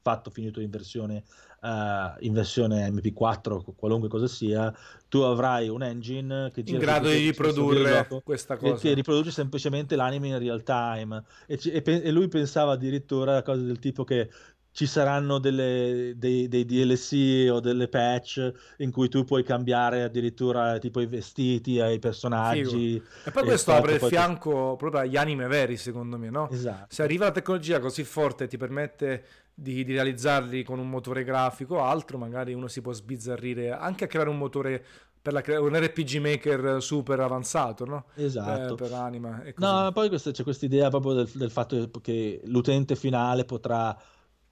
fatto 0.00 0.30
finito 0.30 0.60
in 0.60 0.70
versione, 0.70 1.24
uh, 1.60 2.16
in 2.20 2.32
versione 2.32 2.88
MP4 2.90 3.74
qualunque 3.76 4.08
cosa 4.08 4.26
sia 4.26 4.72
tu 5.08 5.20
avrai 5.20 5.68
un 5.68 5.82
engine 5.82 6.50
che 6.52 6.62
gira 6.62 6.78
in 6.78 6.84
grado 6.84 7.08
di 7.08 7.18
riprodurre 7.18 8.06
questa 8.22 8.56
cosa 8.56 8.74
che, 8.74 8.80
che, 8.80 8.94
riproduce 8.94 9.30
semplicemente 9.30 9.96
l'anime 9.96 10.28
in 10.28 10.38
real 10.38 10.62
time 10.62 11.22
e, 11.46 11.58
e, 11.62 11.82
e 11.84 12.10
lui 12.10 12.28
pensava 12.28 12.72
addirittura 12.72 13.36
a 13.38 13.42
cose 13.42 13.62
del 13.62 13.78
tipo 13.78 14.04
che 14.04 14.28
ci 14.78 14.86
saranno 14.86 15.40
delle, 15.40 16.12
dei, 16.16 16.46
dei, 16.46 16.64
DLC 16.64 17.50
o 17.50 17.58
delle 17.58 17.88
patch 17.88 18.52
in 18.76 18.92
cui 18.92 19.08
tu 19.08 19.24
puoi 19.24 19.42
cambiare 19.42 20.04
addirittura 20.04 20.78
tipo 20.78 21.00
i 21.00 21.06
vestiti 21.06 21.80
ai 21.80 21.98
personaggi. 21.98 22.92
Figo. 22.92 23.04
E 23.24 23.30
poi 23.32 23.42
questo 23.42 23.72
apre 23.72 23.94
il 23.94 24.00
fianco 24.00 24.70
ti... 24.72 24.76
proprio 24.76 25.00
agli 25.00 25.16
anime 25.16 25.48
veri, 25.48 25.76
secondo 25.76 26.16
me, 26.16 26.30
no? 26.30 26.48
Esatto. 26.48 26.86
Se 26.90 27.02
arriva 27.02 27.24
la 27.24 27.32
tecnologia 27.32 27.80
così 27.80 28.04
forte 28.04 28.44
e 28.44 28.46
ti 28.46 28.56
permette 28.56 29.24
di, 29.60 29.84
di, 29.84 29.92
realizzarli 29.92 30.62
con 30.62 30.78
un 30.78 30.88
motore 30.88 31.24
grafico 31.24 31.76
o 31.76 31.82
altro, 31.82 32.16
magari 32.16 32.54
uno 32.54 32.68
si 32.68 32.80
può 32.80 32.92
sbizzarrire 32.92 33.72
anche 33.72 34.04
a 34.04 34.06
creare 34.06 34.28
un 34.28 34.38
motore 34.38 34.84
per 35.20 35.32
la, 35.32 35.42
un 35.60 35.76
RPG 35.76 36.16
maker 36.16 36.80
super 36.80 37.18
avanzato, 37.18 37.84
no? 37.84 38.04
Esatto. 38.14 38.74
Eh, 38.74 38.76
per 38.76 38.92
anima. 38.92 39.42
No, 39.56 39.90
poi 39.92 40.08
questa, 40.08 40.30
c'è 40.30 40.44
questa 40.44 40.64
idea 40.64 40.88
proprio 40.90 41.14
del, 41.14 41.30
del 41.34 41.50
fatto 41.50 41.90
che 42.00 42.40
l'utente 42.44 42.94
finale 42.94 43.44
potrà 43.44 43.96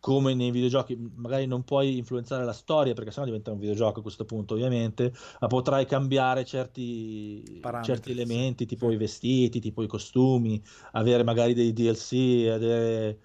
come 0.01 0.35
nei 0.35 0.51
videogiochi, 0.51 0.97
magari 1.17 1.47
non 1.47 1.65
puoi 1.65 1.97
influenzare 1.97 2.45
la 2.45 2.53
storia 2.53 2.93
perché 2.95 3.11
sennò 3.11 3.27
diventa 3.27 3.51
un 3.51 3.59
videogioco 3.59 4.01
a 4.01 4.03
questo 4.03 4.25
punto 4.25 4.55
ovviamente, 4.55 5.13
ma 5.41 5.47
potrai 5.49 5.87
cambiare 5.87 6.45
certi, 6.45 7.61
certi 7.83 8.13
elementi 8.13 8.65
sì. 8.65 8.69
tipo 8.69 8.91
i 8.91 8.97
vestiti, 8.97 9.59
tipo 9.59 9.83
i 9.83 9.89
costumi, 9.89 10.63
avere 10.93 11.25
magari 11.25 11.55
dei 11.55 11.73
DLC, 11.73 12.49
avere 12.53 13.19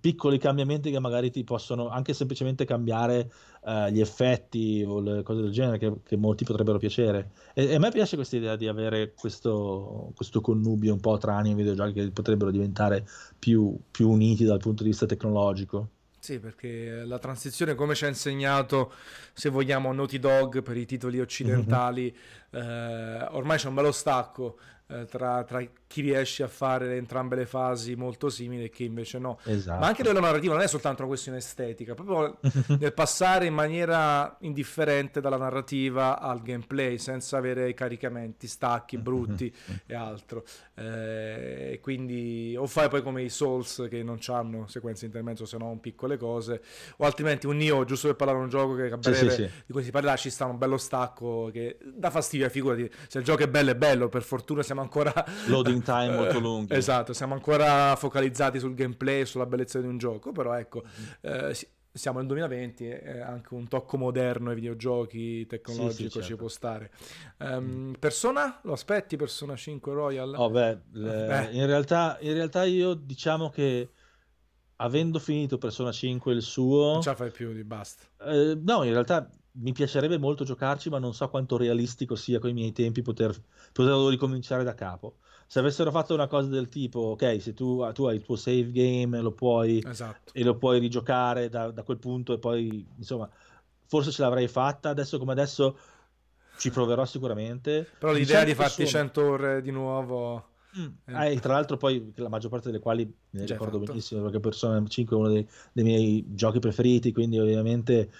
piccoli 0.00 0.38
cambiamenti 0.38 0.90
che 0.90 0.98
magari 0.98 1.30
ti 1.30 1.44
possono 1.44 1.88
anche 1.88 2.14
semplicemente 2.14 2.64
cambiare 2.64 3.30
uh, 3.62 3.88
gli 3.88 4.00
effetti 4.00 4.82
o 4.86 5.00
le 5.00 5.22
cose 5.22 5.42
del 5.42 5.52
genere 5.52 5.78
che, 5.78 5.92
che 6.02 6.16
molti 6.16 6.44
potrebbero 6.44 6.78
piacere 6.78 7.30
e, 7.52 7.66
e, 7.66 7.74
a 7.74 7.78
me 7.78 7.90
piace 7.90 8.16
questa 8.16 8.36
idea 8.36 8.56
di 8.56 8.68
avere 8.68 9.12
questo, 9.12 10.12
questo 10.14 10.40
connubio 10.40 10.94
un 10.94 11.00
po' 11.00 11.18
tra 11.18 11.36
anime 11.36 11.60
e 11.60 11.64
videogiochi 11.64 11.92
che 11.92 12.10
potrebbero 12.10 12.50
diventare 12.50 13.06
più, 13.38 13.76
più 13.90 14.08
uniti 14.08 14.44
dal 14.44 14.58
punto 14.58 14.82
di 14.82 14.88
vista 14.88 15.06
tecnologico 15.06 15.88
sì, 16.24 16.38
perché 16.38 17.04
la 17.04 17.18
transizione, 17.18 17.74
come 17.74 17.94
ci 17.94 18.06
ha 18.06 18.08
insegnato, 18.08 18.94
se 19.34 19.50
vogliamo, 19.50 19.92
Naughty 19.92 20.18
Dog 20.18 20.62
per 20.62 20.78
i 20.78 20.86
titoli 20.86 21.20
occidentali, 21.20 22.16
mm-hmm. 22.56 22.66
eh, 22.66 23.28
ormai 23.32 23.58
c'è 23.58 23.68
un 23.68 23.74
bello 23.74 23.92
stacco 23.92 24.56
eh, 24.86 25.04
tra, 25.04 25.44
tra, 25.44 25.62
chi 25.94 26.00
riesce 26.00 26.42
a 26.42 26.48
fare 26.48 26.96
entrambe 26.96 27.36
le 27.36 27.46
fasi 27.46 27.94
molto 27.94 28.28
simili 28.28 28.64
e 28.64 28.68
chi 28.68 28.82
invece 28.82 29.20
no. 29.20 29.38
Esatto. 29.44 29.78
Ma 29.78 29.86
anche 29.86 30.00
a 30.00 30.04
livello 30.06 30.26
narrativo 30.26 30.54
non 30.54 30.62
è 30.62 30.66
soltanto 30.66 31.02
una 31.02 31.10
questione 31.10 31.38
estetica, 31.38 31.94
proprio 31.94 32.36
nel 32.80 32.92
passare 32.92 33.46
in 33.46 33.54
maniera 33.54 34.36
indifferente 34.40 35.20
dalla 35.20 35.36
narrativa 35.36 36.18
al 36.18 36.42
gameplay 36.42 36.98
senza 36.98 37.36
avere 37.36 37.72
caricamenti, 37.74 38.48
stacchi 38.48 38.98
brutti 38.98 39.54
e 39.86 39.94
altro. 39.94 40.44
Eh, 40.74 41.78
quindi 41.80 42.56
o 42.58 42.66
fai 42.66 42.88
poi 42.88 43.00
come 43.00 43.22
i 43.22 43.28
Souls 43.28 43.86
che 43.88 44.02
non 44.02 44.18
hanno 44.26 44.66
sequenze 44.66 45.06
intermezzo 45.06 45.46
se 45.46 45.58
non 45.58 45.78
piccole 45.78 46.16
cose, 46.16 46.60
o 46.96 47.04
altrimenti 47.04 47.46
un 47.46 47.56
Nio, 47.56 47.84
giusto 47.84 48.08
per 48.08 48.16
parlare 48.16 48.38
di 48.40 48.44
un 48.46 48.50
gioco 48.50 48.74
che 48.74 48.90
a 48.90 48.96
breve 48.96 49.16
sì, 49.16 49.30
sì, 49.30 49.34
sì. 49.36 49.50
di 49.66 49.72
cui 49.72 49.84
si 49.84 49.92
parlerà, 49.92 50.16
ci 50.16 50.30
sta 50.30 50.46
un 50.46 50.58
bello 50.58 50.76
stacco 50.76 51.50
che 51.52 51.78
dà 51.84 52.10
fastidio, 52.10 52.48
figurati, 52.48 52.90
se 53.06 53.18
il 53.18 53.24
gioco 53.24 53.44
è 53.44 53.48
bello 53.48 53.70
è 53.70 53.76
bello, 53.76 54.08
per 54.08 54.24
fortuna 54.24 54.64
siamo 54.64 54.80
ancora 54.80 55.12
loading 55.46 55.82
time 55.84 56.14
molto 56.14 56.38
lunghi. 56.40 56.74
Esatto, 56.74 57.12
siamo 57.12 57.34
ancora 57.34 57.94
focalizzati 57.96 58.58
sul 58.58 58.74
gameplay 58.74 59.20
e 59.20 59.26
sulla 59.26 59.46
bellezza 59.46 59.80
di 59.80 59.86
un 59.86 59.98
gioco, 59.98 60.32
però 60.32 60.54
ecco, 60.54 60.82
mm-hmm. 60.82 61.48
eh, 61.50 61.54
siamo 61.96 62.18
nel 62.18 62.26
2020 62.26 62.88
e 62.88 63.20
anche 63.20 63.54
un 63.54 63.68
tocco 63.68 63.96
moderno 63.96 64.50
ai 64.50 64.56
videogiochi 64.56 65.46
tecnologico 65.46 65.92
sì, 65.92 66.02
sì, 66.02 66.10
certo. 66.10 66.26
ci 66.26 66.36
può 66.36 66.48
stare. 66.48 66.90
Um, 67.38 67.94
persona? 67.98 68.58
Lo 68.64 68.72
aspetti 68.72 69.16
Persona 69.16 69.54
5 69.54 69.92
Royal? 69.92 70.34
Oh, 70.36 70.50
beh, 70.50 70.78
le... 70.90 71.48
in, 71.52 71.66
realtà, 71.66 72.18
in 72.20 72.32
realtà 72.32 72.64
io 72.64 72.94
diciamo 72.94 73.48
che 73.48 73.90
avendo 74.76 75.20
finito 75.20 75.56
Persona 75.56 75.92
5 75.92 76.32
il 76.32 76.42
suo... 76.42 76.94
Non 76.94 77.02
ce 77.02 77.10
la 77.10 77.16
fai 77.16 77.30
più 77.30 77.52
di 77.52 77.62
basta. 77.62 78.04
Eh, 78.26 78.58
no, 78.60 78.82
in 78.82 78.92
realtà 78.92 79.30
mi 79.52 79.72
piacerebbe 79.72 80.18
molto 80.18 80.42
giocarci, 80.44 80.88
ma 80.88 80.98
non 80.98 81.14
so 81.14 81.28
quanto 81.28 81.56
realistico 81.56 82.16
sia 82.16 82.40
con 82.40 82.50
i 82.50 82.54
miei 82.54 82.72
tempi 82.72 83.02
poter, 83.02 83.32
poterlo 83.72 84.08
ricominciare 84.08 84.64
da 84.64 84.74
capo. 84.74 85.18
Se 85.46 85.58
avessero 85.58 85.90
fatto 85.90 86.14
una 86.14 86.26
cosa 86.26 86.48
del 86.48 86.68
tipo, 86.68 87.00
ok, 87.00 87.40
se 87.40 87.54
tu, 87.54 87.90
tu 87.92 88.04
hai 88.04 88.16
il 88.16 88.22
tuo 88.22 88.36
save 88.36 88.70
game 88.72 89.20
lo 89.20 89.32
puoi, 89.32 89.82
esatto. 89.86 90.32
e 90.32 90.42
lo 90.42 90.56
puoi 90.56 90.78
rigiocare 90.78 91.48
da, 91.48 91.70
da, 91.70 91.82
quel 91.82 91.98
punto 91.98 92.32
e 92.32 92.38
poi, 92.38 92.84
insomma, 92.96 93.28
forse 93.86 94.10
ce 94.10 94.22
l'avrei 94.22 94.48
fatta. 94.48 94.90
Adesso 94.90 95.18
come 95.18 95.32
adesso 95.32 95.78
ci 96.58 96.70
proverò 96.70 97.04
sicuramente. 97.04 97.88
Però 97.98 98.12
l'idea 98.12 98.44
di 98.44 98.54
farti 98.54 98.86
sono... 98.86 99.04
100 99.04 99.22
ore 99.22 99.62
di 99.62 99.70
nuovo... 99.70 100.48
Mm. 100.76 101.14
Eh, 101.14 101.38
tra 101.38 101.52
l'altro 101.52 101.76
poi 101.76 102.12
la 102.16 102.28
maggior 102.28 102.50
parte 102.50 102.66
delle 102.66 102.82
quali 102.82 103.04
mi 103.04 103.40
ne 103.40 103.46
ricordo 103.46 103.78
fatto. 103.78 103.92
benissimo 103.92 104.22
perché 104.22 104.40
Persona 104.40 104.84
5 104.84 105.16
è 105.16 105.20
uno 105.20 105.28
dei, 105.28 105.48
dei 105.72 105.84
miei 105.84 106.24
giochi 106.30 106.58
preferiti 106.58 107.12
quindi 107.12 107.38
ovviamente 107.38 108.10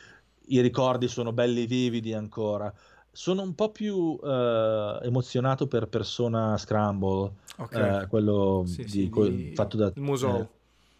i 0.47 0.61
ricordi 0.61 1.09
sono 1.09 1.33
belli 1.33 1.66
vividi 1.66 2.12
ancora. 2.12 2.72
Sono 3.16 3.42
un 3.42 3.54
po' 3.54 3.70
più 3.70 4.18
eh, 4.22 4.98
emozionato 5.02 5.68
per 5.68 5.86
Persona 5.86 6.58
Scramble, 6.58 7.30
okay. 7.58 8.02
eh, 8.02 8.06
quello 8.08 8.64
sì, 8.66 8.82
di, 8.82 8.88
sì, 8.90 9.08
di... 9.08 9.52
fatto 9.54 9.76
da... 9.76 9.92
Musou. 9.96 10.40
Eh, 10.40 10.48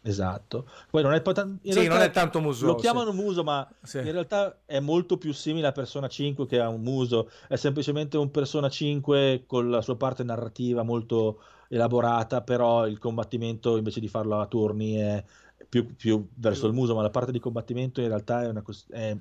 esatto. 0.09 0.69
Poi 0.91 1.03
non 1.03 1.13
è, 1.13 1.23
in 1.25 1.59
sì, 1.61 1.73
realtà, 1.73 1.95
non 1.95 2.03
è 2.03 2.11
tanto 2.13 2.41
muso. 2.41 2.67
Lo 2.67 2.75
chiamano 2.77 3.13
muso, 3.13 3.43
ma 3.43 3.69
in 3.95 4.13
realtà 4.13 4.61
è 4.65 4.79
molto 4.79 5.19
più 5.19 5.33
simile 5.33 5.67
a 5.67 5.73
Persona 5.73 6.07
5 6.07 6.47
che 6.47 6.61
a 6.61 6.69
un 6.69 6.83
muso. 6.83 7.31
È 7.49 7.57
semplicemente 7.57 8.17
un 8.17 8.31
Persona 8.31 8.69
5 8.69 9.43
con 9.47 9.69
la 9.69 9.83
sua 9.83 9.97
parte 9.97 10.23
narrativa 10.23 10.85
molto 10.85 11.41
elaborata, 11.69 12.43
però 12.43 12.87
il 12.87 12.99
combattimento 12.99 13.77
invece 13.77 13.99
di 13.99 14.09
farlo 14.09 14.41
a 14.41 14.47
turni 14.47 14.95
è 14.95 15.25
più, 15.69 15.95
più 15.97 16.29
verso 16.35 16.69
il 16.69 16.73
muso, 16.73 16.95
ma 16.95 17.03
la 17.03 17.11
parte 17.11 17.33
di 17.33 17.41
combattimento 17.41 18.01
in 18.01 18.09
realtà 18.09 18.43
è, 18.43 18.49
una, 18.49 18.63
è 18.91 19.17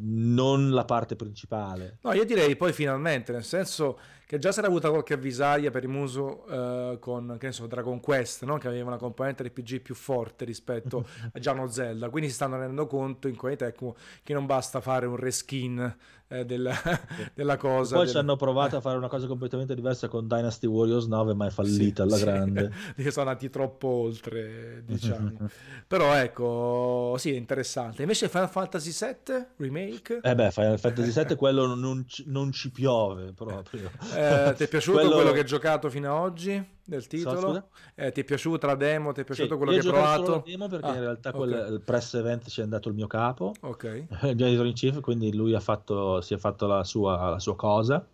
non 0.00 0.70
la 0.70 0.84
parte 0.84 1.16
principale. 1.16 1.98
No, 2.02 2.12
io 2.12 2.24
direi 2.24 2.56
poi 2.56 2.72
finalmente, 2.72 3.32
nel 3.32 3.44
senso 3.44 3.98
che 4.28 4.38
già 4.38 4.52
si 4.52 4.58
era 4.58 4.68
avuta 4.68 4.90
qualche 4.90 5.14
avvisaglia 5.14 5.70
per 5.70 5.84
il 5.84 5.88
muso 5.88 6.44
uh, 6.46 6.98
con, 6.98 7.36
che 7.38 7.46
ne 7.46 7.52
so, 7.52 7.66
Dragon 7.66 7.98
Quest, 7.98 8.44
no? 8.44 8.58
che 8.58 8.68
aveva 8.68 8.88
una 8.88 8.98
componente 8.98 9.42
RPG 9.44 9.80
più 9.80 9.94
forte 9.94 10.44
rispetto 10.44 11.06
a 11.32 11.38
già 11.38 11.52
uno 11.52 11.68
Zelda, 11.68 12.10
quindi 12.10 12.28
si 12.28 12.34
stanno 12.34 12.58
rendendo 12.58 12.86
conto 12.86 13.26
in 13.26 13.36
Koei 13.36 13.56
Tecmo 13.56 13.96
che 14.22 14.34
non 14.34 14.44
basta 14.44 14.82
fare 14.82 15.06
un 15.06 15.16
reskin 15.16 15.96
eh, 16.28 16.44
della, 16.44 16.74
della, 17.34 17.56
cosa. 17.56 17.96
poi 17.96 18.04
del... 18.04 18.12
ci 18.12 18.18
hanno 18.20 18.36
provato 18.36 18.76
a 18.76 18.80
fare 18.80 18.96
una 18.96 19.08
cosa 19.08 19.26
completamente 19.26 19.74
diversa 19.74 20.08
con 20.08 20.28
Dynasty 20.28 20.66
Warriors 20.66 21.06
9, 21.06 21.34
ma 21.34 21.46
è 21.46 21.50
fallita 21.50 22.02
sì, 22.06 22.08
alla 22.08 22.16
sì. 22.16 22.24
grande. 22.24 22.72
sono 23.10 23.28
andati 23.28 23.50
troppo 23.50 23.88
oltre, 23.88 24.82
diciamo. 24.84 25.48
Però 25.88 26.14
ecco, 26.14 27.16
sì, 27.18 27.32
è 27.32 27.36
interessante. 27.36 28.02
Invece 28.02 28.28
Final 28.28 28.50
Fantasy 28.50 28.92
VII 28.92 29.46
Remake? 29.56 30.20
Eh 30.22 30.34
beh, 30.34 30.50
Final 30.50 30.78
Fantasy 30.78 31.24
VII 31.24 31.36
quello 31.36 31.74
non 31.74 32.04
ci, 32.06 32.24
non 32.26 32.52
ci 32.52 32.70
piove 32.70 33.32
proprio. 33.32 33.90
Eh, 34.14 34.52
ti 34.54 34.64
è 34.64 34.68
piaciuto 34.68 34.98
quello... 34.98 35.14
quello 35.14 35.32
che 35.32 35.40
hai 35.40 35.46
giocato 35.46 35.88
fino 35.88 36.14
ad 36.14 36.22
oggi? 36.22 36.76
Del 36.88 37.06
titolo. 37.06 37.68
Eh, 37.94 38.12
ti 38.12 38.22
è 38.22 38.24
piaciuta 38.24 38.66
la 38.66 38.74
demo? 38.74 39.12
Ti 39.12 39.20
è 39.20 39.24
piaciuto 39.24 39.50
sì, 39.50 39.56
quello 39.56 39.72
che 39.72 39.78
hai 39.78 39.86
provato? 39.86 40.30
La 40.30 40.42
demo 40.44 40.68
perché 40.68 40.86
ah, 40.86 40.94
in 40.94 41.00
realtà 41.00 41.28
okay. 41.28 41.40
quel, 41.40 41.72
il 41.74 41.80
press 41.80 42.14
event 42.14 42.48
ci 42.48 42.60
è 42.60 42.62
andato 42.62 42.88
il 42.88 42.94
mio 42.94 43.06
capo, 43.06 43.52
ok, 43.60 43.84
il 44.22 44.42
editor 44.42 44.66
in 44.66 44.72
chief, 44.72 45.00
quindi 45.00 45.34
lui 45.34 45.54
ha 45.54 45.60
fatto, 45.60 46.22
si 46.22 46.32
è 46.32 46.38
fatto 46.38 46.66
la 46.66 46.82
sua, 46.84 47.30
la 47.30 47.38
sua 47.38 47.56
cosa 47.56 48.04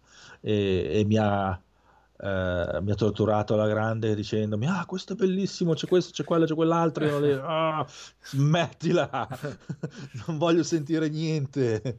e, 0.40 0.88
e 0.92 1.04
mi 1.04 1.16
ha 1.16 1.58
Uh, 2.16 2.80
mi 2.80 2.92
ha 2.92 2.94
torturato 2.94 3.54
alla 3.54 3.66
grande 3.66 4.14
dicendomi 4.14 4.68
ah 4.68 4.84
questo 4.86 5.14
è 5.14 5.16
bellissimo 5.16 5.74
c'è 5.74 5.88
questo 5.88 6.12
c'è 6.12 6.22
quello 6.22 6.46
c'è 6.46 6.54
quell'altro 6.54 7.04
io 7.04 7.18
lì, 7.18 7.32
ah, 7.32 7.84
smettila 8.22 9.28
non 10.24 10.38
voglio 10.38 10.62
sentire 10.62 11.08
niente 11.08 11.98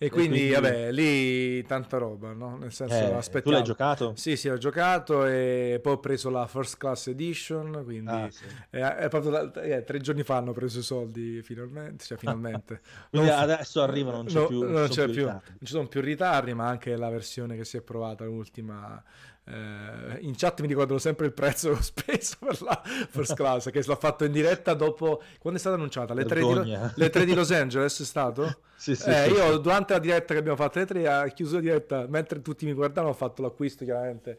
E 0.00 0.10
quindi, 0.10 0.38
quindi, 0.38 0.54
vabbè, 0.54 0.92
lì 0.92 1.64
tanta 1.64 1.98
roba, 1.98 2.32
no? 2.32 2.56
Nel 2.56 2.72
senso, 2.72 2.94
eh, 2.94 3.12
aspettavo. 3.12 3.50
Tu 3.50 3.50
l'hai 3.50 3.62
giocato? 3.64 4.12
Sì, 4.14 4.36
sì, 4.36 4.48
ho 4.48 4.56
giocato 4.56 5.26
e 5.26 5.80
poi 5.82 5.94
ho 5.94 5.98
preso 5.98 6.30
la 6.30 6.46
First 6.46 6.76
Class 6.76 7.08
Edition, 7.08 7.82
quindi 7.82 8.10
ah, 8.10 8.30
sì. 8.30 8.44
è, 8.70 8.78
è 8.78 9.08
proprio 9.08 9.30
da, 9.32 9.62
eh, 9.62 9.82
tre 9.82 9.98
giorni 9.98 10.22
fa 10.22 10.36
hanno 10.36 10.52
preso 10.52 10.78
i 10.78 10.82
soldi 10.82 11.42
finalmente, 11.42 12.04
cioè 12.04 12.16
finalmente. 12.16 12.80
quindi 13.10 13.26
non, 13.28 13.38
adesso 13.38 13.82
arrivano, 13.82 14.18
non 14.18 14.26
c'è 14.26 14.38
no, 14.38 14.46
più, 14.46 14.62
non, 14.62 14.88
c'è 14.88 15.08
più 15.08 15.24
non 15.26 15.42
ci 15.60 15.72
sono 15.72 15.88
più 15.88 16.00
ritardi, 16.00 16.54
ma 16.54 16.68
anche 16.68 16.96
la 16.96 17.10
versione 17.10 17.56
che 17.56 17.64
si 17.64 17.76
è 17.76 17.80
provata, 17.80 18.24
l'ultima 18.24 19.02
eh, 19.50 20.18
in 20.20 20.34
chat 20.36 20.60
mi 20.60 20.66
ricordano 20.66 20.98
sempre 20.98 21.26
il 21.26 21.32
prezzo 21.32 21.70
che 21.70 21.74
ho 21.78 21.82
speso 21.82 22.36
per 22.38 22.62
la 22.62 22.82
first 22.84 23.34
class 23.34 23.70
che 23.70 23.82
l'ho 23.84 23.96
fatto 23.96 24.24
in 24.24 24.32
diretta 24.32 24.74
dopo 24.74 25.22
quando 25.38 25.58
è 25.58 25.60
stata 25.60 25.76
annunciata? 25.76 26.12
Le 26.14 26.24
3, 26.24 26.40
di, 26.62 26.78
le 26.94 27.10
3 27.10 27.24
di 27.24 27.34
Los 27.34 27.50
Angeles 27.50 28.00
è 28.00 28.04
stato? 28.04 28.58
sì, 28.76 28.94
sì, 28.94 29.08
eh, 29.08 29.24
sì, 29.24 29.30
io 29.32 29.58
durante 29.58 29.94
la 29.94 29.98
diretta 29.98 30.34
che 30.34 30.40
abbiamo 30.40 30.56
fatto 30.56 30.78
le 30.78 30.86
3 30.86 31.08
a 31.08 31.28
chiuso 31.28 31.56
la 31.56 31.60
diretta 31.62 32.06
mentre 32.08 32.42
tutti 32.42 32.66
mi 32.66 32.72
guardavano 32.72 33.12
ho 33.12 33.16
fatto 33.16 33.42
l'acquisto 33.42 33.84
chiaramente 33.84 34.38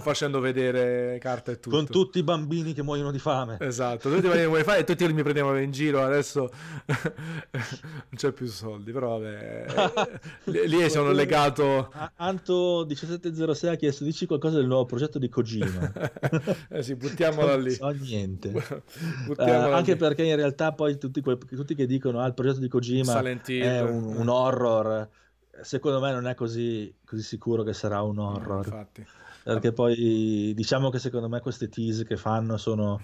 facendo 0.00 0.40
vedere 0.40 1.18
carte 1.20 1.52
e 1.52 1.60
tutto 1.60 1.76
con 1.76 1.86
tutti 1.86 2.18
i 2.18 2.22
bambini 2.22 2.72
che 2.72 2.82
muoiono 2.82 3.10
di 3.10 3.18
fame 3.18 3.58
esatto 3.60 4.10
tutti 4.10 4.26
i 4.26 4.28
bambini 4.28 4.42
che 4.42 4.48
muoiono 4.48 4.58
di 4.58 4.64
fame 4.64 4.78
e 4.78 4.84
tutti 4.84 5.12
mi 5.12 5.22
prendevano 5.22 5.60
in 5.60 5.70
giro 5.70 6.02
adesso 6.02 6.50
non 7.50 8.14
c'è 8.14 8.32
più 8.32 8.46
soldi 8.46 8.92
però 8.92 9.18
vabbè 9.18 9.66
lì 10.66 10.90
sono 10.90 11.12
legato 11.12 11.90
Anto 12.16 12.84
1706 12.86 13.70
ha 13.70 13.76
chiesto 13.76 14.04
dici 14.04 14.26
qualcosa 14.26 14.56
del 14.56 14.66
nuovo 14.66 14.84
progetto 14.84 15.18
di 15.18 15.28
Kojima. 15.28 15.92
eh 16.68 16.82
sì, 16.82 16.94
buttiamola 16.94 17.56
lì. 17.56 17.76
Non 17.80 17.96
so 17.96 18.04
niente. 18.04 18.48
uh, 18.48 19.42
anche 19.42 19.92
lì. 19.92 19.98
perché 19.98 20.24
in 20.24 20.36
realtà 20.36 20.72
poi 20.72 20.98
tutti, 20.98 21.20
que- 21.20 21.38
tutti 21.38 21.74
che 21.74 21.86
dicono 21.86 22.20
ah, 22.20 22.26
il 22.26 22.34
progetto 22.34 22.60
di 22.60 22.68
Kojima 22.68 23.20
è 23.20 23.80
un, 23.82 24.16
un, 24.16 24.28
horror, 24.28 25.08
secondo 25.62 26.00
me 26.00 26.12
non 26.12 26.26
è 26.26 26.34
così, 26.34 26.94
così 27.04 27.22
sicuro 27.22 27.62
che 27.62 27.72
sarà 27.72 28.02
un 28.02 28.18
horror. 28.18 28.64
Infatti. 28.64 29.06
Perché 29.44 29.72
poi 29.72 30.52
diciamo 30.54 30.90
che 30.90 30.98
secondo 30.98 31.28
me 31.28 31.40
queste 31.40 31.68
tease 31.68 32.04
che 32.04 32.16
fanno 32.16 32.56
sono 32.56 33.00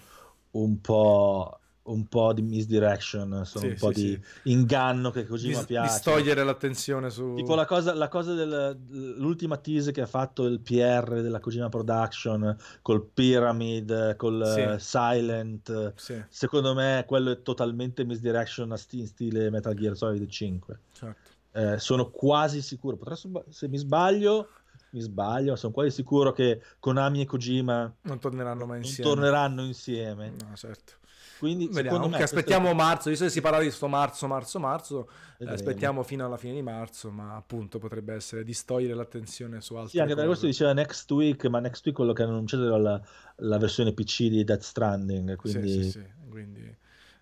un 0.52 0.80
po' 0.80 1.60
un 1.82 2.06
po' 2.06 2.32
di 2.32 2.42
misdirection, 2.42 3.44
sono 3.44 3.64
sì, 3.64 3.70
un 3.70 3.76
po' 3.78 3.92
sì, 3.92 4.02
di 4.02 4.20
sì. 4.22 4.52
inganno 4.52 5.10
che 5.10 5.26
così 5.26 5.48
mi 5.48 5.64
piace. 5.64 5.94
Distogliere 5.94 6.44
l'attenzione 6.44 7.10
su... 7.10 7.34
Tipo 7.34 7.54
la 7.54 7.64
cosa, 7.64 7.94
la 7.94 8.08
cosa 8.08 8.34
dell'ultima 8.34 9.56
tease 9.56 9.90
che 9.90 10.02
ha 10.02 10.06
fatto 10.06 10.44
il 10.44 10.60
PR 10.60 11.20
della 11.22 11.40
Kojima 11.40 11.68
Production 11.68 12.56
col 12.82 13.04
Pyramid, 13.06 14.16
col 14.16 14.74
uh, 14.74 14.78
Silent, 14.78 15.94
secondo 16.28 16.74
me 16.74 17.04
quello 17.06 17.32
è 17.32 17.42
totalmente 17.42 18.04
misdirection 18.04 18.74
in 18.90 19.06
stile 19.06 19.50
Metal 19.50 19.74
Gear 19.74 19.96
Solid 19.96 20.28
5. 20.28 20.80
Certo. 20.92 21.28
Eh, 21.52 21.78
sono 21.78 22.10
quasi 22.10 22.62
sicuro, 22.62 22.96
Potrei, 22.96 23.18
se 23.48 23.66
mi 23.66 23.76
sbaglio 23.76 24.48
mi 24.90 25.00
sbaglio, 25.00 25.56
sono 25.56 25.72
quasi 25.72 25.90
sicuro 25.90 26.32
che 26.32 26.60
Konami 26.78 27.22
e 27.22 27.26
Kojima 27.26 27.94
non 28.02 28.18
torneranno 28.18 28.66
mai 28.66 28.78
insieme. 28.78 29.10
torneranno 29.10 29.64
insieme. 29.64 30.30
No, 30.30 30.54
certo. 30.56 30.98
Quindi 31.40 31.68
Vediamo, 31.72 32.06
me, 32.06 32.22
aspettiamo 32.22 32.68
è... 32.68 32.74
marzo, 32.74 33.08
visto 33.08 33.24
che 33.24 33.30
si 33.30 33.40
parla 33.40 33.60
di 33.60 33.64
questo 33.64 33.88
marzo, 33.88 34.26
marzo, 34.26 34.58
marzo, 34.58 35.10
eh, 35.38 35.48
aspettiamo 35.48 36.02
fino 36.02 36.26
alla 36.26 36.36
fine 36.36 36.52
di 36.52 36.60
marzo, 36.60 37.10
ma 37.10 37.34
appunto 37.34 37.78
potrebbe 37.78 38.12
essere 38.12 38.44
distogliere 38.44 38.92
l'attenzione 38.92 39.62
su 39.62 39.74
altri. 39.74 39.92
Sì, 39.92 40.00
anche 40.00 40.14
per 40.14 40.26
questo 40.26 40.44
diceva 40.44 40.74
next 40.74 41.10
week, 41.10 41.46
ma 41.46 41.60
next 41.60 41.82
week 41.86 41.96
quello 41.96 42.12
che 42.12 42.24
hanno 42.24 42.32
annunciato 42.32 42.66
era 42.66 42.76
la, 42.76 43.00
la 43.36 43.56
versione 43.56 43.94
PC 43.94 44.26
di 44.26 44.44
Death 44.44 44.60
Stranding, 44.60 45.36
quindi... 45.36 45.70
Sì, 45.70 45.82
sì, 45.84 45.90
sì. 45.90 46.04
Quindi, 46.28 46.76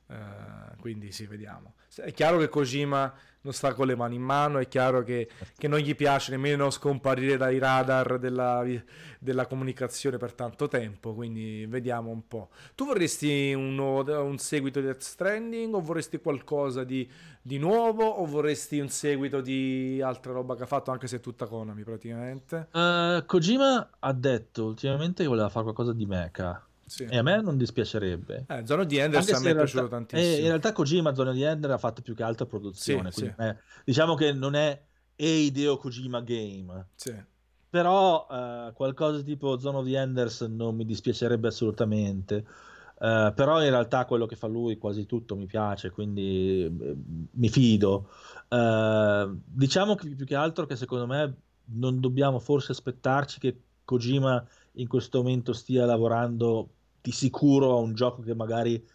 uh, 0.09 0.77
quindi 0.81 1.13
sì, 1.13 1.27
vediamo. 1.27 1.75
È 1.95 2.13
chiaro 2.13 2.39
che 2.39 2.49
Kojima 2.49 3.15
non 3.41 3.53
sta 3.53 3.73
con 3.75 3.87
le 3.87 3.95
mani 3.95 4.17
in 4.17 4.23
mano, 4.23 4.59
è 4.59 4.69
chiaro 4.69 5.03
che, 5.03 5.29
che 5.57 5.69
non 5.69 5.79
gli 5.79 5.95
piace 5.95 6.33
nemmeno 6.33 6.71
scomparire 6.71 7.37
dai 7.37 7.59
radar 7.59 8.19
della, 8.19 8.65
della, 9.19 9.47
comunicazione 9.47 10.17
per 10.17 10.33
tanto 10.33 10.69
tempo, 10.69 11.15
quindi 11.15 11.65
vediamo 11.67 12.11
un 12.11 12.27
po'. 12.27 12.51
Tu 12.75 12.85
vorresti 12.85 13.53
un, 13.55 13.79
un 13.79 14.39
seguito 14.39 14.81
di 14.81 14.87
Death 14.87 15.03
Stranding 15.03 15.75
o 15.75 15.81
vorresti 15.81 16.19
qualcosa 16.19 16.85
di, 16.85 17.09
di, 17.41 17.59
nuovo 17.59 18.05
o 18.05 18.27
vorresti 18.27 18.81
un 18.81 18.89
seguito 18.89 19.41
di 19.41 20.01
altra 20.03 20.33
roba 20.33 20.57
che 20.57 20.65
ha 20.65 20.67
fatto 20.67 20.91
anche 20.91 21.07
se 21.07 21.17
è 21.17 21.21
tutta 21.21 21.47
Konami 21.47 21.85
praticamente? 21.85 22.69
Uh, 22.73 23.25
Kojima 23.25 23.91
ha 23.99 24.13
detto 24.13 24.65
ultimamente 24.65 25.23
che 25.23 25.29
voleva 25.29 25.49
fare 25.49 25.65
qualcosa 25.65 25.93
di 25.93 26.07
mecha. 26.07 26.68
Sì. 26.89 27.05
E 27.05 27.19
a 27.19 27.23
me 27.23 27.41
non 27.41 27.57
dispiacerebbe. 27.57 28.47
Eh, 28.49 28.67
Zona 28.67 28.85
di 28.85 28.97
Ender 28.97 29.21
a 29.21 29.41
me 29.41 29.51
è 29.51 29.55
piaciuto 29.55 29.89
tantissimo. 29.89 30.35
Eh, 30.35 30.41
in 30.41 30.47
realtà 30.47 30.73
Kojima 30.73 31.15
Zona 31.15 31.33
di 31.33 31.43
Ender 31.43 31.71
ha 31.71 31.79
fatto 31.79 32.03
più 32.03 32.15
che 32.15 32.23
altro 32.23 32.47
produzione. 32.47 33.13
Sì, 33.13 33.21
sì. 33.21 33.33
Eh, 33.43 33.57
diciamo 33.85 34.15
che 34.15 34.33
non 34.33 34.55
è 34.55 34.83
Eideo 35.15 35.77
Kojima 35.77 36.21
Game. 36.23 36.89
Sì. 36.95 37.15
Però 37.71 38.27
eh, 38.31 38.73
qualcosa 38.73 39.23
tipo 39.23 39.59
Zone 39.59 39.77
of 39.77 39.85
the 39.85 39.97
Enders 39.97 40.41
non 40.43 40.75
mi 40.75 40.85
dispiacerebbe 40.85 41.49
assolutamente. 41.49 42.45
Uh, 42.99 43.33
però 43.33 43.63
in 43.63 43.71
realtà 43.71 44.07
quello 44.07 44.27
che 44.27 44.35
fa 44.35 44.49
lui 44.49 44.77
quasi 44.77 45.07
tutto 45.07 45.37
mi 45.37 45.47
piace, 45.47 45.91
quindi 45.91 46.65
eh, 46.65 46.97
mi 47.31 47.49
fido. 47.49 48.11
Uh, 48.49 49.41
diciamo 49.45 49.95
che 49.95 50.09
più 50.17 50.27
che 50.27 50.35
altro 50.35 50.67
che 50.67 50.75
secondo 50.75 51.07
me 51.07 51.33
non 51.67 52.01
dobbiamo 52.01 52.41
forse 52.41 52.73
aspettarci 52.73 53.39
che 53.39 53.61
Kojima 53.85 54.45
in 54.73 54.89
questo 54.89 55.19
momento 55.19 55.53
stia 55.53 55.85
lavorando 55.85 56.71
di 57.09 57.13
sicuro 57.13 57.73
a 57.73 57.77
un 57.77 57.95
gioco 57.95 58.21
che 58.21 58.35
magari 58.35 58.87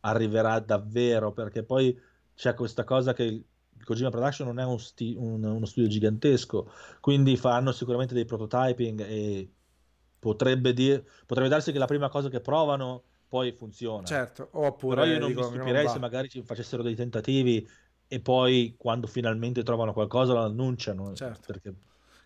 arriverà 0.00 0.60
davvero, 0.60 1.32
perché 1.32 1.62
poi 1.62 1.94
c'è 2.34 2.54
questa 2.54 2.84
cosa 2.84 3.12
che 3.12 3.22
il 3.24 3.84
Kojima 3.84 4.08
Production 4.08 4.48
non 4.48 4.58
è 4.58 4.64
un 4.64 4.78
sti- 4.78 5.14
un, 5.18 5.44
uno 5.44 5.66
studio 5.66 5.90
gigantesco, 5.90 6.72
quindi 7.00 7.36
fanno 7.36 7.72
sicuramente 7.72 8.14
dei 8.14 8.24
prototyping 8.24 9.00
e 9.02 9.52
potrebbe, 10.18 10.72
dire, 10.72 11.06
potrebbe 11.26 11.50
darsi 11.50 11.70
che 11.70 11.78
la 11.78 11.84
prima 11.84 12.08
cosa 12.08 12.30
che 12.30 12.40
provano 12.40 13.02
poi 13.28 13.52
funziona. 13.52 14.06
Certo, 14.06 14.48
oppure... 14.52 15.02
Però 15.02 15.06
io 15.06 15.18
non 15.18 15.32
mi 15.32 15.42
stupirei 15.42 15.86
se 15.88 15.98
magari 15.98 16.30
ci 16.30 16.42
facessero 16.42 16.82
dei 16.82 16.94
tentativi 16.94 17.68
e 18.08 18.20
poi 18.20 18.74
quando 18.78 19.06
finalmente 19.06 19.62
trovano 19.62 19.92
qualcosa 19.92 20.32
lo 20.32 20.44
annunciano. 20.44 21.12
Certo. 21.12 21.52
Perché... 21.52 21.74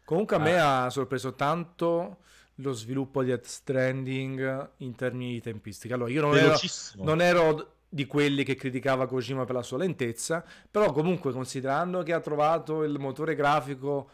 Comunque 0.05 0.37
a 0.37 0.39
me 0.39 0.59
ah. 0.61 0.85
ha 0.85 0.91
sorpreso 0.91 1.35
tanto 1.35 2.19
lo 2.57 2.73
sviluppo 2.73 3.23
di 3.23 3.29
Death 3.29 3.47
Stranding 3.47 4.71
in 4.79 4.95
termini 4.95 5.33
di 5.33 5.41
tempistica. 5.41 5.95
Allora, 5.95 6.11
io 6.11 6.21
non 6.21 6.37
ero, 6.37 6.57
non 6.97 7.21
ero, 7.21 7.75
di 7.89 8.07
quelli 8.07 8.43
che 8.43 8.57
criticava 8.57 9.07
Kojima 9.07 9.45
per 9.45 9.55
la 9.55 9.63
sua 9.63 9.79
lentezza, 9.79 10.45
però 10.69 10.93
comunque 10.93 11.33
considerando 11.33 12.03
che 12.03 12.13
ha 12.13 12.19
trovato 12.19 12.83
il 12.83 12.99
motore 12.99 13.37
grafico 13.37 14.11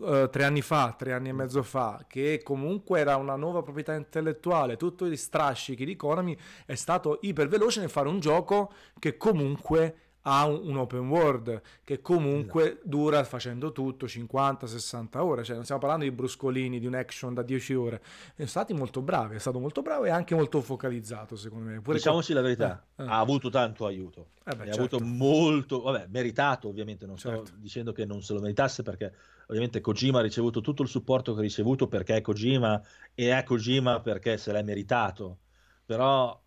uh, 0.00 0.28
tre 0.28 0.42
anni 0.42 0.62
fa, 0.62 0.94
tre 0.98 1.12
anni 1.12 1.28
e 1.28 1.32
mezzo 1.32 1.62
fa, 1.62 2.04
che 2.08 2.40
comunque 2.42 2.98
era 2.98 3.14
una 3.14 3.36
nuova 3.36 3.62
proprietà 3.62 3.94
intellettuale, 3.94 4.76
tutto 4.76 5.06
gli 5.06 5.16
strascichi 5.16 5.84
di 5.84 5.94
Konami, 5.94 6.36
è 6.66 6.74
stato 6.74 7.18
iper 7.22 7.46
veloce 7.46 7.78
nel 7.78 7.88
fare 7.88 8.08
un 8.08 8.18
gioco 8.18 8.72
che 8.98 9.16
comunque 9.16 10.09
ha 10.22 10.46
un, 10.46 10.76
open 10.76 11.08
world 11.08 11.62
che 11.82 12.00
comunque 12.00 12.72
esatto. 12.72 12.80
dura 12.84 13.24
facendo 13.24 13.72
tutto 13.72 14.06
50-60 14.06 15.18
ore, 15.18 15.44
cioè 15.44 15.54
non 15.54 15.64
stiamo 15.64 15.80
parlando 15.80 16.04
di 16.04 16.10
bruscolini, 16.10 16.78
di 16.78 16.86
un 16.86 16.94
action 16.94 17.32
da 17.32 17.42
10 17.42 17.74
ore, 17.74 18.02
sono 18.34 18.48
stati 18.48 18.74
molto 18.74 19.00
bravi, 19.00 19.36
è 19.36 19.38
stato 19.38 19.58
molto 19.58 19.80
bravo 19.82 20.04
e 20.04 20.10
anche 20.10 20.34
molto 20.34 20.60
focalizzato 20.60 21.36
secondo 21.36 21.70
me. 21.70 21.80
Pure 21.80 21.96
Diciamoci 21.96 22.32
con... 22.32 22.36
la 22.36 22.42
verità, 22.42 22.84
eh, 22.96 23.02
eh. 23.02 23.06
ha 23.06 23.18
avuto 23.18 23.48
tanto 23.48 23.86
aiuto, 23.86 24.30
eh 24.44 24.54
beh, 24.54 24.62
ha 24.62 24.72
certo. 24.72 24.96
avuto 24.96 25.00
molto, 25.00 25.80
vabbè, 25.82 26.06
meritato 26.08 26.68
ovviamente, 26.68 27.06
non 27.06 27.16
certo. 27.16 27.46
sto 27.46 27.56
dicendo 27.56 27.92
che 27.92 28.04
non 28.04 28.22
se 28.22 28.34
lo 28.34 28.40
meritasse 28.40 28.82
perché 28.82 29.14
ovviamente 29.46 29.80
Kojima 29.80 30.18
ha 30.18 30.22
ricevuto 30.22 30.60
tutto 30.60 30.82
il 30.82 30.88
supporto 30.88 31.32
che 31.32 31.38
ha 31.38 31.42
ricevuto 31.42 31.88
perché 31.88 32.16
è 32.16 32.20
Kojima 32.20 32.80
e 33.14 33.36
è 33.36 33.42
Kojima 33.42 34.00
perché 34.00 34.36
se 34.36 34.52
l'è 34.52 34.62
meritato, 34.62 35.38
però 35.86 36.38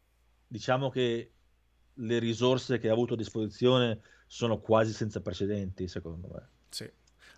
diciamo 0.48 0.90
che 0.90 1.32
le 1.96 2.20
risorse 2.20 2.80
che 2.80 2.90
ha 2.90 2.94
avuto 2.94 3.14
a 3.14 3.18
disposizione 3.18 4.00
sono 4.28 4.60
quasi 4.60 4.94
senza 4.94 5.22
precedenti, 5.22 5.88
secondo 5.88 6.28
me. 6.32 6.50
Sì. 6.70 6.90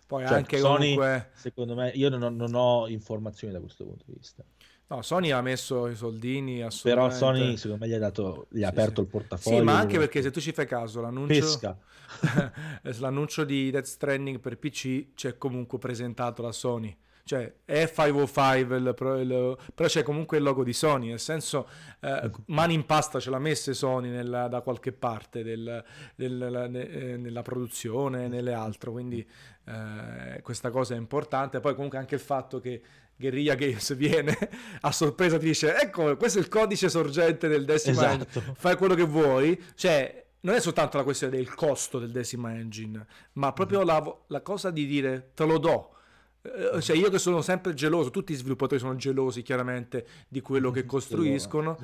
Poi 0.06 0.26
cioè, 0.26 0.36
anche 0.36 0.58
Sony, 0.58 0.94
comunque... 0.94 1.30
secondo 1.34 1.74
me, 1.74 1.90
io 1.90 2.08
non, 2.08 2.36
non, 2.36 2.54
ho 2.54 2.86
informazioni 2.88 3.52
da 3.52 3.60
questo 3.60 3.84
punto 3.84 4.04
di 4.06 4.14
vista. 4.16 4.44
No, 4.88 5.02
Sony 5.02 5.32
ha 5.32 5.40
messo 5.40 5.88
i 5.88 5.96
soldini 5.96 6.64
Però 6.82 7.10
Sony, 7.10 7.56
secondo 7.56 7.84
me, 7.84 7.90
gli 7.90 7.94
ha, 7.94 7.98
dato, 7.98 8.46
gli 8.50 8.62
ha 8.62 8.68
sì, 8.68 8.72
aperto 8.72 8.94
sì. 8.94 9.00
il 9.00 9.06
portafoglio. 9.08 9.56
Sì, 9.56 9.62
ma 9.64 9.78
anche 9.78 9.98
perché 9.98 10.22
se 10.22 10.30
tu 10.30 10.40
ci 10.40 10.52
fai 10.52 10.66
caso, 10.66 11.00
l'annuncio, 11.00 11.34
Pesca. 11.34 11.76
l'annuncio 13.00 13.44
di 13.44 13.70
Death 13.70 13.86
Stranding 13.86 14.38
per 14.38 14.58
PC 14.58 15.14
c'è 15.14 15.36
comunque 15.36 15.78
presentato 15.78 16.42
da 16.42 16.52
Sony 16.52 16.96
cioè 17.26 17.52
è 17.64 17.92
505 17.92 18.76
il, 18.76 18.86
il, 18.86 19.58
però 19.74 19.88
c'è 19.88 20.04
comunque 20.04 20.36
il 20.36 20.44
logo 20.44 20.62
di 20.62 20.72
Sony 20.72 21.08
nel 21.08 21.18
senso 21.18 21.68
eh, 22.00 22.30
mani 22.46 22.74
in 22.74 22.86
pasta 22.86 23.18
ce 23.18 23.30
l'ha 23.30 23.40
messa 23.40 23.72
Sony 23.72 24.10
nella, 24.10 24.46
da 24.46 24.60
qualche 24.60 24.92
parte 24.92 25.42
del, 25.42 25.84
del, 26.14 26.66
ne, 26.70 26.88
eh, 26.88 27.16
nella 27.16 27.42
produzione 27.42 28.28
nelle 28.28 28.52
altre 28.52 28.92
quindi 28.92 29.28
eh, 29.64 30.40
questa 30.40 30.70
cosa 30.70 30.94
è 30.94 30.98
importante 30.98 31.58
poi 31.58 31.74
comunque 31.74 31.98
anche 31.98 32.14
il 32.14 32.20
fatto 32.20 32.60
che 32.60 32.80
Guerrilla 33.16 33.56
Games 33.56 33.96
viene 33.96 34.38
a 34.82 34.92
sorpresa 34.92 35.36
ti 35.36 35.46
dice 35.46 35.76
ecco 35.76 36.16
questo 36.16 36.38
è 36.38 36.42
il 36.42 36.48
codice 36.48 36.88
sorgente 36.88 37.48
del 37.48 37.64
decimo 37.64 38.00
esatto. 38.00 38.40
fai 38.54 38.76
quello 38.76 38.94
che 38.94 39.04
vuoi 39.04 39.60
cioè 39.74 40.24
non 40.42 40.54
è 40.54 40.60
soltanto 40.60 40.96
la 40.96 41.02
questione 41.02 41.36
del 41.36 41.52
costo 41.54 41.98
del 41.98 42.12
Decima 42.12 42.54
Engine, 42.54 43.04
ma 43.32 43.52
proprio 43.52 43.82
mm. 43.82 43.84
la, 43.84 44.16
la 44.28 44.42
cosa 44.42 44.70
di 44.70 44.86
dire 44.86 45.32
te 45.34 45.44
lo 45.44 45.58
do 45.58 45.95
cioè 46.80 46.96
io 46.96 47.10
che 47.10 47.18
sono 47.18 47.40
sempre 47.42 47.74
geloso, 47.74 48.10
tutti 48.10 48.32
i 48.32 48.36
sviluppatori 48.36 48.80
sono 48.80 48.96
gelosi 48.96 49.42
chiaramente 49.42 50.06
di 50.28 50.40
quello 50.40 50.70
che 50.70 50.84
costruiscono, 50.84 51.78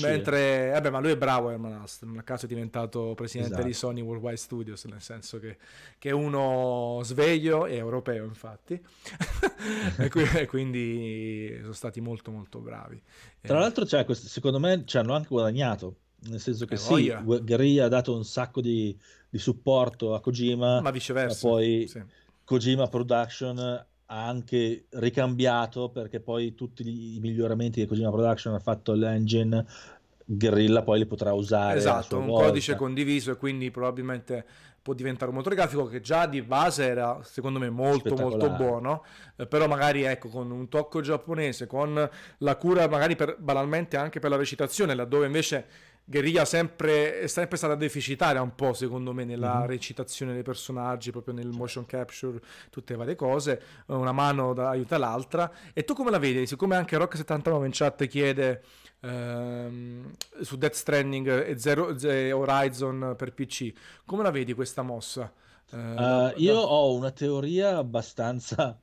mentre, 0.00 0.70
vabbè 0.72 0.90
ma 0.90 1.00
lui 1.00 1.12
è 1.12 1.16
bravo 1.16 1.50
Herman 1.50 1.72
Aston, 1.72 2.16
a 2.18 2.22
caso 2.22 2.46
è 2.46 2.48
diventato 2.48 3.14
presidente 3.14 3.52
esatto. 3.52 3.66
di 3.66 3.74
Sony 3.74 4.00
Worldwide 4.00 4.36
Studios, 4.36 4.84
nel 4.84 5.00
senso 5.00 5.38
che, 5.38 5.58
che 5.98 6.10
è 6.10 6.12
uno 6.12 7.00
sveglio 7.04 7.66
e 7.66 7.76
europeo 7.76 8.24
infatti, 8.24 8.80
e 9.98 10.46
quindi 10.46 11.56
sono 11.60 11.72
stati 11.72 12.00
molto 12.00 12.30
molto 12.30 12.60
bravi. 12.60 13.00
Tra 13.40 13.58
l'altro 13.58 13.84
cioè, 13.84 14.06
secondo 14.14 14.58
me 14.58 14.84
ci 14.86 14.96
hanno 14.96 15.14
anche 15.14 15.28
guadagnato, 15.28 15.96
nel 16.28 16.40
senso 16.40 16.64
che 16.64 16.74
eh, 16.74 16.78
sì, 16.78 17.14
Guerrilla 17.22 17.84
ha 17.84 17.88
dato 17.88 18.14
un 18.14 18.24
sacco 18.24 18.60
di, 18.60 18.96
di 19.28 19.38
supporto 19.38 20.14
a 20.14 20.20
Kojima, 20.20 20.80
ma 20.80 20.90
viceversa. 20.90 21.46
Ma 21.46 21.52
poi... 21.52 21.86
Sì 21.88 22.22
Kojima 22.44 22.86
Production 22.88 23.58
ha 24.06 24.26
anche 24.26 24.86
ricambiato 24.90 25.88
perché 25.88 26.20
poi 26.20 26.54
tutti 26.54 27.16
i 27.16 27.18
miglioramenti 27.20 27.80
che 27.80 27.86
Kojima 27.86 28.10
Production 28.10 28.54
ha 28.54 28.60
fatto 28.60 28.92
all'engine 28.92 29.64
Guerrilla 30.26 30.82
poi 30.82 31.00
li 31.00 31.06
potrà 31.06 31.32
usare 31.32 31.78
esatto, 31.78 32.18
un 32.18 32.26
volta. 32.26 32.46
codice 32.46 32.76
condiviso 32.76 33.30
e 33.32 33.36
quindi 33.36 33.70
probabilmente 33.70 34.44
può 34.80 34.94
diventare 34.94 35.30
un 35.30 35.36
motore 35.36 35.54
grafico 35.54 35.86
che 35.86 36.00
già 36.00 36.26
di 36.26 36.42
base 36.42 36.84
era 36.84 37.18
secondo 37.22 37.58
me 37.58 37.70
molto 37.70 38.14
molto 38.14 38.50
buono 38.50 39.04
eh, 39.36 39.46
però 39.46 39.66
magari 39.66 40.02
ecco 40.02 40.28
con 40.28 40.50
un 40.50 40.68
tocco 40.68 41.00
giapponese 41.00 41.66
con 41.66 42.08
la 42.38 42.56
cura 42.56 42.86
magari 42.88 43.16
per, 43.16 43.36
banalmente 43.38 43.96
anche 43.96 44.18
per 44.18 44.30
la 44.30 44.36
recitazione 44.36 44.94
laddove 44.94 45.26
invece 45.26 45.66
Guerriglia 46.06 46.44
sempre, 46.44 47.20
è 47.20 47.26
sempre 47.28 47.56
stata 47.56 47.74
deficitaria 47.74 48.42
un 48.42 48.54
po' 48.54 48.74
secondo 48.74 49.14
me 49.14 49.24
nella 49.24 49.60
mm-hmm. 49.60 49.66
recitazione 49.66 50.34
dei 50.34 50.42
personaggi, 50.42 51.10
proprio 51.10 51.32
nel 51.32 51.48
motion 51.48 51.86
capture, 51.86 52.40
tutte 52.68 52.92
le 52.92 52.98
varie 52.98 53.14
cose, 53.14 53.62
una 53.86 54.12
mano 54.12 54.52
da, 54.52 54.68
aiuta 54.68 54.98
l'altra. 54.98 55.50
E 55.72 55.84
tu 55.84 55.94
come 55.94 56.10
la 56.10 56.18
vedi? 56.18 56.46
Siccome 56.46 56.76
anche 56.76 56.98
Rock79 56.98 57.64
in 57.64 57.70
chat 57.72 58.06
chiede 58.06 58.62
ehm, 59.00 60.12
su 60.42 60.56
Death 60.56 60.74
Stranding 60.74 61.46
e, 61.46 61.58
Zero, 61.58 61.98
e 61.98 62.32
Horizon 62.32 63.14
per 63.16 63.32
PC, 63.32 63.72
come 64.04 64.22
la 64.22 64.30
vedi 64.30 64.52
questa 64.52 64.82
mossa? 64.82 65.32
Uh, 65.70 65.76
uh, 65.76 66.32
io 66.36 66.56
ho 66.56 66.94
una 66.94 67.10
teoria 67.10 67.78
abbastanza 67.78 68.78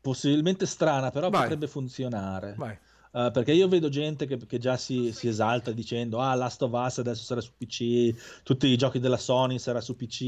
possibilmente 0.00 0.66
strana, 0.66 1.10
però 1.10 1.30
Vai. 1.30 1.42
potrebbe 1.42 1.66
funzionare. 1.66 2.54
Vai. 2.56 2.78
Uh, 3.14 3.30
perché 3.30 3.52
io 3.52 3.68
vedo 3.68 3.88
gente 3.88 4.26
che, 4.26 4.36
che 4.38 4.58
già 4.58 4.76
si, 4.76 5.12
si, 5.12 5.28
esalta 5.28 5.70
dicendo 5.70 6.18
ah 6.18 6.34
Last 6.34 6.60
of 6.62 6.72
Us 6.72 6.98
adesso 6.98 7.22
sarà 7.22 7.40
su 7.40 7.52
PC, 7.56 8.42
tutti 8.42 8.66
i 8.66 8.76
giochi 8.76 8.98
della 8.98 9.16
Sony 9.16 9.60
sarà 9.60 9.80
su 9.80 9.94
PC. 9.94 10.20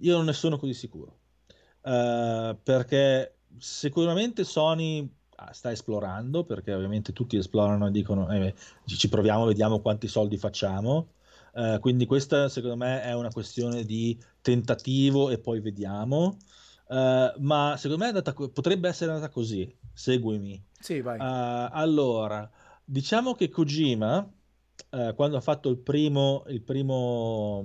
Io 0.00 0.16
non 0.16 0.24
ne 0.24 0.32
sono 0.32 0.58
così 0.58 0.74
sicuro. 0.74 1.18
Uh, 1.82 2.58
perché 2.60 3.36
sicuramente 3.58 4.42
Sony 4.42 5.08
ah, 5.36 5.52
sta 5.52 5.70
esplorando, 5.70 6.42
perché 6.42 6.74
ovviamente 6.74 7.12
tutti 7.12 7.36
esplorano 7.36 7.86
e 7.86 7.90
dicono 7.92 8.28
eh, 8.28 8.54
ci 8.86 9.08
proviamo, 9.08 9.44
vediamo 9.44 9.78
quanti 9.78 10.08
soldi 10.08 10.36
facciamo. 10.36 11.10
Uh, 11.52 11.78
quindi 11.78 12.06
questa 12.06 12.48
secondo 12.48 12.74
me 12.76 13.02
è 13.02 13.14
una 13.14 13.30
questione 13.30 13.84
di 13.84 14.20
tentativo 14.40 15.30
e 15.30 15.38
poi 15.38 15.60
vediamo. 15.60 16.38
ma 16.88 17.74
secondo 17.76 18.02
me 18.02 18.08
andata, 18.08 18.32
potrebbe 18.32 18.88
essere 18.88 19.12
andata 19.12 19.32
così. 19.32 19.72
Seguimi 19.92 20.60
sì, 20.84 21.00
vai. 21.00 21.18
Uh, 21.18 21.70
allora, 21.72 22.50
diciamo 22.84 23.32
che 23.32 23.48
Kojima, 23.48 24.18
uh, 24.18 25.14
quando 25.14 25.38
ha 25.38 25.40
fatto 25.40 25.70
il 25.70 25.78
primo, 25.78 26.44
il 26.48 26.60
primo, 26.60 27.64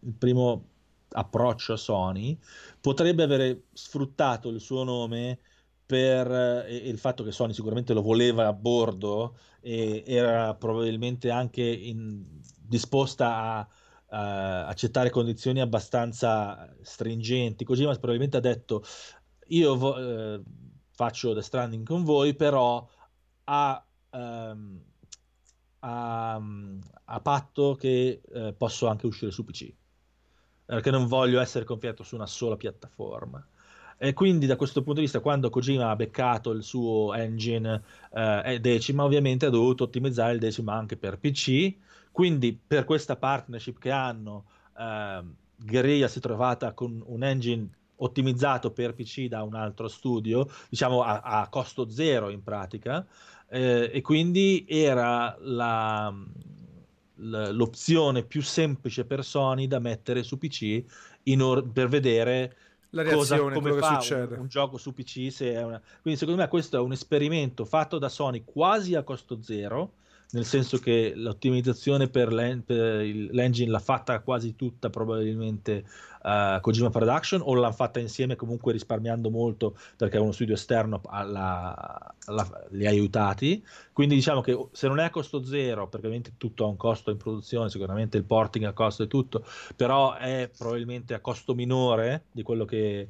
il 0.00 0.12
primo 0.12 0.68
approccio 1.12 1.72
a 1.72 1.76
Sony, 1.78 2.38
potrebbe 2.82 3.22
avere 3.22 3.62
sfruttato 3.72 4.50
il 4.50 4.60
suo 4.60 4.84
nome 4.84 5.38
per 5.86 6.30
eh, 6.30 6.76
il 6.76 6.98
fatto 6.98 7.24
che 7.24 7.32
Sony 7.32 7.54
sicuramente 7.54 7.94
lo 7.94 8.02
voleva 8.02 8.46
a 8.46 8.52
bordo 8.52 9.38
e 9.62 10.04
era 10.06 10.54
probabilmente 10.54 11.30
anche 11.30 11.62
in, 11.62 12.24
disposta 12.60 13.36
a, 13.36 13.68
a, 14.08 14.66
accettare 14.66 15.08
condizioni 15.08 15.62
abbastanza 15.62 16.76
stringenti. 16.82 17.64
Kojima 17.64 17.92
probabilmente 17.92 18.36
ha 18.36 18.40
detto 18.40 18.84
io 19.48 19.76
vo- 19.76 19.96
eh, 19.96 20.42
faccio 20.94 21.34
The 21.34 21.42
Stranding 21.42 21.84
con 21.84 22.04
voi, 22.04 22.34
però 22.34 22.86
a, 23.44 23.84
um, 24.10 24.80
a, 25.80 26.40
a 27.04 27.20
patto 27.20 27.74
che 27.74 28.20
eh, 28.32 28.54
posso 28.56 28.86
anche 28.86 29.06
uscire 29.06 29.30
su 29.30 29.44
PC, 29.44 29.72
perché 30.64 30.90
non 30.90 31.06
voglio 31.06 31.40
essere 31.40 31.64
confiato 31.64 32.02
su 32.02 32.14
una 32.14 32.26
sola 32.26 32.56
piattaforma. 32.56 33.44
E 33.96 34.12
quindi 34.12 34.46
da 34.46 34.56
questo 34.56 34.80
punto 34.82 34.98
di 34.98 35.06
vista, 35.06 35.20
quando 35.20 35.50
Kojima 35.50 35.90
ha 35.90 35.96
beccato 35.96 36.50
il 36.50 36.62
suo 36.62 37.14
engine 37.14 37.82
eh, 38.12 38.58
decima, 38.60 39.04
ovviamente 39.04 39.46
ha 39.46 39.50
dovuto 39.50 39.84
ottimizzare 39.84 40.32
il 40.32 40.40
decima 40.40 40.74
anche 40.74 40.96
per 40.96 41.18
PC. 41.18 41.76
Quindi 42.10 42.52
per 42.54 42.84
questa 42.84 43.16
partnership 43.16 43.78
che 43.78 43.90
hanno, 43.90 44.46
eh, 44.76 45.22
Guerrilla 45.56 46.08
si 46.08 46.18
è 46.18 46.20
trovata 46.20 46.72
con 46.72 47.02
un 47.06 47.22
engine 47.22 47.68
ottimizzato 48.04 48.70
per 48.70 48.94
PC 48.94 49.26
da 49.26 49.42
un 49.42 49.54
altro 49.54 49.88
studio, 49.88 50.48
diciamo 50.68 51.02
a, 51.02 51.20
a 51.20 51.48
costo 51.48 51.88
zero 51.88 52.28
in 52.28 52.42
pratica, 52.42 53.04
eh, 53.48 53.90
e 53.92 54.00
quindi 54.00 54.64
era 54.68 55.36
la, 55.40 56.14
l'opzione 57.16 58.24
più 58.24 58.42
semplice 58.42 59.04
per 59.04 59.24
Sony 59.24 59.66
da 59.66 59.78
mettere 59.78 60.22
su 60.22 60.38
PC 60.38 60.84
or- 61.40 61.66
per 61.68 61.88
vedere 61.88 62.56
la 62.90 63.02
reazione, 63.02 63.54
cosa, 63.54 63.60
come 63.60 63.72
fa 63.78 64.16
un, 64.30 64.36
un, 64.40 64.46
gioco 64.46 64.76
su 64.78 64.92
PC. 64.92 65.32
Una... 65.40 65.80
Quindi 66.00 66.18
secondo 66.18 66.40
me 66.40 66.48
questo 66.48 66.76
è 66.76 66.80
un 66.80 66.92
esperimento 66.92 67.64
fatto 67.64 67.98
da 67.98 68.08
Sony 68.08 68.44
quasi 68.44 68.94
a 68.94 69.02
costo 69.02 69.42
zero 69.42 69.94
nel 70.34 70.44
senso 70.44 70.78
che 70.78 71.12
l'ottimizzazione 71.14 72.08
per, 72.08 72.32
l'en- 72.32 72.64
per 72.64 72.76
l'engine 72.76 73.70
l'ha 73.70 73.78
fatta 73.78 74.20
quasi 74.20 74.56
tutta 74.56 74.90
probabilmente 74.90 75.84
uh, 76.22 76.60
Kojima 76.60 76.90
Production 76.90 77.40
o 77.42 77.54
l'ha 77.54 77.70
fatta 77.70 78.00
insieme 78.00 78.34
comunque 78.34 78.72
risparmiando 78.72 79.30
molto 79.30 79.76
perché 79.96 80.18
uno 80.18 80.32
studio 80.32 80.54
esterno 80.54 81.00
alla, 81.06 82.14
alla, 82.26 82.66
li 82.70 82.84
ha 82.84 82.90
aiutati. 82.90 83.64
Quindi 83.92 84.16
diciamo 84.16 84.40
che 84.40 84.68
se 84.72 84.88
non 84.88 84.98
è 84.98 85.04
a 85.04 85.10
costo 85.10 85.44
zero 85.44 85.88
perché 85.88 86.06
ovviamente 86.06 86.34
tutto 86.36 86.64
ha 86.64 86.68
un 86.68 86.76
costo 86.76 87.12
in 87.12 87.16
produzione 87.16 87.70
sicuramente 87.70 88.16
il 88.16 88.24
porting 88.24 88.64
a 88.64 88.72
costo 88.72 89.04
e 89.04 89.06
tutto 89.06 89.46
però 89.76 90.16
è 90.16 90.50
probabilmente 90.56 91.14
a 91.14 91.20
costo 91.20 91.54
minore 91.54 92.24
di 92.32 92.42
quello 92.42 92.64
che, 92.64 93.08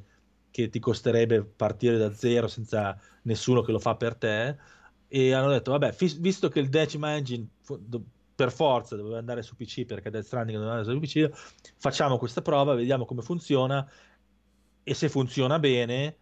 che 0.51 0.69
ti 0.69 0.79
costerebbe 0.79 1.43
partire 1.43 1.97
da 1.97 2.13
zero 2.13 2.47
senza 2.47 2.95
nessuno 3.23 3.63
che 3.63 3.71
lo 3.71 3.79
fa 3.79 3.95
per 3.95 4.15
te 4.15 4.74
e 5.15 5.31
hanno 5.31 5.49
detto 5.49 5.71
vabbè 5.71 5.93
f- 5.93 6.19
visto 6.19 6.49
che 6.49 6.59
il 6.59 6.67
Decima 6.67 7.15
Engine 7.15 7.47
per 8.35 8.51
forza 8.51 8.97
doveva 8.97 9.17
andare 9.17 9.43
su 9.43 9.55
PC 9.55 9.85
perché 9.85 10.09
Death 10.09 10.25
Stranding 10.25 10.57
doveva 10.57 10.77
andare 10.77 10.93
su 10.93 10.99
PC 10.99 11.29
facciamo 11.77 12.17
questa 12.17 12.41
prova 12.41 12.73
vediamo 12.75 13.05
come 13.05 13.21
funziona 13.21 13.89
e 14.83 14.93
se 14.93 15.07
funziona 15.07 15.57
bene 15.57 16.17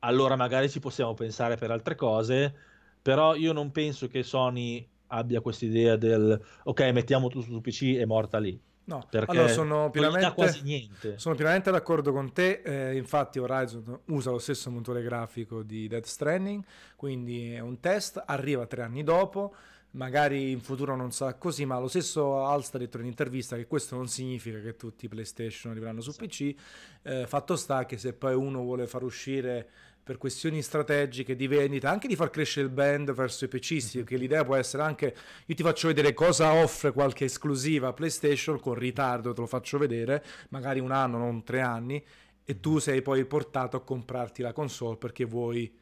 allora 0.00 0.36
magari 0.36 0.70
ci 0.70 0.78
possiamo 0.78 1.12
pensare 1.14 1.56
per 1.56 1.72
altre 1.72 1.96
cose 1.96 2.54
però 3.02 3.34
io 3.34 3.52
non 3.52 3.72
penso 3.72 4.06
che 4.06 4.22
Sony 4.22 4.88
abbia 5.08 5.40
questa 5.40 5.64
idea 5.64 5.96
del 5.96 6.40
ok 6.62 6.80
mettiamo 6.92 7.26
tutto 7.26 7.46
su 7.46 7.60
PC 7.60 7.96
e 7.98 8.06
morta 8.06 8.38
lì 8.38 8.60
No, 8.86 9.06
allora 9.26 9.48
sono 9.48 9.90
pienamente, 9.90 11.18
sono 11.18 11.34
pienamente 11.34 11.70
d'accordo 11.72 12.12
con 12.12 12.32
te. 12.32 12.62
Eh, 12.64 12.96
infatti, 12.96 13.40
Horizon 13.40 14.00
usa 14.06 14.30
lo 14.30 14.38
stesso 14.38 14.70
motore 14.70 15.02
grafico 15.02 15.62
di 15.62 15.88
Death 15.88 16.06
Stranding, 16.06 16.62
quindi 16.94 17.52
è 17.52 17.58
un 17.58 17.80
test. 17.80 18.22
Arriva 18.24 18.66
tre 18.66 18.82
anni 18.82 19.02
dopo. 19.02 19.54
Magari 19.92 20.50
in 20.50 20.60
futuro 20.60 20.94
non 20.94 21.10
sarà 21.10 21.34
così, 21.34 21.64
ma 21.64 21.80
lo 21.80 21.88
stesso 21.88 22.44
Alsta 22.44 22.76
ha 22.76 22.80
detto 22.80 22.98
in 22.98 23.04
un'intervista 23.04 23.56
che 23.56 23.66
questo 23.66 23.96
non 23.96 24.08
significa 24.08 24.60
che 24.60 24.76
tutti 24.76 25.06
i 25.06 25.08
PlayStation 25.08 25.72
arriveranno 25.72 26.02
su 26.02 26.12
PC. 26.14 26.54
Eh, 27.02 27.26
fatto 27.26 27.56
sta 27.56 27.86
che 27.86 27.96
se 27.96 28.12
poi 28.12 28.34
uno 28.34 28.60
vuole 28.60 28.86
far 28.86 29.02
uscire 29.02 29.68
per 30.06 30.18
questioni 30.18 30.62
strategiche 30.62 31.34
di 31.34 31.48
vendita, 31.48 31.90
anche 31.90 32.06
di 32.06 32.14
far 32.14 32.30
crescere 32.30 32.66
il 32.66 32.72
brand 32.72 33.12
verso 33.12 33.44
i 33.44 33.48
PCisti, 33.48 34.04
che 34.04 34.16
l'idea 34.16 34.44
può 34.44 34.54
essere 34.54 34.84
anche, 34.84 35.16
io 35.46 35.54
ti 35.56 35.64
faccio 35.64 35.88
vedere 35.88 36.14
cosa 36.14 36.52
offre 36.52 36.92
qualche 36.92 37.24
esclusiva 37.24 37.92
PlayStation 37.92 38.60
con 38.60 38.74
ritardo, 38.74 39.32
te 39.32 39.40
lo 39.40 39.48
faccio 39.48 39.78
vedere, 39.78 40.24
magari 40.50 40.78
un 40.78 40.92
anno, 40.92 41.18
non 41.18 41.42
tre 41.42 41.60
anni, 41.60 42.00
e 42.44 42.60
tu 42.60 42.78
sei 42.78 43.02
poi 43.02 43.24
portato 43.24 43.76
a 43.76 43.82
comprarti 43.82 44.42
la 44.42 44.52
console 44.52 44.96
perché 44.96 45.24
vuoi 45.24 45.76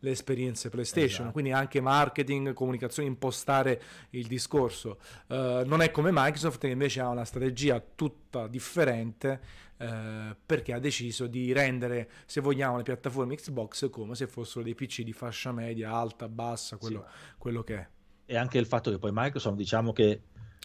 le 0.00 0.10
esperienze 0.10 0.68
PlayStation, 0.68 1.10
esatto. 1.10 1.32
quindi 1.32 1.52
anche 1.52 1.80
marketing, 1.80 2.52
comunicazione, 2.52 3.08
impostare 3.08 3.80
il 4.10 4.26
discorso. 4.26 4.98
Uh, 5.26 5.62
non 5.64 5.82
è 5.82 5.90
come 5.90 6.10
Microsoft 6.12 6.60
che 6.60 6.68
invece 6.68 7.00
ha 7.00 7.08
una 7.08 7.24
strategia 7.24 7.82
tutta 7.94 8.46
differente 8.46 9.68
Uh, 9.80 10.36
perché 10.44 10.74
ha 10.74 10.78
deciso 10.78 11.26
di 11.26 11.54
rendere, 11.54 12.10
se 12.26 12.42
vogliamo, 12.42 12.76
le 12.76 12.82
piattaforme 12.82 13.34
Xbox 13.34 13.88
come 13.88 14.14
se 14.14 14.26
fossero 14.26 14.62
dei 14.62 14.74
PC 14.74 15.00
di 15.00 15.14
fascia 15.14 15.52
media, 15.52 15.92
alta, 15.92 16.28
bassa, 16.28 16.76
quello, 16.76 17.06
sì. 17.08 17.34
quello 17.38 17.62
che 17.62 17.76
è. 17.76 17.88
E 18.26 18.36
anche 18.36 18.58
il 18.58 18.66
fatto 18.66 18.90
che 18.90 18.98
poi 18.98 19.10
Microsoft, 19.10 19.56
diciamo 19.56 19.94
che 19.94 20.20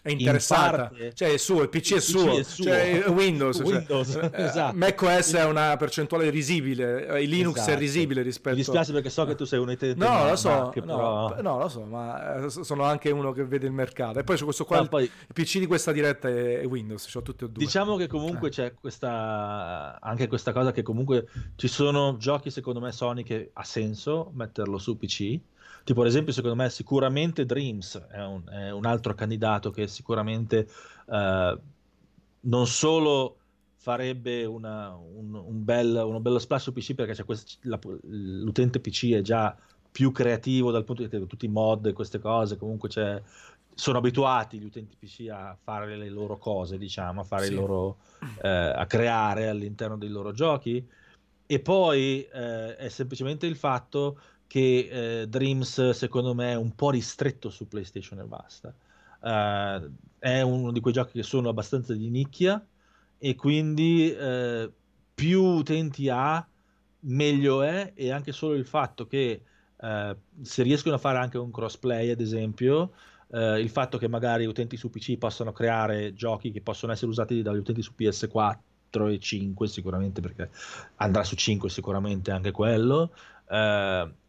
è 0.05 0.11
interessata. 0.11 0.91
In 0.99 1.11
cioè 1.15 1.33
è 1.33 1.37
suo, 1.37 1.63
il 1.63 1.69
PC 1.69 1.95
è 1.95 1.99
suo, 1.99 2.25
PC 2.25 2.37
è 2.37 2.43
suo. 2.43 2.63
Cioè, 2.65 3.03
Windows. 3.07 3.57
Cioè, 3.57 3.65
Windows 3.65 4.11
cioè, 4.11 4.29
esatto. 4.37 4.77
macOS 4.77 5.33
è 5.33 5.45
una 5.45 5.75
percentuale 5.77 6.29
risibile, 6.29 7.07
eh, 7.07 7.23
Linux 7.23 7.55
esatto. 7.55 7.71
è 7.71 7.77
risibile 7.77 8.21
rispetto... 8.21 8.55
Mi 8.55 8.61
dispiace 8.61 8.91
perché 8.91 9.09
so 9.09 9.25
che 9.25 9.33
tu 9.33 9.45
sei 9.45 9.57
un 9.57 9.69
utente 9.69 9.95
No, 9.97 10.29
lo 10.29 10.35
so, 10.35 10.49
Mac, 10.49 10.75
no, 10.75 10.83
però... 10.83 11.41
no, 11.41 11.57
lo 11.57 11.67
so, 11.69 11.85
ma 11.85 12.47
sono 12.49 12.83
anche 12.83 13.09
uno 13.09 13.31
che 13.31 13.45
vede 13.45 13.65
il 13.65 13.71
mercato. 13.71 14.19
E 14.19 14.23
poi 14.23 14.37
c'è 14.37 14.43
questo 14.43 14.63
qua, 14.63 14.77
no, 14.77 14.83
il, 14.83 14.89
poi... 14.89 15.03
il, 15.05 15.33
PC 15.33 15.57
di 15.57 15.65
questa 15.65 15.91
diretta 15.91 16.29
è 16.29 16.63
Windows, 16.67 17.11
ho 17.15 17.23
tutti 17.23 17.45
e 17.45 17.49
due. 17.49 17.63
Diciamo 17.63 17.95
che 17.95 18.05
comunque 18.05 18.49
eh. 18.49 18.51
c'è 18.51 18.73
questa 18.79 19.97
anche 19.99 20.27
questa 20.27 20.53
cosa 20.53 20.71
che 20.71 20.83
comunque 20.83 21.25
ci 21.55 21.67
sono 21.67 22.17
giochi 22.17 22.51
secondo 22.51 22.79
me 22.79 22.91
Sony 22.91 23.23
che 23.23 23.49
ha 23.53 23.63
senso 23.63 24.29
metterlo 24.35 24.77
su 24.77 24.95
PC 24.99 25.39
Tipo, 25.85 26.01
ad 26.01 26.07
esempio, 26.07 26.33
secondo 26.33 26.55
me, 26.55 26.67
sicuramente 26.71 27.45
Dreams 27.45 28.07
è 28.09 28.19
un, 28.25 28.41
è 28.49 28.71
un 28.71 28.87
altro 28.87 29.13
candidato 29.13 29.69
che 29.69 29.85
sicuramente 29.85 30.67
eh, 31.07 31.59
non 32.39 32.65
solo 32.65 33.37
farebbe 33.75 34.45
una, 34.45 34.95
un, 34.95 35.35
un 35.35 35.63
bel, 35.63 36.01
uno 36.03 36.19
bello 36.19 36.39
splash 36.39 36.63
su 36.63 36.73
PC 36.73 36.95
perché 36.95 37.23
quest- 37.23 37.59
la, 37.65 37.79
l'utente 38.01 38.79
PC 38.79 39.11
è 39.11 39.21
già 39.21 39.55
più 39.91 40.11
creativo 40.11 40.71
dal 40.71 40.83
punto 40.85 41.03
di 41.03 41.07
vista 41.07 41.23
di 41.23 41.29
tutti 41.29 41.45
i 41.45 41.49
mod 41.49 41.85
e 41.85 41.93
queste 41.93 42.17
cose, 42.17 42.57
comunque 42.57 42.89
c'è, 42.89 43.21
sono 43.75 43.99
abituati 43.99 44.57
gli 44.57 44.65
utenti 44.65 44.95
PC 44.97 45.29
a 45.29 45.55
fare 45.61 45.97
le 45.97 46.09
loro 46.09 46.37
cose, 46.37 46.79
diciamo, 46.79 47.21
a, 47.21 47.23
fare 47.23 47.45
sì. 47.45 47.53
loro, 47.53 47.97
eh, 48.41 48.49
a 48.49 48.87
creare 48.87 49.49
all'interno 49.49 49.97
dei 49.97 50.09
loro 50.09 50.31
giochi. 50.31 50.83
E 51.45 51.59
poi 51.59 52.27
eh, 52.33 52.75
è 52.75 52.89
semplicemente 52.89 53.45
il 53.45 53.55
fatto 53.55 54.19
che 54.47 55.21
eh, 55.21 55.27
Dreams 55.27 55.89
secondo 55.91 56.33
me 56.33 56.51
è 56.51 56.55
un 56.55 56.73
po' 56.75 56.91
ristretto 56.91 57.49
su 57.49 57.67
PlayStation 57.67 58.19
e 58.19 58.23
basta. 58.23 58.73
Uh, 59.19 59.89
è 60.19 60.41
uno 60.41 60.71
di 60.71 60.79
quei 60.79 60.93
giochi 60.93 61.13
che 61.13 61.23
sono 61.23 61.49
abbastanza 61.49 61.93
di 61.93 62.09
nicchia 62.09 62.63
e 63.17 63.35
quindi 63.35 64.15
uh, 64.15 64.71
più 65.15 65.41
utenti 65.41 66.09
ha 66.09 66.47
meglio 66.99 67.63
è 67.63 67.93
e 67.95 68.11
anche 68.11 68.31
solo 68.31 68.53
il 68.53 68.65
fatto 68.65 69.07
che 69.07 69.41
uh, 69.77 70.15
se 70.41 70.61
riescono 70.61 70.95
a 70.95 70.99
fare 70.99 71.17
anche 71.17 71.39
un 71.39 71.51
crossplay 71.51 72.11
ad 72.11 72.21
esempio 72.21 72.91
il 73.35 73.69
fatto 73.69 73.97
che 73.97 74.07
magari 74.07 74.45
utenti 74.45 74.77
su 74.77 74.89
PC 74.89 75.17
possano 75.17 75.51
creare 75.51 76.13
giochi 76.13 76.51
che 76.51 76.61
possono 76.61 76.93
essere 76.93 77.09
usati 77.09 77.41
dagli 77.41 77.57
utenti 77.57 77.81
su 77.81 77.91
PS4 77.97 79.11
e 79.11 79.19
5 79.19 79.67
sicuramente 79.67 80.21
perché 80.21 80.51
andrà 80.97 81.23
su 81.25 81.35
5 81.35 81.67
sicuramente 81.69 82.31
anche 82.31 82.51
quello 82.51 83.11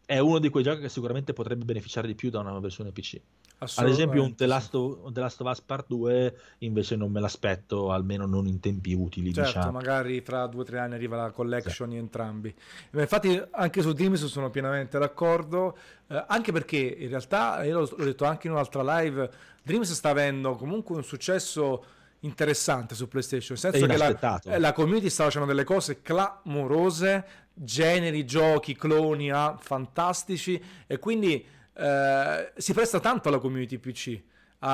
è 0.07 0.19
uno 0.19 0.39
di 0.39 0.47
quei 0.47 0.63
giochi 0.63 0.79
che 0.79 0.87
sicuramente 0.87 1.33
potrebbe 1.33 1.65
beneficiare 1.65 2.07
di 2.07 2.15
più 2.15 2.29
da 2.29 2.39
una 2.39 2.57
versione 2.59 2.93
PC. 2.93 3.19
Ad 3.57 3.89
esempio, 3.89 4.23
un 4.23 4.35
The, 4.35 4.45
Last 4.45 4.73
of, 4.73 4.99
un 5.03 5.11
The 5.11 5.19
Last 5.19 5.41
of 5.41 5.49
Us 5.49 5.59
Part 5.61 5.87
2 5.89 6.37
invece 6.59 6.95
non 6.95 7.11
me 7.11 7.19
l'aspetto, 7.19 7.91
almeno 7.91 8.25
non 8.25 8.47
in 8.47 8.61
tempi 8.61 8.93
utili. 8.93 9.33
Certo, 9.33 9.49
diciamo. 9.49 9.71
magari 9.71 10.21
fra 10.21 10.47
due 10.47 10.61
o 10.61 10.63
tre 10.63 10.79
anni 10.79 10.93
arriva 10.93 11.17
la 11.17 11.31
collection 11.31 11.89
sì. 11.89 11.95
di 11.95 11.99
entrambi. 11.99 12.55
Infatti, 12.91 13.41
anche 13.51 13.81
su 13.81 13.91
Dreams 13.91 14.25
sono 14.27 14.49
pienamente 14.49 14.97
d'accordo, 14.97 15.77
eh, 16.07 16.23
anche 16.25 16.53
perché 16.53 16.77
in 16.77 17.09
realtà, 17.09 17.61
io 17.65 17.79
l'ho, 17.79 17.93
l'ho 17.97 18.05
detto 18.05 18.23
anche 18.23 18.47
in 18.47 18.53
un'altra 18.53 18.99
live, 18.99 19.29
Dreams 19.61 19.91
sta 19.91 20.09
avendo 20.09 20.55
comunque 20.55 20.95
un 20.95 21.03
successo 21.03 21.83
interessante 22.21 22.95
su 22.95 23.07
PlayStation, 23.07 23.57
nel 23.61 23.73
senso 23.73 23.85
che 23.85 23.97
la, 23.97 24.39
eh, 24.43 24.59
la, 24.59 24.73
community 24.73 25.09
sta 25.09 25.25
facendo 25.25 25.47
delle 25.47 25.63
cose 25.63 26.01
clamorose, 26.01 27.25
generi, 27.57 28.25
giochi, 28.25 28.75
cloni 28.75 29.31
ah, 29.31 29.57
fantastici 29.59 30.61
e 30.85 30.99
quindi 30.99 31.45
eh, 31.73 32.51
si 32.55 32.73
presta 32.73 32.99
tanto 32.99 33.29
alla 33.29 33.39
community 33.39 33.77
PC. 33.77 34.21
Uh, 34.59 34.65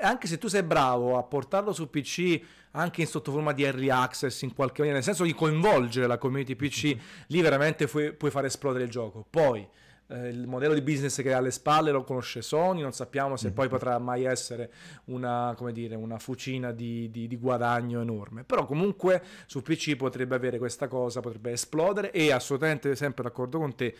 anche 0.00 0.26
se 0.26 0.38
tu 0.38 0.48
sei 0.48 0.64
bravo 0.64 1.16
a 1.16 1.22
portarlo 1.22 1.72
su 1.72 1.88
PC 1.88 2.40
anche 2.72 3.02
in 3.02 3.06
sotto 3.06 3.30
forma 3.30 3.52
di 3.52 3.62
early 3.62 3.88
access 3.88 4.42
in 4.42 4.52
qualche 4.52 4.80
maniera, 4.80 4.96
nel 4.98 5.04
senso 5.04 5.22
di 5.22 5.32
coinvolgere 5.32 6.08
la 6.08 6.18
community 6.18 6.56
PC, 6.56 6.96
lì 7.28 7.40
veramente 7.40 7.86
puoi, 7.86 8.12
puoi 8.12 8.32
fare 8.32 8.48
esplodere 8.48 8.84
il 8.84 8.90
gioco. 8.90 9.24
Poi 9.28 9.66
eh, 10.08 10.28
il 10.28 10.46
modello 10.46 10.74
di 10.74 10.82
business 10.82 11.22
che 11.22 11.32
ha 11.32 11.38
alle 11.38 11.50
spalle 11.50 11.90
lo 11.90 12.04
conosce 12.04 12.42
Sony, 12.42 12.82
non 12.82 12.92
sappiamo 12.92 13.36
se 13.36 13.46
mm-hmm. 13.46 13.54
poi 13.54 13.68
potrà 13.68 13.98
mai 13.98 14.24
essere 14.24 14.70
una, 15.04 15.56
dire, 15.72 15.94
una 15.94 16.18
fucina 16.18 16.72
di, 16.72 17.10
di, 17.10 17.26
di, 17.26 17.36
guadagno 17.36 18.00
enorme, 18.00 18.44
però 18.44 18.66
comunque 18.66 19.22
su 19.46 19.62
PC 19.62 19.96
potrebbe 19.96 20.34
avere 20.34 20.58
questa 20.58 20.88
cosa, 20.88 21.20
potrebbe 21.20 21.52
esplodere 21.52 22.10
e 22.10 22.32
assolutamente 22.32 22.94
sempre 22.96 23.22
d'accordo 23.22 23.58
con 23.58 23.74
te, 23.74 23.94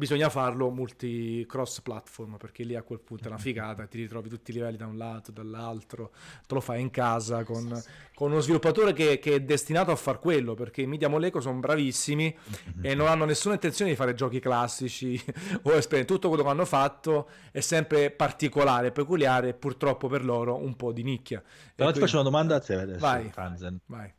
bisogna 0.00 0.30
farlo 0.30 0.70
multi 0.70 1.44
cross 1.46 1.82
platform 1.82 2.38
perché 2.38 2.64
lì 2.64 2.74
a 2.74 2.82
quel 2.82 3.00
punto 3.00 3.24
è 3.24 3.26
una 3.26 3.36
figata 3.36 3.84
ti 3.86 3.98
ritrovi 3.98 4.30
tutti 4.30 4.50
i 4.50 4.54
livelli 4.54 4.78
da 4.78 4.86
un 4.86 4.96
lato 4.96 5.30
dall'altro 5.30 6.12
te 6.46 6.54
lo 6.54 6.60
fai 6.60 6.80
in 6.80 6.90
casa 6.90 7.44
con, 7.44 7.78
con 8.14 8.30
uno 8.30 8.40
sviluppatore 8.40 8.94
che, 8.94 9.18
che, 9.18 9.34
è 9.34 9.40
destinato 9.40 9.90
a 9.90 9.96
far 9.96 10.18
quello 10.18 10.54
perché 10.54 10.80
i 10.80 10.86
Media 10.86 11.08
Moleco 11.08 11.40
sono 11.40 11.60
bravissimi 11.60 12.34
e 12.80 12.94
non 12.94 13.08
hanno 13.08 13.26
nessuna 13.26 13.54
intenzione 13.54 13.90
di 13.90 13.96
fare 13.96 14.14
giochi 14.14 14.40
classici 14.40 15.22
o 15.62 15.72
esperti 15.72 16.06
tutto 16.06 16.28
quello 16.28 16.44
che 16.44 16.48
hanno 16.48 16.64
fatto 16.64 17.28
è 17.52 17.60
sempre 17.60 18.10
particolare 18.10 18.92
peculiare 18.92 19.52
purtroppo 19.52 20.08
per 20.08 20.24
loro 20.24 20.56
un 20.56 20.76
po' 20.76 20.92
di 20.92 21.02
nicchia. 21.02 21.40
Però 21.40 21.90
e 21.90 21.92
ti 21.92 21.98
quindi... 21.98 22.00
faccio 22.00 22.14
una 22.14 22.24
domanda 22.24 22.56
a 22.56 22.60
te 22.60 22.74
adesso 22.74 23.00
vai, 23.00 23.28
Franzen 23.28 23.78
vai 23.84 24.12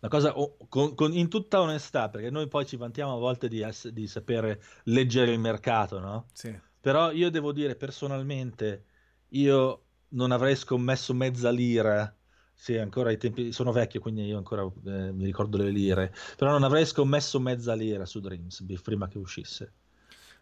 una 0.00 0.10
cosa 0.10 0.38
oh, 0.38 0.56
con, 0.68 0.94
con, 0.94 1.12
in 1.12 1.28
tutta 1.28 1.60
onestà, 1.60 2.08
perché 2.08 2.30
noi 2.30 2.46
poi 2.46 2.66
ci 2.66 2.76
vantiamo 2.76 3.14
a 3.14 3.18
volte 3.18 3.48
di, 3.48 3.64
di 3.92 4.06
sapere 4.06 4.62
leggere 4.84 5.32
il 5.32 5.40
mercato, 5.40 5.98
no? 5.98 6.26
Sì. 6.32 6.56
Però 6.80 7.10
io 7.10 7.30
devo 7.30 7.52
dire 7.52 7.74
personalmente, 7.74 8.84
io 9.30 9.82
non 10.10 10.30
avrei 10.30 10.54
scommesso 10.54 11.12
mezza 11.14 11.50
lira. 11.50 12.12
Sì, 12.54 12.76
ancora 12.76 13.10
ai 13.10 13.18
tempi 13.18 13.52
sono 13.52 13.72
vecchio, 13.72 14.00
quindi 14.00 14.24
io 14.24 14.36
ancora 14.36 14.62
eh, 14.62 15.12
mi 15.12 15.24
ricordo 15.24 15.58
le 15.58 15.70
lire. 15.70 16.14
Però 16.36 16.50
non 16.50 16.62
avrei 16.62 16.86
scommesso 16.86 17.40
mezza 17.40 17.74
lira 17.74 18.04
su 18.04 18.20
Dreams 18.20 18.64
prima 18.82 19.08
che 19.08 19.18
uscisse. 19.18 19.72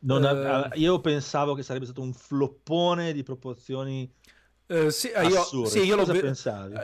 Non, 0.01 0.23
uh... 0.23 0.79
io 0.79 1.01
pensavo 1.01 1.55
che 1.55 1.63
sarebbe 1.63 1.87
stato 1.87 2.03
un 2.03 2.13
floppone 2.13 3.13
di 3.13 3.23
proporzioni 3.23 4.11
Uh, 4.69 4.89
sì, 4.89 5.09
io, 5.09 5.65
sì, 5.67 5.83
io, 5.83 5.95
lo, 5.95 6.13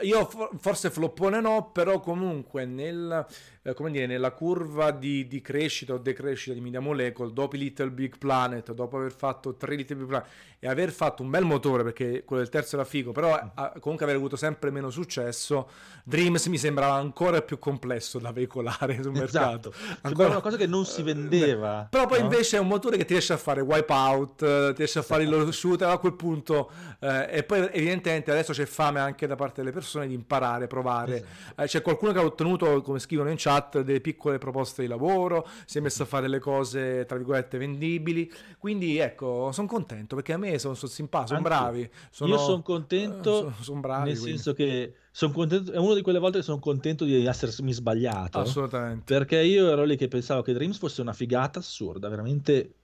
io, 0.03 0.29
forse 0.57 0.89
floppone 0.89 1.41
no, 1.41 1.69
però 1.71 1.99
comunque 1.99 2.65
nel, 2.65 3.25
eh, 3.63 3.73
come 3.73 3.91
dire, 3.91 4.05
nella 4.05 4.31
curva 4.31 4.91
di, 4.91 5.27
di, 5.27 5.41
crescita 5.41 5.93
o 5.93 5.97
decrescita 5.97 6.53
di 6.53 6.61
Media 6.61 6.81
Molecule, 6.81 7.31
dopo 7.31 7.55
Little 7.55 7.91
Big 7.91 8.17
Planet, 8.17 8.73
dopo 8.73 8.97
aver 8.97 9.13
fatto 9.13 9.55
tre 9.55 9.75
Little 9.75 9.95
Big 9.95 10.07
Planet 10.07 10.29
e 10.63 10.69
aver 10.69 10.91
fatto 10.91 11.23
un 11.23 11.29
bel 11.29 11.43
motore, 11.43 11.83
perché 11.83 12.23
quello 12.23 12.41
del 12.41 12.49
terzo 12.49 12.75
era 12.75 12.85
figo, 12.85 13.11
però 13.11 13.31
mm. 13.31 13.47
a, 13.55 13.73
comunque 13.81 14.05
aver 14.05 14.15
avuto 14.15 14.37
sempre 14.37 14.71
meno 14.71 14.89
successo, 14.89 15.69
Dreams 16.05 16.45
mi 16.47 16.57
sembrava 16.57 16.93
ancora 16.93 17.41
più 17.41 17.59
complesso 17.59 18.17
da 18.17 18.31
veicolare 18.31 19.01
sul 19.03 19.13
esatto. 19.21 19.71
mercato. 19.71 19.99
Ancora 20.03 20.29
una 20.29 20.39
cosa 20.39 20.55
che 20.55 20.65
non 20.65 20.85
si 20.85 21.01
vendeva. 21.01 21.81
Beh, 21.81 21.87
però 21.89 22.05
poi 22.05 22.19
no? 22.19 22.23
invece 22.23 22.55
è 22.55 22.59
un 22.61 22.67
motore 22.67 22.95
che 22.95 23.03
ti 23.03 23.11
riesce 23.11 23.33
a 23.33 23.37
fare 23.37 23.59
wipeout, 23.59 24.37
ti 24.37 24.77
riesce 24.77 24.99
a 24.99 25.01
fare 25.01 25.23
il 25.23 25.49
shooter 25.51 25.89
a 25.89 25.97
quel 25.97 26.13
punto, 26.13 26.71
eh, 26.99 27.27
e 27.29 27.43
poi 27.43 27.67
evidentemente 27.69 28.31
adesso 28.31 28.53
c'è 28.53 28.65
fame 28.65 29.01
anche 29.01 29.27
da 29.27 29.35
parte 29.35 29.61
delle 29.61 29.73
persone 29.73 30.07
di 30.07 30.13
imparare, 30.13 30.67
provare. 30.67 31.15
Esatto. 31.15 31.61
Eh, 31.61 31.65
c'è 31.65 31.81
qualcuno 31.81 32.13
che 32.13 32.19
ha 32.19 32.23
ottenuto, 32.23 32.81
come 32.81 32.99
scrivono 32.99 33.29
in 33.29 33.35
chat, 33.37 33.52
chat 33.53 33.81
delle 33.81 34.01
piccole 34.01 34.37
proposte 34.37 34.81
di 34.81 34.87
lavoro, 34.87 35.47
si 35.65 35.77
è 35.77 35.81
messo 35.81 36.03
a 36.03 36.05
fare 36.05 36.27
le 36.27 36.39
cose 36.39 37.05
tra 37.05 37.17
virgolette 37.17 37.57
vendibili. 37.57 38.31
Quindi 38.57 38.97
ecco, 38.97 39.51
sono 39.51 39.67
contento 39.67 40.15
perché 40.15 40.33
a 40.33 40.37
me 40.37 40.57
sono, 40.59 40.73
sono 40.73 40.91
simpatici, 40.91 41.35
sono 41.35 41.41
bravi. 41.41 41.89
Sono, 42.09 42.31
io 42.31 42.37
sono 42.39 42.61
contento, 42.61 43.35
sono, 43.35 43.55
sono 43.59 43.79
bravi, 43.79 44.09
nel 44.09 44.19
quindi. 44.19 44.39
senso 44.39 44.53
che 44.53 44.95
contento, 45.31 45.71
è 45.71 45.77
una 45.77 45.93
di 45.93 46.01
quelle 46.01 46.19
volte 46.19 46.39
che 46.39 46.43
sono 46.43 46.59
contento 46.59 47.05
di 47.05 47.25
essermi 47.25 47.73
sbagliato. 47.73 48.39
Assolutamente. 48.39 49.13
Perché 49.13 49.41
io 49.41 49.69
ero 49.69 49.83
lì 49.83 49.95
che 49.95 50.07
pensavo 50.07 50.41
che 50.41 50.53
Dreams 50.53 50.77
fosse 50.77 51.01
una 51.01 51.13
figata 51.13 51.59
assurda, 51.59 52.09
veramente 52.09 52.75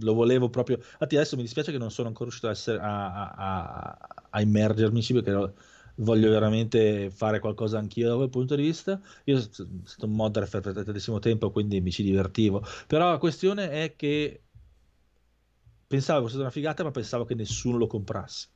lo 0.00 0.14
volevo 0.14 0.48
proprio. 0.48 0.76
Infatti, 0.76 1.16
adesso 1.16 1.36
mi 1.36 1.42
dispiace 1.42 1.72
che 1.72 1.78
non 1.78 1.90
sono 1.90 2.08
ancora 2.08 2.24
riuscito 2.24 2.48
a, 2.48 2.52
essere, 2.52 2.78
a, 2.78 3.30
a, 3.30 3.98
a 4.30 4.40
immergermi 4.40 5.02
perché 5.02 5.52
voglio 6.02 6.30
veramente 6.30 7.10
fare 7.10 7.38
qualcosa 7.38 7.78
anch'io 7.78 8.08
da 8.08 8.16
quel 8.16 8.30
punto 8.30 8.54
di 8.54 8.62
vista. 8.62 9.00
Io 9.24 9.40
sono 9.40 9.68
stato 9.84 10.06
un 10.06 10.12
modder 10.12 10.48
per 10.48 10.72
tantissimo 10.72 11.18
tempo, 11.18 11.50
quindi 11.50 11.80
mi 11.80 11.90
ci 11.90 12.02
divertivo. 12.02 12.64
Però 12.86 13.10
la 13.10 13.18
questione 13.18 13.70
è 13.70 13.94
che 13.96 14.42
pensavo 15.86 16.26
fosse 16.26 16.38
una 16.38 16.50
figata, 16.50 16.82
ma 16.82 16.90
pensavo 16.90 17.24
che 17.24 17.34
nessuno 17.34 17.76
lo 17.78 17.86
comprasse. 17.86 18.48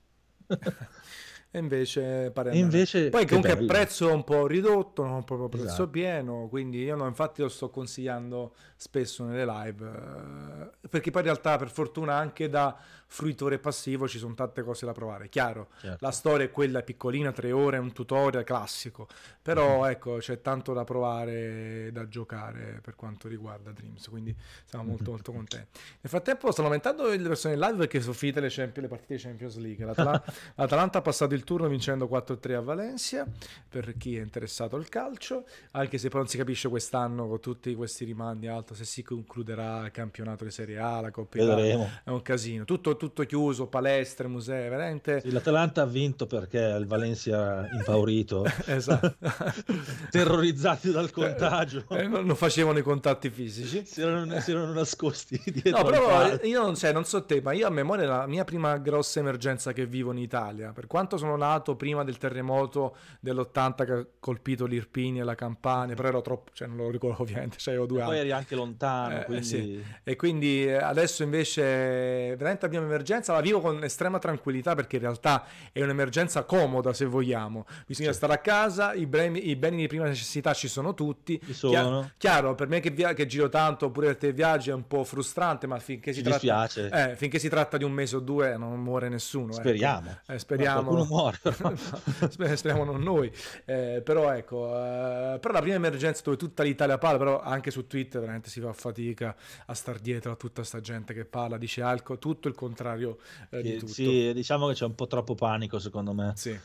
e 1.50 1.58
invece 1.58 2.30
pare 2.32 2.50
e 2.50 2.58
invece, 2.58 3.08
poi 3.08 3.26
comunque 3.26 3.54
bello. 3.54 3.66
prezzo 3.66 4.12
un 4.12 4.24
po' 4.24 4.46
ridotto 4.46 5.04
non 5.04 5.24
proprio 5.24 5.48
prezzo 5.48 5.66
esatto. 5.66 5.88
pieno 5.88 6.48
quindi 6.48 6.82
io 6.82 6.96
no, 6.96 7.06
infatti 7.06 7.40
lo 7.40 7.48
sto 7.48 7.70
consigliando 7.70 8.54
spesso 8.76 9.24
nelle 9.24 9.46
live 9.46 9.86
eh, 9.86 10.88
perché 10.88 11.10
poi 11.10 11.22
in 11.22 11.28
realtà 11.28 11.56
per 11.56 11.70
fortuna 11.70 12.14
anche 12.14 12.48
da 12.48 12.76
fruitore 13.06 13.58
passivo 13.58 14.08
ci 14.08 14.18
sono 14.18 14.34
tante 14.34 14.62
cose 14.62 14.84
da 14.84 14.92
provare. 14.92 15.28
Chiaro, 15.28 15.68
certo. 15.80 16.04
la 16.04 16.10
storia 16.10 16.46
è 16.46 16.50
quella 16.50 16.82
piccolina, 16.82 17.32
tre 17.32 17.52
ore, 17.52 17.78
un 17.78 17.92
tutorial 17.92 18.44
classico, 18.44 19.06
però 19.40 19.80
mm-hmm. 19.82 19.90
ecco 19.90 20.16
c'è 20.16 20.40
tanto 20.40 20.72
da 20.72 20.84
provare, 20.84 21.90
da 21.92 22.08
giocare 22.08 22.80
per 22.82 22.94
quanto 22.94 23.28
riguarda 23.28 23.70
Dreams, 23.70 24.08
quindi 24.08 24.34
siamo 24.64 24.84
molto 24.90 25.02
mm-hmm. 25.04 25.12
molto 25.12 25.32
contenti. 25.32 25.80
Nel 26.00 26.10
frattempo 26.10 26.50
stanno 26.50 26.68
aumentando 26.68 27.08
le 27.08 27.18
persone 27.18 27.54
in 27.54 27.60
live 27.60 27.76
perché 27.76 28.00
sono 28.00 28.12
finite 28.12 28.40
le, 28.40 28.48
Champions, 28.48 28.82
le 28.82 28.88
partite 28.88 29.16
di 29.16 29.22
Champions 29.22 29.56
League, 29.56 29.84
L'Atal- 29.84 30.22
l'Atalanta 30.54 30.98
ha 30.98 31.02
passato 31.02 31.34
il 31.34 31.44
turno 31.44 31.68
vincendo 31.68 32.06
4-3 32.06 32.54
a 32.54 32.60
Valencia, 32.60 33.26
per 33.68 33.96
chi 33.96 34.16
è 34.16 34.20
interessato 34.20 34.76
al 34.76 34.88
calcio, 34.88 35.46
anche 35.72 35.98
se 35.98 36.08
poi 36.08 36.20
non 36.20 36.28
si 36.28 36.36
capisce 36.36 36.68
quest'anno 36.68 37.28
con 37.28 37.40
tutti 37.40 37.74
questi 37.74 38.04
rimandi 38.04 38.46
alto 38.46 38.74
se 38.74 38.84
si 38.84 39.02
concluderà 39.02 39.84
il 39.84 39.90
campionato 39.90 40.44
di 40.44 40.50
Serie 40.50 40.78
A, 40.78 41.00
la 41.00 41.10
Coppa 41.10 41.42
Italia, 41.42 42.02
è 42.04 42.10
un 42.10 42.22
casino, 42.22 42.64
tutto, 42.64 42.95
tutto 42.96 43.24
chiuso, 43.24 43.66
palestre, 43.66 44.26
musei, 44.28 44.68
veramente... 44.68 45.20
Sì, 45.20 45.30
L'Atalanta 45.30 45.82
ha 45.82 45.86
vinto 45.86 46.26
perché 46.26 46.58
il 46.58 46.86
Valencia 46.86 47.68
impaurito, 47.72 48.44
esatto. 48.66 49.14
terrorizzati 50.10 50.90
dal 50.90 51.10
contagio. 51.10 51.84
Eh, 51.90 52.06
non, 52.06 52.24
non, 52.24 52.36
facevano 52.36 52.78
i 52.78 52.82
contatti 52.82 53.30
fisici. 53.30 53.84
Si 53.84 54.00
erano, 54.00 54.40
si 54.40 54.50
erano 54.50 54.72
nascosti 54.72 55.40
dietro 55.46 55.82
No, 55.82 55.84
però 55.84 56.34
io 56.42 56.62
non, 56.62 56.76
so, 56.76 56.90
non 56.92 57.04
so 57.04 57.24
te, 57.24 57.40
ma 57.40 57.52
io 57.52 57.66
a 57.66 57.70
memoria 57.70 58.06
la 58.06 58.26
mia 58.26 58.44
prima 58.44 58.76
grossa 58.78 59.20
emergenza 59.20 59.72
che 59.72 59.86
vivo 59.86 60.12
in 60.12 60.18
Italia, 60.18 60.72
per 60.72 60.86
quanto 60.86 61.16
sono 61.16 61.36
nato 61.36 61.76
prima 61.76 62.04
del 62.04 62.18
terremoto 62.18 62.96
dell'80 63.20 63.84
che 63.84 63.92
ha 63.92 64.06
colpito 64.18 64.66
l'Irpini 64.66 65.20
e 65.20 65.24
la 65.24 65.34
Campania, 65.34 65.94
però 65.94 66.08
ero 66.08 66.22
troppo, 66.22 66.50
cioè 66.54 66.68
non 66.68 66.78
lo 66.78 66.90
ricordo 66.90 67.22
ovviamente, 67.22 67.58
cioè 67.58 67.74
avevo 67.74 67.88
due 67.88 67.98
e 67.98 68.02
anni. 68.02 68.10
Poi 68.10 68.20
eri 68.20 68.32
anche 68.32 68.54
lontano, 68.54 69.20
eh, 69.20 69.24
quindi... 69.24 69.44
Sì. 69.44 69.84
E 70.02 70.16
quindi 70.16 70.66
eh, 70.66 70.74
adesso 70.76 71.22
invece 71.22 72.34
veramente 72.36 72.66
la 72.66 72.72
prima 72.86 72.94
emergenza 72.94 73.32
la 73.32 73.40
vivo 73.40 73.60
con 73.60 73.82
estrema 73.82 74.18
tranquillità 74.18 74.74
perché 74.74 74.96
in 74.96 75.02
realtà 75.02 75.44
è 75.72 75.82
un'emergenza 75.82 76.44
comoda 76.44 76.92
se 76.92 77.04
vogliamo. 77.04 77.66
Bisogna 77.86 78.10
sì. 78.10 78.16
stare 78.16 78.34
a 78.34 78.38
casa, 78.38 78.94
i 78.94 79.06
beni, 79.06 79.48
i 79.48 79.56
beni, 79.56 79.76
di 79.76 79.86
prima 79.86 80.06
necessità 80.06 80.54
ci 80.54 80.68
sono 80.68 80.94
tutti. 80.94 81.40
Ci 81.44 81.52
sono. 81.52 82.10
chiaro, 82.16 82.54
per 82.54 82.68
me 82.68 82.80
che, 82.80 82.90
via- 82.90 83.12
che, 83.12 83.26
giro 83.26 83.48
tanto, 83.48 83.90
pure 83.90 84.06
per 84.06 84.16
te 84.16 84.32
viaggi 84.32 84.70
è 84.70 84.72
un 84.72 84.86
po' 84.86 85.04
frustrante, 85.04 85.66
ma 85.66 85.78
finché 85.78 86.12
si, 86.12 86.22
tratta, 86.22 86.68
eh, 86.68 87.16
finché 87.16 87.38
si 87.38 87.48
tratta 87.48 87.76
di 87.76 87.84
un 87.84 87.92
mese 87.92 88.16
o 88.16 88.20
due 88.20 88.56
non 88.56 88.80
muore 88.80 89.08
nessuno. 89.08 89.52
Ecco. 89.52 89.60
Speriamo. 89.60 90.10
Ecco. 90.10 90.32
Eh, 90.32 90.38
speriamo. 90.38 90.82
qualcuno 90.82 91.04
muore. 91.04 91.38
speriamo 92.56 92.84
non 92.84 93.02
noi. 93.02 93.32
Eh, 93.64 94.00
però 94.04 94.32
ecco, 94.32 94.68
eh, 94.68 95.38
però 95.40 95.52
la 95.52 95.60
prima 95.60 95.76
emergenza 95.76 96.22
dove 96.24 96.36
tutta 96.36 96.62
l'Italia 96.62 96.98
parla, 96.98 97.18
però 97.18 97.40
anche 97.40 97.70
su 97.70 97.86
Twitter 97.86 98.20
veramente 98.20 98.50
si 98.50 98.60
fa 98.60 98.72
fatica 98.72 99.34
a 99.66 99.74
star 99.74 99.98
dietro 99.98 100.32
a 100.32 100.36
tutta 100.36 100.62
sta 100.62 100.80
gente 100.80 101.14
che 101.14 101.24
parla, 101.24 101.56
dice 101.56 101.82
alco, 101.82 102.18
tutto 102.18 102.48
il 102.48 102.54
contrario 102.54 102.75
eh, 103.50 103.62
di 103.62 103.76
tutto. 103.78 103.92
Sì, 103.92 104.32
diciamo 104.34 104.68
che 104.68 104.74
c'è 104.74 104.84
un 104.84 104.94
po' 104.94 105.06
troppo 105.06 105.34
panico 105.34 105.78
secondo 105.78 106.12
me. 106.12 106.32
Sì. 106.36 106.58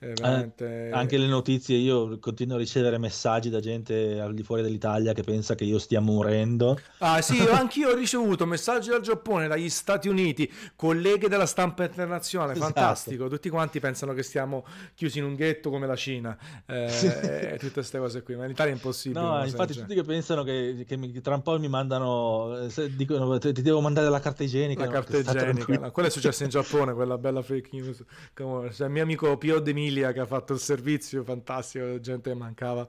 Eh, 0.00 0.12
veramente... 0.14 0.90
anche 0.92 1.18
le 1.18 1.26
notizie, 1.26 1.76
io 1.76 2.20
continuo 2.20 2.54
a 2.54 2.58
ricevere 2.58 2.98
messaggi 2.98 3.50
da 3.50 3.58
gente 3.58 4.20
al 4.20 4.32
di 4.32 4.44
fuori 4.44 4.62
dell'Italia 4.62 5.12
che 5.12 5.22
pensa 5.22 5.56
che 5.56 5.64
io 5.64 5.78
stia 5.78 5.98
morendo. 6.00 6.78
Ah 6.98 7.20
sì, 7.20 7.38
anch'io 7.50 7.90
ho 7.90 7.94
ricevuto 7.94 8.46
messaggi 8.46 8.90
dal 8.90 9.00
Giappone, 9.00 9.48
dagli 9.48 9.68
Stati 9.68 10.08
Uniti, 10.08 10.50
colleghe 10.76 11.28
della 11.28 11.46
stampa 11.46 11.84
internazionale, 11.84 12.52
esatto. 12.52 12.72
fantastico, 12.72 13.28
tutti 13.28 13.48
quanti 13.48 13.80
pensano 13.80 14.12
che 14.12 14.22
stiamo 14.22 14.64
chiusi 14.94 15.18
in 15.18 15.24
un 15.24 15.34
ghetto 15.34 15.68
come 15.70 15.88
la 15.88 15.96
Cina 15.96 16.36
eh, 16.66 16.88
sì. 16.90 17.06
e 17.06 17.56
tutte 17.58 17.72
queste 17.72 17.98
cose 17.98 18.22
qui, 18.22 18.36
ma 18.36 18.44
in 18.44 18.50
Italia 18.52 18.72
è 18.72 18.76
impossibile. 18.76 19.20
No, 19.20 19.44
infatti 19.44 19.72
tutti 19.72 19.94
che 19.94 20.04
pensano 20.04 20.44
che, 20.44 20.84
che, 20.86 20.96
mi, 20.96 21.10
tra 21.20 21.34
un 21.34 21.42
po' 21.42 21.58
mi 21.58 21.68
mandano, 21.68 22.68
se 22.68 22.94
dicono 22.94 23.38
ti, 23.38 23.50
devo 23.50 23.80
mandare 23.80 24.08
la 24.08 24.20
carta 24.20 24.44
igienica. 24.44 24.84
La 24.84 24.92
carta 24.92 25.16
igienica, 25.16 25.76
no, 25.76 25.90
quella 25.90 26.08
è 26.08 26.10
successa 26.12 26.44
in 26.44 26.50
Giappone, 26.50 26.92
quella 26.92 27.18
bella 27.18 27.42
fake 27.42 27.70
news. 27.72 28.04
Come, 28.32 28.72
cioè, 28.72 28.86
mio 28.86 29.02
amico 29.02 29.36
Pio 29.36 29.58
De 29.58 29.72
Emilia 29.88 30.12
che 30.12 30.20
ha 30.20 30.26
fatto 30.26 30.52
il 30.52 30.60
servizio 30.60 31.24
fantastico, 31.24 31.98
gente 32.00 32.34
mancava 32.34 32.86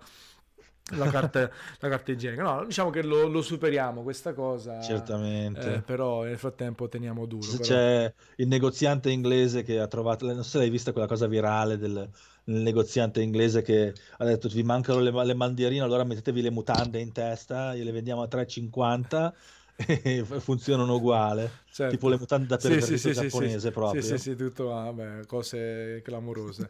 la 0.92 1.10
carta, 1.10 1.50
la 1.80 1.90
carta 1.90 2.12
igienica. 2.12 2.44
No, 2.44 2.66
diciamo 2.66 2.90
che 2.90 3.02
lo, 3.04 3.28
lo 3.28 3.42
superiamo 3.42 4.04
questa 4.04 4.34
cosa. 4.34 4.82
Certamente. 4.82 5.76
Eh, 5.76 5.82
però 5.82 6.24
nel 6.24 6.38
frattempo 6.38 6.90
teniamo 6.90 7.26
duro. 7.26 7.48
Però... 7.52 7.64
C'è 7.64 8.14
il 8.38 8.48
negoziante 8.48 9.10
inglese 9.10 9.64
che 9.64 9.80
ha 9.80 9.88
trovato, 9.88 10.26
non 10.26 10.44
so 10.44 10.50
se 10.50 10.58
l'hai 10.60 10.70
vista 10.70 10.92
quella 10.92 11.08
cosa 11.08 11.28
virale 11.28 11.78
del, 11.78 12.10
del 12.44 12.62
negoziante 12.62 13.22
inglese 13.22 13.62
che 13.62 13.94
ha 14.18 14.26
detto 14.26 14.50
vi 14.50 14.64
mancano 14.64 15.00
le, 15.00 15.12
le 15.26 15.34
mandierine, 15.34 15.84
allora 15.84 16.04
mettetevi 16.04 16.42
le 16.42 16.52
mutande 16.52 17.00
in 17.00 17.12
testa, 17.12 17.76
gliele 17.76 17.92
vendiamo 17.92 18.22
a 18.22 18.28
3,50 18.28 19.32
e 19.32 19.34
funzionano 20.40 20.96
uguale 20.96 21.50
certo. 21.72 21.96
tipo 21.96 22.10
le 22.10 22.18
mutande 22.18 22.48
da 22.48 22.58
per 22.58 22.84
sì, 22.84 22.98
sì, 22.98 23.12
giapponese 23.12 23.60
sì, 23.60 23.72
proprio. 23.72 24.02
sì 24.02 24.18
sì 24.18 24.36
tutto 24.36 24.66
vabbè, 24.66 25.26
cose 25.26 26.02
clamorose 26.04 26.70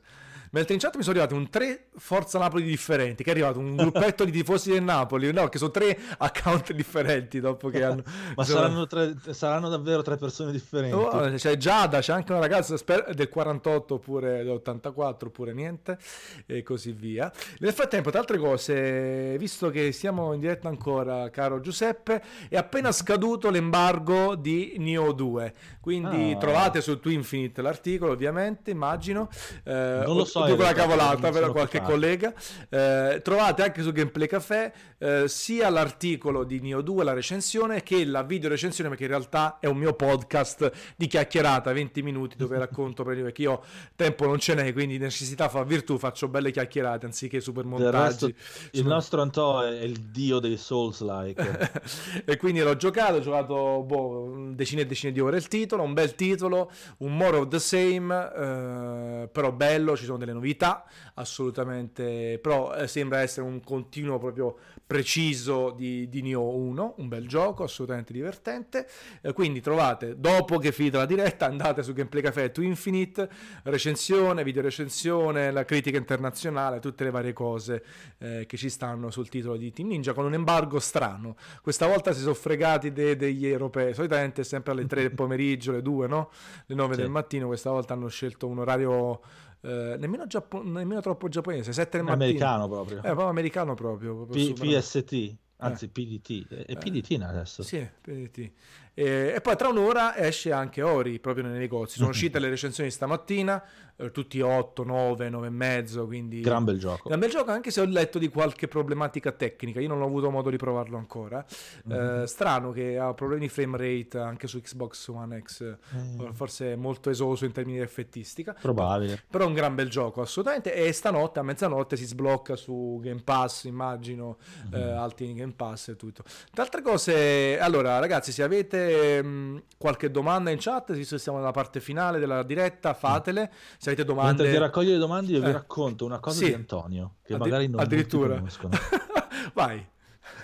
Mentre 0.52 0.74
in 0.74 0.80
chat 0.80 0.96
mi 0.96 1.04
sono 1.04 1.20
arrivati 1.20 1.40
un 1.40 1.50
tre 1.50 1.88
Forza 1.96 2.40
Napoli 2.40 2.64
differenti, 2.64 3.24
che 3.24 3.30
è 3.30 3.34
arrivato 3.34 3.60
un 3.60 3.76
gruppetto 3.76 4.26
di 4.26 4.32
tifosi 4.32 4.72
del 4.72 4.84
Napoli, 4.84 5.32
no, 5.32 5.48
che 5.48 5.58
sono 5.58 5.72
tre 5.72 5.98
account 6.18 6.72
differenti 6.74 7.40
dopo 7.40 7.70
che 7.70 7.84
hanno... 7.84 8.04
Ma 8.36 8.44
sono... 8.44 8.60
saranno, 8.60 8.88
tre, 8.88 9.16
saranno, 9.32 9.70
davvero 9.70 10.02
tre 10.02 10.18
persone 10.18 10.52
differenti? 10.52 10.96
Oh, 10.96 11.32
c'è 11.34 11.58
Giada, 11.58 12.00
c'è 12.00 12.14
anche 12.14 12.32
una 12.32 12.42
ragazza 12.42 12.76
del 13.14 13.30
48 13.30 13.94
oppure 13.94 14.44
dell'84 14.44 15.26
oppure 15.26 15.54
niente, 15.54 15.98
e 16.46 16.64
così 16.64 16.92
via. 16.92 17.32
Nel 17.60 17.74
frattempo, 17.74 18.10
tra 18.10 18.20
altre 18.20 18.38
cose, 18.38 19.38
visto 19.38 19.70
che 19.70 19.92
siamo 19.92 20.34
in 20.34 20.40
diretta 20.40 20.68
ancora, 20.68 21.30
caro 21.30 21.60
Giuseppe, 21.60 22.24
è 22.48 22.58
appena 22.58 22.92
scaduto 22.92 23.50
l'embargo 23.50 24.36
di 24.36 24.76
Neo 24.80 25.12
2, 25.12 25.54
quindi 25.80 26.32
ah. 26.32 26.38
trovate 26.38 26.82
su 26.82 27.00
Twinfinite 27.00 27.62
l'articolo, 27.62 28.14
ovviamente, 28.14 28.72
immagino. 28.72 29.30
Eh, 29.64 30.04
non 30.06 30.16
lo 30.16 30.26
so 30.26 30.39
so. 30.40 30.52
Dico 30.52 30.64
la 30.64 30.74
cavolata 30.74 31.30
per 31.30 31.52
qualche 31.52 31.82
collega. 31.82 32.34
Eh, 32.70 33.22
trovate 33.24 33.64
anche 33.64 33.82
su 33.82 33.92
Gameplay 33.92 34.28
Café 34.28 34.74
eh, 34.98 35.28
sia 35.28 35.70
l'articolo 35.70 36.44
di 36.44 36.60
Neo 36.60 36.82
2, 36.82 37.04
la 37.04 37.14
recensione, 37.14 37.84
che 37.84 38.06
la 38.06 38.24
video 38.24 38.50
recensione, 38.50 38.90
perché 38.90 39.06
in 39.06 39.12
realtà 39.12 39.58
è 39.60 39.66
un 39.68 39.78
mio 39.78 39.94
podcast 39.94 40.72
di 40.96 41.08
chiacchierata, 41.08 41.72
20 41.72 42.02
minuti, 42.02 42.36
dove 42.38 42.58
racconto 42.60 43.04
perché 43.04 43.42
io 43.42 43.64
tempo 43.96 44.26
non 44.26 44.40
ce 44.40 44.54
n'è, 44.54 44.74
quindi 44.74 44.98
necessità 44.98 45.50
fa 45.50 45.64
virtù, 45.64 45.98
faccio 45.98 46.28
belle 46.28 46.52
chiacchierate 46.52 47.06
anziché 47.06 47.40
super 47.40 47.66
montaggi. 47.66 48.26
il 48.26 48.36
super... 48.72 48.92
nostro 48.92 49.22
Antò 49.22 49.62
è 49.62 49.82
il 49.82 50.00
dio 50.00 50.40
dei 50.40 50.58
Souls-like. 50.58 51.72
e 52.26 52.38
quindi 52.38 52.62
l'ho 52.62 52.76
giocato, 52.76 53.16
ho 53.16 53.22
giocato 53.22 53.84
boh, 53.84 54.52
decine 54.52 54.82
e 54.82 54.86
decine 54.86 55.12
di 55.12 55.20
ore 55.20 55.38
il 55.38 55.48
titolo, 55.48 55.84
un 55.84 55.94
bel 55.94 56.16
titolo, 56.16 56.72
un 57.00 57.16
more 57.16 57.38
of 57.38 57.48
the 57.48 57.60
same, 57.60 58.32
eh, 58.36 59.30
però 59.32 59.52
bello, 59.52 59.96
ci 59.96 60.06
sono 60.06 60.18
delle 60.18 60.29
novità, 60.34 60.86
assolutamente, 61.16 62.40
però 62.42 62.74
eh, 62.74 62.88
sembra 62.88 63.22
essere 63.22 63.46
un 63.46 63.62
continuo 63.62 64.18
proprio 64.18 64.58
preciso 64.90 65.70
di, 65.70 66.10
di 66.10 66.24
Neo 66.24 66.56
1, 66.56 66.96
un 66.98 67.08
bel 67.08 67.28
gioco, 67.28 67.64
assolutamente 67.64 68.12
divertente. 68.12 68.88
Eh, 69.22 69.34
quindi 69.34 69.62
trovate, 69.62 70.20
dopo 70.20 70.58
che 70.58 70.72
finita 70.72 70.98
la 70.98 71.06
diretta, 71.06 71.46
andate 71.46 71.84
su 71.84 71.94
Gameplay 71.94 72.24
Café 72.24 72.52
to 72.52 72.62
Infinite, 72.62 73.30
recensione, 73.64 74.44
video 74.44 74.64
recensione, 74.64 75.52
la 75.52 75.64
critica 75.64 75.98
internazionale, 75.98 76.80
tutte 76.80 77.04
le 77.04 77.12
varie 77.12 77.34
cose 77.34 77.84
eh, 78.18 78.46
che 78.48 78.58
ci 78.58 78.70
stanno 78.70 79.12
sul 79.12 79.30
titolo 79.30 79.58
di 79.58 79.72
Team 79.72 79.90
Ninja 79.90 80.14
con 80.14 80.26
un 80.26 80.34
embargo 80.34 80.80
strano. 80.80 81.36
Questa 81.62 81.86
volta 81.86 82.12
si 82.12 82.22
sono 82.22 82.34
fregati 82.34 82.92
de- 82.92 83.16
degli 83.16 83.46
europei, 83.46 83.94
solitamente 83.94 84.44
sempre 84.44 84.72
alle 84.72 84.86
3 84.86 85.02
del 85.02 85.14
pomeriggio, 85.16 85.72
le 85.72 85.82
2, 85.82 86.08
no? 86.08 86.32
Le 86.66 86.76
9 86.76 86.96
sì. 86.96 87.02
del 87.02 87.10
mattino, 87.10 87.48
questa 87.48 87.70
volta 87.70 87.94
hanno 87.94 88.08
scelto 88.08 88.48
un 88.48 88.60
orario 88.60 89.22
eh, 89.62 89.96
nemmeno, 90.00 90.26
Giappo- 90.28 90.64
nemmeno, 90.64 91.02
troppo 91.02 91.28
giapponese, 91.30 91.74
7 91.74 91.98
del 91.98 92.06
mattino. 92.06 92.24
Americano 92.24 92.68
proprio. 92.68 92.98
Eh, 92.98 93.02
proprio 93.02 93.28
americano 93.28 93.74
proprio. 93.74 94.26
proprio 94.26 94.54
P- 94.54 94.60
PST, 94.60 95.36
anzi 95.58 95.86
eh. 95.86 95.90
PDT, 95.90 96.48
è 96.66 96.72
eh. 96.72 96.76
PDT 96.78 97.22
adesso. 97.22 97.64
Sì, 97.64 97.88
PDT. 98.02 98.52
E, 99.00 99.32
e, 99.34 99.40
poi 99.40 99.56
tra 99.56 99.70
un'ora 99.70 100.18
esce 100.18 100.52
anche 100.52 100.82
Ori 100.82 101.20
proprio 101.20 101.46
nei 101.46 101.58
negozi. 101.58 101.96
Sono 101.96 102.10
uscite 102.10 102.38
le 102.38 102.50
recensioni 102.50 102.92
stamattina, 102.92 103.64
eh, 103.96 104.12
tutti 104.12 104.42
8, 104.42 104.84
9, 104.84 105.30
9 105.30 105.48
e 105.48 105.50
mezzo. 105.50 106.06
Quindi... 106.06 106.42
Gran 106.42 106.66
bel 106.66 106.78
gioco. 106.78 107.08
Gran 107.08 107.22
bel 107.22 107.30
gioco, 107.30 107.52
anche 107.52 107.72
se 107.72 107.80
ho 107.80 107.86
letto 107.86 108.20
di 108.20 108.28
qualche 108.28 108.68
problematica 108.68 109.32
tecnica. 109.32 109.80
Io 109.80 109.88
non 109.88 110.02
ho 110.02 110.06
avuto 110.06 110.30
modo 110.30 110.50
di 110.50 110.58
provarlo 110.58 110.98
ancora. 110.98 111.46
Mm-hmm. 111.88 112.24
Eh, 112.24 112.28
strano 112.28 112.72
che 112.72 113.00
ha 113.00 113.14
problemi 113.14 113.44
di 113.44 113.50
frame 113.50 113.78
rate 113.78 114.18
anche 114.18 114.48
su 114.48 114.60
Xbox 114.60 115.08
One 115.08 115.42
X, 115.44 115.78
mm. 115.96 116.32
forse 116.32 116.76
molto 116.76 117.10
esoso 117.10 117.46
in 117.46 117.54
termini 117.54 117.78
di 117.78 117.84
effettistica. 117.84 118.54
Probabile. 118.60 119.24
Però 119.30 119.46
è 119.46 119.48
un 119.48 119.54
gran 119.54 119.76
bel 119.76 119.90
gioco, 119.90 120.20
assolutamente. 120.20 120.74
E 120.74 120.92
stanotte 120.92 121.40
a 121.40 121.44
mezzanotte 121.44 121.96
si 121.96 122.06
sblocca 122.06 122.58
su 122.58 123.00
Game 123.02 123.22
Pass, 123.24 123.64
immagino, 123.64 124.40
mm-hmm. 124.68 124.74
eh, 124.74 124.92
alti 124.92 125.34
Game 125.34 125.54
Pass 125.56 125.88
e 125.88 125.96
tutto. 125.96 126.24
Tra 126.52 126.64
altre 126.64 126.82
cose, 126.82 127.58
allora 127.60 127.98
ragazzi, 128.00 128.34
se 128.34 128.44
avete 128.44 128.88
Ehm, 128.90 129.64
qualche 129.78 130.10
domanda 130.12 130.50
in 130.50 130.58
chat, 130.60 130.94
visto 130.94 131.16
che 131.16 131.22
siamo 131.22 131.38
nella 131.38 131.52
parte 131.52 131.80
finale 131.80 132.20
della 132.20 132.44
diretta, 132.44 132.94
fatele. 132.94 133.52
Se 133.78 133.90
avete 133.90 134.06
domande... 134.06 134.44
Mentre 134.44 134.52
ti 134.52 134.58
raccoglie 134.58 134.92
le 134.94 134.98
domande 134.98 135.32
io 135.32 135.40
eh. 135.40 135.46
vi 135.46 135.52
racconto 135.52 136.06
una 136.06 136.20
cosa 136.20 136.38
sì. 136.38 136.46
di 136.46 136.54
Antonio, 136.54 137.16
che 137.24 137.34
Addi- 137.34 137.44
magari 137.44 137.68
non 137.68 137.80
addirittura. 137.80 138.36
conoscono. 138.36 138.74
Vai. 139.54 139.86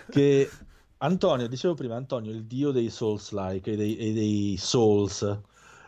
Che 0.10 0.50
Antonio, 0.98 1.48
dicevo 1.48 1.74
prima, 1.74 1.96
Antonio 1.96 2.32
il 2.32 2.46
dio 2.46 2.72
dei 2.72 2.90
Souls-like 2.90 3.72
e 3.72 3.76
dei, 3.76 3.98
e 3.98 4.14
dei 4.14 4.56
Souls. 4.58 5.40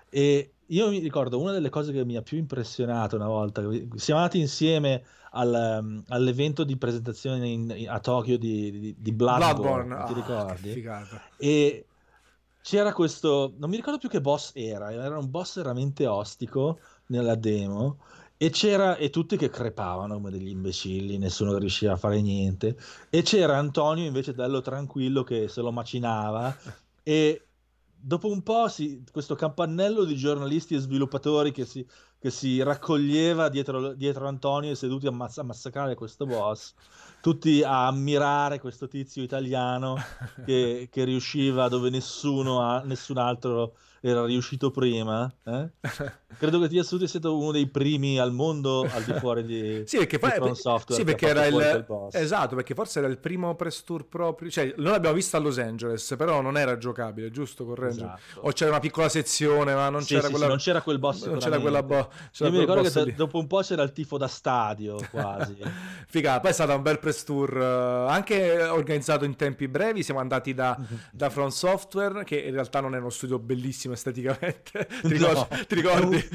E 0.09 0.51
io 0.65 0.89
mi 0.89 0.99
ricordo 0.99 1.39
una 1.39 1.51
delle 1.51 1.69
cose 1.69 1.91
che 1.91 2.03
mi 2.03 2.17
ha 2.17 2.21
più 2.21 2.37
impressionato 2.37 3.15
una 3.15 3.27
volta, 3.27 3.61
siamo 3.95 4.19
andati 4.19 4.39
insieme 4.39 5.03
al, 5.31 5.79
um, 5.81 6.03
all'evento 6.09 6.63
di 6.63 6.77
presentazione 6.77 7.47
in, 7.47 7.85
a 7.87 7.99
Tokyo 7.99 8.37
di, 8.37 8.71
di, 8.71 8.95
di 8.97 9.11
Bloodborne, 9.11 9.95
Bloodborne. 9.95 10.05
ti 10.05 10.11
ah, 10.11 10.15
ricordi? 10.15 10.83
E 11.37 11.85
c'era 12.67 12.91
questo, 12.91 13.53
non 13.59 13.69
mi 13.69 13.77
ricordo 13.77 13.97
più 13.97 14.09
che 14.09 14.19
boss 14.19 14.51
era, 14.53 14.91
era 14.91 15.17
un 15.17 15.29
boss 15.29 15.55
veramente 15.55 16.05
ostico 16.05 16.79
nella 17.07 17.35
demo 17.35 17.99
E 18.35 18.49
c'era, 18.49 18.97
e 18.97 19.09
tutti 19.09 19.37
che 19.37 19.49
crepavano 19.49 20.15
come 20.15 20.31
degli 20.31 20.49
imbecilli, 20.49 21.17
nessuno 21.17 21.57
riusciva 21.57 21.93
a 21.93 21.95
fare 21.95 22.21
niente. 22.21 22.77
E 23.09 23.21
c'era 23.21 23.57
Antonio 23.57 24.03
invece 24.05 24.33
bello 24.33 24.59
tranquillo 24.59 25.23
che 25.23 25.47
se 25.47 25.61
lo 25.61 25.71
macinava. 25.71 26.55
E 27.07 27.47
dopo 27.95 28.29
un 28.29 28.43
po' 28.43 28.67
si, 28.67 29.01
questo 29.13 29.35
campanello 29.35 30.03
di 30.03 30.17
giornalisti 30.17 30.75
e 30.75 30.79
sviluppatori 30.79 31.53
che 31.53 31.65
si, 31.65 31.87
che 32.19 32.29
si 32.29 32.61
raccoglieva 32.61 33.47
dietro, 33.47 33.93
dietro 33.93 34.27
Antonio 34.27 34.75
seduti 34.75 35.07
a, 35.07 35.11
mazz- 35.11 35.37
a 35.37 35.43
massacrare 35.43 35.95
questo 35.95 36.25
boss 36.25 36.73
tutti 37.27 37.61
a 37.61 37.87
ammirare 37.87 38.57
questo 38.57 38.87
tizio 38.87 39.21
italiano 39.21 39.97
che, 40.45 40.87
che 40.89 41.03
riusciva 41.03 41.67
dove 41.67 41.89
nessuno, 41.89 42.81
nessun 42.85 43.17
altro 43.17 43.75
era 44.01 44.25
riuscito 44.25 44.71
prima. 44.71 45.31
Eh? 45.43 45.69
Credo 46.37 46.59
che 46.59 46.67
Tia 46.67 46.83
Studio 46.83 47.07
sia 47.07 47.19
stato 47.19 47.37
uno 47.37 47.51
dei 47.51 47.67
primi 47.67 48.19
al 48.19 48.31
mondo 48.31 48.81
al 48.81 49.03
di 49.03 49.13
fuori 49.13 49.43
di, 49.43 49.83
sì, 49.85 49.97
perché 49.97 50.19
di 50.19 50.55
Software. 50.55 51.01
Sì, 51.01 51.03
perché 51.03 51.27
era 51.27 51.45
il, 51.45 52.09
esatto, 52.11 52.55
perché 52.55 52.75
forse 52.75 52.99
era 52.99 53.07
il 53.07 53.17
primo 53.17 53.55
press 53.55 53.83
tour 53.83 54.05
proprio. 54.05 54.49
Cioè, 54.49 54.73
noi 54.77 54.91
l'abbiamo 54.91 55.15
visto 55.15 55.35
a 55.35 55.39
Los 55.39 55.57
Angeles, 55.57 56.13
però 56.17 56.41
non 56.41 56.57
era 56.57 56.77
giocabile, 56.77 57.31
giusto? 57.31 57.65
Correggio. 57.65 58.05
Esatto. 58.05 58.41
O 58.41 58.51
c'era 58.51 58.69
una 58.71 58.79
piccola 58.79 59.09
sezione, 59.09 59.73
ma 59.73 59.89
non 59.89 60.01
sì, 60.03 60.13
c'era 60.13 60.27
sì, 60.27 60.31
quella. 60.31 60.47
Non 60.47 60.57
c'era 60.57 60.81
quel 60.81 60.99
boss. 60.99 61.25
Non 61.25 61.39
c'era 61.39 61.59
quella 61.59 61.81
bo... 61.81 62.09
C'era 62.31 62.49
Io 62.49 62.55
mi 62.55 62.59
ricordo 62.61 62.89
che 62.89 63.03
lì. 63.03 63.13
dopo 63.15 63.39
un 63.39 63.47
po' 63.47 63.61
c'era 63.61 63.81
il 63.83 63.91
tifo 63.91 64.17
da 64.17 64.27
stadio 64.27 64.99
quasi. 65.09 65.57
Figa, 66.07 66.39
poi 66.39 66.51
è 66.51 66.53
stato 66.53 66.75
un 66.75 66.81
bel 66.81 66.99
press 66.99 67.23
tour, 67.23 67.55
uh, 67.55 68.09
anche 68.09 68.61
organizzato 68.63 69.25
in 69.25 69.35
tempi 69.35 69.67
brevi. 69.67 70.03
Siamo 70.03 70.19
andati 70.19 70.53
da, 70.53 70.77
da 71.11 71.29
From 71.29 71.49
Software, 71.49 72.23
che 72.23 72.37
in 72.37 72.51
realtà 72.51 72.79
non 72.79 72.93
è 72.93 72.99
uno 72.99 73.09
studio 73.09 73.39
bellissimo 73.39 73.95
esteticamente 73.97 74.87
ti 75.01 75.07
ricordi? 75.07 75.35
No, 75.35 75.47
ti 75.67 75.75
ricordi? 75.75 76.27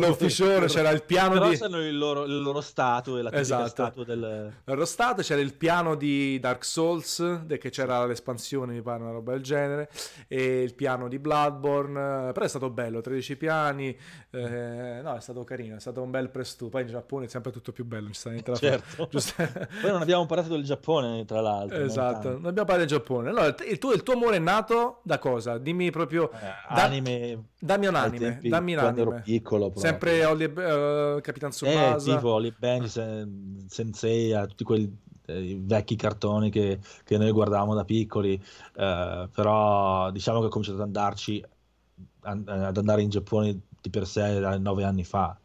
L'ufficione, 0.00 0.66
c'era 0.66 0.90
il 0.90 1.02
piano 1.02 1.34
Però 1.34 1.48
di... 1.48 1.56
sanno 1.56 1.80
il 1.80 1.96
loro, 1.96 2.24
il 2.24 2.40
loro 2.40 2.60
stato 2.60 3.16
e 3.18 3.22
la 3.22 3.32
esatto. 3.32 3.68
statua 3.68 4.04
del... 4.04 4.52
Il 4.54 4.62
loro 4.64 4.84
stato, 4.84 5.22
c'era 5.22 5.40
il 5.40 5.54
piano 5.54 5.94
di 5.94 6.38
Dark 6.40 6.64
Souls, 6.64 7.44
che 7.46 7.70
c'era 7.70 8.04
l'espansione, 8.06 8.74
mi 8.74 8.82
pare, 8.82 9.02
una 9.02 9.12
roba 9.12 9.32
del 9.32 9.42
genere, 9.42 9.90
e 10.28 10.62
il 10.62 10.74
piano 10.74 11.08
di 11.08 11.18
Bloodborne, 11.18 12.32
però 12.32 12.44
è 12.44 12.48
stato 12.48 12.70
bello, 12.70 13.00
13 13.00 13.36
piani, 13.36 13.96
eh, 14.30 15.00
no, 15.02 15.16
è 15.16 15.20
stato 15.20 15.44
carino, 15.44 15.76
è 15.76 15.80
stato 15.80 16.02
un 16.02 16.10
bel 16.10 16.28
presto. 16.30 16.68
Poi 16.68 16.82
in 16.82 16.88
Giappone 16.88 17.26
è 17.26 17.28
sempre 17.28 17.52
tutto 17.52 17.72
più 17.72 17.84
bello, 17.84 18.08
ci 18.08 18.14
sta 18.14 18.30
niente 18.30 18.50
da 18.50 18.56
certo. 18.58 19.08
fare. 19.20 19.68
Poi 19.80 19.90
non 19.90 20.02
abbiamo 20.02 20.26
parlato 20.26 20.50
del 20.50 20.64
Giappone, 20.64 21.24
tra 21.24 21.40
l'altro. 21.40 21.82
Esatto, 21.82 22.30
non 22.30 22.46
abbiamo 22.46 22.66
parlato 22.66 22.80
del 22.80 22.88
Giappone. 22.88 23.28
Allora, 23.28 23.54
il 23.68 23.78
tuo, 23.78 23.92
il 23.92 24.02
tuo 24.02 24.14
amore 24.14 24.36
è 24.36 24.40
nato 24.40 25.00
da 25.02 25.18
cosa? 25.18 25.58
Dimmi 25.58 25.90
proprio... 25.90 26.30
Eh, 26.32 26.74
da... 26.74 26.82
Anime 26.96 27.44
Dammi 27.58 27.86
un 27.86 27.94
anime, 27.94 28.40
dammi 28.42 28.74
un 28.74 28.78
anime. 28.78 29.00
ero 29.00 29.20
piccolo 29.22 29.70
proprio. 29.70 29.82
Sempre 29.82 30.24
Holly, 30.24 30.44
uh, 30.44 31.20
Capitan 31.20 31.50
Tsubasa. 31.50 32.12
Eh, 32.12 32.14
tipo 32.16 32.28
Holly 32.30 32.54
Benji, 32.56 32.88
Sen- 32.88 33.64
Sensei, 33.68 34.32
tutti 34.48 34.64
quei 34.64 34.96
eh, 35.26 35.58
vecchi 35.60 35.96
cartoni 35.96 36.50
che, 36.50 36.80
che, 37.04 37.16
noi 37.16 37.30
guardavamo 37.30 37.74
da 37.74 37.84
piccoli, 37.84 38.34
eh, 38.76 39.28
però 39.32 40.10
diciamo 40.10 40.40
che 40.40 40.46
ho 40.46 40.50
cominciato 40.50 40.78
ad 40.78 40.84
andarci 40.84 41.44
ad 42.26 42.76
andare 42.78 43.02
in 43.02 43.10
Giappone 43.10 43.60
di 43.80 43.90
per 43.90 44.06
sé 44.06 44.40
da 44.40 44.56
nove 44.56 44.84
anni 44.84 45.04
fa 45.04 45.38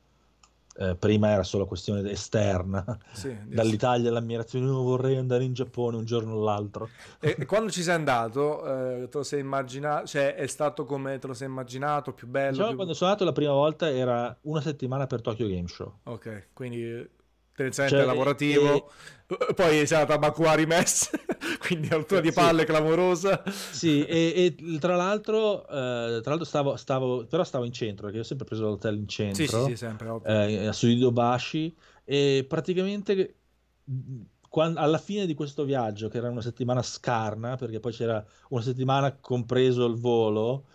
eh, 0.79 0.95
prima 0.95 1.29
era 1.29 1.43
solo 1.43 1.65
questione 1.65 2.09
esterna, 2.09 2.97
sì, 3.11 3.35
dall'Italia 3.45 4.09
l'ammirazione, 4.11 4.65
io 4.65 4.81
vorrei 4.81 5.17
andare 5.17 5.43
in 5.43 5.51
Giappone 5.51 5.97
un 5.97 6.05
giorno 6.05 6.35
o 6.35 6.43
l'altro. 6.43 6.87
E, 7.19 7.35
e 7.37 7.45
quando 7.45 7.69
ci 7.69 7.81
sei 7.81 7.95
andato, 7.95 8.65
eh, 8.65 9.09
te 9.09 9.17
lo 9.17 9.23
sei 9.23 9.41
immaginato, 9.41 10.07
cioè 10.07 10.35
è 10.35 10.47
stato 10.47 10.85
come 10.85 11.19
te 11.19 11.27
lo 11.27 11.33
sei 11.33 11.47
immaginato, 11.47 12.13
più 12.13 12.27
bello? 12.27 12.51
Diciamo, 12.51 12.67
più... 12.67 12.75
quando 12.77 12.93
sono 12.93 13.09
andato 13.09 13.27
la 13.27 13.35
prima 13.35 13.51
volta 13.51 13.89
era 13.89 14.35
una 14.43 14.61
settimana 14.61 15.05
per 15.05 15.21
Tokyo 15.21 15.47
Game 15.47 15.67
Show. 15.67 15.99
Ok, 16.03 16.47
quindi 16.53 17.17
tendenzialmente 17.59 17.97
cioè, 17.97 18.05
lavorativo. 18.05 18.91
E, 19.27 19.53
poi 19.53 19.85
si 19.85 19.93
è 19.93 19.97
andata 19.97 20.15
a 20.15 20.17
Bakuari 20.17 20.65
Mess, 20.65 21.09
quindi 21.59 21.89
altura 21.89 22.21
di 22.21 22.31
palle 22.31 22.61
sì. 22.61 22.65
clamorosa. 22.65 23.43
Sì, 23.47 24.03
e, 24.05 24.55
e 24.57 24.79
tra 24.79 24.95
l'altro, 24.95 25.63
eh, 25.67 26.19
tra 26.21 26.29
l'altro 26.31 26.45
stavo, 26.45 26.75
stavo, 26.77 27.25
però 27.25 27.43
stavo 27.43 27.65
in 27.65 27.71
centro, 27.71 28.05
perché 28.05 28.21
ho 28.21 28.23
sempre 28.23 28.45
preso 28.45 28.65
l'hotel 28.65 28.97
in 28.97 29.07
centro. 29.07 29.43
Sì, 29.43 29.47
sì, 29.47 29.63
sì 29.65 29.75
sempre, 29.75 30.19
eh, 30.23 30.67
a 30.67 30.73
Suidobashi, 30.73 31.75
e 32.05 32.45
praticamente 32.47 33.35
quando, 34.49 34.79
alla 34.79 34.97
fine 34.97 35.27
di 35.27 35.35
questo 35.35 35.63
viaggio, 35.63 36.07
che 36.07 36.17
era 36.17 36.29
una 36.29 36.41
settimana 36.41 36.81
scarna, 36.81 37.55
perché 37.55 37.79
poi 37.79 37.91
c'era 37.91 38.25
una 38.49 38.61
settimana 38.63 39.15
compreso 39.15 39.85
il 39.85 39.95
volo, 39.95 40.65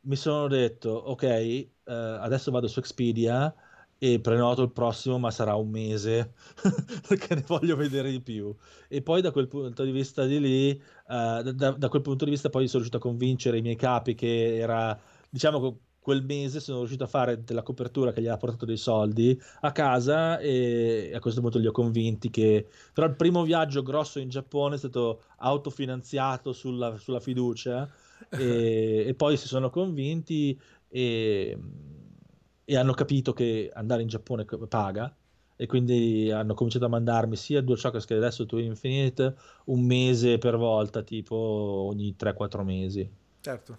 mi 0.00 0.16
sono 0.16 0.48
detto, 0.48 0.90
ok, 0.90 1.22
eh, 1.22 1.68
adesso 1.84 2.50
vado 2.50 2.66
su 2.66 2.80
Expedia 2.80 3.54
e 3.98 4.20
prenoto 4.20 4.62
il 4.62 4.70
prossimo, 4.70 5.18
ma 5.18 5.30
sarà 5.30 5.54
un 5.56 5.68
mese 5.68 6.34
perché 7.06 7.34
ne 7.34 7.44
voglio 7.46 7.76
vedere 7.76 8.10
di 8.10 8.20
più. 8.20 8.54
E 8.88 9.02
poi 9.02 9.20
da 9.20 9.32
quel 9.32 9.48
punto 9.48 9.82
di 9.84 9.90
vista 9.90 10.24
di 10.24 10.40
lì, 10.40 10.70
uh, 11.08 11.52
da, 11.52 11.72
da, 11.72 11.88
quel 11.88 12.02
punto 12.02 12.24
di 12.24 12.30
vista, 12.30 12.48
poi 12.48 12.68
sono 12.68 12.82
riuscito 12.82 12.98
a 12.98 13.08
convincere 13.08 13.58
i 13.58 13.62
miei 13.62 13.76
capi 13.76 14.14
che 14.14 14.56
era, 14.56 14.98
diciamo 15.28 15.60
che 15.60 15.76
quel 16.00 16.22
mese 16.24 16.60
sono 16.60 16.78
riuscito 16.78 17.04
a 17.04 17.08
fare 17.08 17.44
della 17.44 17.62
copertura 17.62 18.12
che 18.12 18.22
gli 18.22 18.28
ha 18.28 18.36
portato 18.38 18.64
dei 18.64 18.78
soldi 18.78 19.38
a 19.60 19.72
casa 19.72 20.38
e 20.38 21.10
a 21.12 21.18
questo 21.18 21.42
punto 21.42 21.58
li 21.58 21.66
ho 21.66 21.70
convinti 21.70 22.30
che 22.30 22.66
però 22.94 23.06
il 23.06 23.14
primo 23.14 23.42
viaggio 23.42 23.82
grosso 23.82 24.18
in 24.18 24.30
Giappone 24.30 24.76
è 24.76 24.78
stato 24.78 25.24
autofinanziato 25.36 26.54
sulla, 26.54 26.96
sulla 26.96 27.20
fiducia 27.20 27.86
e, 28.30 29.04
e 29.06 29.14
poi 29.14 29.36
si 29.36 29.48
sono 29.48 29.68
convinti 29.68 30.58
e 30.88 31.58
e 32.70 32.76
hanno 32.76 32.92
capito 32.92 33.32
che 33.32 33.70
andare 33.72 34.02
in 34.02 34.08
Giappone 34.08 34.44
paga 34.44 35.16
e 35.56 35.66
quindi 35.66 36.30
hanno 36.30 36.52
cominciato 36.52 36.84
a 36.84 36.88
mandarmi 36.88 37.34
sia 37.34 37.62
due 37.62 37.76
Chakras 37.78 38.04
che 38.04 38.12
adesso 38.12 38.44
tu 38.44 38.58
Infinite 38.58 39.34
un 39.64 39.86
mese 39.86 40.36
per 40.36 40.58
volta, 40.58 41.00
tipo 41.02 41.34
ogni 41.34 42.14
3-4 42.14 42.64
mesi. 42.64 43.10
Certo. 43.40 43.78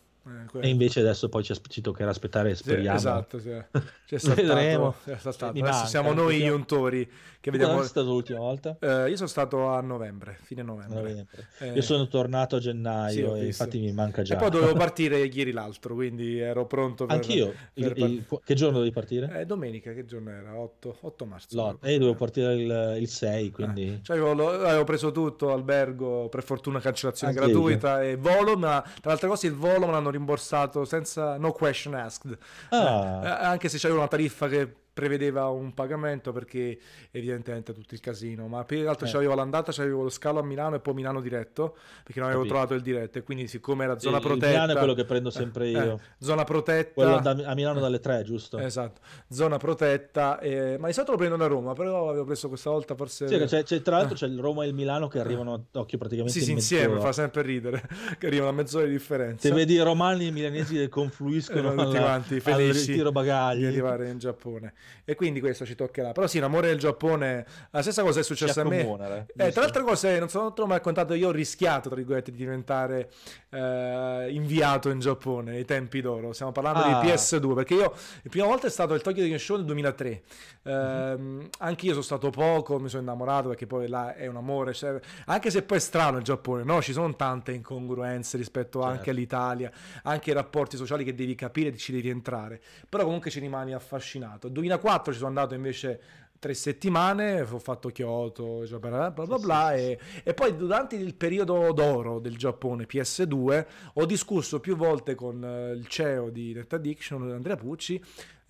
Eh, 0.54 0.60
e 0.60 0.70
invece 0.70 1.00
adesso 1.02 1.30
poi 1.30 1.44
ci, 1.44 1.54
ci 1.68 1.82
toccherà 1.82 2.10
aspettare, 2.10 2.56
speriamo. 2.56 2.98
Sì, 2.98 3.08
esatto, 3.08 3.40
sì. 3.40 3.64
C'è 4.06 4.18
saltato, 4.20 4.96
c'è 5.04 5.18
saltato. 5.18 5.60
Manca, 5.60 5.86
siamo 5.86 6.14
noi 6.14 6.40
gli 6.40 6.48
untori 6.48 7.10
che 7.42 7.52
vediamo... 7.52 7.74
Quando 7.74 7.90
sei 7.90 8.02
stato 8.02 8.14
l'ultima 8.14 8.40
volta? 8.40 8.78
Eh, 8.82 9.10
io 9.10 9.16
sono 9.16 9.30
stato 9.30 9.68
a 9.70 9.80
novembre, 9.80 10.38
fine 10.42 10.62
novembre. 10.62 10.96
novembre. 11.00 11.48
Eh, 11.60 11.72
io 11.72 11.82
sono 11.82 12.06
tornato 12.10 12.58
a 12.58 12.60
gennaio 12.60 13.36
sì, 13.36 13.42
e 13.42 13.46
infatti 13.46 13.80
mi 13.80 13.94
manca 13.94 14.24
già. 14.24 14.36
E 14.36 14.38
poi 14.38 14.50
dovevo 14.50 14.74
partire 14.78 15.24
ieri 15.24 15.52
l'altro, 15.54 15.96
quindi 15.96 16.38
ero 16.38 16.66
pronto 16.66 17.06
per... 17.06 17.16
Anch'io. 17.16 17.54
Per 17.74 17.98
il, 17.98 18.04
il, 18.04 18.40
che 18.44 18.54
giorno 18.56 18.74
dovevi 18.74 18.94
partire? 18.94 19.40
Eh, 19.40 19.46
domenica, 19.46 19.94
che 19.94 20.04
giorno 20.04 20.32
era? 20.32 20.58
8, 20.58 20.98
8 21.00 21.26
marzo. 21.26 21.56
L'otto. 21.56 21.86
E 21.86 21.94
eh, 21.94 21.98
dovevo 21.98 22.18
partire 22.18 22.54
il, 22.56 22.98
il 23.00 23.08
6, 23.08 23.52
quindi... 23.52 23.88
Eh. 23.88 24.00
Cioè, 24.02 24.18
avevo, 24.18 24.50
avevo, 24.50 24.84
preso 24.84 25.12
tutto, 25.12 25.54
albergo, 25.54 26.28
per 26.28 26.44
fortuna 26.44 26.82
cancellazione 26.82 27.32
Anche 27.32 27.46
gratuita 27.46 28.04
io. 28.04 28.10
e 28.10 28.16
volo, 28.18 28.58
ma 28.58 28.82
tra 28.82 29.12
l'altra 29.12 29.30
cosa 29.30 29.48
il 29.48 29.54
volo 29.54 29.86
me 29.86 29.94
l'hanno 29.94 30.10
rimborsato 30.20 30.86
senza 30.86 31.38
no 31.38 31.52
question 31.52 31.96
asked. 31.96 32.38
Ah. 32.70 33.22
Eh, 33.24 33.46
anche 33.46 33.70
se 33.70 33.78
c'era 33.78 33.94
una 33.94 34.08
tariffa 34.08 34.48
che 34.48 34.76
prevedeva 34.94 35.48
un 35.48 35.74
pagamento 35.74 36.32
perché 36.32 36.78
evidentemente 37.12 37.74
tutto 37.74 37.94
il 37.94 38.00
casino, 38.00 38.48
ma 38.48 38.64
più 38.66 38.82
che 38.82 38.88
altro 38.88 39.08
eh. 39.08 39.12
c'avevo 39.12 39.34
l'andata, 39.36 39.72
c'avevo 39.72 40.04
lo 40.04 40.10
scalo 40.10 40.40
a 40.40 40.44
Milano 40.44 40.76
e 40.76 40.80
poi 40.80 40.94
Milano 40.94 41.22
diretto, 41.22 41.78
perché 42.04 42.20
non 42.20 42.30
avevo 42.30 42.44
Capito. 42.44 42.60
trovato 42.60 42.74
il 42.74 42.82
diretto 42.82 43.18
e 43.18 43.24
quindi 43.24 43.48
siccome 43.48 43.86
era 43.86 43.98
zona 43.98 44.18
il, 44.18 44.24
protetta... 44.24 44.46
Il 44.46 44.52
Milano 44.52 44.72
è 44.74 44.78
quello 44.78 44.94
che 44.94 45.06
prendo 45.06 45.30
sempre 45.30 45.66
eh, 45.66 45.72
io. 45.72 45.94
Eh, 45.96 46.00
zona 46.20 46.44
protetta... 46.44 46.92
Quello 46.94 47.20
da, 47.20 47.32
a 47.32 47.56
Milano 47.56 47.80
dalle 47.80 48.00
3, 48.00 48.24
giusto? 48.24 48.58
Esatto, 48.58 49.02
zona 49.30 49.58
protetta, 49.58 50.40
eh, 50.40 50.78
ma 50.78 50.88
di 50.88 50.94
solito 50.94 51.14
lo 51.14 51.18
prendo 51.18 51.38
da 51.38 51.48
Roma, 51.48 51.74
però 51.74 52.10
avevo 52.10 52.26
preso 52.26 52.48
questa 52.48 52.70
volta 52.70 52.96
forse... 52.96 53.28
Sì, 53.28 53.38
c'è, 53.46 53.64
c'è, 53.64 53.82
tra 53.82 53.98
l'altro 53.98 54.16
c'è 54.16 54.28
il 54.28 54.40
Roma 54.40 54.64
e 54.64 54.68
il 54.68 54.74
Milano 54.74 55.08
che 55.08 55.20
arrivano 55.20 55.54
a 55.54 55.80
occhio 55.80 55.98
praticamente 55.98 56.38
sì, 56.38 56.44
sì, 56.44 56.52
insieme, 56.52 57.00
fa 57.00 57.12
sempre 57.12 57.42
ridere, 57.42 57.88
che 58.20 58.28
arrivano 58.28 58.50
a 58.50 58.54
mezz'ora 58.54 58.86
di 58.86 58.92
differenza. 58.92 59.48
Se 59.48 59.54
vedi 59.54 59.74
i 59.74 59.82
romani 59.82 60.26
e 60.26 60.28
i 60.28 60.32
milanesi 60.32 60.76
che 60.76 60.90
confluiscono 60.90 61.70
tutti 61.70 61.96
alla, 61.96 62.00
quanti, 62.00 62.40
felici 62.40 62.80
al 62.80 62.88
ritiro 62.88 63.12
bagagli. 63.12 63.60
di 63.60 63.66
arrivare 63.66 64.10
in 64.10 64.18
Giappone. 64.18 64.74
E 65.06 65.16
quindi 65.16 65.40
questo 65.40 65.66
ci 65.66 65.76
toccherà. 65.76 66.12
Però 66.12 66.28
sì, 66.28 66.40
l'amore 66.40 66.68
del 66.68 66.78
Giappone, 66.78 67.46
la 67.72 67.82
stessa 67.82 68.04
cosa 68.04 68.20
è 68.20 68.24
successa 68.24 68.62
a 68.62 68.64
me. 68.64 69.26
Eh, 69.36 69.52
tra 69.52 69.62
l'altro 69.62 69.84
cose, 69.84 70.20
non 70.20 70.30
so, 70.30 70.42
non 70.42 70.54
te 70.54 70.62
l'ho 70.62 70.68
mai 70.68 70.78
raccontato, 70.78 71.14
io 71.14 71.30
ho 71.30 71.32
rischiato, 71.32 71.90
tra 71.90 71.98
virgolette, 71.98 72.32
di 72.32 72.38
diventare 72.38 73.10
eh, 73.50 74.28
inviato 74.30 74.90
in 74.90 75.00
Giappone 75.00 75.56
ai 75.56 75.66
tempi 75.66 76.02
d'oro. 76.02 76.32
Stiamo 76.34 76.52
parlando 76.52 76.82
ah. 76.82 77.02
di 77.02 77.08
PS2, 77.08 77.56
perché 77.56 77.74
io, 77.74 77.92
la 78.22 78.30
prima 78.30 78.46
volta 78.46 78.68
è 78.68 78.70
stato 78.70 78.94
il 78.94 79.02
Tokyo 79.02 79.24
Game 79.24 79.38
Show 79.38 79.58
nel 79.58 79.66
2003. 79.66 80.22
Eh, 80.62 80.72
mm-hmm. 80.72 81.46
Anche 81.60 81.86
io 81.86 81.92
sono 81.92 82.04
stato 82.04 82.30
poco, 82.30 82.80
mi 82.80 82.90
sono 82.90 83.02
innamorato, 83.02 83.50
perché 83.50 83.66
poi 83.66 83.88
là 83.88 84.14
è 84.16 84.28
un 84.28 84.36
amore. 84.36 84.74
Cioè, 84.74 85.00
anche 85.26 85.50
se 85.50 85.64
poi 85.64 85.78
è 85.78 85.82
strano 85.82 86.18
il 86.18 86.24
Giappone, 86.24 86.64
no? 86.64 86.82
Ci 86.82 86.94
sono 86.94 87.16
tante 87.16 87.52
incongruenze 87.52 88.38
rispetto 88.38 88.80
certo. 88.80 88.96
anche 88.96 89.10
all'Italia, 89.10 89.72
anche 90.04 90.30
i 90.30 90.34
rapporti 90.34 90.78
sociali 90.78 91.04
che 91.04 91.16
devi 91.16 91.34
capire, 91.36 91.76
ci 91.78 91.92
devi 91.92 92.10
entrare. 92.10 92.62
Però 92.88 93.04
comunque 93.04 93.32
ci 93.32 93.40
rimani 93.40 93.74
affascinato. 93.74 94.50
Nel 94.50 94.69
2004 94.70 95.12
ci 95.12 95.18
sono 95.18 95.30
andato 95.30 95.56
invece 95.56 96.02
tre 96.40 96.54
settimane, 96.54 97.42
ho 97.42 97.60
fatto 97.60 97.90
Kyoto, 97.90 98.64
bla 98.80 99.10
bla 99.10 99.26
bla, 99.26 99.38
bla 99.38 99.74
e, 99.74 100.00
e, 100.24 100.34
poi 100.34 100.56
durante 100.56 100.96
il 100.96 101.16
periodo 101.16 101.74
d'oro 101.74 102.20
del 102.20 102.38
Giappone 102.38 102.88
PS2 102.90 103.66
ho 103.94 104.06
discusso 104.06 104.60
più 104.60 104.78
volte 104.78 105.16
con 105.16 105.42
uh, 105.44 105.76
il 105.76 105.88
CEO 105.88 106.30
di 106.30 106.54
Net 106.54 106.72
Addiction, 106.72 107.30
Andrea 107.32 107.58
Pucci, 107.58 108.02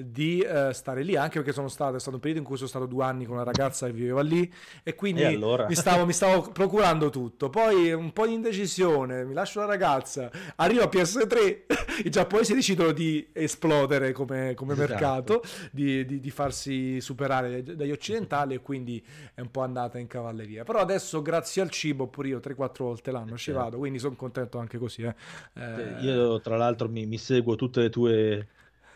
di 0.02 0.46
uh, 0.48 0.72
stare 0.72 1.04
lì, 1.04 1.18
anche 1.18 1.40
perché 1.40 1.52
sono 1.52 1.68
stato, 1.68 1.98
è 1.98 2.00
stato 2.00 2.16
un 2.16 2.22
periodo 2.22 2.42
in 2.42 2.48
cui 2.48 2.56
sono 2.56 2.70
stato 2.70 2.86
due 2.86 3.04
anni 3.04 3.26
con 3.26 3.36
una 3.36 3.44
ragazza 3.44 3.86
che 3.86 3.92
viveva 3.92 4.22
lì 4.22 4.52
e 4.82 4.96
quindi 4.96 5.22
e 5.22 5.26
allora? 5.26 5.68
mi, 5.68 5.76
stavo, 5.76 6.06
mi, 6.06 6.14
stavo, 6.14 6.52
procurando 6.52 7.10
tutto. 7.10 7.50
Poi 7.50 7.92
un 7.92 8.14
po' 8.14 8.26
di 8.26 8.34
indecisione, 8.34 9.26
mi 9.26 9.34
lascio 9.34 9.60
la 9.60 9.66
ragazza, 9.66 10.32
arrivo 10.56 10.84
a 10.84 10.90
PS3, 10.90 11.64
i 12.06 12.10
giapponesi 12.10 12.54
decidono 12.54 12.92
di 12.94 13.28
esplodere 13.34 14.14
come, 14.14 14.54
come 14.54 14.74
esatto. 14.74 14.90
mercato, 14.90 15.44
di, 15.72 16.06
di, 16.06 16.20
di, 16.22 16.30
farsi 16.30 17.02
superare 17.02 17.62
dagli 17.62 17.92
occidentali 17.92 18.54
e 18.54 18.62
quindi 18.62 19.04
è 19.34 19.42
un 19.42 19.52
po' 19.52 19.62
andata 19.62 19.98
in 20.00 20.08
cavalleria. 20.08 20.64
Però 20.64 20.80
adesso 20.80 21.22
grazie 21.22 21.62
al 21.62 21.70
cibo 21.70 22.08
pure 22.08 22.30
io 22.30 22.38
3-4 22.40 22.72
volte 22.78 23.12
l'anno 23.12 23.36
ci 23.36 23.46
certo. 23.46 23.60
vado, 23.60 23.78
quindi 23.78 24.00
sono 24.00 24.16
contento 24.16 24.60
anche 24.60 24.78
così. 24.78 25.02
Eh. 25.02 25.16
Eh, 25.56 25.96
io 26.02 26.40
tra 26.40 26.56
l'altro 26.56 26.88
mi, 26.88 27.06
mi 27.06 27.18
seguo 27.18 27.56
tutte 27.56 27.82
le 27.82 27.90
tue 27.90 28.48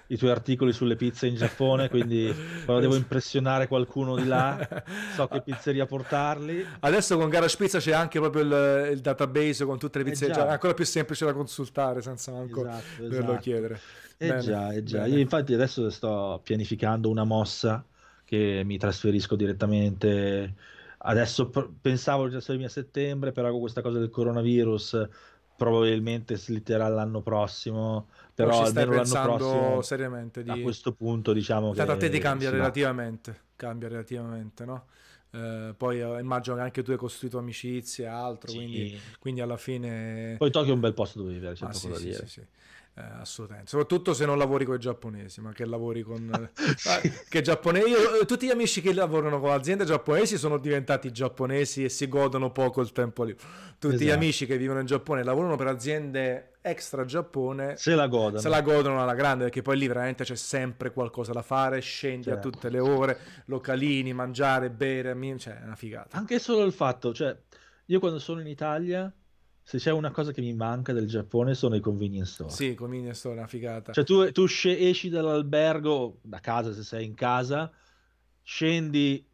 i 0.08 0.18
tuoi 0.18 0.32
articoli 0.32 0.74
sulle 0.74 0.96
pizze 0.96 1.28
in 1.28 1.36
Giappone, 1.36 1.90
quindi 1.90 2.34
quando 2.66 2.82
devo 2.82 2.96
impressionare 2.96 3.68
qualcuno 3.68 4.16
di 4.16 4.26
là, 4.26 4.84
so 5.16 5.28
che 5.28 5.42
pizzeria 5.42 5.86
portarli. 5.86 6.66
Adesso 6.80 7.18
con 7.18 7.30
Garage 7.30 7.58
Pizza 7.58 7.80
c'è 7.80 7.94
anche 7.94 8.20
proprio 8.20 8.44
il, 8.44 8.92
il 8.94 9.00
database 9.00 9.66
con 9.66 9.80
tutte 9.80 10.00
le 10.00 10.04
pizze, 10.04 10.28
eh 10.28 10.34
cioè, 10.34 10.46
è 10.46 10.50
ancora 10.52 10.74
più 10.74 10.86
semplice 10.86 11.26
da 11.26 11.34
consultare 11.34 12.02
senza 12.02 12.32
manco 12.32 12.62
esatto, 12.62 12.84
doverlo 13.02 13.24
esatto. 13.24 13.42
chiedere. 13.42 13.80
Eh 14.18 14.28
bene, 14.28 14.42
già, 14.42 14.72
eh 14.74 14.84
già. 14.84 15.06
Io 15.06 15.18
infatti 15.18 15.54
adesso 15.54 15.90
sto 15.90 16.40
pianificando 16.44 17.10
una 17.10 17.24
mossa 17.24 17.86
che 18.26 18.62
mi 18.66 18.78
trasferisco 18.78 19.36
direttamente. 19.36 20.56
Adesso 21.06 21.50
pensavo 21.82 22.26
di 22.26 22.32
trasferirmi 22.32 22.66
a 22.66 22.70
settembre, 22.70 23.32
però 23.32 23.52
con 23.52 23.60
questa 23.60 23.82
cosa 23.82 24.00
del 24.00 24.10
coronavirus 24.10 25.08
probabilmente 25.56 26.36
slitterà 26.36 26.88
l'anno 26.88 27.22
prossimo 27.22 28.08
però 28.34 28.64
almeno 28.64 28.94
l'anno 28.94 29.22
prossimo 29.22 29.82
seriamente 29.82 30.44
di... 30.44 30.50
a 30.50 30.60
questo 30.60 30.94
punto 30.94 31.34
diciamo 31.34 31.72
che 31.72 31.82
a 31.82 31.98
te 31.98 32.10
ti 32.10 32.20
cambia 32.20 32.50
relativamente 32.50 33.42
cambia 33.56 33.88
relativamente 33.88 34.66
no? 34.66 34.86
Eh, 35.32 35.74
poi 35.76 36.00
eh, 36.00 36.20
immagino 36.20 36.56
che 36.56 36.62
anche 36.62 36.84
tu 36.84 36.92
hai 36.92 36.98
costruito 36.98 37.40
amicizie 37.40 38.06
e 38.06 38.08
altro 38.08 38.52
sì. 38.52 38.58
quindi, 38.58 39.00
quindi, 39.20 39.42
alla 39.42 39.58
fine 39.58 40.36
poi 40.38 40.52
Tokyo 40.52 40.72
è 40.72 40.76
un 40.76 40.80
bel 40.80 40.94
posto 40.94 41.20
dove 41.20 41.34
vivere 41.34 41.56
c'è 41.56 41.66
ah, 41.66 41.74
sì, 41.74 41.90
da 41.90 41.96
sì, 41.96 42.04
dire 42.04 42.28
sì, 42.28 42.46
Eh, 42.96 43.02
assolutamente, 43.02 43.70
soprattutto 43.70 44.14
se 44.14 44.24
non 44.24 44.38
lavori 44.38 44.66
con 44.66 44.76
i 44.76 44.80
giapponesi, 44.80 45.42
ma 45.42 45.52
che 45.52 45.66
lavori 45.66 46.04
con 46.04 46.52
sì. 46.78 47.12
che 47.28 47.42
giapponesi. 47.42 47.90
Io, 47.90 48.24
tutti 48.28 48.46
gli 48.46 48.52
amici 48.52 48.82
che 48.82 48.94
lavorano 48.94 49.40
con 49.40 49.50
aziende 49.50 49.84
giapponesi 49.84 50.38
sono 50.38 50.60
diventati 50.60 51.12
giapponesi 51.12 51.84
e 51.84 51.90
si 51.90 52.08
godono 52.08 52.52
poco 52.52 52.82
il 52.82 52.92
tempo 52.92 53.24
lì. 53.24 53.34
Tutti 53.34 53.96
esatto. 53.96 54.04
gli 54.04 54.12
amici 54.12 54.46
che 54.46 54.58
vivono 54.58 54.80
in 54.80 54.86
Giappone 54.86 55.22
e 55.22 55.24
lavorano 55.24 55.56
per 55.56 55.68
aziende 55.68 56.52
extra 56.62 57.04
Giappone 57.04 57.78
se 57.78 57.96
la 57.96 58.06
godono. 58.06 58.38
Se 58.38 58.48
la 58.48 58.62
godono 58.62 59.02
alla 59.02 59.16
grande 59.16 59.46
perché 59.46 59.64
poi 59.64 59.78
lì 59.78 59.88
veramente 59.88 60.24
c'è 60.24 60.36
sempre 60.36 60.92
qualcosa 60.92 61.32
da 61.32 61.42
fare, 61.42 61.80
scendi 61.80 62.26
certo. 62.26 62.48
a 62.48 62.52
tutte 62.52 62.70
le 62.70 62.80
ore, 62.80 63.18
localini, 63.46 64.14
mangiare, 64.14 64.70
bere, 64.70 65.18
cioè 65.40 65.60
è 65.60 65.64
una 65.64 65.76
figata. 65.76 66.16
Anche 66.16 66.38
solo 66.38 66.64
il 66.64 66.72
fatto, 66.72 67.12
cioè 67.12 67.36
io 67.88 68.00
quando 68.00 68.20
sono 68.20 68.40
in 68.40 68.48
Italia 68.48 69.12
se 69.64 69.78
c'è 69.78 69.92
una 69.92 70.12
cosa 70.12 70.32
che 70.32 70.42
mi 70.42 70.54
manca 70.54 70.92
del 70.92 71.08
Giappone 71.08 71.56
sono 71.56 71.76
i 71.76 71.80
convenience 71.80 72.34
store. 72.34 72.50
Sì, 72.52 72.76
convenience 72.76 73.20
store 73.20 73.36
una 73.38 73.48
figata. 73.48 73.94
Cioè 73.94 74.04
tu, 74.04 74.32
tu 74.32 74.46
esci 74.46 75.10
dall'albergo, 75.10 76.20
da 76.22 76.40
casa 76.40 76.74
se 76.74 76.84
sei 76.84 77.06
in 77.06 77.16
casa, 77.16 77.72
scendi 78.42 79.26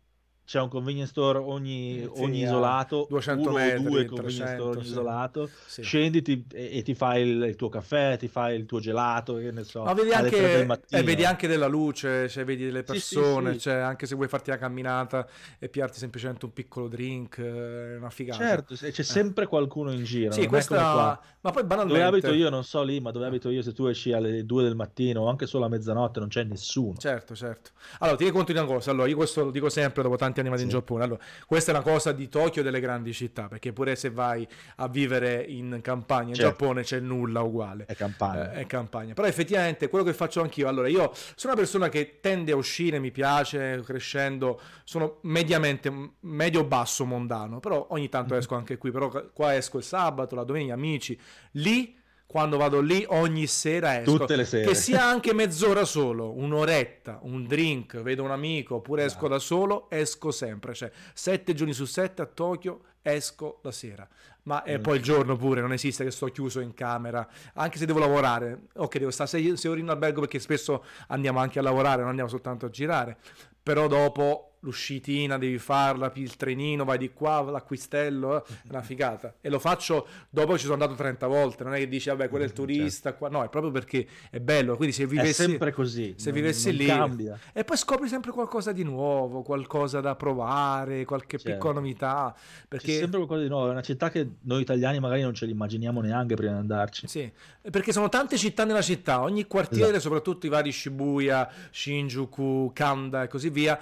c'è 0.50 0.60
un 0.60 0.68
convenience 0.68 1.12
store 1.12 1.38
ogni, 1.38 2.00
sì, 2.00 2.24
ogni 2.24 2.42
isolato, 2.42 3.06
200 3.08 3.52
metri, 3.52 3.84
due 3.84 4.06
convenience 4.06 4.38
300, 4.38 4.56
store 4.56 4.78
ogni 4.78 4.84
sì. 4.84 4.90
isolato, 4.90 5.50
sì. 5.68 5.82
scendi 5.84 6.22
ti, 6.24 6.44
e, 6.52 6.78
e, 6.78 6.82
ti 6.82 6.96
fai 6.96 7.22
il, 7.22 7.44
il, 7.44 7.56
tuo 7.56 7.70
caffè, 7.70 8.18
ti 8.18 8.28
fai 8.28 8.56
il 8.56 8.66
tuo 8.66 8.80
gelato, 8.80 9.36
che 9.36 9.52
ne 9.52 9.64
so. 9.64 9.84
Ma 9.84 9.94
vedi 9.94 10.12
anche, 10.12 10.68
eh, 10.90 11.04
vedi 11.04 11.24
anche 11.24 11.48
della 11.48 11.68
luce, 11.68 12.28
cioè 12.28 12.46
vedi 12.46 12.66
delle 12.66 12.82
persone, 12.82 13.60
cioè 13.60 13.76
anche 13.76 14.08
se 14.08 14.16
vuoi 14.16 14.28
farti 14.28 14.50
la 14.50 14.58
camminata 14.58 15.28
e 15.60 15.70
piarti 15.70 16.00
semplicemente 16.00 16.46
un 16.46 16.54
piccolo 16.54 16.88
drink, 16.88 17.38
eh, 17.38 17.94
è 17.94 17.98
una 17.98 18.10
figata. 18.10 18.44
Certo, 18.44 18.74
c'è 18.74 18.88
eh. 18.88 19.04
sempre 19.04 19.46
qualcuno 19.46 19.92
in 19.92 20.04
giro. 20.04 20.32
Sì, 20.32 20.48
questa... 20.48 21.22
Ma 21.42 21.52
poi 21.52 21.64
banalmente... 21.64 22.02
Dove 22.06 22.18
abito 22.18 22.34
io 22.34 22.50
non 22.50 22.64
so 22.64 22.82
lì, 22.82 23.00
ma 23.00 23.12
dove 23.12 23.28
abito 23.28 23.52
io 23.52 23.62
se 23.62 23.72
tu 23.72 23.86
esci 23.86 24.14
alle 24.14 24.44
2 24.46 24.64
del 24.64 24.76
mattino 24.76 25.22
o 25.22 25.30
anche 25.30 25.46
solo 25.46 25.66
a 25.66 25.70
mezzanotte 25.70 26.20
non 26.20 26.28
c'è 26.28 26.44
nessuno. 26.44 26.98
Certo, 26.98 27.36
certo. 27.36 27.70
Allora, 28.00 28.18
ti 28.18 28.30
conto 28.32 28.52
di 28.52 28.58
una 28.58 28.68
cosa, 28.68 28.90
allora 28.90 29.08
io 29.08 29.16
questo 29.16 29.44
lo 29.46 29.52
dico 29.52 29.70
sempre 29.70 30.02
dopo 30.02 30.16
tanti 30.16 30.39
anni 30.40 30.57
sì. 30.57 30.64
in 30.64 30.70
Giappone. 30.70 31.03
Allora, 31.03 31.24
questa 31.45 31.72
è 31.72 31.76
una 31.76 31.84
cosa 31.84 32.11
di 32.11 32.30
Tokyo 32.30 32.61
e 32.61 32.64
delle 32.64 32.80
grandi 32.80 33.14
città, 33.14 33.48
perché 33.48 33.74
pure 33.74 33.95
se 33.95 34.10
vai 34.10 34.48
a 34.78 34.88
vivere 34.88 35.44
in 35.44 35.80
campagna 35.82 36.30
in 36.30 36.36
certo. 36.36 36.52
Giappone 36.52 36.84
c'è 36.84 36.99
nulla 36.99 37.41
uguale. 37.41 37.86
È 37.86 37.95
campagna. 37.95 38.53
Eh, 38.53 38.61
è 38.61 38.66
campagna. 38.66 39.14
Però 39.14 39.28
effettivamente 39.28 39.90
quello 39.90 40.03
che 40.03 40.14
faccio 40.14 40.41
anch'io, 40.41 40.68
allora 40.68 40.88
io 40.88 41.11
sono 41.36 41.53
una 41.53 41.61
persona 41.61 41.90
che 41.90 42.20
tende 42.22 42.52
a 42.52 42.56
uscire, 42.56 42.99
mi 42.99 43.11
piace, 43.11 43.82
crescendo, 43.84 44.60
sono 44.84 45.20
mediamente 45.22 45.91
medio-basso 46.22 47.06
mondano, 47.06 47.60
però 47.60 47.88
ogni 47.90 48.10
tanto 48.10 48.34
mm-hmm. 48.34 48.41
esco 48.41 48.56
anche 48.56 48.78
qui, 48.78 48.91
però 48.91 49.10
qua 49.34 49.56
esco 49.56 49.78
il 49.78 49.84
sabato, 49.84 50.36
la 50.36 50.44
domenica, 50.44 50.74
amici, 50.74 51.20
lì 51.52 51.98
quando 52.30 52.57
vado 52.57 52.80
lì 52.80 53.03
ogni 53.07 53.47
sera 53.47 53.99
esco. 53.99 54.18
Tutte 54.19 54.35
le 54.35 54.45
sere. 54.45 54.68
Che 54.68 54.76
sia 54.76 55.03
anche 55.03 55.34
mezz'ora 55.34 55.84
solo, 55.84 56.38
un'oretta, 56.38 57.18
un 57.23 57.47
drink, 57.47 58.03
vedo 58.03 58.22
un 58.22 58.30
amico 58.30 58.76
oppure 58.76 59.06
esco 59.06 59.27
da 59.27 59.39
solo, 59.39 59.89
esco 59.89 60.30
sempre. 60.30 60.76
Cioè, 60.76 60.91
sette 61.11 61.56
giorni 61.56 61.73
su 61.73 61.85
sette 61.85 62.22
a 62.22 62.27
Tokyo 62.27 62.81
esco 63.01 63.61
la 63.64 63.72
sera. 63.72 64.07
Ma 64.43 64.64
mm. 64.69 64.80
poi 64.80 64.97
il 64.97 65.01
giorno 65.01 65.38
pure, 65.38 65.60
non 65.61 65.73
esiste 65.73 66.03
che 66.03 66.11
sto 66.11 66.27
chiuso 66.27 66.60
in 66.60 66.76
camera, 66.76 67.27
anche 67.56 67.80
se 67.80 67.88
devo 67.88 67.97
lavorare. 67.97 68.68
Ok, 68.76 68.99
devo 68.99 69.10
stare 69.10 69.27
sei, 69.27 69.57
sei 69.57 69.72
ore 69.72 69.80
in 69.80 69.89
albergo 69.89 70.19
perché 70.19 70.38
spesso 70.38 70.85
andiamo 71.07 71.39
anche 71.39 71.57
a 71.57 71.64
lavorare, 71.64 72.01
non 72.01 72.10
andiamo 72.10 72.30
soltanto 72.30 72.68
a 72.68 72.69
girare. 72.69 73.18
Però 73.64 73.88
dopo 73.88 74.49
l'uscitina 74.61 75.38
devi 75.38 75.57
farla, 75.57 76.11
il 76.15 76.36
trenino, 76.36 76.84
vai 76.84 76.98
di 76.98 77.11
qua, 77.14 77.41
l'acquistello, 77.41 78.45
eh, 78.45 78.53
è 78.64 78.69
una 78.69 78.81
figata. 78.81 79.36
E 79.41 79.49
lo 79.49 79.60
faccio 79.60 80.07
dopo 80.30 80.53
che 80.53 80.57
ci 80.57 80.64
sono 80.64 80.73
andato 80.73 80.95
30 80.95 81.27
volte, 81.27 81.64
non 81.64 81.73
è 81.73 81.77
che 81.77 81.88
dici 81.88 82.10
vabbè 82.10 82.30
quello 82.30 82.44
è 82.44 82.48
il 82.48 82.53
mm, 82.53 82.56
turista, 82.56 83.10
certo. 83.10 83.18
qua. 83.18 83.30
no, 83.30 83.44
è 83.44 83.49
proprio 83.49 83.72
perché 83.72 84.06
è 84.30 84.40
bello, 84.40 84.76
quindi 84.76 84.94
se 84.94 85.06
vivessi... 85.06 85.44
È 85.44 85.48
sempre 85.48 85.72
così, 85.72 86.15
se 86.18 86.31
non, 86.31 86.40
vivessi 86.40 86.68
non 86.68 86.76
lì... 86.76 86.86
Cambia. 86.86 87.40
E 87.53 87.64
poi 87.64 87.77
scopri 87.77 88.07
sempre 88.07 88.31
qualcosa 88.31 88.72
di 88.72 88.84
nuovo, 88.84 89.41
qualcosa 89.41 90.02
da 90.02 90.15
provare, 90.15 91.06
qualche 91.06 91.38
certo. 91.38 91.52
piccola 91.52 91.73
novità. 91.80 92.36
Perché... 92.68 92.88
C'è 92.88 92.98
sempre 92.99 93.18
qualcosa 93.18 93.41
di 93.41 93.49
nuovo, 93.49 93.68
è 93.68 93.72
una 93.72 93.81
città 93.81 94.10
che 94.10 94.27
noi 94.41 94.61
italiani 94.61 94.99
magari 94.99 95.22
non 95.22 95.34
ce 95.34 95.45
l'immaginiamo 95.45 96.02
neanche 96.02 96.36
prima 96.36 96.53
di 96.53 96.60
andarci. 96.60 97.07
Sì, 97.07 97.31
perché 97.69 97.91
sono 97.91 98.10
tante 98.10 98.38
città 98.38 98.65
nella 98.65 98.81
città, 98.81 99.22
ogni 99.22 99.48
quartiere, 99.48 99.98
esatto. 99.98 100.02
soprattutto 100.02 100.45
i 100.45 100.49
vari 100.49 100.72
Shibuya, 100.72 101.49
Shinjuku, 101.72 102.72
Kanda 102.73 103.23
e 103.23 103.27
così 103.27 103.49
via, 103.49 103.80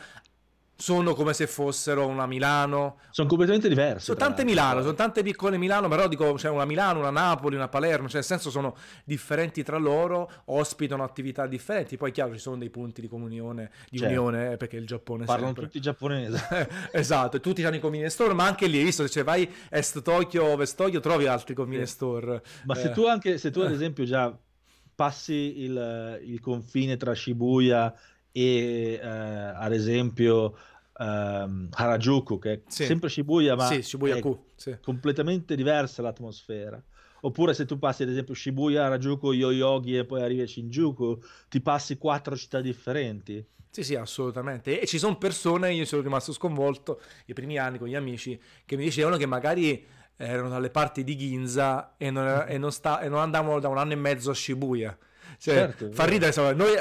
sono 0.78 1.16
come 1.16 1.34
se 1.34 1.48
fossero 1.48 2.06
una 2.06 2.28
Milano. 2.28 3.00
Sono 3.10 3.28
completamente 3.28 3.68
diverse. 3.68 4.06
Sono 4.06 4.18
tante 4.18 4.46
Milano, 4.46 4.82
sono 4.82 4.94
tante 4.94 5.24
piccole 5.24 5.58
Milano, 5.58 5.88
però 5.88 6.08
dico 6.08 6.34
c'è 6.34 6.42
cioè 6.42 6.52
una 6.52 6.66
Milano, 6.66 7.00
una 7.00 7.10
Napoli, 7.10 7.56
una 7.56 7.68
Palermo, 7.68 8.06
cioè 8.06 8.18
nel 8.18 8.24
senso 8.24 8.52
sono 8.52 8.76
differenti 9.04 9.64
tra 9.64 9.78
loro, 9.78 10.30
ospitano 10.46 11.04
attività 11.04 11.48
differenti, 11.48 11.98
poi 11.98 12.12
chiaro 12.12 12.34
ci 12.34 12.40
sono 12.40 12.58
dei 12.58 12.70
punti 12.70 13.02
di 13.02 13.08
comunione, 13.08 13.72
di 13.90 13.98
certo. 13.98 14.14
unione, 14.14 14.52
eh, 14.52 14.58
perché 14.58 14.78
il 14.78 14.86
Giappone 14.86 15.26
Parlano 15.26 15.48
sempre... 15.48 15.66
tutti 15.66 15.82
giapponesi. 15.82 16.38
esatto, 16.94 17.40
tutti 17.40 17.64
hanno 17.64 17.78
i 17.78 17.80
convenience 17.80 18.14
store, 18.14 18.36
ma 18.36 18.46
anche 18.46 18.68
lì, 18.68 18.84
visto, 18.84 19.02
se 19.04 19.10
cioè 19.10 19.24
vai 19.24 19.52
est 19.70 20.02
Tokyo, 20.04 20.46
ovest 20.46 20.78
Tokyo, 20.78 21.00
trovi 21.00 21.26
altri 21.26 21.56
convenience 21.56 21.94
store. 21.94 22.44
Ma 22.66 22.76
eh. 22.76 22.80
se 22.80 22.92
tu 22.92 23.06
anche, 23.06 23.40
se 23.40 23.50
tu 23.50 23.62
ad 23.62 23.72
esempio 23.72 24.04
già 24.06 24.38
passi 24.94 25.62
il, 25.64 26.20
il 26.24 26.40
confine 26.40 26.98
tra 26.98 27.14
Shibuya 27.16 27.94
e 28.38 29.00
eh, 29.02 29.08
ad 29.08 29.74
esempio 29.74 30.56
ehm, 30.96 31.70
Harajuku 31.72 32.38
che 32.38 32.52
è 32.54 32.62
sì. 32.68 32.86
sempre 32.86 33.10
Shibuya 33.10 33.56
ma 33.56 33.66
sì, 33.66 33.82
Shibuya 33.82 34.20
sì. 34.56 34.78
completamente 34.80 35.56
diversa 35.56 36.04
l'atmosfera 36.04 36.82
oppure 37.22 37.56
se 37.56 37.66
tu 37.66 37.80
passi 37.80 38.04
ad 38.04 38.10
esempio 38.10 38.36
Shibuya, 38.36 38.86
Harajuku, 38.86 39.32
Yoyogi 39.32 39.98
e 39.98 40.06
poi 40.06 40.22
arrivi 40.22 40.42
a 40.42 40.48
Shinjuku 40.48 41.20
ti 41.50 41.62
passi 41.62 41.98
quattro 41.98 42.36
città 42.36 42.62
differenti 42.62 43.44
sì, 43.70 43.84
sì, 43.84 43.96
assolutamente. 43.96 44.80
E 44.80 44.88
ci 44.88 44.98
sono 44.98 45.20
persone, 45.20 45.72
io 45.72 45.86
sono 45.86 46.02
rimasto 46.02 46.34
sconvolto 46.34 47.00
i 47.26 47.34
primi 47.34 47.60
anni 47.60 47.78
con 47.78 47.88
gli 47.88 47.94
amici, 47.94 48.42
che 48.66 48.76
mi 48.76 48.86
dicevano 48.86 49.18
che 49.18 49.28
magari 49.28 49.86
erano 50.16 50.50
dalle 50.50 50.72
parti 50.72 51.04
di 51.04 51.16
Ginza 51.16 51.94
e 51.96 52.10
non, 52.10 52.46
e 52.50 52.58
non, 52.58 52.72
sta, 52.72 53.02
e 53.02 53.10
non 53.10 53.20
andavano 53.20 53.60
da 53.60 53.68
un 53.68 53.78
anno 53.78 53.92
e 53.92 53.96
mezzo 53.96 54.32
a 54.32 54.34
Shibuya. 54.34 54.98
Cioè, 55.38 55.54
certo, 55.54 55.92
fa 55.92 56.06
ridere, 56.06 56.28
insomma, 56.28 56.54
noi 56.54 56.74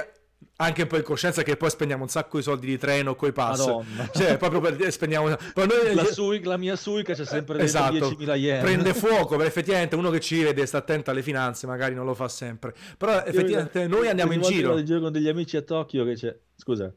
anche 0.56 0.82
un 0.82 0.89
po' 0.89 0.97
in 0.97 1.02
coscienza 1.02 1.43
che 1.43 1.56
poi 1.56 1.70
spendiamo 1.70 2.02
un 2.02 2.09
sacco 2.09 2.36
di 2.39 2.43
soldi 2.43 2.66
di 2.66 2.78
treno 2.78 3.14
coi 3.14 3.32
pass. 3.32 3.59
Madonna. 3.59 4.09
cioè 4.14 4.36
proprio 4.36 4.60
per 4.60 4.90
spendiamo 4.90 5.28
noi... 5.28 5.94
la, 5.94 6.05
Suica, 6.05 6.48
la, 6.48 6.56
mia 6.56 6.77
Suica 6.77 7.14
c'è 7.14 7.24
sempre 7.24 7.59
esatto, 7.60 8.10
10.000 8.10 8.36
yen. 8.36 8.62
Prende 8.62 8.94
fuoco 8.94 9.36
perché 9.36 9.47
effettivamente 9.47 9.97
uno 9.97 10.10
che 10.10 10.20
ci 10.20 10.43
vede 10.43 10.64
sta 10.66 10.78
attento 10.78 11.10
alle 11.10 11.23
finanze 11.23 11.66
magari 11.66 11.94
non 11.94 12.06
lo 12.06 12.14
fa 12.14 12.28
sempre. 12.28 12.74
Però 12.97 13.23
effettivamente 13.24 13.81
io, 13.81 13.89
noi 13.89 14.09
andiamo 14.09 14.32
in 14.32 14.43
giro. 14.43 14.78
in 14.78 14.85
giro 14.85 15.01
con 15.01 15.12
degli 15.12 15.28
amici 15.28 15.56
a 15.56 15.62
Tokyo 15.62 16.05
che 16.05 16.14
c'è 16.14 16.36
scusa. 16.56 16.93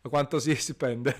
Quanto 0.00 0.38
si 0.38 0.54
spende? 0.56 1.14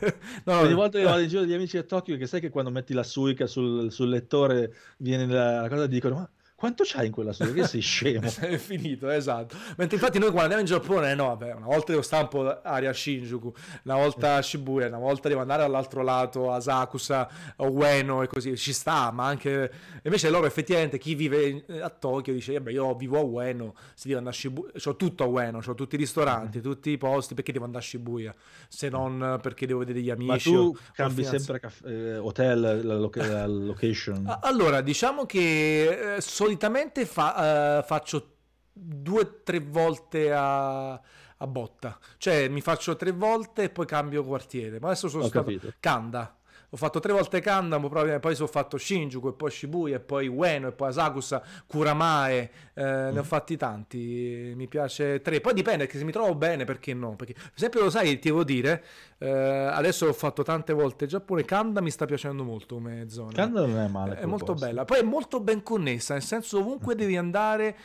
No, 0.44 0.60
ogni 0.60 0.74
volta 0.74 0.98
che 0.98 1.04
vado 1.04 1.20
in 1.20 1.28
giro 1.28 1.40
con 1.40 1.50
gli 1.50 1.54
amici 1.54 1.76
a 1.76 1.82
Tokyo 1.82 2.16
che 2.16 2.26
sai 2.26 2.40
che 2.40 2.48
quando 2.48 2.70
metti 2.70 2.94
la 2.94 3.02
Suica 3.02 3.46
sul, 3.46 3.92
sul 3.92 4.08
lettore 4.08 4.72
viene 4.98 5.26
la, 5.26 5.62
la 5.62 5.68
cosa 5.68 5.84
e 5.84 5.88
dicono 5.88 6.14
ma 6.14 6.30
quanto 6.58 6.82
c'hai 6.84 7.06
in 7.06 7.12
quella 7.12 7.32
storia? 7.32 7.54
Che 7.54 7.68
sei 7.68 7.80
scemo. 7.80 8.28
è 8.40 8.56
finito, 8.56 9.08
esatto. 9.08 9.56
Mentre 9.76 9.96
infatti 9.96 10.18
noi 10.18 10.32
quando 10.32 10.52
andiamo 10.54 10.62
in 10.62 10.66
Giappone, 10.66 11.14
no, 11.14 11.26
vabbè, 11.26 11.54
una 11.54 11.66
volta 11.66 11.92
devo 11.92 12.02
stare 12.02 12.24
un 12.24 12.28
po' 12.28 12.60
aria 12.62 12.92
Shinjuku, 12.92 13.52
una 13.84 13.94
volta 13.94 14.34
a 14.34 14.42
Shibuya, 14.42 14.88
una 14.88 14.98
volta 14.98 15.28
devo 15.28 15.40
andare 15.40 15.62
all'altro 15.62 16.02
lato, 16.02 16.50
a 16.50 16.58
Sakusa, 16.58 17.28
a 17.54 17.64
Ueno 17.64 18.22
e 18.22 18.26
così, 18.26 18.56
ci 18.56 18.72
sta, 18.72 19.12
ma 19.12 19.26
anche... 19.26 19.70
Invece 20.02 20.30
loro 20.30 20.46
effettivamente, 20.46 20.98
chi 20.98 21.14
vive 21.14 21.64
a 21.80 21.90
Tokyo 21.90 22.32
dice, 22.32 22.54
vabbè, 22.54 22.72
io 22.72 22.92
vivo 22.96 23.18
a 23.18 23.22
Ueno, 23.22 23.76
si 23.94 24.08
deve 24.08 24.18
andare 24.18 24.34
a 24.34 24.38
Shibuya, 24.40 24.72
ho 24.84 24.96
tutto 24.96 25.22
a 25.22 25.26
Ueno, 25.28 25.60
ho 25.64 25.74
tutti 25.74 25.94
i 25.94 25.98
ristoranti, 25.98 26.58
mm. 26.58 26.62
tutti 26.62 26.90
i 26.90 26.98
posti, 26.98 27.34
perché 27.34 27.52
devo 27.52 27.66
andare 27.66 27.84
a 27.84 27.86
Shibuya? 27.86 28.34
Se 28.66 28.88
non 28.88 29.38
perché 29.40 29.64
devo 29.64 29.78
vedere 29.78 30.00
gli 30.00 30.10
amici. 30.10 30.50
Ma 30.50 30.56
tu 30.56 30.76
cambi 30.92 31.22
sempre 31.22 31.60
caff- 31.60 31.86
eh, 31.86 32.16
hotel, 32.16 32.60
la, 32.82 32.94
lo- 32.96 33.10
la 33.14 33.46
location? 33.46 34.36
Allora, 34.48 34.80
diciamo 34.80 35.24
che 35.26 36.16
eh, 36.16 36.20
solitamente 36.48 37.04
fa, 37.04 37.80
uh, 37.80 37.82
faccio 37.84 38.36
due 38.72 39.20
o 39.20 39.42
tre 39.44 39.60
volte 39.60 40.32
a, 40.32 40.92
a, 40.92 41.46
botta, 41.46 41.98
cioè 42.16 42.48
mi 42.48 42.62
faccio 42.62 42.96
tre 42.96 43.12
volte 43.12 43.64
e 43.64 43.68
poi 43.70 43.84
cambio 43.84 44.24
quartiere. 44.24 44.80
Ma 44.80 44.88
adesso 44.88 45.08
sono 45.08 45.24
Ho 45.24 45.28
stato 45.28 45.44
capito. 45.44 45.74
Kanda 45.78 46.37
ho 46.70 46.76
fatto 46.76 47.00
tre 47.00 47.12
volte 47.12 47.40
Kandam, 47.40 47.88
poi 48.20 48.34
sono 48.34 48.48
fatto 48.48 48.76
Shinjuku 48.76 49.28
e 49.28 49.32
poi 49.32 49.50
Shibuya 49.50 49.96
e 49.96 50.00
poi 50.00 50.26
Ueno 50.26 50.68
e 50.68 50.72
poi 50.72 50.88
Asakusa, 50.88 51.42
Kuramae, 51.66 52.50
eh, 52.74 52.82
mm. 52.82 53.12
ne 53.12 53.18
ho 53.18 53.22
mm. 53.22 53.26
fatti 53.26 53.56
tanti, 53.56 54.52
mi 54.54 54.66
piace 54.68 55.22
tre, 55.22 55.40
poi 55.40 55.54
dipende 55.54 55.86
che 55.86 55.96
se 55.96 56.04
mi 56.04 56.12
trovo 56.12 56.34
bene 56.34 56.64
perché 56.64 56.92
no, 56.92 57.16
perché 57.16 57.32
per 57.32 57.52
esempio 57.54 57.80
lo 57.80 57.90
sai, 57.90 58.18
ti 58.18 58.28
devo 58.28 58.44
dire, 58.44 58.84
eh, 59.18 59.28
adesso 59.28 60.06
ho 60.06 60.12
fatto 60.12 60.42
tante 60.42 60.74
volte 60.74 61.06
Giappone, 61.06 61.44
Kanda 61.44 61.80
mi 61.80 61.90
sta 61.90 62.04
piacendo 62.04 62.44
molto 62.44 62.74
come 62.74 63.08
zona. 63.08 63.32
Kanda 63.32 63.64
non 63.64 63.78
è 63.78 63.88
male. 63.88 64.16
È 64.18 64.26
molto 64.26 64.52
posto. 64.52 64.66
bella, 64.66 64.84
poi 64.84 64.98
è 64.98 65.02
molto 65.02 65.40
ben 65.40 65.62
connessa, 65.62 66.12
nel 66.12 66.22
senso 66.22 66.58
ovunque 66.58 66.94
devi 66.94 67.16
andare 67.16 67.76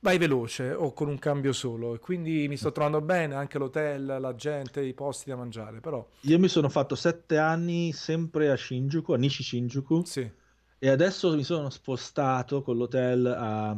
vai 0.00 0.18
veloce 0.18 0.72
o 0.72 0.92
con 0.92 1.08
un 1.08 1.18
cambio 1.18 1.52
solo 1.52 1.94
e 1.94 1.98
quindi 1.98 2.46
mi 2.48 2.56
sto 2.56 2.72
trovando 2.72 3.00
bene 3.00 3.34
anche 3.34 3.58
l'hotel, 3.58 4.16
la 4.20 4.34
gente, 4.34 4.82
i 4.82 4.94
posti 4.94 5.30
da 5.30 5.36
mangiare 5.36 5.80
però 5.80 6.06
io 6.20 6.38
mi 6.38 6.48
sono 6.48 6.68
fatto 6.68 6.94
sette 6.94 7.38
anni 7.38 7.92
sempre 7.92 8.50
a 8.50 8.56
Shinjuku, 8.56 9.12
a 9.12 9.16
Nishi 9.16 9.42
Shinjuku 9.42 10.04
sì. 10.04 10.30
e 10.78 10.88
adesso 10.88 11.34
mi 11.34 11.44
sono 11.44 11.70
spostato 11.70 12.62
con 12.62 12.76
l'hotel 12.76 13.26
a 13.26 13.76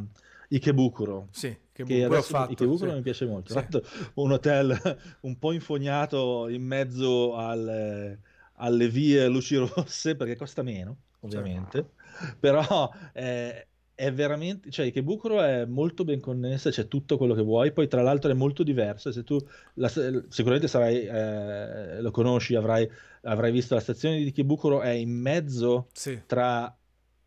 Ikebukuro 0.49 1.27
sì, 1.31 1.55
che 1.71 2.03
adesso 2.03 2.21
fatto, 2.29 2.51
Ikebukuro 2.51 2.89
sì. 2.89 2.95
mi 2.95 3.01
piace 3.01 3.25
molto 3.25 3.53
sì. 3.53 3.53
fatto 3.53 3.83
un 4.15 4.31
hotel 4.31 4.97
un 5.21 5.39
po' 5.39 5.51
infognato 5.51 6.47
in 6.49 6.63
mezzo 6.63 7.35
al, 7.35 8.17
alle 8.53 8.89
vie 8.89 9.27
luci 9.27 9.55
rosse 9.55 10.15
perché 10.15 10.35
costa 10.35 10.63
meno 10.63 10.97
ovviamente 11.21 11.91
certo. 12.17 12.35
però 12.39 12.91
eh, 13.13 13.67
è 13.99 14.13
veramente, 14.13 14.71
cioè 14.71 14.85
Ikebukuro 14.85 15.41
è 15.41 15.65
molto 15.65 16.05
ben 16.05 16.21
connessa, 16.21 16.69
c'è 16.69 16.87
tutto 16.87 17.17
quello 17.17 17.33
che 17.33 17.41
vuoi, 17.41 17.73
poi 17.73 17.89
tra 17.89 18.01
l'altro 18.01 18.31
è 18.31 18.33
molto 18.33 18.63
diverso, 18.63 19.11
se 19.11 19.25
tu 19.25 19.37
la, 19.73 19.89
sicuramente 19.89 20.69
sarai, 20.69 21.03
eh, 21.05 22.01
lo 22.01 22.09
conosci, 22.09 22.55
avrai, 22.55 22.89
avrai, 23.23 23.51
visto 23.51 23.75
la 23.75 23.81
stazione 23.81 24.15
di 24.15 24.27
Ikebukuro 24.27 24.79
è 24.79 24.91
in 24.91 25.09
mezzo 25.09 25.89
sì. 25.91 26.21
tra 26.25 26.73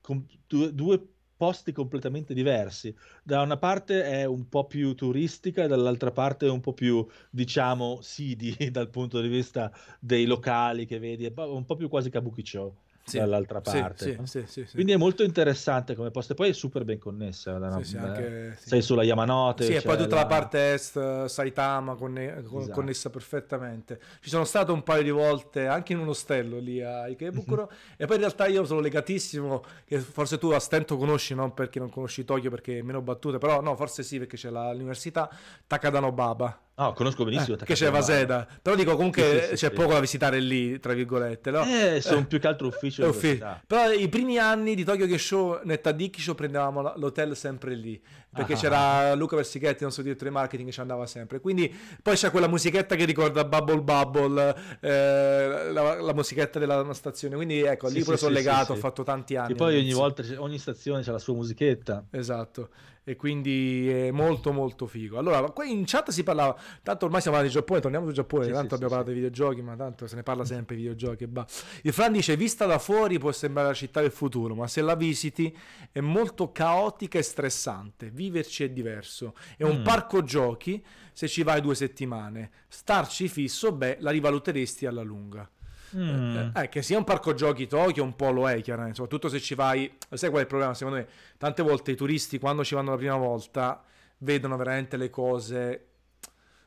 com, 0.00 0.24
due, 0.46 0.72
due, 0.72 1.06
posti 1.36 1.72
completamente 1.72 2.32
diversi, 2.32 2.94
da 3.22 3.42
una 3.42 3.58
parte 3.58 4.04
è 4.04 4.24
un 4.24 4.48
po' 4.48 4.64
più 4.64 4.94
turistica 4.94 5.64
e 5.64 5.68
dall'altra 5.68 6.10
parte 6.10 6.46
è 6.46 6.50
un 6.50 6.60
po' 6.60 6.72
più, 6.72 7.06
diciamo, 7.28 7.98
seedy 8.00 8.54
dal 8.72 8.88
punto 8.88 9.20
di 9.20 9.28
vista 9.28 9.70
dei 10.00 10.24
locali 10.24 10.86
che 10.86 10.98
vedi, 10.98 11.26
è 11.26 11.32
un 11.36 11.66
po' 11.66 11.76
più 11.76 11.90
quasi 11.90 12.08
Kabukicho 12.08 12.76
sì, 13.04 13.18
dall'altra 13.18 13.60
parte. 13.60 14.18
Sì, 14.24 14.44
sì, 14.46 14.66
Quindi 14.72 14.92
è 14.92 14.96
molto 14.96 15.22
interessante 15.24 15.94
come 15.94 16.10
posto. 16.10 16.32
E 16.32 16.34
poi 16.36 16.50
è 16.50 16.52
super 16.52 16.84
ben 16.84 16.98
connessa. 16.98 17.54
Una, 17.54 17.74
anche, 17.74 18.56
sei 18.60 18.80
sulla 18.80 19.02
Yamanote. 19.02 19.64
Sì, 19.64 19.74
e 19.74 19.82
poi 19.82 19.96
tutta 19.96 20.14
la... 20.14 20.20
la 20.22 20.26
parte 20.26 20.72
est, 20.72 21.24
Saitama, 21.26 21.94
conne- 21.94 22.38
esatto. 22.38 22.70
connessa 22.70 23.10
perfettamente. 23.10 24.00
Ci 24.20 24.28
sono 24.28 24.44
stato 24.44 24.72
un 24.72 24.82
paio 24.82 25.02
di 25.02 25.10
volte 25.10 25.66
anche 25.66 25.92
in 25.92 25.98
un 25.98 26.08
ostello 26.08 26.58
lì 26.58 26.80
a 26.80 27.08
Ikebukuro. 27.08 27.70
e 27.96 28.06
poi 28.06 28.16
in 28.16 28.22
realtà 28.22 28.46
io 28.46 28.64
sono 28.64 28.80
legatissimo, 28.80 29.64
che 29.84 29.98
forse 29.98 30.38
tu 30.38 30.50
a 30.50 30.60
stento 30.60 30.96
conosci, 30.96 31.34
non 31.34 31.54
perché 31.54 31.80
non 31.80 31.90
conosci 31.90 32.24
Tokyo 32.24 32.50
perché 32.50 32.78
è 32.78 32.82
meno 32.82 33.00
battute, 33.02 33.38
però 33.38 33.60
no, 33.60 33.74
forse 33.74 34.02
sì 34.02 34.18
perché 34.18 34.36
c'è 34.36 34.50
la, 34.50 34.72
l'università 34.72 35.28
Takadano 35.66 36.12
Baba 36.12 36.56
No, 36.74 36.94
conosco 36.94 37.24
benissimo. 37.24 37.56
Eh, 37.56 37.64
che 37.64 37.74
c'è 37.74 37.90
Vaseda. 37.90 38.46
Però 38.60 38.74
dico 38.74 38.96
comunque 38.96 39.22
sì, 39.22 39.56
sì, 39.56 39.66
c'è 39.66 39.68
sì, 39.68 39.70
poco 39.70 39.92
da 39.92 40.00
visitare 40.00 40.40
lì, 40.40 40.80
tra 40.80 40.94
virgolette. 40.94 41.50
No? 41.50 41.64
Eh, 41.64 42.00
sono 42.00 42.20
eh, 42.20 42.24
più 42.24 42.40
che 42.40 42.46
altro 42.46 42.66
ufficio. 42.66 43.06
ufficio. 43.06 43.60
Però 43.66 43.90
i 43.90 44.08
primi 44.08 44.38
anni 44.38 44.74
di 44.74 44.82
Tokyo 44.82 45.04
Game 45.06 45.18
Show, 45.18 45.60
netta 45.64 45.92
Dikisho, 45.92 46.34
prendevamo 46.34 46.94
l'hotel 46.96 47.36
sempre 47.36 47.74
lì. 47.74 48.00
Perché 48.32 48.54
ah, 48.54 48.56
c'era 48.56 49.10
ah. 49.10 49.14
Luca 49.14 49.36
Versichetti, 49.36 49.78
il 49.78 49.84
nostro 49.84 50.02
direttore 50.02 50.30
marketing, 50.30 50.68
che 50.68 50.74
ci 50.74 50.80
andava 50.80 51.06
sempre. 51.06 51.40
Quindi 51.40 51.74
poi 52.02 52.16
c'è 52.16 52.30
quella 52.30 52.48
musichetta 52.48 52.96
che 52.96 53.04
ricorda 53.04 53.44
Bubble 53.44 53.82
Bubble, 53.82 54.56
eh, 54.80 55.70
la, 55.70 56.00
la, 56.00 56.14
musichetta 56.14 56.59
della 56.59 56.92
stazione. 56.94 57.36
Quindi 57.36 57.60
ecco, 57.60 57.88
lì 57.88 58.02
pure 58.02 58.16
sono 58.16 58.32
legato, 58.32 58.72
ho 58.72 58.76
fatto 58.76 59.02
tanti 59.02 59.36
anni. 59.36 59.52
E 59.52 59.54
poi 59.54 59.78
ogni 59.78 59.92
volta, 59.92 60.22
ogni 60.38 60.59
stazione 60.59 61.02
c'è 61.02 61.12
la 61.12 61.18
sua 61.18 61.34
musichetta. 61.34 62.06
Esatto 62.10 62.70
e 63.04 63.16
quindi 63.16 63.88
è 63.88 64.10
molto 64.12 64.52
molto 64.52 64.86
figo. 64.86 65.18
Allora, 65.18 65.42
qui 65.50 65.70
in 65.72 65.84
chat 65.86 66.10
si 66.10 66.22
parlava, 66.22 66.56
tanto 66.82 67.06
ormai 67.06 67.20
siamo 67.20 67.36
andati 67.36 67.52
in 67.52 67.60
Giappone, 67.60 67.80
torniamo 67.80 68.06
sul 68.06 68.14
Giappone, 68.14 68.44
sì, 68.44 68.50
tanto 68.52 68.68
sì, 68.68 68.74
abbiamo 68.74 68.92
sì, 68.92 68.96
parlato 68.98 69.09
sì. 69.09 69.14
di 69.14 69.28
videogiochi, 69.28 69.62
ma 69.62 69.76
tanto 69.76 70.06
se 70.06 70.14
ne 70.14 70.22
parla 70.22 70.44
sempre 70.44 70.76
di 70.76 70.82
videogiochi 70.82 71.24
e 71.24 71.28
bah. 71.28 71.46
Il 71.82 71.92
Fran 71.92 72.12
dice, 72.12 72.36
vista 72.36 72.64
da 72.64 72.78
fuori 72.78 73.18
può 73.18 73.32
sembrare 73.32 73.68
la 73.68 73.74
città 73.74 74.00
del 74.00 74.12
futuro, 74.12 74.54
ma 74.54 74.68
se 74.68 74.82
la 74.82 74.94
visiti 74.94 75.56
è 75.90 76.00
molto 76.00 76.52
caotica 76.52 77.18
e 77.18 77.22
stressante, 77.22 78.10
viverci 78.22 78.64
è 78.64 78.70
diverso. 78.70 79.34
È 79.56 79.64
un 79.64 79.80
mm. 79.80 79.82
parco 79.84 80.22
giochi 80.22 80.82
se 81.12 81.28
ci 81.28 81.42
vai 81.42 81.60
due 81.60 81.74
settimane, 81.74 82.50
starci 82.68 83.28
fisso, 83.28 83.72
beh, 83.72 83.98
la 84.00 84.10
rivaluteresti 84.10 84.86
alla 84.86 85.02
lunga. 85.02 85.48
Mm. 85.94 86.36
Eh, 86.36 86.52
eh, 86.62 86.68
che 86.68 86.82
sia 86.82 86.96
un 86.96 87.04
parco 87.04 87.34
giochi 87.34 87.66
Tokyo 87.66 88.02
un 88.02 88.16
po' 88.16 88.30
lo 88.30 88.48
è 88.48 88.60
chiaramente, 88.62 88.96
soprattutto 88.96 89.28
se 89.28 89.40
ci 89.40 89.54
vai, 89.54 89.92
sai 90.10 90.30
qual 90.30 90.40
è 90.40 90.44
il 90.44 90.48
problema 90.48 90.72
secondo 90.72 90.98
me? 90.98 91.06
Tante 91.36 91.62
volte 91.62 91.90
i 91.90 91.96
turisti 91.96 92.38
quando 92.38 92.64
ci 92.64 92.74
vanno 92.74 92.92
la 92.92 92.96
prima 92.96 93.16
volta 93.16 93.84
vedono 94.18 94.56
veramente 94.56 94.96
le 94.96 95.10
cose 95.10 95.86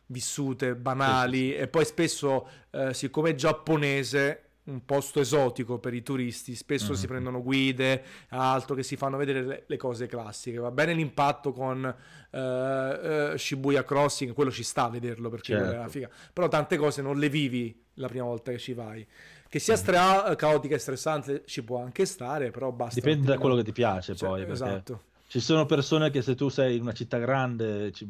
vissute, 0.07 0.75
banali 0.75 1.49
sì, 1.49 1.55
e 1.55 1.67
poi 1.67 1.85
spesso 1.85 2.47
eh, 2.69 2.93
siccome 2.93 3.31
è 3.31 3.35
giapponese 3.35 4.44
un 4.65 4.83
posto 4.83 5.19
esotico 5.19 5.77
per 5.77 5.93
i 5.93 6.01
turisti, 6.01 6.55
spesso 6.55 6.91
mm-hmm. 6.91 6.99
si 6.99 7.07
prendono 7.07 7.43
guide, 7.43 8.03
altro 8.29 8.75
che 8.75 8.83
si 8.83 8.95
fanno 8.95 9.17
vedere 9.17 9.43
le, 9.43 9.63
le 9.67 9.77
cose 9.77 10.07
classiche. 10.07 10.57
Va 10.57 10.71
bene 10.71 10.93
l'impatto 10.93 11.51
con 11.51 11.83
uh, 12.31 12.37
uh, 12.37 13.37
Shibuya 13.37 13.83
Crossing, 13.83 14.33
quello 14.33 14.51
ci 14.51 14.63
sta 14.63 14.85
a 14.85 14.89
vederlo 14.89 15.29
perché 15.29 15.53
certo. 15.53 15.71
è 15.71 15.77
una 15.77 15.87
figa. 15.87 16.09
Però 16.33 16.47
tante 16.47 16.77
cose 16.77 17.01
non 17.01 17.17
le 17.17 17.29
vivi 17.29 17.83
la 17.95 18.07
prima 18.07 18.25
volta 18.25 18.51
che 18.51 18.57
ci 18.57 18.73
vai. 18.73 19.05
Che 19.47 19.59
sia 19.59 19.75
stra- 19.75 20.35
caotica 20.35 20.75
e 20.75 20.79
stressante 20.79 21.43
ci 21.45 21.63
può 21.63 21.81
anche 21.81 22.05
stare, 22.05 22.51
però 22.51 22.71
basta. 22.71 22.99
Dipende 22.99 23.27
da 23.27 23.37
quello 23.37 23.55
che 23.55 23.63
ti 23.63 23.71
piace 23.71 24.15
cioè, 24.15 24.29
poi. 24.29 24.39
Perché... 24.39 24.53
Esatto. 24.53 25.01
Ci 25.35 25.41
sono 25.41 25.65
persone 25.65 26.11
che 26.11 26.21
se 26.21 26.33
tu 26.33 26.47
sei 26.47 26.77
in 26.77 26.83
una 26.83 26.93
città 26.93 27.17
grande 27.17 27.91
ci 27.91 28.07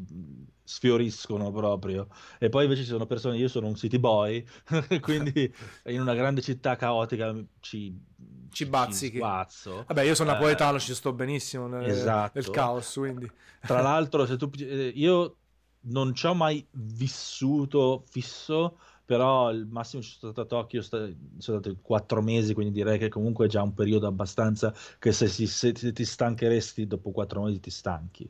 sfioriscono 0.64 1.52
proprio 1.52 2.08
e 2.38 2.50
poi 2.50 2.66
invece 2.66 2.84
ci 2.84 2.90
sono 2.90 3.08
persone, 3.08 3.36
io 3.38 3.48
sono 3.48 3.66
un 3.66 3.74
city 3.74 3.98
boy, 3.98 4.46
quindi 5.02 5.52
in 5.90 6.02
una 6.02 6.14
grande 6.14 6.44
città 6.44 6.76
caotica 6.76 7.34
ci, 7.62 8.00
ci 8.52 8.68
bazzichi. 8.68 9.18
Vabbè, 9.88 10.04
io 10.04 10.14
sono 10.14 10.34
napoletano, 10.34 10.78
eh, 10.78 10.80
ci 10.80 10.94
sto 10.94 11.14
benissimo 11.14 11.66
nel, 11.66 11.90
esatto. 11.90 12.38
nel 12.40 12.48
caos, 12.52 12.94
quindi. 12.94 13.28
Tra 13.60 13.82
l'altro, 13.82 14.28
se 14.28 14.38
tu, 14.38 14.52
eh, 14.60 14.92
io 14.94 15.38
non 15.88 16.14
ci 16.14 16.28
ho 16.28 16.36
mai 16.36 16.64
vissuto 16.74 18.04
fisso 18.08 18.78
però 19.06 19.52
il 19.52 19.66
massimo 19.68 20.02
ci 20.02 20.18
sono 20.18 20.32
stato 20.32 20.42
a 20.58 20.62
Tokyo 20.62 20.82
sono 20.82 21.14
stati 21.38 21.78
quattro 21.82 22.22
mesi, 22.22 22.54
quindi 22.54 22.74
direi 22.74 22.98
che 22.98 23.10
comunque 23.10 23.46
è 23.46 23.50
già 23.50 23.62
un 23.62 23.74
periodo 23.74 24.08
abbastanza 24.08 24.74
che 25.00 25.12
se, 25.12 25.28
si, 25.28 25.48
se 25.48 25.72
ti 25.74 26.04
stancheresti 26.06 26.88
dopo 26.88 27.12
quattro 27.12 27.44
mesi 27.44 27.60
ti 27.60 27.70
stanchi. 27.70 28.30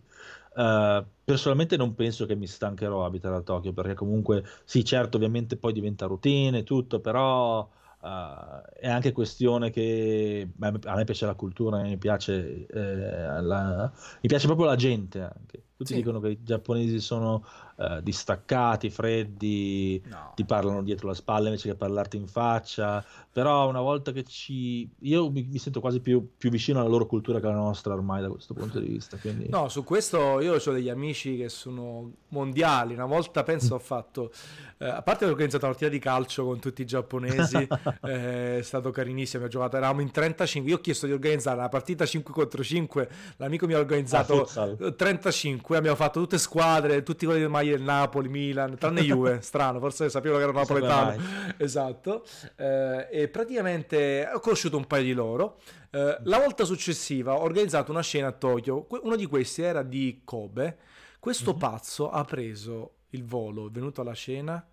Uh, 0.56 1.06
personalmente 1.24 1.76
non 1.76 1.96
penso 1.96 2.26
che 2.26 2.36
mi 2.36 2.48
stancherò 2.48 3.04
a 3.04 3.08
abitare 3.08 3.36
a 3.36 3.42
Tokyo 3.42 3.74
perché 3.74 3.94
comunque 3.94 4.44
sì 4.64 4.86
certo 4.86 5.18
ovviamente 5.18 5.58
poi 5.58 5.74
diventa 5.74 6.06
routine 6.06 6.60
e 6.60 6.64
tutto 6.64 7.00
però 7.02 7.70
Uh, 8.06 8.62
è 8.80 8.88
anche 8.88 9.12
questione 9.12 9.72
che 9.72 10.48
beh, 10.54 10.74
a 10.84 10.94
me 10.96 11.06
piace 11.06 11.26
la 11.26 11.34
cultura, 11.34 11.82
mi 11.82 11.98
piace, 11.98 12.68
eh, 12.68 13.42
la, 13.42 13.92
mi 14.22 14.28
piace 14.28 14.46
proprio 14.46 14.68
la 14.68 14.76
gente 14.76 15.22
anche. 15.22 15.64
Tutti 15.76 15.92
Sì. 15.92 15.96
dicono 15.96 16.20
che 16.20 16.30
i 16.30 16.44
giapponesi 16.44 17.00
sono 17.00 17.44
eh, 17.78 18.00
distaccati, 18.02 18.90
freddi, 18.90 20.02
No. 20.10 20.32
ti 20.36 20.46
parlano 20.46 20.82
dietro 20.84 21.08
la 21.08 21.14
spalla 21.14 21.48
invece 21.48 21.70
che 21.70 21.76
parlarti 21.76 22.18
in 22.18 22.28
faccia. 22.28 23.04
Però 23.32 23.68
una 23.68 23.82
volta 23.82 24.12
che 24.14 24.24
ci... 24.24 24.90
Io 25.00 25.30
mi, 25.30 25.46
mi 25.52 25.58
sento 25.58 25.82
quasi 25.82 26.00
più, 26.00 26.26
più 26.38 26.50
vicino 26.50 26.80
alla 26.80 26.88
loro 26.88 27.06
cultura 27.06 27.40
che 27.42 27.48
alla 27.48 27.56
nostra 27.56 27.94
ormai 27.94 28.22
da 28.22 28.30
questo 28.30 28.54
punto 28.54 28.80
di 28.80 28.88
vista. 28.88 29.18
Quindi... 29.18 29.50
No, 29.50 29.68
su 29.68 29.84
questo 29.84 30.40
io 30.40 30.56
ho 30.56 30.72
degli 30.72 30.88
amici 30.90 31.36
che 31.36 31.50
sono 31.50 32.12
mondiali. 32.30 32.94
Una 32.94 33.06
volta 33.06 33.44
penso 33.44 33.76
ho 33.76 33.80
fatto, 33.80 34.32
eh, 34.78 34.88
a 34.88 35.02
parte 35.02 35.26
ho 35.26 35.30
organizzato 35.30 35.66
una 35.66 35.74
partita 35.74 35.92
di 35.92 36.00
calcio 36.00 36.46
con 36.46 36.60
tutti 36.60 36.82
i 36.82 36.86
giapponesi, 36.86 37.58
eh, 38.04 38.60
è 38.60 38.62
stato 38.62 38.92
carinissimo. 38.92 39.44
Abbiamo 39.44 39.64
giocato, 39.64 39.78
eravamo 39.84 40.00
in 40.02 40.12
35. 40.12 40.72
Io 40.72 40.78
ho 40.78 40.82
chiesto 40.82 41.06
di 41.06 41.12
organizzare 41.12 41.58
una 41.58 41.68
partita 41.70 42.06
5 42.06 42.34
contro 42.34 42.64
5. 42.64 43.10
L'amico 43.38 43.66
mi 43.68 43.74
ha 43.74 43.78
Ah, 43.78 43.82
organizzato 43.82 44.46
futsal. 44.46 44.94
35. 44.96 45.76
Abbiamo 45.76 45.98
fatto 45.98 46.22
tutte 46.22 46.38
squadre, 46.38 47.04
tutti 47.04 47.26
quelli 47.26 47.42
del 47.42 47.50
maglie 47.50 47.65
del 47.70 47.82
Napoli, 47.82 48.30
Milan, 48.30 48.78
tranne 48.78 49.02
Juve. 49.04 49.42
Strano, 49.42 49.80
forse 49.80 50.10
sapevo 50.10 50.36
che 50.38 50.44
sapevo 50.44 50.60
napoletano. 50.60 51.22
Esatto. 51.58 52.26
Eh, 52.56 53.08
e 53.12 53.28
praticamente 53.30 54.30
ho 54.34 54.40
conosciuto 54.40 54.78
un 54.78 54.86
paio 54.88 55.04
di 55.04 55.14
loro. 55.14 55.60
Eh, 55.92 56.18
la 56.24 56.38
volta 56.40 56.64
successiva 56.66 57.34
ho 57.36 57.42
organizzato 57.44 57.92
una 57.92 58.02
scena 58.02 58.28
a 58.28 58.32
Tokyo. 58.32 58.88
Uno 59.02 59.16
di 59.16 59.26
questi 59.26 59.62
era 59.62 59.84
di 59.84 60.22
Kobe. 60.24 60.78
Questo 61.20 61.54
Mhm. 61.54 61.58
pazzo 61.60 62.10
ha 62.10 62.24
preso 62.24 62.92
il 63.12 63.24
volo, 63.26 63.68
è 63.68 63.72
venuto 63.72 64.02
alla 64.02 64.14
cena 64.14 64.64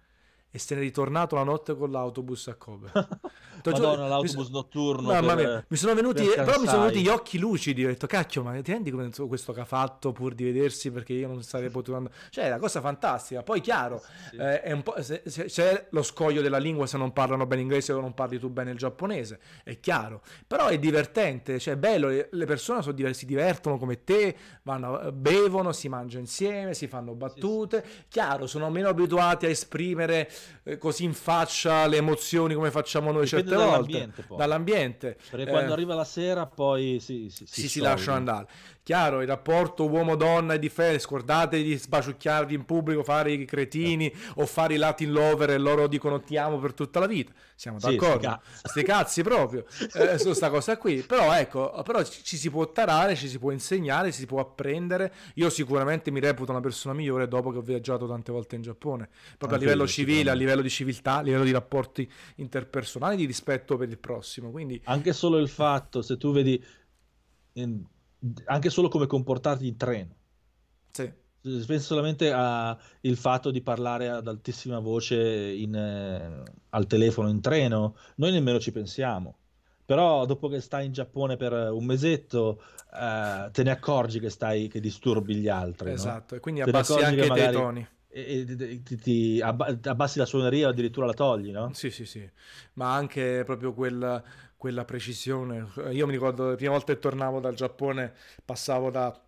e 0.52 0.58
se 0.58 0.74
n'è 0.76 0.80
ritornato 0.80 1.34
la 1.34 1.42
notte 1.42 1.74
con 1.74 1.90
l'autobus 1.90 2.46
a 2.48 2.54
Kobe. 2.54 2.90
Madonna, 3.64 4.08
l'autobus 4.08 4.46
so- 4.46 4.52
notturno. 4.52 5.08
Per- 5.08 5.64
mi 5.68 5.76
sono 5.76 5.94
venuti, 5.94 6.24
per 6.24 6.44
però 6.44 6.60
mi 6.60 6.66
sono 6.66 6.82
venuti 6.82 7.00
gli 7.00 7.08
occhi 7.08 7.38
lucidi. 7.38 7.84
Ho 7.84 7.88
detto, 7.88 8.06
cacchio, 8.08 8.42
ma 8.42 8.60
ti 8.60 8.72
rendi 8.72 8.90
conto 8.90 9.28
questo 9.28 9.52
che 9.52 9.60
ha 9.60 9.64
fatto 9.64 10.10
pur 10.12 10.34
di 10.34 10.42
vedersi 10.44 10.90
perché 10.90 11.12
io 11.12 11.28
non 11.28 11.42
sarei 11.44 11.70
potuto 11.70 11.96
andare. 11.96 12.14
Cioè, 12.30 12.44
è 12.44 12.48
una 12.48 12.58
cosa 12.58 12.80
fantastica. 12.80 13.42
Poi, 13.44 13.60
chiaro, 13.60 14.02
Sì. 14.30 14.36
eh, 14.36 14.62
è 14.62 14.72
un 14.72 14.82
po', 14.82 15.00
se- 15.00 15.22
se- 15.26 15.44
c'è 15.44 15.86
lo 15.90 16.02
scoglio 16.02 16.42
della 16.42 16.58
lingua 16.58 16.86
se 16.86 16.96
non 16.98 17.12
parlano 17.12 17.46
bene 17.46 17.62
inglese 17.62 17.92
o 17.92 18.00
non 18.00 18.14
parli 18.14 18.38
tu 18.40 18.48
bene 18.50 18.72
il 18.72 18.78
giapponese, 18.78 19.38
è 19.62 19.78
chiaro. 19.78 20.22
Però 20.46 20.66
è 20.66 20.78
divertente, 20.78 21.58
cioè 21.60 21.74
è 21.74 21.76
bello, 21.76 22.08
le 22.08 22.44
persone 22.46 22.80
diver- 22.92 23.14
si 23.14 23.26
divertono 23.26 23.78
come 23.78 24.02
te, 24.02 24.36
vanno, 24.64 25.12
bevono, 25.12 25.72
si 25.72 25.88
mangia 25.88 26.18
insieme, 26.18 26.74
si 26.74 26.88
fanno 26.88 27.14
battute. 27.14 27.84
Chiaro, 28.08 28.46
sono 28.48 28.68
meno 28.70 28.88
abituati 28.88 29.46
a 29.46 29.50
esprimere 29.50 30.28
eh, 30.28 30.32
così 30.78 31.04
in 31.04 31.14
faccia 31.14 31.86
le 31.86 31.96
emozioni 31.96 32.54
come 32.54 32.70
facciamo 32.70 33.10
noi 33.12 33.24
Dipende 33.24 33.50
certe 33.50 33.56
volte 33.56 33.72
dall'ambiente, 33.72 34.22
poi. 34.22 34.36
dall'ambiente. 34.38 35.16
Perché 35.30 35.46
Eh, 35.46 35.50
quando 35.50 35.72
arriva 35.72 35.94
la 35.94 36.04
sera 36.04 36.46
poi 36.46 36.98
si, 37.00 37.28
si, 37.30 37.46
si, 37.46 37.68
si 37.68 37.80
lasciano 37.80 38.16
andare. 38.16 38.46
Chiaro, 38.84 39.20
il 39.20 39.28
rapporto 39.28 39.88
uomo-donna 39.88 40.54
è 40.54 40.58
differente, 40.58 40.98
scordatevi 40.98 41.62
di 41.62 41.76
sbaciucchiarvi 41.78 42.52
in 42.52 42.64
pubblico, 42.64 43.04
fare 43.04 43.30
i 43.30 43.44
cretini 43.44 44.12
o 44.36 44.46
fare 44.46 44.74
i 44.74 44.76
Latin 44.76 45.12
lover 45.12 45.50
e 45.50 45.58
loro 45.58 45.86
dicono 45.86 46.20
ti 46.20 46.36
amo 46.36 46.58
per 46.58 46.74
tutta 46.74 46.98
la 46.98 47.06
vita. 47.06 47.30
Siamo 47.54 47.78
Sì, 47.78 47.94
d'accordo? 47.96 48.40
Sti 48.64 48.82
cazzi 48.82 49.22
proprio 49.22 49.66
eh, 49.94 50.18
su 50.18 50.32
sta 50.32 50.50
cosa 50.50 50.76
qui. 50.78 51.04
Però 51.04 51.32
ecco, 51.32 51.80
però 51.84 52.02
ci 52.02 52.24
ci 52.24 52.36
si 52.36 52.50
può 52.50 52.72
tarare, 52.72 53.14
ci 53.14 53.28
si 53.28 53.38
può 53.38 53.52
insegnare, 53.52 54.10
ci 54.10 54.18
si 54.18 54.26
può 54.26 54.40
apprendere. 54.40 55.12
Io 55.34 55.48
sicuramente 55.48 56.10
mi 56.10 56.18
reputo 56.18 56.50
una 56.50 56.60
persona 56.60 56.92
migliore 56.92 57.28
dopo 57.28 57.52
che 57.52 57.58
ho 57.58 57.62
viaggiato 57.62 58.08
tante 58.08 58.32
volte 58.32 58.56
in 58.56 58.62
Giappone, 58.62 59.08
proprio 59.38 59.58
a 59.58 59.60
Anche 59.60 59.64
livello 59.64 59.86
io, 59.86 59.86
civile, 59.86 60.30
a 60.30 60.34
livello 60.34 60.60
di 60.60 60.70
civiltà, 60.70 61.18
a 61.18 61.22
livello 61.22 61.44
di 61.44 61.52
rapporti 61.52 62.10
interpersonali, 62.36 63.14
di 63.14 63.26
rispetto 63.26 63.76
per 63.76 63.88
il 63.88 63.98
prossimo. 63.98 64.50
Quindi 64.50 64.80
Anche 64.84 65.12
solo 65.12 65.38
il 65.38 65.48
fatto, 65.48 66.02
se 66.02 66.16
tu 66.16 66.32
vedi, 66.32 66.62
anche 68.46 68.70
solo 68.70 68.88
come 68.88 69.06
comportarti 69.06 69.66
in 69.66 69.76
treno. 69.76 70.14
sì. 70.94 71.12
Penso 71.42 71.80
solamente 71.80 72.30
al 72.30 72.78
fatto 73.16 73.50
di 73.50 73.62
parlare 73.62 74.08
ad 74.08 74.28
altissima 74.28 74.78
voce 74.78 75.16
in, 75.52 75.74
eh, 75.74 76.42
al 76.70 76.86
telefono 76.86 77.28
in 77.30 77.40
treno, 77.40 77.96
noi 78.16 78.30
nemmeno 78.30 78.60
ci 78.60 78.70
pensiamo. 78.70 79.38
Però 79.84 80.24
dopo 80.24 80.46
che 80.48 80.60
stai 80.60 80.86
in 80.86 80.92
Giappone 80.92 81.36
per 81.36 81.52
un 81.52 81.84
mesetto, 81.84 82.62
eh, 82.94 83.48
te 83.50 83.62
ne 83.64 83.70
accorgi 83.72 84.20
che 84.20 84.30
stai, 84.30 84.68
che 84.68 84.78
disturbi 84.78 85.34
gli 85.34 85.48
altri, 85.48 85.90
no? 85.90 85.94
Esatto, 85.94 86.36
e 86.36 86.40
quindi 86.40 86.60
abbassi 86.60 87.00
anche 87.02 87.28
che 87.28 87.40
i 87.40 87.52
toni. 87.52 87.88
E, 88.14 88.46
e- 88.48 88.82
ti, 88.82 88.96
ti 88.96 89.40
abba- 89.42 89.76
abbassi 89.82 90.18
la 90.18 90.26
suoneria 90.26 90.68
o 90.68 90.70
addirittura 90.70 91.06
la 91.06 91.14
togli, 91.14 91.50
no? 91.50 91.72
Sì, 91.74 91.90
sì, 91.90 92.04
sì, 92.04 92.30
ma 92.74 92.94
anche 92.94 93.42
proprio 93.44 93.72
quella, 93.72 94.22
quella 94.62 94.84
precisione. 94.84 95.66
Io 95.90 96.06
mi 96.06 96.12
ricordo 96.12 96.50
la 96.50 96.54
prima 96.54 96.70
volta 96.70 96.92
che 96.92 97.00
tornavo 97.00 97.40
dal 97.40 97.54
Giappone, 97.54 98.12
passavo 98.44 98.92
da 98.92 99.20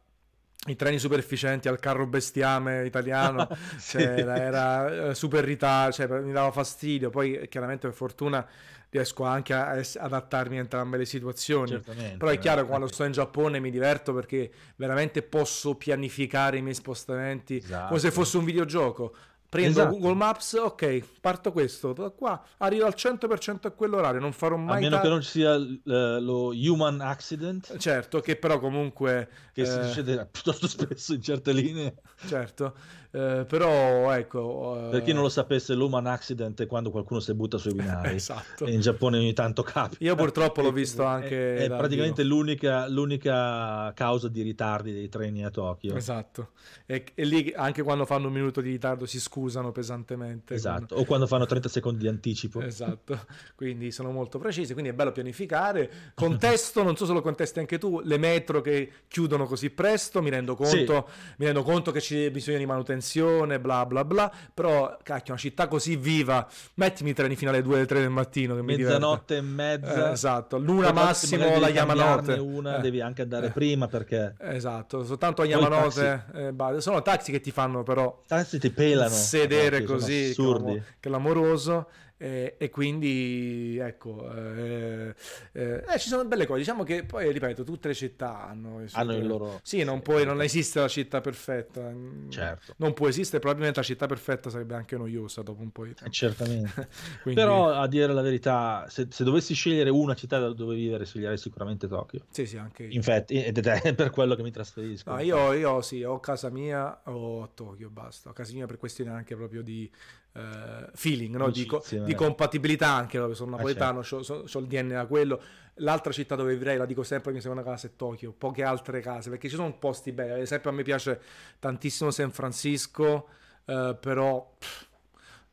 i 0.69 0.77
treni 0.77 1.01
superficienti 1.01 1.67
al 1.67 1.81
carro 1.81 2.07
bestiame 2.07 2.87
italiano, 2.87 3.49
Sì. 3.77 3.99
cioè, 3.99 4.21
era, 4.21 4.37
era, 4.37 5.09
eh, 5.09 5.15
super 5.17 5.43
ritardo, 5.43 5.93
cioè, 5.93 6.07
mi 6.21 6.31
dava 6.31 6.53
fastidio. 6.53 7.11
Poi 7.11 7.49
chiaramente 7.49 7.89
per 7.89 7.97
fortuna 7.97 8.47
riesco 8.91 9.25
anche 9.25 9.55
a 9.55 9.77
es- 9.77 9.97
adattarmi 9.97 10.57
a 10.57 10.61
entrambe 10.61 10.99
le 10.99 11.05
situazioni. 11.05 11.71
Certamente. 11.71 12.17
Però 12.17 12.31
è 12.31 12.39
chiaro 12.39 12.61
che 12.61 12.67
eh. 12.67 12.69
quando 12.69 12.87
sto 12.87 13.03
in 13.03 13.11
Giappone 13.11 13.59
mi 13.59 13.73
diverto 13.73 14.15
perché 14.15 14.49
veramente 14.77 15.23
posso 15.23 15.75
pianificare 15.75 16.59
i 16.59 16.63
miei 16.63 16.77
spostamenti 16.77 17.57
Esatto. 17.57 17.89
come 17.89 17.99
se 17.99 18.13
fosse 18.13 18.37
un 18.37 18.45
videogioco. 18.45 19.17
Prendo 19.55 19.81
Esatto. 19.83 19.95
Google 19.95 20.15
Maps, 20.17 20.53
ok, 20.55 21.05
parto 21.21 21.53
questo, 21.53 21.93
da 21.93 22.11
qua 22.11 22.43
arrivo 22.57 22.87
al 22.87 22.95
100% 22.97 23.69
a 23.69 23.71
quell'orario, 23.71 24.19
non 24.19 24.33
farò 24.33 24.57
A 24.57 24.59
mai 24.59 24.83
meno 24.83 24.97
ta- 24.97 25.03
che 25.03 25.09
non 25.09 25.23
ci 25.23 25.29
sia 25.29 25.57
l- 25.57 25.81
lo 25.85 26.49
human 26.49 27.01
accident, 27.01 27.77
Certo, 27.77 28.19
che 28.19 28.35
però 28.35 28.59
comunque 28.59 29.29
che 29.53 29.65
si 29.65 29.79
eh, 29.79 29.85
succede 29.85 30.27
piuttosto 30.33 30.67
spesso 30.67 31.15
in 31.15 31.23
certe 31.23 31.53
linee. 31.53 31.95
certo, 32.27 32.75
eh, 33.13 33.45
però 33.49 34.11
ecco, 34.13 34.87
eh, 34.89 34.91
Per 34.91 35.03
chi 35.03 35.13
non 35.13 35.23
lo 35.23 35.29
sapesse, 35.29 35.75
l'human 35.75 36.07
accident 36.09 36.61
è 36.61 36.67
quando 36.67 36.91
qualcuno 36.91 37.21
si 37.21 37.33
butta 37.33 37.57
sui 37.57 37.75
binari. 37.75 38.17
esatto. 38.17 38.67
In 38.67 38.81
Giappone 38.81 39.19
ogni 39.19 39.35
tanto 39.35 39.63
capita. 39.63 40.03
Io 40.03 40.17
purtroppo 40.17 40.63
l'ho 40.63 40.73
visto 40.73 41.05
anche 41.05 41.59
È, 41.59 41.63
è 41.63 41.69
praticamente 41.69 42.25
l'unica, 42.25 42.89
l'unica 42.89 43.93
causa 43.95 44.27
di 44.27 44.43
ritardi 44.43 44.93
dei 44.93 45.09
treni 45.09 45.45
a 45.45 45.51
Tokyo. 45.51 45.95
Esatto, 45.95 46.51
e, 46.87 47.05
e 47.15 47.25
lì 47.25 47.53
anche 47.55 47.83
quando 47.85 48.05
fanno 48.05 48.27
un 48.27 48.33
minuto 48.33 48.61
di 48.61 48.71
ritardo 48.71 49.07
si 49.07 49.21
scusano 49.45 49.73
pesantemente. 49.73 50.55
Esatto. 50.55 50.95
O 50.97 51.05
quando 51.05 51.27
fanno 51.27 51.45
30 51.45 51.69
secondi 51.69 51.99
di 52.01 52.09
anticipo. 52.09 52.61
Esatto, 52.63 53.27
quindi 53.55 53.91
sono 53.91 54.11
molto 54.11 54.39
precisi, 54.39 54.73
quindi 54.73 54.91
è 54.91 54.95
bello 54.95 55.13
pianificare. 55.13 55.91
Contesto, 56.15 56.83
non 56.83 56.97
so 56.97 57.05
se 57.05 57.13
lo 57.13 57.21
contesti 57.21 57.59
anche 57.59 57.79
tu, 57.79 58.01
le 58.03 58.17
metro 58.17 58.61
che 58.63 58.91
chiudono 59.09 59.45
così 59.45 59.71
presto, 59.71 60.23
mi 60.23 60.31
rendo 60.31 60.55
conto, 60.55 61.09
mi 61.39 61.45
rendo 61.45 61.63
conto 61.63 61.91
che 61.91 62.01
c'è 62.01 62.31
bisogno 62.31 62.59
di 62.59 62.67
manutenzione, 62.67 63.61
bla 63.61 63.85
bla 63.85 64.05
bla, 64.05 64.33
però 64.53 64.97
cacchio, 65.03 65.33
una 65.33 65.41
città 65.43 65.69
così 65.69 65.97
viva, 65.97 66.47
mettimi 66.75 67.11
i 67.11 67.15
treni 67.15 67.37
fino 67.37 67.51
alle 67.51 67.63
2 67.63 67.85
3 67.85 68.01
del 68.01 68.11
mattino 68.11 68.55
che 68.55 68.63
mi 68.63 68.77
diverte. 68.77 68.95
Mezzanotte 68.99 69.37
e 69.37 69.41
mezza. 69.43 70.09
Eh, 70.09 70.13
esatto, 70.13 70.59
l'una 70.59 70.93
massimo 70.93 71.59
la 71.59 71.69
Yamanote. 71.69 72.33
Una 72.35 72.79
Eh. 72.79 72.81
devi 72.81 73.01
anche 73.01 73.23
andare 73.23 73.49
Eh. 73.49 73.51
prima 73.51 73.87
perché 73.89 74.35
Esatto, 74.39 75.05
soltanto 75.05 75.43
a 75.43 75.45
Yamanote, 75.45 76.25
eh, 76.35 76.81
sono 76.81 77.03
taxi 77.03 77.31
che 77.31 77.41
ti 77.41 77.51
fanno 77.51 77.83
però 77.83 78.23
taxi 78.27 78.59
ti 78.59 78.71
pelano. 78.71 79.11
Sedere 79.39 79.87
sono 79.87 79.99
così 79.99 80.83
clamoroso 81.01 81.89
e, 82.17 82.55
e 82.59 82.71
quindi 82.71 83.77
ecco 83.79 84.33
eh, 84.33 85.15
eh, 85.53 85.85
eh, 85.87 85.99
ci 85.99 86.09
sono 86.09 86.25
belle 86.25 86.47
cose 86.47 86.61
diciamo 86.61 86.85
che 86.85 87.05
poi 87.05 87.31
ripeto 87.33 87.65
tutte 87.65 87.89
le 87.89 87.95
città 87.95 88.47
hanno, 88.47 88.83
i 88.83 88.89
suoi- 88.89 89.03
Hanno 89.03 89.17
il 89.17 89.27
loro 89.27 89.61
sì 89.63 89.83
non 89.83 90.01
puoi 90.01 90.25
non 90.25 90.41
esiste 90.41 90.79
la 90.81 90.89
città 90.89 91.21
perfetta 91.21 91.81
mm, 91.91 92.31
Certo. 92.31 92.75
non 92.79 92.93
può 92.95 93.09
esistere 93.09 93.41
probabilmente 93.41 93.81
la 93.81 93.87
città 93.87 94.07
perfetta 94.07 94.49
sarebbe 94.51 94.75
anche 94.75 94.97
noiosa 94.97 95.43
dopo 95.43 95.61
un 95.63 95.71
po' 95.71 95.85
di 95.85 95.91
Eh, 95.91 95.95
tempo 95.95 96.13
Certamente. 96.13 96.89
Quindi, 97.23 97.41
Però 97.41 97.71
a 97.73 97.87
dire 97.89 98.13
la 98.13 98.23
verità, 98.23 98.87
se, 98.89 99.09
se 99.11 99.25
dovessi 99.25 99.55
scegliere 99.55 99.91
una 99.91 100.15
città 100.15 100.39
dove 100.53 100.75
vivere, 100.75 101.05
sceglierei 101.05 101.37
sicuramente 101.39 101.89
Tokyo. 101.89 102.25
sì 102.31 102.47
sì 102.47 102.57
anche 102.57 102.85
io 102.85 102.93
Infatti, 102.93 103.43
ed 103.43 103.59
è 103.59 103.95
per 103.95 104.11
quello 104.11 104.35
che 104.35 104.43
mi 104.43 104.51
trasferisco. 104.51 105.11
No, 105.11 105.21
io, 105.21 105.53
io 105.53 105.81
sì, 105.83 106.03
ho 106.03 106.21
casa 106.21 106.49
mia 106.51 107.03
o 107.07 107.43
a 107.43 107.49
Tokyo, 107.53 107.91
basta. 107.91 108.31
Ho 108.31 108.33
casa 108.33 108.53
mia 108.53 108.67
per 108.67 108.79
questione 108.79 109.11
anche 109.11 109.35
proprio 109.37 109.63
di 109.63 109.91
eh, 110.35 110.91
feeling, 110.95 111.37
no? 111.37 111.51
di, 111.51 111.65
co- 111.67 111.77
Amicizia, 111.77 112.05
di 112.05 112.13
eh. 112.13 112.15
compatibilità 112.15 112.89
anche, 112.89 113.19
no? 113.19 113.33
sono 113.35 113.51
Ah, 113.51 113.55
napoletano, 113.57 114.01
ho 114.01 114.59
il 114.59 114.67
DNA 114.67 115.07
quello. 115.07 115.41
L'altra 115.79 116.13
città 116.13 116.37
dove 116.37 116.53
vivrei, 116.53 116.77
la 116.77 116.87
dico 116.87 117.03
sempre, 117.03 117.27
la 117.29 117.33
mia 117.33 117.43
seconda 117.43 117.63
casa 117.65 117.89
è 117.89 117.97
Tokyo, 117.97 118.33
poche 118.37 118.63
altre 118.63 119.01
case, 119.01 119.31
perché 119.31 119.49
ci 119.49 119.57
sono 119.57 119.77
posti 119.79 120.13
belli. 120.13 120.33
Ad 120.33 120.39
esempio 120.41 120.71
a 120.71 120.73
me 120.73 120.83
piace 120.83 121.21
tantissimo 121.59 122.11
San 122.11 122.31
Francisco, 122.31 123.29
eh, 123.65 123.97
però... 124.01 124.55
pff, 124.59 124.87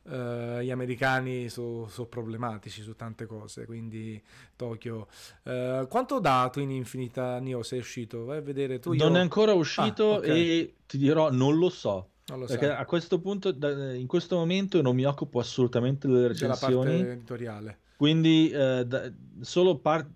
eh, 0.03 0.61
gli 0.63 0.71
americani 0.71 1.47
sono 1.49 1.87
problematici 2.09 2.81
su 2.81 2.95
tante 2.95 3.25
cose, 3.25 3.65
quindi 3.65 4.21
Tokyo. 4.55 5.07
Eh, 5.43 5.85
quanto 5.89 6.15
ho 6.15 6.19
dato 6.19 6.59
in 6.59 6.71
Infinita 6.71 7.39
Neo? 7.39 7.63
Sei 7.63 7.79
uscito? 7.79 8.25
Vai 8.25 8.37
a 8.37 8.41
vedere 8.41 8.79
tu. 8.79 8.93
non 8.93 9.13
io- 9.13 9.17
è 9.17 9.19
ancora 9.19 9.53
uscito 9.53 10.15
Ah, 10.15 10.17
ok. 10.17 10.27
e 10.27 10.75
ti 10.87 10.97
dirò, 10.97 11.31
non 11.31 11.57
lo 11.57 11.69
so. 11.69 12.10
Non 12.31 12.39
lo 12.39 12.45
Perché 12.45 12.67
sai. 12.67 12.77
a 12.77 12.85
questo 12.85 13.19
punto, 13.19 13.51
da- 13.51 13.93
in 13.93 14.07
questo 14.07 14.37
momento, 14.37 14.81
non 14.81 14.95
mi 14.95 15.03
occupo 15.03 15.39
assolutamente 15.39 16.07
delle 16.07 16.29
della 16.33 16.55
parte 16.55 16.67
recensioni. 16.75 17.01
editoriale. 17.11 17.79
Quindi, 17.97 18.49
eh, 18.49 18.85
da- 18.87 19.11
solo 19.41 19.77
par- 19.79 20.07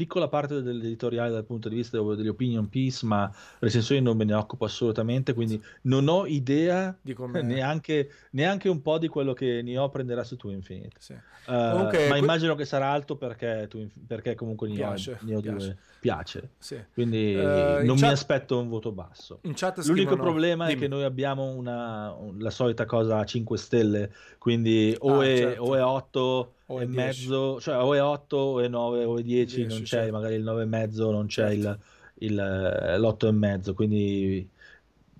piccola 0.00 0.28
parte 0.28 0.62
dell'editoriale 0.62 1.28
dal 1.30 1.44
punto 1.44 1.68
di 1.68 1.74
vista 1.74 2.00
degli 2.00 2.28
opinion 2.28 2.70
piece, 2.70 3.04
ma 3.04 3.30
recensioni 3.58 4.00
non 4.00 4.16
me 4.16 4.24
ne 4.24 4.32
occupo 4.32 4.64
assolutamente, 4.64 5.34
quindi 5.34 5.62
non 5.82 6.08
ho 6.08 6.24
idea 6.24 6.96
neanche, 7.42 8.10
neanche, 8.30 8.70
un 8.70 8.80
po' 8.80 8.96
di 8.96 9.08
quello 9.08 9.34
che 9.34 9.60
ne 9.62 9.76
ho 9.76 9.90
prenderà 9.90 10.24
su 10.24 10.36
Twin 10.36 10.54
Infinite. 10.54 10.96
Sì. 10.98 11.12
Uh, 11.12 11.72
Comunque, 11.72 12.04
ma 12.04 12.08
que- 12.12 12.18
immagino 12.18 12.54
che 12.54 12.64
sarà 12.64 12.90
alto 12.90 13.16
perché, 13.16 13.68
perché 14.06 14.34
comunque 14.34 14.68
ne 14.68 14.76
piace, 14.76 15.12
ho, 15.12 15.18
ne 15.20 15.36
ho 15.36 15.40
piace. 15.40 15.66
due. 15.66 15.76
Piace. 16.00 16.50
Sì. 16.56 16.82
Quindi 16.94 17.34
uh, 17.34 17.84
non 17.84 17.96
mi 17.96 18.00
chat... 18.00 18.12
aspetto 18.12 18.58
un 18.58 18.70
voto 18.70 18.92
basso. 18.92 19.40
L'unico 19.84 20.16
problema 20.16 20.64
Dimmi. 20.64 20.78
è 20.78 20.80
che 20.80 20.88
noi 20.88 21.04
abbiamo 21.04 21.44
una, 21.44 22.16
la 22.38 22.50
solita 22.50 22.86
cosa 22.86 23.18
a 23.18 23.24
5 23.24 23.58
stelle, 23.58 24.10
quindi 24.38 24.96
o, 24.98 25.18
ah, 25.18 25.26
è, 25.26 25.36
certo. 25.36 25.62
o 25.62 25.74
è 25.74 25.84
8 25.84 26.54
o 26.70 26.80
e 26.80 26.86
mezzo, 26.86 27.60
cioè 27.60 27.76
o 27.76 27.94
è 27.94 28.02
8 28.02 28.36
o 28.36 28.60
è 28.60 28.68
9 28.68 29.04
o 29.04 29.18
è 29.18 29.22
10, 29.22 29.56
10 29.56 29.68
non 29.68 29.80
c'è 29.80 29.86
certo. 29.86 30.12
magari 30.12 30.34
il 30.36 30.42
9 30.42 30.62
e 30.62 30.66
mezzo, 30.66 31.10
non 31.10 31.26
c'è 31.26 31.50
certo. 31.50 31.78
il, 32.18 32.30
il, 32.30 32.96
l'8 32.98 33.26
e 33.26 33.32
mezzo, 33.32 33.74
quindi 33.74 34.48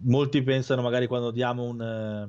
molti 0.02 0.42
pensano 0.42 0.82
magari 0.82 1.06
quando 1.06 1.30
diamo 1.30 1.64
un 1.64 2.28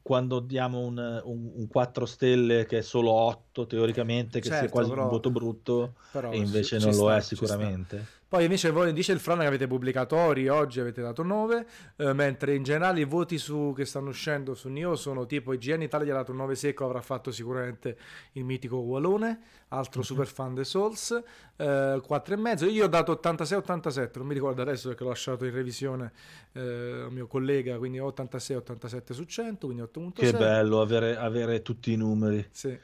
quando 0.00 0.40
diamo 0.40 0.78
un, 0.78 0.96
un, 1.24 1.50
un, 1.54 1.68
4 1.68 2.06
stelle 2.06 2.64
che 2.64 2.78
è 2.78 2.82
solo 2.82 3.10
8 3.10 3.66
teoricamente, 3.66 4.40
che 4.40 4.48
certo, 4.48 4.64
sia 4.64 4.72
quasi 4.72 4.88
però, 4.88 5.02
un 5.02 5.08
voto 5.10 5.30
brutto, 5.30 5.96
e 6.30 6.38
invece 6.38 6.78
non 6.78 6.94
lo 6.94 6.94
sta, 6.94 7.16
è 7.16 7.20
sicuramente. 7.20 8.06
Poi 8.28 8.44
invece 8.44 8.70
voi 8.70 8.92
dice 8.92 9.12
il 9.12 9.20
Fran 9.20 9.38
che 9.38 9.46
avete 9.46 9.66
pubblicato 9.66 10.14
Ori, 10.14 10.48
oggi 10.48 10.80
avete 10.80 11.00
dato 11.00 11.22
9, 11.22 11.66
eh, 11.96 12.12
mentre 12.12 12.54
in 12.54 12.62
generale 12.62 13.00
i 13.00 13.04
voti 13.04 13.38
su, 13.38 13.72
che 13.74 13.86
stanno 13.86 14.10
uscendo 14.10 14.54
su 14.54 14.68
Nio 14.68 14.96
sono 14.96 15.24
tipo 15.24 15.54
IGN 15.54 15.80
Italia 15.80 16.08
gli 16.08 16.10
ha 16.10 16.14
dato 16.14 16.34
9 16.34 16.54
secco, 16.54 16.84
avrà 16.84 17.00
fatto 17.00 17.30
sicuramente 17.32 17.96
il 18.32 18.44
mitico 18.44 18.76
Walone, 18.76 19.40
altro 19.68 20.00
mm-hmm. 20.00 20.08
super 20.08 20.26
fan 20.26 20.54
The 20.54 20.64
Souls, 20.64 21.22
eh, 21.56 21.64
4,5, 21.64 22.70
io 22.70 22.84
ho 22.84 22.88
dato 22.88 23.18
86-87, 23.18 24.10
non 24.18 24.26
mi 24.26 24.34
ricordo 24.34 24.60
adesso 24.60 24.88
perché 24.88 25.04
l'ho 25.04 25.08
lasciato 25.08 25.46
in 25.46 25.54
revisione 25.54 26.12
eh, 26.52 27.06
mio 27.08 27.26
collega, 27.26 27.78
quindi 27.78 27.98
86-87 27.98 29.12
su 29.12 29.24
100, 29.24 29.66
quindi 29.66 29.82
8.6. 29.84 30.12
Che 30.12 30.32
bello 30.32 30.82
avere, 30.82 31.16
avere 31.16 31.62
tutti 31.62 31.92
i 31.92 31.96
numeri. 31.96 32.46
Sì. 32.50 32.78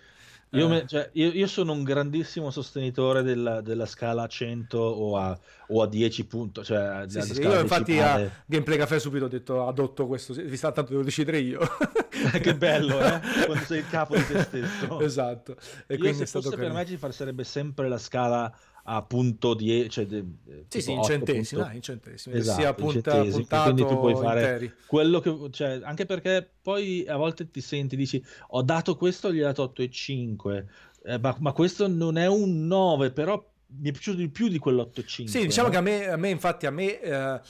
Io, 0.54 0.68
me, 0.68 0.86
cioè, 0.86 1.08
io, 1.12 1.30
io, 1.32 1.46
sono 1.46 1.72
un 1.72 1.82
grandissimo 1.82 2.50
sostenitore 2.50 3.22
della, 3.22 3.60
della 3.60 3.86
scala 3.86 4.22
a 4.22 4.26
100 4.26 4.78
o 4.78 5.16
a, 5.16 5.38
o 5.68 5.82
a 5.82 5.86
10 5.86 6.26
punti. 6.26 6.64
Cioè, 6.64 7.04
sì, 7.08 7.20
sì, 7.22 7.40
io 7.40 7.60
infatti 7.60 7.98
a 7.98 8.30
Gameplay 8.46 8.78
Café 8.78 8.98
subito 8.98 9.24
ho 9.24 9.28
detto 9.28 9.66
adotto 9.66 10.06
questo, 10.06 10.32
vi 10.34 10.56
sta 10.56 10.72
tanto 10.72 10.92
devo 10.92 11.02
decidere 11.02 11.38
io. 11.38 11.60
che 12.40 12.54
bello, 12.54 13.00
eh? 13.00 13.20
Quando 13.46 13.64
sei 13.64 13.78
il 13.78 13.88
capo 13.88 14.16
di 14.16 14.26
te 14.26 14.42
stesso. 14.42 15.00
esatto. 15.00 15.56
E 15.86 15.96
io 15.96 16.12
se 16.12 16.26
fosse 16.26 16.56
per 16.56 16.72
me 16.72 16.86
ci 16.86 16.98
sarebbe 17.10 17.44
sempre 17.44 17.88
la 17.88 17.98
scala 17.98 18.52
a 18.86 19.02
punto 19.02 19.54
10 19.54 19.88
cioè 19.88 20.06
de, 20.06 20.24
sì 20.68 20.82
sì 20.82 20.92
in 20.92 21.02
centesimi 21.02 21.62
punto... 21.62 21.76
in 21.76 21.82
centesimi 21.82 22.36
esatto, 22.36 22.60
sia 22.60 22.74
punta, 22.74 23.22
puntato 23.22 23.72
quindi 23.72 23.82
tu 23.82 23.98
puoi 23.98 24.14
fare 24.14 24.40
interi. 24.40 24.72
quello 24.86 25.20
che 25.20 25.48
cioè, 25.52 25.80
anche 25.82 26.04
perché 26.04 26.46
poi 26.60 27.06
a 27.08 27.16
volte 27.16 27.50
ti 27.50 27.62
senti 27.62 27.96
dici 27.96 28.22
ho 28.48 28.62
dato 28.62 28.96
questo 28.96 29.32
gli 29.32 29.40
ho 29.40 29.44
dato 29.44 29.62
8 29.62 29.82
e 29.82 29.90
5 29.90 30.66
eh, 31.06 31.18
ma, 31.18 31.34
ma, 31.40 31.52
questo 31.52 31.88
non 31.88 32.18
è 32.18 32.26
un 32.26 32.66
9 32.66 33.10
però 33.12 33.42
mi 33.76 33.88
è 33.88 33.92
piaciuto 33.92 34.18
di 34.18 34.28
più 34.28 34.48
di 34.48 34.60
quell'8,5 34.62 35.24
sì 35.24 35.40
diciamo 35.40 35.68
no? 35.68 35.72
che 35.72 35.78
a 35.78 35.82
me, 35.82 36.06
a 36.08 36.16
me 36.16 36.28
infatti 36.28 36.66
a 36.66 36.70
me 36.70 37.00
eh, 37.00 37.40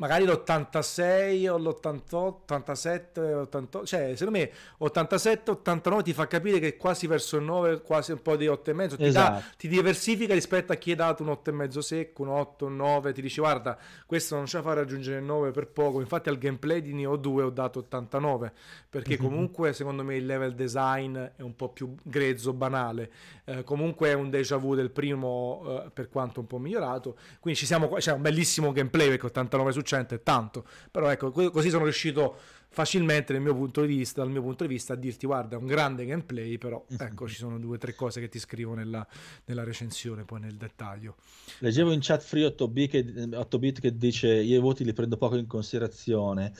magari 0.00 0.24
l'86 0.24 1.48
o 1.48 1.58
l'88, 1.58 2.14
87, 2.14 3.20
88, 3.20 3.86
cioè 3.86 4.16
secondo 4.16 4.38
me 4.38 4.50
87, 4.78 5.50
89 5.50 6.02
ti 6.02 6.12
fa 6.14 6.26
capire 6.26 6.58
che 6.58 6.78
quasi 6.78 7.06
verso 7.06 7.36
il 7.36 7.44
9, 7.44 7.82
quasi 7.82 8.12
un 8.12 8.22
po' 8.22 8.36
di 8.36 8.46
8,5, 8.46 8.96
ti, 8.96 9.04
esatto. 9.04 9.44
ti 9.58 9.68
diversifica 9.68 10.32
rispetto 10.32 10.72
a 10.72 10.76
chi 10.76 10.90
hai 10.90 10.96
dato 10.96 11.22
un 11.22 11.28
8,5 11.28 11.78
secco, 11.80 12.22
un 12.22 12.28
8, 12.30 12.66
un 12.66 12.76
9, 12.76 13.12
ti 13.12 13.20
dici 13.20 13.40
guarda 13.40 13.78
questo 14.06 14.36
non 14.36 14.46
ce 14.46 14.56
la 14.56 14.62
fa 14.62 14.72
raggiungere 14.72 15.18
il 15.18 15.24
9 15.24 15.50
per 15.50 15.68
poco, 15.68 16.00
infatti 16.00 16.30
al 16.30 16.38
gameplay 16.38 16.80
di 16.80 16.94
Neo 16.94 17.16
2 17.16 17.42
ho 17.42 17.50
dato 17.50 17.80
89, 17.80 18.52
perché 18.88 19.18
comunque 19.18 19.74
secondo 19.74 20.02
me 20.02 20.16
il 20.16 20.24
level 20.24 20.54
design 20.54 21.16
è 21.18 21.42
un 21.42 21.54
po' 21.54 21.68
più 21.68 21.94
grezzo, 22.02 22.54
banale, 22.54 23.10
eh, 23.44 23.64
comunque 23.64 24.08
è 24.08 24.14
un 24.14 24.30
déjà 24.30 24.56
vu 24.56 24.74
del 24.74 24.90
primo 24.90 25.62
eh, 25.84 25.90
per 25.90 26.08
quanto 26.08 26.40
un 26.40 26.46
po' 26.46 26.56
migliorato, 26.56 27.18
quindi 27.38 27.60
ci 27.60 27.66
siamo, 27.66 27.88
c'è 27.90 28.00
cioè 28.00 28.14
un 28.14 28.22
bellissimo 28.22 28.72
gameplay 28.72 29.08
perché 29.08 29.26
89 29.26 29.72
su 29.72 29.82
100 29.90 30.14
è 30.14 30.22
tanto, 30.22 30.64
però 30.90 31.10
ecco, 31.10 31.30
così 31.30 31.68
sono 31.68 31.84
riuscito 31.84 32.36
facilmente 32.72 33.32
dal 33.32 33.42
mio 33.42 33.54
punto 33.54 33.80
di 33.80 33.96
vista, 33.96 34.22
dal 34.22 34.30
mio 34.30 34.42
punto 34.42 34.64
di 34.64 34.72
vista 34.72 34.92
a 34.92 34.96
dirti 34.96 35.26
guarda 35.26 35.56
è 35.56 35.58
un 35.58 35.66
grande 35.66 36.06
gameplay, 36.06 36.56
però 36.56 36.84
ecco 36.96 37.28
ci 37.28 37.34
sono 37.34 37.58
due 37.58 37.76
o 37.76 37.78
tre 37.78 37.94
cose 37.94 38.20
che 38.20 38.28
ti 38.28 38.38
scrivo 38.38 38.74
nella, 38.74 39.06
nella 39.46 39.64
recensione, 39.64 40.24
poi 40.24 40.40
nel 40.40 40.54
dettaglio. 40.54 41.16
Leggevo 41.58 41.90
in 41.90 42.00
chat 42.00 42.22
free 42.22 42.46
8bit 42.46 42.88
che, 42.88 43.04
8-bit 43.04 43.80
che 43.80 43.96
dice 43.96 44.28
io 44.28 44.56
i 44.56 44.60
voti 44.60 44.84
li 44.84 44.92
prendo 44.92 45.16
poco 45.16 45.36
in 45.36 45.46
considerazione. 45.46 46.52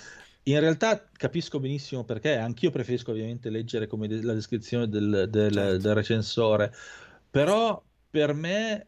In 0.45 0.59
realtà 0.59 1.09
capisco 1.13 1.61
benissimo 1.61 2.05
perché, 2.05 2.37
anch'io 2.37 2.71
preferisco 2.71 3.13
ovviamente 3.13 3.51
leggere 3.51 3.87
come 3.87 4.09
de- 4.09 4.23
la 4.23 4.33
descrizione 4.33 4.89
del, 4.89 5.29
del, 5.31 5.53
certo. 5.53 5.79
del 5.79 5.95
recensore, 5.95 6.75
però 7.31 7.81
per 8.11 8.35
me 8.35 8.87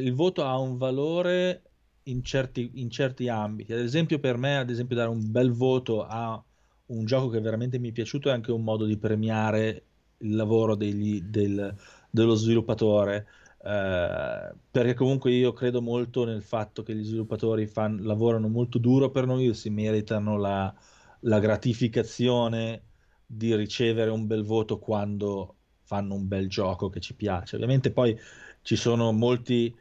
il 0.00 0.14
voto 0.14 0.44
ha 0.44 0.58
un 0.58 0.76
valore 0.76 1.62
in 2.04 2.22
certi, 2.22 2.70
in 2.74 2.90
certi 2.90 3.28
ambiti. 3.28 3.72
Ad 3.72 3.80
esempio, 3.80 4.18
per 4.18 4.36
me, 4.36 4.58
ad 4.58 4.70
esempio, 4.70 4.96
dare 4.96 5.08
un 5.08 5.30
bel 5.30 5.52
voto 5.52 6.04
a 6.04 6.42
un 6.86 7.04
gioco 7.04 7.28
che 7.28 7.40
veramente 7.40 7.78
mi 7.78 7.90
è 7.90 7.92
piaciuto 7.92 8.28
è 8.28 8.32
anche 8.32 8.52
un 8.52 8.62
modo 8.62 8.84
di 8.84 8.96
premiare 8.98 9.84
il 10.18 10.34
lavoro 10.36 10.74
degli, 10.74 11.22
del, 11.22 11.74
dello 12.10 12.34
sviluppatore. 12.34 13.26
Eh, 13.62 14.54
perché 14.70 14.94
comunque 14.94 15.30
io 15.32 15.52
credo 15.52 15.80
molto 15.80 16.24
nel 16.24 16.42
fatto 16.42 16.82
che 16.82 16.94
gli 16.94 17.04
sviluppatori 17.04 17.66
fan, 17.66 18.02
lavorano 18.02 18.48
molto 18.48 18.78
duro 18.78 19.10
per 19.10 19.26
noi 19.26 19.48
e 19.48 19.54
si 19.54 19.70
meritano 19.70 20.36
la, 20.36 20.74
la 21.20 21.38
gratificazione 21.38 22.82
di 23.26 23.54
ricevere 23.56 24.10
un 24.10 24.26
bel 24.26 24.44
voto 24.44 24.78
quando 24.78 25.56
fanno 25.82 26.14
un 26.14 26.28
bel 26.28 26.48
gioco 26.48 26.90
che 26.90 27.00
ci 27.00 27.14
piace. 27.14 27.56
Ovviamente 27.56 27.90
poi 27.92 28.18
ci 28.62 28.76
sono 28.76 29.12
molti 29.12 29.74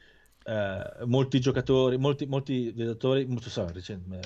eh, 0.44 1.06
molti 1.06 1.40
giocatori, 1.40 1.98
molti, 1.98 2.26
molti 2.26 2.72
visitatori, 2.72 3.26
molto, 3.26 3.50
sorry, 3.50 3.74
dicendo, 3.74 4.20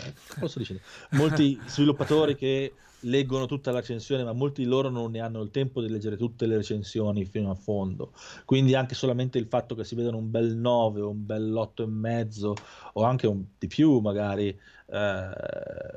molti 1.11 1.59
sviluppatori 1.65 2.35
che 2.35 2.73
leggono 3.01 3.45
tutta 3.45 3.71
la 3.71 3.79
recensione, 3.79 4.23
ma 4.23 4.33
molti 4.33 4.63
di 4.63 4.67
loro 4.67 4.89
non 4.89 5.11
ne 5.11 5.19
hanno 5.19 5.41
il 5.41 5.51
tempo 5.51 5.81
di 5.81 5.89
leggere 5.89 6.17
tutte 6.17 6.45
le 6.45 6.57
recensioni 6.57 7.25
fino 7.25 7.51
a 7.51 7.55
fondo. 7.55 8.13
Quindi 8.45 8.75
anche 8.75 8.95
solamente 8.95 9.37
il 9.37 9.47
fatto 9.47 9.75
che 9.75 9.83
si 9.83 9.95
vedano 9.95 10.17
un 10.17 10.29
bel 10.31 10.55
9 10.55 11.01
o 11.01 11.09
un 11.09 11.25
bel 11.25 11.55
8 11.55 11.83
e 11.83 11.87
mezzo 11.87 12.53
o 12.93 13.03
anche 13.03 13.27
un 13.27 13.45
di 13.57 13.67
più 13.67 13.99
magari 13.99 14.57
eh, 14.89 15.29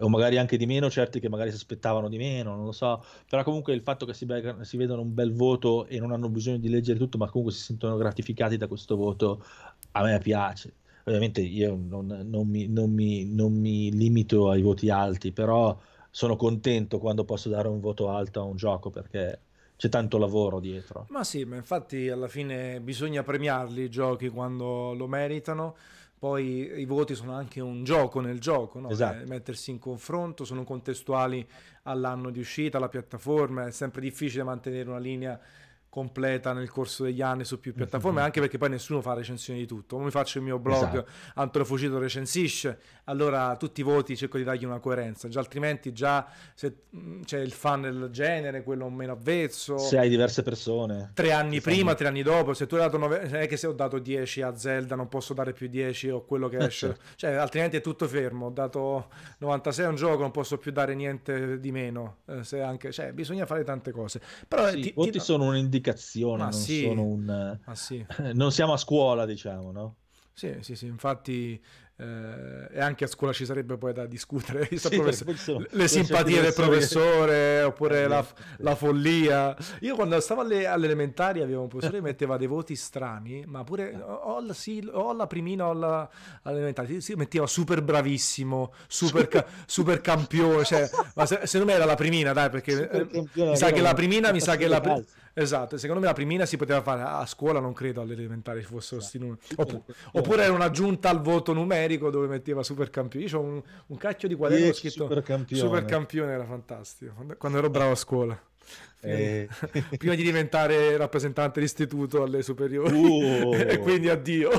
o 0.01 0.09
magari 0.09 0.39
anche 0.39 0.57
di 0.57 0.67
meno, 0.67 0.91
certi 0.91 1.21
che 1.21 1.29
magari 1.29 1.51
si 1.51 1.57
aspettavano 1.57 2.09
di 2.09 2.17
meno, 2.19 2.55
non 2.57 2.65
lo 2.65 2.73
so, 2.73 3.03
però 3.29 3.43
comunque 3.45 3.73
il 3.75 3.83
fatto 3.83 4.07
che 4.07 4.15
si, 4.15 4.27
be- 4.27 4.57
si 4.63 4.77
vedano 4.77 5.03
un 5.03 5.15
bel 5.15 5.33
voto 5.33 5.87
e 5.87 5.99
non 5.99 6.13
hanno 6.13 6.29
bisogno 6.29 6.59
di 6.59 6.69
leggere 6.69 6.99
tutto, 6.99 7.19
ma 7.19 7.29
comunque 7.29 7.55
si 7.55 7.63
sentono 7.63 7.97
gratificati 7.97 8.57
da 8.57 8.67
questo 8.67 8.97
voto, 8.97 9.43
a 9.93 10.03
me 10.03 10.19
piace. 10.19 10.75
Ovviamente 11.05 11.41
io 11.41 11.75
non, 11.77 12.07
non, 12.29 12.47
mi, 12.49 12.69
non, 12.69 12.93
mi, 12.93 13.25
non 13.25 13.53
mi 13.53 13.91
limito 13.93 14.51
ai 14.51 14.63
voti 14.63 14.91
alti, 14.91 15.33
però 15.33 15.79
sono 16.11 16.37
contento 16.37 16.99
quando 16.99 17.25
posso 17.25 17.49
dare 17.49 17.69
un 17.69 17.81
voto 17.81 18.11
alto 18.11 18.41
a 18.41 18.45
un 18.45 18.57
gioco 18.57 18.91
perché 18.91 19.41
c'è 19.77 19.89
tanto 19.89 20.19
lavoro 20.19 20.61
dietro. 20.61 21.07
Ma 21.09 21.25
sì, 21.25 21.45
ma 21.45 21.57
infatti 21.57 22.11
alla 22.11 22.29
fine 22.29 22.81
bisogna 22.81 23.23
premiarli 23.23 23.85
i 23.85 23.89
giochi 23.89 24.29
quando 24.29 24.93
lo 24.93 25.07
meritano. 25.07 25.75
Poi 26.19 26.79
i 26.79 26.85
voti 26.85 27.15
sono 27.15 27.33
anche 27.33 27.63
un 27.63 27.83
gioco 27.83 28.21
nel 28.21 28.41
gioco, 28.41 28.79
no? 28.79 28.91
esatto. 28.91 29.23
eh, 29.23 29.27
mettersi 29.27 29.71
in 29.71 29.79
confronto, 29.79 30.45
sono 30.45 30.65
contestuali 30.65 31.49
all'anno 31.85 32.29
di 32.29 32.39
uscita, 32.39 32.77
alla 32.77 32.91
piattaforma, 32.91 33.67
è 33.67 33.71
sempre 33.71 34.03
difficile 34.03 34.43
mantenere 34.43 34.91
una 34.91 34.99
linea 34.99 35.41
completa 35.91 36.53
nel 36.53 36.71
corso 36.71 37.03
degli 37.03 37.21
anni 37.21 37.45
su 37.45 37.59
più 37.59 37.75
piattaforme, 37.75 38.21
anche 38.23 38.39
perché 38.41 38.59
poi 38.59 38.71
nessuno 38.71 39.03
fa 39.03 39.13
recensioni 39.13 39.61
di 39.61 39.67
tutto. 39.67 39.97
Come 39.97 40.11
faccio 40.11 40.39
il 40.39 40.45
mio 40.45 40.59
blog, 40.59 40.89
esatto. 40.89 41.07
Antonio 41.35 41.67
Fucito 41.67 41.99
recensisce, 41.99 42.81
allora 43.11 43.57
tutti 43.57 43.81
i 43.81 43.85
voti 43.85 44.17
cerco 44.17 44.39
di 44.39 44.45
dargli 44.45 44.65
una 44.65 44.79
coerenza, 44.79 45.29
già 45.29 45.41
altrimenti 45.41 45.93
già 45.93 46.27
se 46.55 46.85
c'è 47.25 47.39
il 47.41 47.53
fan 47.53 47.83
del 47.83 48.09
genere, 48.11 48.63
quello 48.63 48.89
meno 48.89 49.13
avvezzo. 49.13 49.79
Se 49.79 49.99
hai 49.99 50.09
diverse 50.09 50.43
persone. 50.43 51.11
Tre 51.15 51.33
anni 51.33 51.61
prima, 51.61 51.87
fanno... 51.87 51.95
tre 51.97 52.09
anni 52.09 52.23
dopo, 52.23 52.55
se 52.55 52.67
tu 52.67 52.77
hai 52.77 52.83
dato 52.83 52.97
9, 52.99 53.29
non 53.31 53.41
è 53.41 53.47
che 53.47 53.57
se 53.57 53.67
ho 53.67 53.73
dato 53.73 53.99
10 53.99 54.43
a 54.43 54.57
Zelda 54.57 54.95
non 54.95 55.09
posso 55.09 55.35
dare 55.35 55.53
più 55.53 55.69
10 55.69 56.09
o 56.11 56.25
quello 56.25 56.49
che 56.49 56.59
eh, 56.59 56.67
esce, 56.67 56.87
certo. 56.87 57.03
cioè 57.17 57.33
altrimenti 57.33 57.77
è 57.77 57.81
tutto 57.81 58.07
fermo, 58.07 58.47
ho 58.47 58.51
dato 58.51 59.09
96 59.39 59.85
a 59.85 59.89
un 59.89 59.97
gioco, 59.97 60.21
non 60.23 60.31
posso 60.31 60.59
più 60.59 60.73
dare 60.73 60.95
niente 60.95 61.59
di 61.61 61.73
meno, 61.73 62.19
eh, 62.27 62.45
se 62.45 62.63
anche, 62.63 62.93
cioè 62.93 63.13
bisogna 63.13 63.45
fare 63.47 63.65
tante 63.65 63.91
cose. 63.91 64.21
Però 64.49 64.69
sì, 64.69 64.81
ti, 64.81 64.89
i 64.89 64.93
voti 64.95 65.11
ti... 65.13 65.21
sono 65.21 65.45
un'indicazione 65.47 65.89
indicazione, 65.91 66.43
non, 66.43 66.53
sì, 66.53 66.85
un, 66.85 67.59
sì. 67.73 68.07
Eh, 68.19 68.33
non 68.35 68.53
siamo 68.53 68.73
a 68.73 68.77
scuola, 68.77 69.25
diciamo, 69.27 69.73
no? 69.73 69.97
Sì, 70.41 70.57
sì, 70.61 70.75
sì, 70.75 70.87
infatti 70.87 71.63
eh, 71.97 72.69
e 72.73 72.81
anche 72.81 73.05
a 73.05 73.07
scuola 73.07 73.31
ci 73.31 73.45
sarebbe 73.45 73.77
poi 73.77 73.93
da 73.93 74.07
discutere 74.07 74.67
Sì, 74.75 74.79
sono- 75.37 75.67
le 75.69 75.87
simpatie 75.87 76.41
del 76.41 76.55
professore 76.55 77.61
oppure 77.63 78.05
Eh, 78.05 78.09
la, 78.09 78.25
sì. 78.25 78.33
la 78.63 78.75
follia. 78.75 79.55
Io 79.81 79.95
quando 79.97 80.19
stavo 80.21 80.41
alle, 80.41 80.67
alle 80.67 80.87
elementari 80.87 81.43
avevo 81.43 81.61
un 81.61 81.69
professore 81.69 81.99
che 81.99 82.05
metteva 82.05 82.39
dei 82.39 82.47
voti 82.47 82.75
strani, 82.75 83.45
ma 83.47 83.65
pure 83.65 83.95
o, 84.03 84.15
o 84.15 84.41
la, 84.41 84.55
sì, 84.55 84.89
o 84.91 85.13
la 85.13 85.27
primina 85.27 85.67
o 85.67 85.75
la 85.75 86.09
all'elementare, 86.45 87.03
si 87.03 87.13
metteva 87.17 87.47
super 87.47 87.83
bravissimo, 87.83 88.73
super, 88.89 89.29
ca- 89.29 89.45
super 89.67 90.01
campione, 90.01 90.65
cioè, 90.65 90.89
ma 91.17 91.27
se- 91.27 91.41
secondo 91.45 91.67
me 91.71 91.77
era 91.77 91.85
la 91.85 91.97
primina, 91.97 92.33
dai, 92.33 92.49
perché 92.49 92.89
eh, 92.89 93.29
mi 93.35 93.57
sa 93.59 93.73
che 93.73 93.83
la 93.83 93.93
primina, 93.93 94.33
mi 94.33 94.41
sa 94.41 94.57
che 94.57 94.69
la 94.69 94.81
pri-. 94.81 95.05
Esatto, 95.33 95.77
secondo 95.79 96.01
me 96.01 96.07
la 96.07 96.13
primina 96.13 96.45
si 96.45 96.57
poteva 96.57 96.83
fare 96.83 97.03
a 97.03 97.25
scuola, 97.27 97.61
non 97.61 97.73
credo 97.73 98.01
alle 98.01 98.15
elementari 98.15 98.63
fossero 98.63 99.01
sti 99.01 99.19
numeri. 99.19 99.39
Oppu- 99.57 99.71
Supercampione. 99.71 100.11
oppure 100.13 100.43
era 100.43 100.53
un'aggiunta 100.53 101.09
al 101.09 101.21
voto 101.21 101.53
numerico 101.53 102.11
dove 102.11 102.27
metteva 102.27 102.63
super 102.63 102.91
campione. 102.91 103.27
Io 103.27 103.39
ho 103.39 103.43
un, 103.43 103.63
un 103.87 103.97
cacchio 103.97 104.29
di 104.29 104.35
quaderno 104.35 104.65
10 104.65 104.79
scritto 104.79 105.05
supercampione. 105.05 105.63
super 105.63 105.85
campione, 105.85 106.33
era 106.33 106.45
fantastico. 106.45 107.13
Quando, 107.39 107.59
ero 107.59 107.71
bravo 107.71 107.93
a 107.93 107.97
scuola. 107.97 108.41
Prima, 109.01 109.17
Eh. 109.17 109.49
di, 109.73 109.83
prima 109.97 110.15
di 110.15 110.23
diventare 110.23 110.97
rappresentante 110.97 111.61
d'istituto 111.61 112.23
alle 112.23 112.43
superiori. 112.43 112.95
Uh. 112.95 113.55
e 113.55 113.79
quindi 113.79 114.09
addio. 114.09 114.51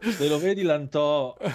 Se 0.16 0.28
lo 0.28 0.38
vedi 0.38 0.62
Lantò 0.62 1.36
eh, 1.40 1.50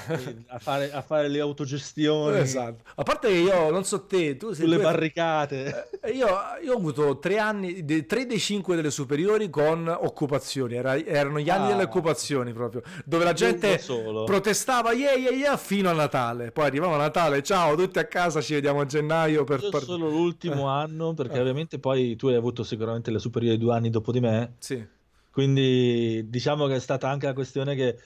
a 0.48 0.60
fare, 0.60 0.92
a 0.92 1.02
fare 1.02 1.28
le 1.28 1.40
autogestioni 1.40 2.38
esatto. 2.40 2.84
A 2.96 3.04
parte 3.04 3.28
che 3.30 3.38
io, 3.38 3.70
non 3.72 3.84
so 3.84 4.04
te, 4.06 4.38
tu 4.38 4.54
sei 4.54 4.66
sulle 4.66 4.78
tu- 4.78 4.84
barricate. 4.84 5.90
Eh, 6.02 6.12
Io, 6.12 6.28
io 6.64 6.74
ho 6.74 6.78
avuto 6.78 7.18
tre 7.20 7.40
anni, 7.40 7.84
de- 7.84 8.06
tre 8.06 8.26
dei 8.26 8.40
cinque 8.40 8.76
delle 8.76 8.92
superiori 8.92 9.50
con 9.50 9.88
occupazioni, 9.88 10.76
Era- 10.76 10.98
erano 11.04 11.40
gli 11.40 11.50
anni 11.50 11.66
Ah. 11.66 11.70
delle 11.70 11.84
occupazioni 11.84 12.54
proprio, 12.54 12.82
dove 13.06 13.24
la 13.24 13.34
gente 13.34 13.82
protestava 14.26 14.92
yeah, 14.94 15.14
yeah, 15.14 15.32
yeah, 15.32 15.58
fino 15.58 15.90
a 15.90 15.94
Natale, 15.94 16.52
poi 16.52 16.66
arrivava 16.66 16.98
Natale, 16.98 17.42
ciao 17.44 17.76
tutti 17.76 18.00
a 18.00 18.06
casa, 18.06 18.42
ci 18.42 18.54
vediamo 18.54 18.82
a 18.82 18.86
gennaio 18.86 19.44
per... 19.44 19.62
Io 19.62 19.70
per- 19.70 19.82
solo 19.84 20.10
l'ultimo 20.10 20.68
anno, 20.68 21.14
perché 21.14 21.38
Eh. 21.38 21.42
ovviamente 21.42 21.80
poi 21.80 22.16
tu 22.16 22.28
hai 22.28 22.36
avuto 22.36 22.64
sicuramente 22.64 23.10
le 23.12 23.20
superiori 23.20 23.58
due 23.58 23.74
anni 23.74 23.90
dopo 23.90 24.12
di 24.12 24.20
me, 24.20 24.54
Sì, 24.60 24.84
quindi 25.32 26.26
diciamo 26.30 26.68
che 26.68 26.76
è 26.76 26.80
stata 26.80 27.10
anche 27.10 27.26
la 27.26 27.34
questione 27.34 27.76
che 27.76 27.98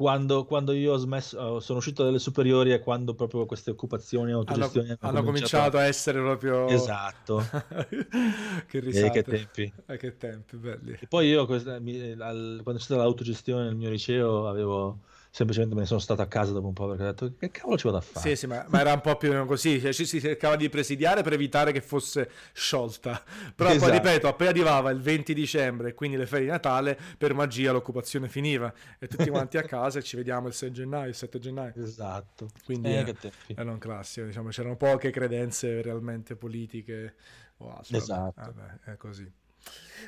quando, 0.00 0.46
quando 0.46 0.72
io 0.72 0.94
ho 0.94 0.96
smesso, 0.96 1.58
eh, 1.58 1.60
sono 1.60 1.76
uscito 1.76 2.02
dalle 2.04 2.18
superiori 2.18 2.70
è 2.70 2.80
quando 2.80 3.12
proprio 3.12 3.44
queste 3.44 3.70
occupazioni 3.70 4.30
e 4.30 4.32
hanno, 4.32 4.40
autogestioni 4.48 4.96
hanno 4.98 5.22
cominciato 5.22 5.76
a 5.76 5.84
essere 5.84 6.20
proprio... 6.20 6.68
Esatto. 6.68 7.44
che 8.66 8.78
E 8.78 8.80
risate. 8.80 9.22
che 9.22 9.30
tempi. 9.30 9.72
Eh, 9.84 9.96
che 9.98 10.16
tempi, 10.16 10.56
belli. 10.56 10.96
E 10.98 11.06
poi 11.06 11.28
io, 11.28 11.44
quando 11.44 11.62
c'è 11.66 12.78
stata 12.78 13.02
l'autogestione 13.02 13.64
nel 13.64 13.76
mio 13.76 13.90
liceo, 13.90 14.48
avevo 14.48 15.00
semplicemente 15.30 15.74
me 15.76 15.82
ne 15.82 15.86
sono 15.86 16.00
stato 16.00 16.22
a 16.22 16.26
casa 16.26 16.52
dopo 16.52 16.66
un 16.66 16.72
po' 16.72 16.88
perché 16.88 17.02
ho 17.02 17.06
detto 17.06 17.32
che 17.38 17.50
cavolo 17.50 17.78
ci 17.78 17.84
vado 17.86 17.98
a 17.98 18.00
fare? 18.00 18.28
Sì, 18.28 18.36
sì, 18.36 18.46
ma, 18.46 18.64
ma 18.68 18.80
era 18.80 18.92
un 18.92 19.00
po' 19.00 19.16
più 19.16 19.28
o 19.28 19.32
meno 19.32 19.46
così, 19.46 19.80
cioè, 19.80 19.92
ci 19.92 20.04
si 20.04 20.20
cercava 20.20 20.56
di 20.56 20.68
presidiare 20.68 21.22
per 21.22 21.32
evitare 21.34 21.72
che 21.72 21.80
fosse 21.80 22.30
sciolta. 22.52 23.22
Però 23.54 23.70
Esatto. 23.70 23.90
poi 23.90 23.98
ripeto, 23.98 24.28
appena 24.28 24.50
arrivava 24.50 24.90
il 24.90 25.00
20 25.00 25.32
dicembre 25.34 25.90
e 25.90 25.94
quindi 25.94 26.16
le 26.16 26.26
ferie 26.26 26.46
di 26.46 26.50
Natale, 26.50 26.98
per 27.16 27.34
magia 27.34 27.72
l'occupazione 27.72 28.28
finiva 28.28 28.72
e 28.98 29.06
tutti 29.06 29.28
quanti 29.30 29.56
a 29.56 29.62
casa 29.62 29.98
e 29.98 30.02
ci 30.02 30.16
vediamo 30.16 30.48
il 30.48 30.54
6 30.54 30.72
gennaio, 30.72 31.08
il 31.08 31.14
7 31.14 31.38
gennaio. 31.38 31.72
Esatto. 31.76 32.48
Quindi 32.64 32.88
Eh, 32.88 33.14
eh, 33.20 33.32
era 33.54 33.70
un 33.70 33.78
classico, 33.78 34.26
diciamo, 34.26 34.48
c'erano 34.48 34.76
poche 34.76 35.10
credenze 35.10 35.80
realmente 35.82 36.34
politiche 36.36 37.14
o 37.58 37.70
altro. 37.76 37.96
Esatto. 37.96 38.32
vabbè, 38.36 38.90
è 38.92 38.96
così. 38.96 39.30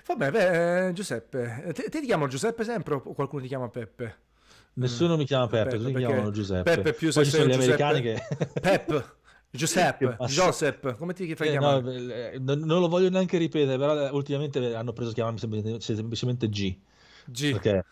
Vabbè, 0.07 0.31
beh, 0.31 0.87
eh, 0.89 0.93
Giuseppe, 0.93 1.71
te, 1.75 1.85
te 1.85 2.01
ti 2.01 2.07
chiamo 2.07 2.27
Giuseppe 2.27 2.65
sempre 2.65 2.95
o 2.95 3.01
qualcuno 3.01 3.43
ti 3.43 3.49
chiama 3.49 3.69
Peppe? 3.69 4.31
Nessuno 4.75 5.17
mi 5.17 5.25
chiama 5.27 5.47
Peppe, 5.49 5.63
Peppe, 5.71 5.77
tutti 5.79 5.93
mi 5.93 5.99
chiamano 6.05 6.31
Giuseppe. 6.31 6.77
Peppe 6.77 6.93
più 6.95 7.13
Poi 7.13 7.25
ci 7.25 7.31
sono 7.31 7.47
gli 7.47 7.53
americani 7.53 8.01
Giuseppe. 8.03 8.37
che... 8.39 8.61
Pep, 8.61 9.17
Giuseppe, 9.51 10.17
Joseph, 10.29 10.97
come 10.97 11.13
ti 11.13 11.35
fai 11.35 11.49
Eh, 11.49 11.51
chiamare? 11.51 11.81
no, 11.83 11.91
eh, 11.93 12.39
non 12.39 12.81
lo 12.81 12.89
voglio 12.89 13.11
neanche 13.11 13.37
ripetere, 13.37 13.77
però 13.77 14.07
eh, 14.07 14.09
ultimamente 14.11 14.75
hanno 14.75 14.93
preso 14.95 15.11
a 15.11 15.15
chiamarmi 15.15 15.39
semplicemente, 15.39 15.95
semplicemente 15.95 16.49
G, 16.49 16.79
G. 17.27 17.51
perché 17.53 17.79
è 17.79 17.85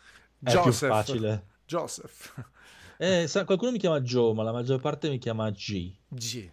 più 0.42 0.50
Joseph. 0.62 0.88
facile. 0.88 1.46
Joseph. 1.66 2.44
Eh, 2.98 3.26
sa- 3.28 3.44
qualcuno 3.44 3.70
mi 3.72 3.78
chiama 3.78 4.00
Joe, 4.00 4.32
ma 4.34 4.42
la 4.42 4.52
maggior 4.52 4.80
parte 4.80 5.08
mi 5.10 5.18
chiama 5.18 5.50
G. 5.50 5.94
G. 6.08 6.50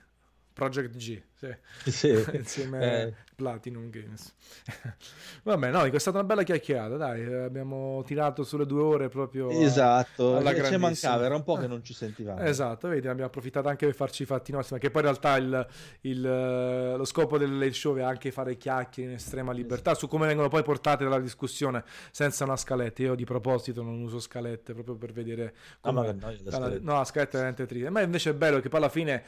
Project 0.53 0.95
G, 0.97 1.21
sì. 1.35 1.55
Sì. 1.85 2.25
Insieme 2.33 2.77
Eh, 2.79 3.13
Platinum 3.37 3.91
Games. 3.91 4.33
Vabbè, 5.43 5.69
no, 5.69 5.83
è 5.83 5.99
stata 5.99 6.17
una 6.17 6.25
bella 6.25 6.41
chiacchierata, 6.41 6.97
dai, 6.97 7.21
eh, 7.21 7.43
abbiamo 7.43 8.01
tirato 8.03 8.43
sulle 8.43 8.65
due 8.65 8.81
ore 8.81 9.09
proprio... 9.09 9.51
esatto, 9.51 10.37
alla 10.37 10.49
ci 10.49 10.55
grandissima. 10.55 10.87
mancava, 10.87 11.25
era 11.25 11.35
un 11.35 11.43
po' 11.43 11.53
che 11.55 11.67
non 11.67 11.83
ci 11.83 11.93
sentivamo. 11.93 12.41
Esatto, 12.41 12.87
vedi, 12.87 13.07
abbiamo 13.07 13.27
approfittato 13.27 13.67
anche 13.67 13.85
per 13.85 13.93
farci 13.93 14.23
i 14.23 14.25
fatti 14.25 14.51
nostri, 14.51 14.73
ma 14.73 14.81
che 14.81 14.89
poi 14.89 15.01
in 15.03 15.07
realtà 15.07 15.35
il, 15.37 15.67
il, 16.01 16.25
eh, 16.25 16.97
lo 16.97 17.05
scopo 17.05 17.37
del 17.37 17.71
show 17.75 17.95
è 17.95 18.01
anche 18.01 18.31
fare 18.31 18.57
chiacchiere 18.57 19.11
in 19.11 19.15
estrema 19.17 19.51
libertà 19.51 19.93
su 19.93 20.07
come 20.07 20.25
vengono 20.25 20.49
poi 20.49 20.63
portate 20.63 21.03
dalla 21.03 21.19
discussione 21.19 21.83
senza 22.09 22.43
una 22.43 22.57
scaletta. 22.57 23.03
Io 23.03 23.13
di 23.13 23.23
proposito 23.23 23.83
non 23.83 24.01
uso 24.01 24.19
scalette 24.19 24.73
proprio 24.73 24.95
per 24.95 25.11
vedere 25.13 25.53
Ah, 25.81 25.91
ma 25.91 26.03
come... 26.03 26.17
alla- 26.23 26.51
scalette. 26.51 26.79
No, 26.83 26.93
la 26.95 27.05
scaletta 27.05 27.31
è 27.33 27.35
veramente 27.35 27.67
triste. 27.67 27.89
Ma 27.91 28.01
invece 28.01 28.31
è 28.31 28.33
bello 28.33 28.59
che 28.59 28.67
poi 28.69 28.79
alla 28.79 28.89
fine 28.89 29.23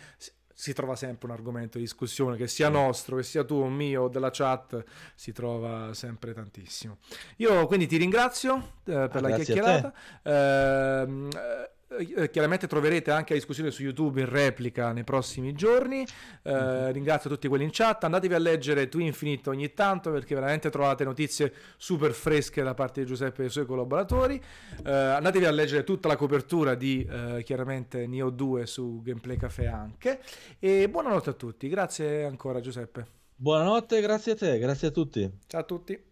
si- 0.60 0.74
trova 0.74 0.96
sempre 0.98 1.28
un 1.28 1.34
argomento 1.34 1.78
di 1.78 1.86
discussione, 1.86 2.36
che 2.36 2.48
sia 2.48 2.68
nostro, 2.68 3.16
che 3.16 3.24
sia 3.24 3.44
tuo, 3.46 3.68
mio 3.68 4.10
della 4.10 4.30
chat, 4.30 4.84
si 5.16 5.32
trova 5.32 5.94
sempre 5.94 6.34
tantissimo. 6.34 6.98
Io 7.38 7.66
quindi 7.66 7.88
ti 7.88 7.96
ringrazio 7.96 8.56
eh, 8.84 9.08
per 9.10 9.16
Ah, 9.16 9.20
la 9.22 9.30
chiacchierata. 9.36 9.94
Ehm, 10.24 11.30
eh, 11.34 11.70
eh, 11.98 12.30
chiaramente 12.30 12.68
troverete 12.68 13.12
anche 13.12 13.34
la 13.34 13.40
discussione 13.40 13.72
su 13.72 13.82
YouTube 13.84 14.20
in 14.22 14.30
replica 14.30 14.92
nei 14.92 15.04
prossimi 15.04 15.54
giorni. 15.54 16.06
Eh, 16.44 16.52
Mhm. 16.52 16.92
Ringrazio 16.92 17.30
tutti 17.30 17.48
quelli 17.48 17.64
in 17.64 17.70
chat. 17.72 18.04
Andatevi 18.04 18.34
a 18.34 18.38
leggere 18.38 18.88
Twin 18.90 19.08
Infinite 19.08 19.50
ogni 19.50 19.74
tanto 19.74 20.12
perché 20.12 20.36
veramente 20.36 20.70
trovate 20.70 21.04
notizie 21.04 21.54
super 21.78 22.12
fresche 22.12 22.62
da 22.64 22.74
parte 22.74 23.02
di 23.02 23.08
Giuseppe 23.08 23.40
e 23.40 23.42
dei 23.44 23.50
suoi 23.50 23.66
collaboratori. 23.66 24.42
Eh, 24.86 24.92
andatevi 24.92 25.46
a 25.46 25.52
leggere 25.52 25.84
tutta 25.84 26.08
la 26.08 26.16
copertura 26.16 26.76
di 26.76 27.06
eh, 27.10 27.42
chiaramente 27.44 28.06
Neo 28.08 28.30
2 28.30 28.66
su 28.66 29.02
Gameplay 29.02 29.38
Café 29.38 29.68
anche. 29.68 30.20
E 30.60 30.88
buonanotte 30.90 31.30
a 31.32 31.34
tutti. 31.34 31.68
Grazie 31.70 32.24
ancora 32.26 32.60
Giuseppe. 32.60 33.06
Buonanotte, 33.36 34.02
grazie 34.02 34.34
a 34.34 34.36
te, 34.36 34.60
grazie 34.60 34.90
a 34.90 34.92
tutti. 34.92 35.32
Ciao 35.48 35.62
a 35.62 35.64
tutti. 35.64 36.09